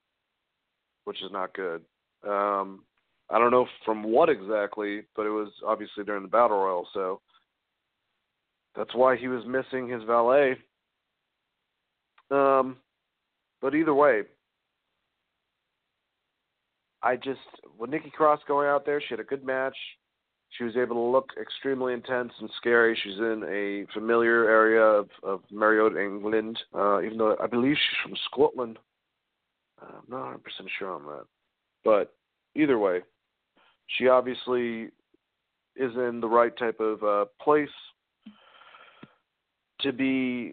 which 1.04 1.22
is 1.22 1.30
not 1.32 1.54
good. 1.54 1.82
Um, 2.26 2.84
I 3.30 3.38
don't 3.38 3.52
know 3.52 3.66
from 3.84 4.02
what 4.02 4.28
exactly, 4.28 5.02
but 5.14 5.24
it 5.26 5.30
was 5.30 5.50
obviously 5.64 6.04
during 6.04 6.22
the 6.22 6.28
battle 6.28 6.58
royal, 6.58 6.88
so 6.92 7.20
that's 8.76 8.94
why 8.94 9.16
he 9.16 9.28
was 9.28 9.44
missing 9.46 9.88
his 9.88 10.02
valet. 10.02 10.56
Um, 12.30 12.76
but 13.60 13.74
either 13.74 13.94
way, 13.94 14.22
I 17.02 17.16
just 17.16 17.40
with 17.78 17.90
Nikki 17.90 18.10
Cross 18.10 18.40
going 18.46 18.68
out 18.68 18.84
there, 18.84 19.00
she 19.00 19.08
had 19.10 19.20
a 19.20 19.24
good 19.24 19.44
match. 19.44 19.76
She 20.56 20.64
was 20.64 20.76
able 20.76 20.96
to 20.96 21.12
look 21.12 21.30
extremely 21.40 21.92
intense 21.92 22.32
and 22.40 22.50
scary. 22.56 22.98
She's 23.02 23.18
in 23.18 23.44
a 23.48 23.92
familiar 23.92 24.48
area 24.48 24.82
of, 24.82 25.08
of 25.22 25.42
Mariota, 25.50 26.02
England, 26.02 26.58
uh, 26.74 27.00
even 27.02 27.18
though 27.18 27.36
I 27.40 27.46
believe 27.46 27.76
she's 27.76 28.02
from 28.02 28.16
Scotland. 28.30 28.78
I'm 29.80 30.02
not 30.08 30.34
100% 30.34 30.40
sure 30.78 30.92
on 30.92 31.04
that. 31.06 31.24
But 31.84 32.14
either 32.54 32.78
way, 32.78 33.00
she 33.86 34.08
obviously 34.08 34.90
is 35.76 35.94
in 35.96 36.20
the 36.20 36.28
right 36.28 36.56
type 36.56 36.80
of 36.80 37.02
uh, 37.02 37.24
place 37.40 37.68
to 39.80 39.92
be 39.92 40.52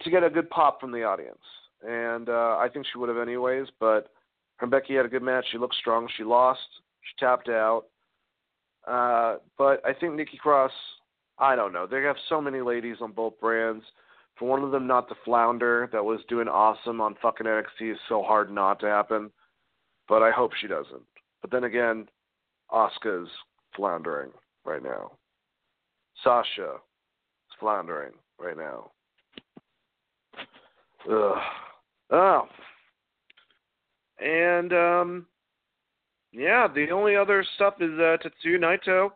to 0.00 0.10
get 0.10 0.24
a 0.24 0.30
good 0.30 0.50
pop 0.50 0.80
from 0.80 0.90
the 0.90 1.04
audience, 1.04 1.38
and 1.86 2.28
uh, 2.28 2.56
I 2.58 2.68
think 2.72 2.86
she 2.90 2.98
would 2.98 3.08
have 3.08 3.18
anyways. 3.18 3.68
But 3.78 4.08
her 4.56 4.66
Becky 4.66 4.96
had 4.96 5.06
a 5.06 5.08
good 5.08 5.22
match. 5.22 5.44
She 5.52 5.58
looked 5.58 5.76
strong. 5.76 6.08
She 6.16 6.24
lost. 6.24 6.60
She 7.02 7.24
tapped 7.24 7.48
out. 7.48 7.84
Uh, 8.86 9.36
but 9.56 9.84
I 9.84 9.92
think 9.92 10.14
Nikki 10.14 10.36
Cross. 10.36 10.72
I 11.38 11.56
don't 11.56 11.72
know. 11.72 11.86
They 11.86 12.02
have 12.02 12.16
so 12.28 12.40
many 12.40 12.60
ladies 12.60 12.96
on 13.00 13.12
both 13.12 13.38
brands. 13.40 13.84
For 14.38 14.48
one 14.48 14.62
of 14.62 14.70
them 14.70 14.86
not 14.86 15.08
to 15.08 15.14
flounder, 15.24 15.88
that 15.92 16.04
was 16.04 16.20
doing 16.28 16.48
awesome 16.48 17.00
on 17.00 17.16
fucking 17.20 17.46
NXT 17.46 17.92
is 17.92 17.98
so 18.08 18.22
hard 18.22 18.50
not 18.50 18.80
to 18.80 18.86
happen. 18.86 19.30
But 20.08 20.22
I 20.22 20.30
hope 20.30 20.52
she 20.60 20.66
doesn't. 20.66 21.02
But 21.40 21.50
then 21.50 21.64
again, 21.64 22.06
Asuka's 22.72 23.28
floundering 23.76 24.30
right 24.64 24.82
now. 24.82 25.12
Sasha 26.22 26.74
is 26.74 27.56
floundering 27.58 28.12
right 28.38 28.56
now. 28.56 28.90
Ugh. 31.10 31.38
Oh. 32.10 32.42
And 34.20 34.72
um 34.72 35.26
yeah, 36.34 36.66
the 36.66 36.90
only 36.90 37.16
other 37.16 37.44
stuff 37.54 37.74
is 37.80 37.92
uh, 37.98 38.16
Tetsuya 38.22 38.58
Naito 38.58 39.10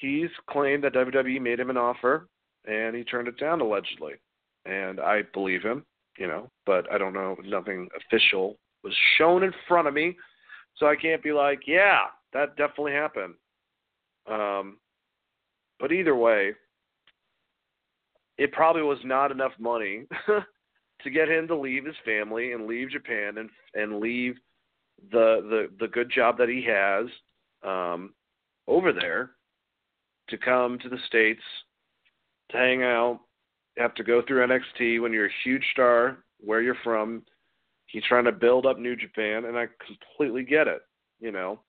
he's 0.00 0.30
claimed 0.48 0.84
that 0.84 0.94
WWE 0.94 1.40
made 1.40 1.60
him 1.60 1.70
an 1.70 1.76
offer 1.76 2.28
and 2.66 2.94
he 2.94 3.04
turned 3.04 3.28
it 3.28 3.38
down 3.38 3.60
allegedly. 3.60 4.14
And 4.64 5.00
I 5.00 5.22
believe 5.32 5.62
him, 5.62 5.84
you 6.18 6.26
know, 6.26 6.50
but 6.64 6.90
I 6.92 6.98
don't 6.98 7.14
know. 7.14 7.36
Nothing 7.44 7.88
official 7.96 8.56
was 8.82 8.94
shown 9.16 9.42
in 9.42 9.52
front 9.68 9.88
of 9.88 9.94
me, 9.94 10.16
so 10.76 10.86
I 10.86 10.96
can't 10.96 11.22
be 11.22 11.32
like, 11.32 11.60
yeah, 11.66 12.06
that 12.32 12.56
definitely 12.56 12.92
happened. 12.92 13.34
Um, 14.30 14.78
but 15.78 15.92
either 15.92 16.16
way, 16.16 16.52
it 18.38 18.52
probably 18.52 18.82
was 18.82 18.98
not 19.04 19.30
enough 19.30 19.52
money 19.58 20.04
to 21.02 21.10
get 21.10 21.28
him 21.28 21.46
to 21.48 21.56
leave 21.56 21.84
his 21.84 21.94
family 22.04 22.52
and 22.52 22.66
leave 22.66 22.90
Japan 22.90 23.38
and 23.38 23.50
and 23.74 24.00
leave 24.00 24.34
the 25.10 25.68
the 25.78 25.84
the 25.84 25.88
good 25.88 26.10
job 26.10 26.38
that 26.38 26.48
he 26.48 26.64
has 26.64 27.06
um, 27.62 28.14
over 28.66 28.92
there 28.92 29.32
to 30.28 30.38
come 30.38 30.78
to 30.78 30.88
the 30.88 30.98
states 31.06 31.42
to 32.50 32.56
hang 32.56 32.82
out. 32.82 33.20
have 33.76 33.94
to 33.94 34.04
go 34.04 34.22
through 34.22 34.46
NXT 34.46 35.00
when 35.00 35.12
you're 35.12 35.26
a 35.26 35.42
huge 35.44 35.64
star 35.72 36.18
where 36.38 36.62
you're 36.62 36.76
from. 36.82 37.22
He's 37.86 38.04
trying 38.08 38.24
to 38.24 38.32
build 38.32 38.66
up 38.66 38.78
New 38.78 38.96
Japan, 38.96 39.44
and 39.44 39.56
I 39.56 39.66
completely 39.86 40.42
get 40.42 40.66
it. 40.66 40.82
You 41.20 41.32
know, 41.32 41.60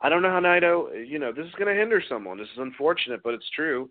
I 0.00 0.08
don't 0.08 0.22
know 0.22 0.30
how 0.30 0.40
Naito. 0.40 1.06
You 1.08 1.18
know, 1.18 1.32
this 1.32 1.46
is 1.46 1.52
going 1.52 1.72
to 1.72 1.80
hinder 1.80 2.02
someone. 2.08 2.38
This 2.38 2.48
is 2.48 2.58
unfortunate, 2.58 3.22
but 3.22 3.34
it's 3.34 3.48
true 3.54 3.88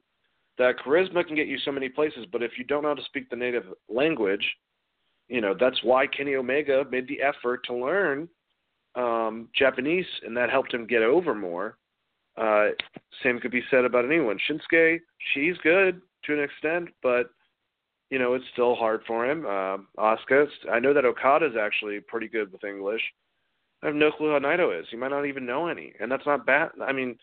that 0.60 0.76
charisma 0.86 1.26
can 1.26 1.36
get 1.36 1.48
you 1.48 1.58
so 1.60 1.72
many 1.72 1.90
places, 1.90 2.26
but 2.32 2.44
if 2.44 2.52
you 2.58 2.66
don't 2.66 2.84
know 2.84 2.90
how 2.90 2.96
to 2.96 3.04
speak 3.06 3.30
the 3.30 3.36
native 3.36 3.64
language, 3.88 4.46
you 5.28 5.42
know 5.42 5.56
that's 5.60 5.82
why 5.84 6.06
Kenny 6.06 6.36
Omega 6.36 6.84
made 6.92 7.08
the 7.08 7.22
effort 7.22 7.62
to 7.66 7.74
learn 7.74 8.28
um, 9.00 9.48
Japanese, 9.58 10.06
and 10.26 10.36
that 10.36 10.50
helped 10.50 10.74
him 10.74 10.86
get 10.86 11.02
over 11.02 11.34
more. 11.34 11.78
Uh, 12.38 12.70
same 13.24 13.40
could 13.40 13.52
be 13.52 13.64
said 13.72 13.86
about 13.86 14.06
anyone. 14.06 14.38
Shinsuke, 14.50 15.00
she's 15.34 15.58
good 15.64 16.02
to 16.26 16.34
an 16.34 16.44
extent, 16.44 16.90
but 17.02 17.32
you 18.10 18.20
know 18.20 18.34
it's 18.34 18.46
still 18.54 18.76
hard 18.76 19.02
for 19.08 19.30
him. 19.30 19.46
Uh, 19.46 19.78
Asuka, 19.98 20.48
I 20.72 20.80
know 20.80 20.94
that 20.94 21.06
Okada 21.06 21.48
is 21.48 21.56
actually 21.60 22.00
pretty 22.02 22.28
good 22.28 22.52
with 22.52 22.64
English. 22.64 23.02
I 23.82 23.88
have 23.88 23.96
no 23.96 24.12
clue 24.12 24.32
how 24.32 24.40
Naito 24.40 24.78
is. 24.78 24.86
He 24.92 24.98
might 24.98 25.12
not 25.12 25.26
even 25.26 25.46
know 25.46 25.68
any, 25.68 25.94
and 26.00 26.12
that's 26.12 26.26
not 26.26 26.46
bad. 26.46 26.72
I 26.82 26.92
mean, 26.92 27.18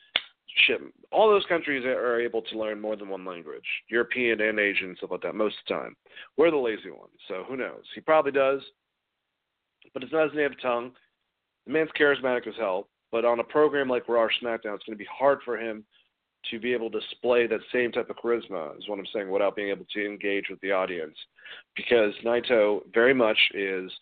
shit, 0.67 0.81
all 1.13 1.29
those 1.29 1.45
countries 1.47 1.85
are 1.85 2.21
able 2.21 2.41
to 2.43 2.59
learn 2.59 2.81
more 2.81 2.97
than 2.97 3.11
one 3.11 3.25
language, 3.27 3.67
European 3.89 4.41
and 4.41 4.59
Asian, 4.59 4.95
stuff 4.97 5.11
like 5.11 5.23
that, 5.23 5.35
most 5.35 5.57
of 5.57 5.69
the 5.69 5.75
time. 5.75 5.97
We're 6.37 6.51
the 6.51 6.57
lazy 6.57 6.91
ones, 6.91 7.13
so 7.29 7.45
who 7.47 7.57
knows? 7.57 7.83
He 7.95 8.01
probably 8.01 8.33
does, 8.33 8.63
but 9.93 10.03
it's 10.03 10.13
not 10.13 10.29
his 10.29 10.37
native 10.37 10.61
tongue. 10.63 10.93
The 11.67 11.73
man's 11.73 11.91
charismatic 11.99 12.47
as 12.47 12.55
hell, 12.59 12.89
but 13.11 13.25
on 13.25 13.41
a 13.41 13.45
program 13.45 13.89
like 13.89 14.09
Raw 14.09 14.23
or 14.23 14.31
SmackDown, 14.43 14.75
it's 14.75 14.85
going 14.85 14.93
to 14.93 14.97
be 14.97 15.09
hard 15.11 15.41
for 15.45 15.59
him 15.59 15.85
to 16.51 16.61
be 16.61 16.73
able 16.73 16.91
to 16.91 17.01
display 17.01 17.47
that 17.47 17.61
same 17.73 17.91
type 17.91 18.09
of 18.09 18.17
charisma, 18.17 18.77
is 18.79 18.89
what 18.89 18.99
I'm 18.99 19.07
saying, 19.13 19.31
without 19.31 19.57
being 19.57 19.71
able 19.71 19.87
to 19.93 20.07
engage 20.07 20.45
with 20.49 20.61
the 20.61 20.71
audience. 20.71 21.17
Because 21.75 22.13
Naito 22.25 22.81
very 22.93 23.15
much 23.15 23.39
is– 23.55 23.91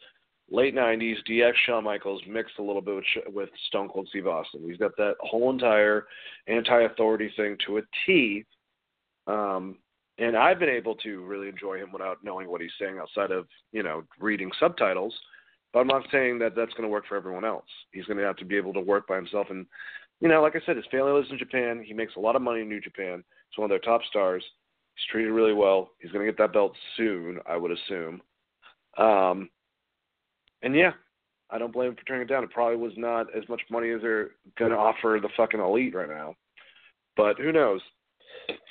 late 0.51 0.75
'90s 0.75 1.17
DX 1.29 1.53
Shawn 1.67 1.85
Michaels 1.85 2.23
mixed 2.29 2.59
a 2.59 2.63
little 2.63 2.83
bit 2.83 2.97
with, 2.97 3.35
with 3.35 3.49
Stone 3.69 3.89
Cold 3.89 4.09
Steve 4.09 4.27
Austin. 4.27 4.63
He's 4.67 4.77
got 4.77 4.97
that 4.97 5.15
whole 5.21 5.51
entire 5.51 6.07
anti-authority 6.47 7.33
thing 7.37 7.57
to 7.67 7.79
a 7.79 7.83
T. 8.07 8.45
Um, 9.27 9.79
and 10.19 10.37
I've 10.37 10.59
been 10.59 10.69
able 10.69 10.95
to 10.97 11.25
really 11.25 11.49
enjoy 11.49 11.79
him 11.79 11.91
without 11.93 12.19
knowing 12.23 12.49
what 12.49 12.61
he's 12.61 12.71
saying 12.81 12.99
outside 12.99 13.31
of 13.31 13.47
you 13.73 13.83
know 13.83 14.05
reading 14.21 14.51
subtitles. 14.61 15.15
But 15.75 15.81
I'm 15.81 15.89
not 15.89 16.07
saying 16.13 16.39
that 16.39 16.55
that's 16.55 16.73
going 16.75 16.85
to 16.85 16.89
work 16.89 17.05
for 17.09 17.17
everyone 17.17 17.45
else. 17.45 17.67
He's 17.91 18.05
going 18.05 18.17
to 18.17 18.25
have 18.25 18.37
to 18.37 18.45
be 18.45 18.57
able 18.57 18.73
to 18.75 18.81
work 18.81 19.09
by 19.09 19.17
himself. 19.17 19.49
And 19.51 19.67
you 20.21 20.29
know, 20.29 20.41
like 20.41 20.55
I 20.55 20.61
said, 20.65 20.77
his 20.77 20.87
family 20.91 21.11
lives 21.11 21.27
in 21.31 21.37
Japan. 21.37 21.83
He 21.85 21.93
makes 21.93 22.15
a 22.17 22.21
lot 22.21 22.37
of 22.37 22.43
money 22.43 22.61
in 22.61 22.69
New 22.69 22.81
Japan. 22.81 23.25
He's 23.51 23.59
one 23.59 23.65
of 23.65 23.71
their 23.71 23.81
top 23.81 24.01
stars. 24.09 24.45
He's 24.95 25.11
treated 25.11 25.33
really 25.33 25.53
well. 25.53 25.91
He's 25.99 26.13
going 26.13 26.25
to 26.25 26.33
get 26.33 26.39
that 26.39 26.53
belt 26.53 26.73
soon, 26.97 27.41
I 27.45 27.57
would 27.57 27.73
assume. 27.73 28.23
Um, 28.97 29.51
and 30.63 30.77
yeah, 30.77 30.93
I 31.51 31.59
don't 31.59 31.73
blame 31.73 31.89
him 31.89 31.97
for 31.97 32.05
turning 32.05 32.23
it 32.23 32.29
down. 32.29 32.45
It 32.45 32.53
probably 32.53 32.77
was 32.77 32.93
not 32.97 33.27
as 33.37 33.43
much 33.49 33.61
money 33.69 33.91
as 33.91 34.01
they're 34.01 34.31
going 34.57 34.71
to 34.71 34.77
offer 34.77 35.19
the 35.21 35.29
fucking 35.37 35.61
elite 35.61 35.97
right 35.97 36.09
now. 36.09 36.37
But 37.17 37.39
who 37.41 37.51
knows? 37.51 37.81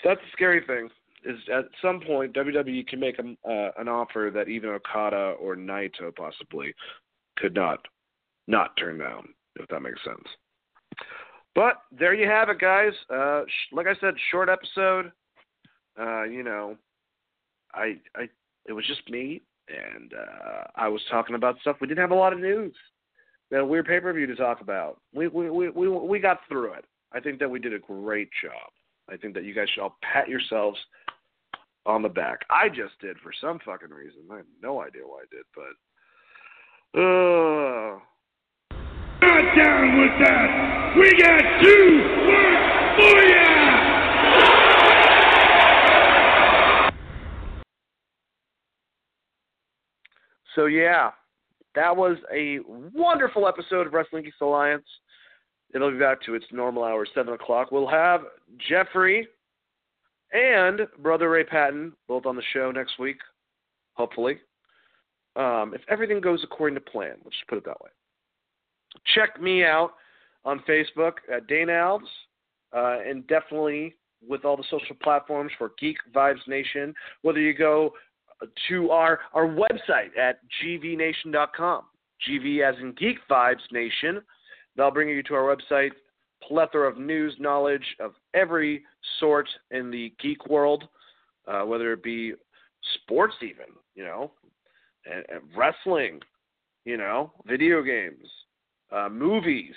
That's 0.06 0.22
the 0.22 0.32
scary 0.32 0.62
thing. 0.66 0.90
Is 1.26 1.40
at 1.54 1.66
some 1.82 2.02
point 2.02 2.34
WWE 2.34 2.88
can 2.88 3.00
make 3.00 3.18
a, 3.20 3.50
uh, 3.50 3.72
an 3.78 3.88
offer 3.88 4.32
that 4.34 4.50
even 4.50 4.70
Okada 4.70 5.36
or 5.40 5.56
Naito 5.56 6.14
possibly 6.16 6.74
could 7.38 7.56
not 7.56 7.80
not 8.48 8.76
turn 8.78 8.98
down, 8.98 9.30
if 9.56 9.68
that 9.70 9.82
makes 9.82 10.04
sense. 10.04 10.28
But 11.56 11.82
there 11.98 12.14
you 12.14 12.28
have 12.28 12.50
it, 12.50 12.60
guys. 12.60 12.94
Uh, 13.10 13.44
sh- 13.48 13.74
like 13.74 13.88
I 13.88 13.96
said, 14.02 14.16
short 14.32 14.50
episode. 14.50 15.12
Uh, 16.00 16.24
you 16.24 16.44
know, 16.44 16.76
I 17.74 17.98
I 18.16 18.30
it 18.66 18.74
was 18.74 18.86
just 18.88 19.10
me 19.10 19.42
and 19.68 20.14
uh, 20.14 20.64
I 20.76 20.88
was 20.88 21.02
talking 21.10 21.36
about 21.36 21.60
stuff. 21.62 21.78
We 21.80 21.88
didn't 21.88 22.02
have 22.02 22.12
a 22.12 22.16
lot 22.16 22.34
of 22.34 22.40
news. 22.40 22.74
We 23.50 23.56
had 23.56 23.64
a 23.64 23.68
weird 23.68 23.86
pay 23.86 24.00
per 24.00 24.14
view 24.14 24.26
to 24.28 24.36
talk 24.36 24.62
about. 24.62 25.00
We, 25.14 25.28
we 25.28 25.50
we 25.50 25.70
we 25.70 25.90
we 25.90 26.20
got 26.20 26.40
through 26.50 26.74
it. 26.74 26.86
I 27.12 27.20
think 27.20 27.40
that 27.40 27.50
we 27.50 27.60
did 27.60 27.74
a 27.74 27.80
great 27.80 28.30
job. 28.42 28.72
I 29.10 29.18
think 29.18 29.34
that 29.36 29.44
you 29.44 29.54
guys 29.54 29.68
should 29.74 29.82
all 29.82 29.98
pat 30.02 30.28
yourselves 30.28 30.80
on 31.86 32.02
the 32.02 32.10
back. 32.10 32.40
I 32.50 32.70
just 32.70 33.00
did 33.02 33.18
for 33.20 33.32
some 33.42 33.60
fucking 33.66 33.90
reason. 33.90 34.22
I 34.32 34.38
have 34.38 34.46
no 34.62 34.82
idea 34.82 35.02
why 35.06 35.24
I 35.24 35.26
did, 35.32 35.46
but 35.56 35.76
uh 37.00 38.00
not 39.22 39.56
down 39.56 40.00
with 40.00 40.12
that. 40.26 40.94
We 40.98 41.12
got 41.18 41.42
two 41.62 42.02
words 42.28 42.64
for 43.00 43.24
ya. 43.28 43.44
So 50.56 50.66
yeah, 50.68 51.12
that 51.76 51.96
was 51.96 52.18
a 52.32 52.60
wonderful 52.94 53.48
episode 53.48 53.88
of 53.88 53.94
Wrestling 53.94 54.24
Geeks 54.24 54.38
Alliance. 54.42 54.86
It'll 55.74 55.92
be 55.92 55.98
back 55.98 56.22
to 56.24 56.36
its 56.36 56.46
normal 56.52 56.84
hour, 56.84 57.08
seven 57.16 57.34
o'clock. 57.34 57.72
We'll 57.72 57.88
have 57.88 58.22
Jeffrey 58.70 59.28
and 60.34 60.82
brother 61.00 61.30
Ray 61.30 61.44
Patton 61.44 61.94
both 62.08 62.26
on 62.26 62.36
the 62.36 62.44
show 62.54 62.72
next 62.72 63.00
week, 63.00 63.18
hopefully. 63.94 64.40
Um, 65.36 65.74
if 65.74 65.82
everything 65.90 66.22
goes 66.22 66.42
according 66.44 66.76
to 66.76 66.82
plan, 66.82 67.16
let's 67.24 67.38
just 67.38 67.48
put 67.48 67.58
it 67.58 67.66
that 67.66 67.82
way. 67.82 67.90
Check 69.16 69.42
me 69.42 69.64
out 69.64 69.92
on 70.46 70.62
Facebook 70.68 71.14
at 71.34 71.48
Dana 71.48 71.72
Alves, 71.72 72.02
uh, 72.76 73.00
and 73.08 73.26
definitely 73.28 73.96
with 74.28 74.46
all 74.46 74.58
the 74.58 74.64
social 74.70 74.96
platforms 75.02 75.52
for 75.58 75.72
Geek 75.80 75.98
Vibes 76.14 76.48
Nation. 76.48 76.94
Whether 77.22 77.40
you 77.40 77.54
go 77.54 77.94
to 78.70 78.92
our, 78.92 79.20
our 79.34 79.48
website 79.48 80.18
at 80.18 80.40
gvnation.com. 80.64 81.84
GV 82.28 82.68
as 82.68 82.76
in 82.82 82.94
Geek 82.94 83.18
Vibes 83.30 83.72
Nation. 83.72 84.22
That'll 84.76 84.92
bring 84.92 85.10
you 85.10 85.24
to 85.24 85.36
our 85.36 85.56
website, 85.56 85.92
plethora 86.48 86.90
of 86.90 86.98
news, 86.98 87.36
knowledge 87.40 87.96
of 88.00 88.14
every 88.34 88.84
sort 89.20 89.48
in 89.72 89.92
the 89.92 90.14
geek 90.22 90.48
world, 90.48 90.86
uh, 91.48 91.62
whether 91.62 91.94
it 91.94 92.04
be 92.04 92.34
sports, 92.96 93.36
even, 93.42 93.74
you 93.96 94.04
know, 94.04 94.32
and, 95.06 95.26
and 95.30 95.42
wrestling, 95.56 96.20
you 96.86 96.98
know, 96.98 97.32
video 97.46 97.82
games, 97.82 98.28
uh, 98.92 99.10
movies, 99.10 99.74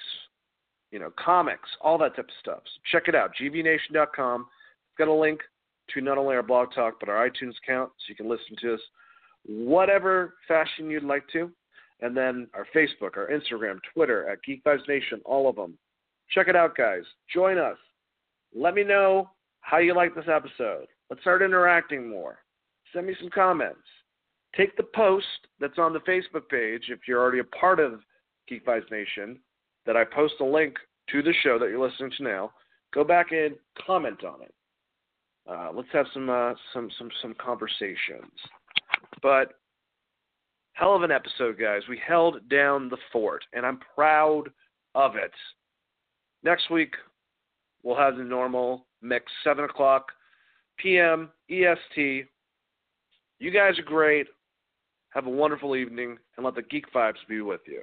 you 0.90 0.98
know, 0.98 1.10
comics, 1.22 1.68
all 1.80 1.98
that 1.98 2.14
type 2.16 2.26
of 2.26 2.34
stuff. 2.40 2.60
So 2.64 2.80
check 2.90 3.08
it 3.08 3.14
out, 3.14 3.32
gvnation.com. 3.40 4.40
It's 4.42 4.98
got 4.98 5.08
a 5.08 5.12
link 5.12 5.40
to 5.94 6.00
not 6.00 6.18
only 6.18 6.34
our 6.34 6.42
blog 6.42 6.68
talk 6.74 6.94
but 7.00 7.08
our 7.08 7.28
iTunes 7.28 7.54
account, 7.62 7.90
so 7.98 8.04
you 8.08 8.14
can 8.16 8.28
listen 8.28 8.56
to 8.60 8.74
us 8.74 8.80
whatever 9.44 10.34
fashion 10.48 10.90
you'd 10.90 11.04
like 11.04 11.24
to. 11.32 11.50
And 12.00 12.14
then 12.14 12.46
our 12.54 12.66
Facebook, 12.74 13.16
our 13.16 13.30
Instagram, 13.30 13.78
Twitter 13.94 14.28
at 14.28 14.42
Geek 14.42 14.62
Vibes 14.64 14.86
Nation, 14.86 15.20
all 15.24 15.48
of 15.48 15.56
them. 15.56 15.78
Check 16.30 16.48
it 16.48 16.56
out, 16.56 16.76
guys. 16.76 17.02
Join 17.32 17.58
us. 17.58 17.76
Let 18.54 18.74
me 18.74 18.84
know 18.84 19.30
how 19.60 19.78
you 19.78 19.94
like 19.94 20.14
this 20.14 20.28
episode. 20.32 20.86
Let's 21.10 21.22
start 21.22 21.42
interacting 21.42 22.08
more. 22.08 22.38
Send 22.92 23.06
me 23.06 23.14
some 23.20 23.30
comments. 23.30 23.78
Take 24.56 24.76
the 24.76 24.84
post 24.94 25.26
that's 25.60 25.78
on 25.78 25.92
the 25.92 26.00
Facebook 26.00 26.48
page 26.48 26.84
if 26.88 27.00
you're 27.06 27.20
already 27.20 27.40
a 27.40 27.44
part 27.44 27.80
of 27.80 28.00
Geek 28.48 28.64
Vibes 28.64 28.90
Nation 28.90 29.38
that 29.84 29.96
I 29.96 30.04
post 30.04 30.34
a 30.40 30.44
link 30.44 30.76
to 31.10 31.22
the 31.22 31.34
show 31.42 31.58
that 31.58 31.68
you're 31.68 31.86
listening 31.86 32.12
to 32.16 32.24
now. 32.24 32.52
Go 32.94 33.04
back 33.04 33.32
and 33.32 33.54
comment 33.86 34.24
on 34.24 34.42
it. 34.42 34.54
Uh, 35.48 35.70
let's 35.72 35.88
have 35.92 36.06
some 36.12 36.28
uh, 36.28 36.54
some 36.72 36.90
some 36.98 37.10
some 37.22 37.34
conversations. 37.34 38.32
But 39.22 39.54
hell 40.72 40.94
of 40.94 41.02
an 41.02 41.10
episode, 41.10 41.58
guys. 41.58 41.82
We 41.88 42.00
held 42.04 42.48
down 42.48 42.88
the 42.88 42.96
fort, 43.12 43.44
and 43.52 43.64
I'm 43.64 43.78
proud 43.94 44.44
of 44.94 45.16
it. 45.16 45.32
Next 46.46 46.70
week 46.70 46.94
we'll 47.82 47.96
have 47.96 48.16
the 48.16 48.22
normal 48.22 48.86
mix, 49.02 49.24
seven 49.42 49.64
o'clock 49.64 50.12
p.m. 50.78 51.30
EST. 51.50 52.26
You 53.40 53.50
guys 53.50 53.76
are 53.80 53.84
great. 53.84 54.28
Have 55.10 55.26
a 55.26 55.30
wonderful 55.30 55.74
evening, 55.74 56.18
and 56.36 56.46
let 56.46 56.54
the 56.54 56.62
geek 56.62 56.84
vibes 56.94 57.14
be 57.28 57.40
with 57.40 57.62
you. 57.66 57.74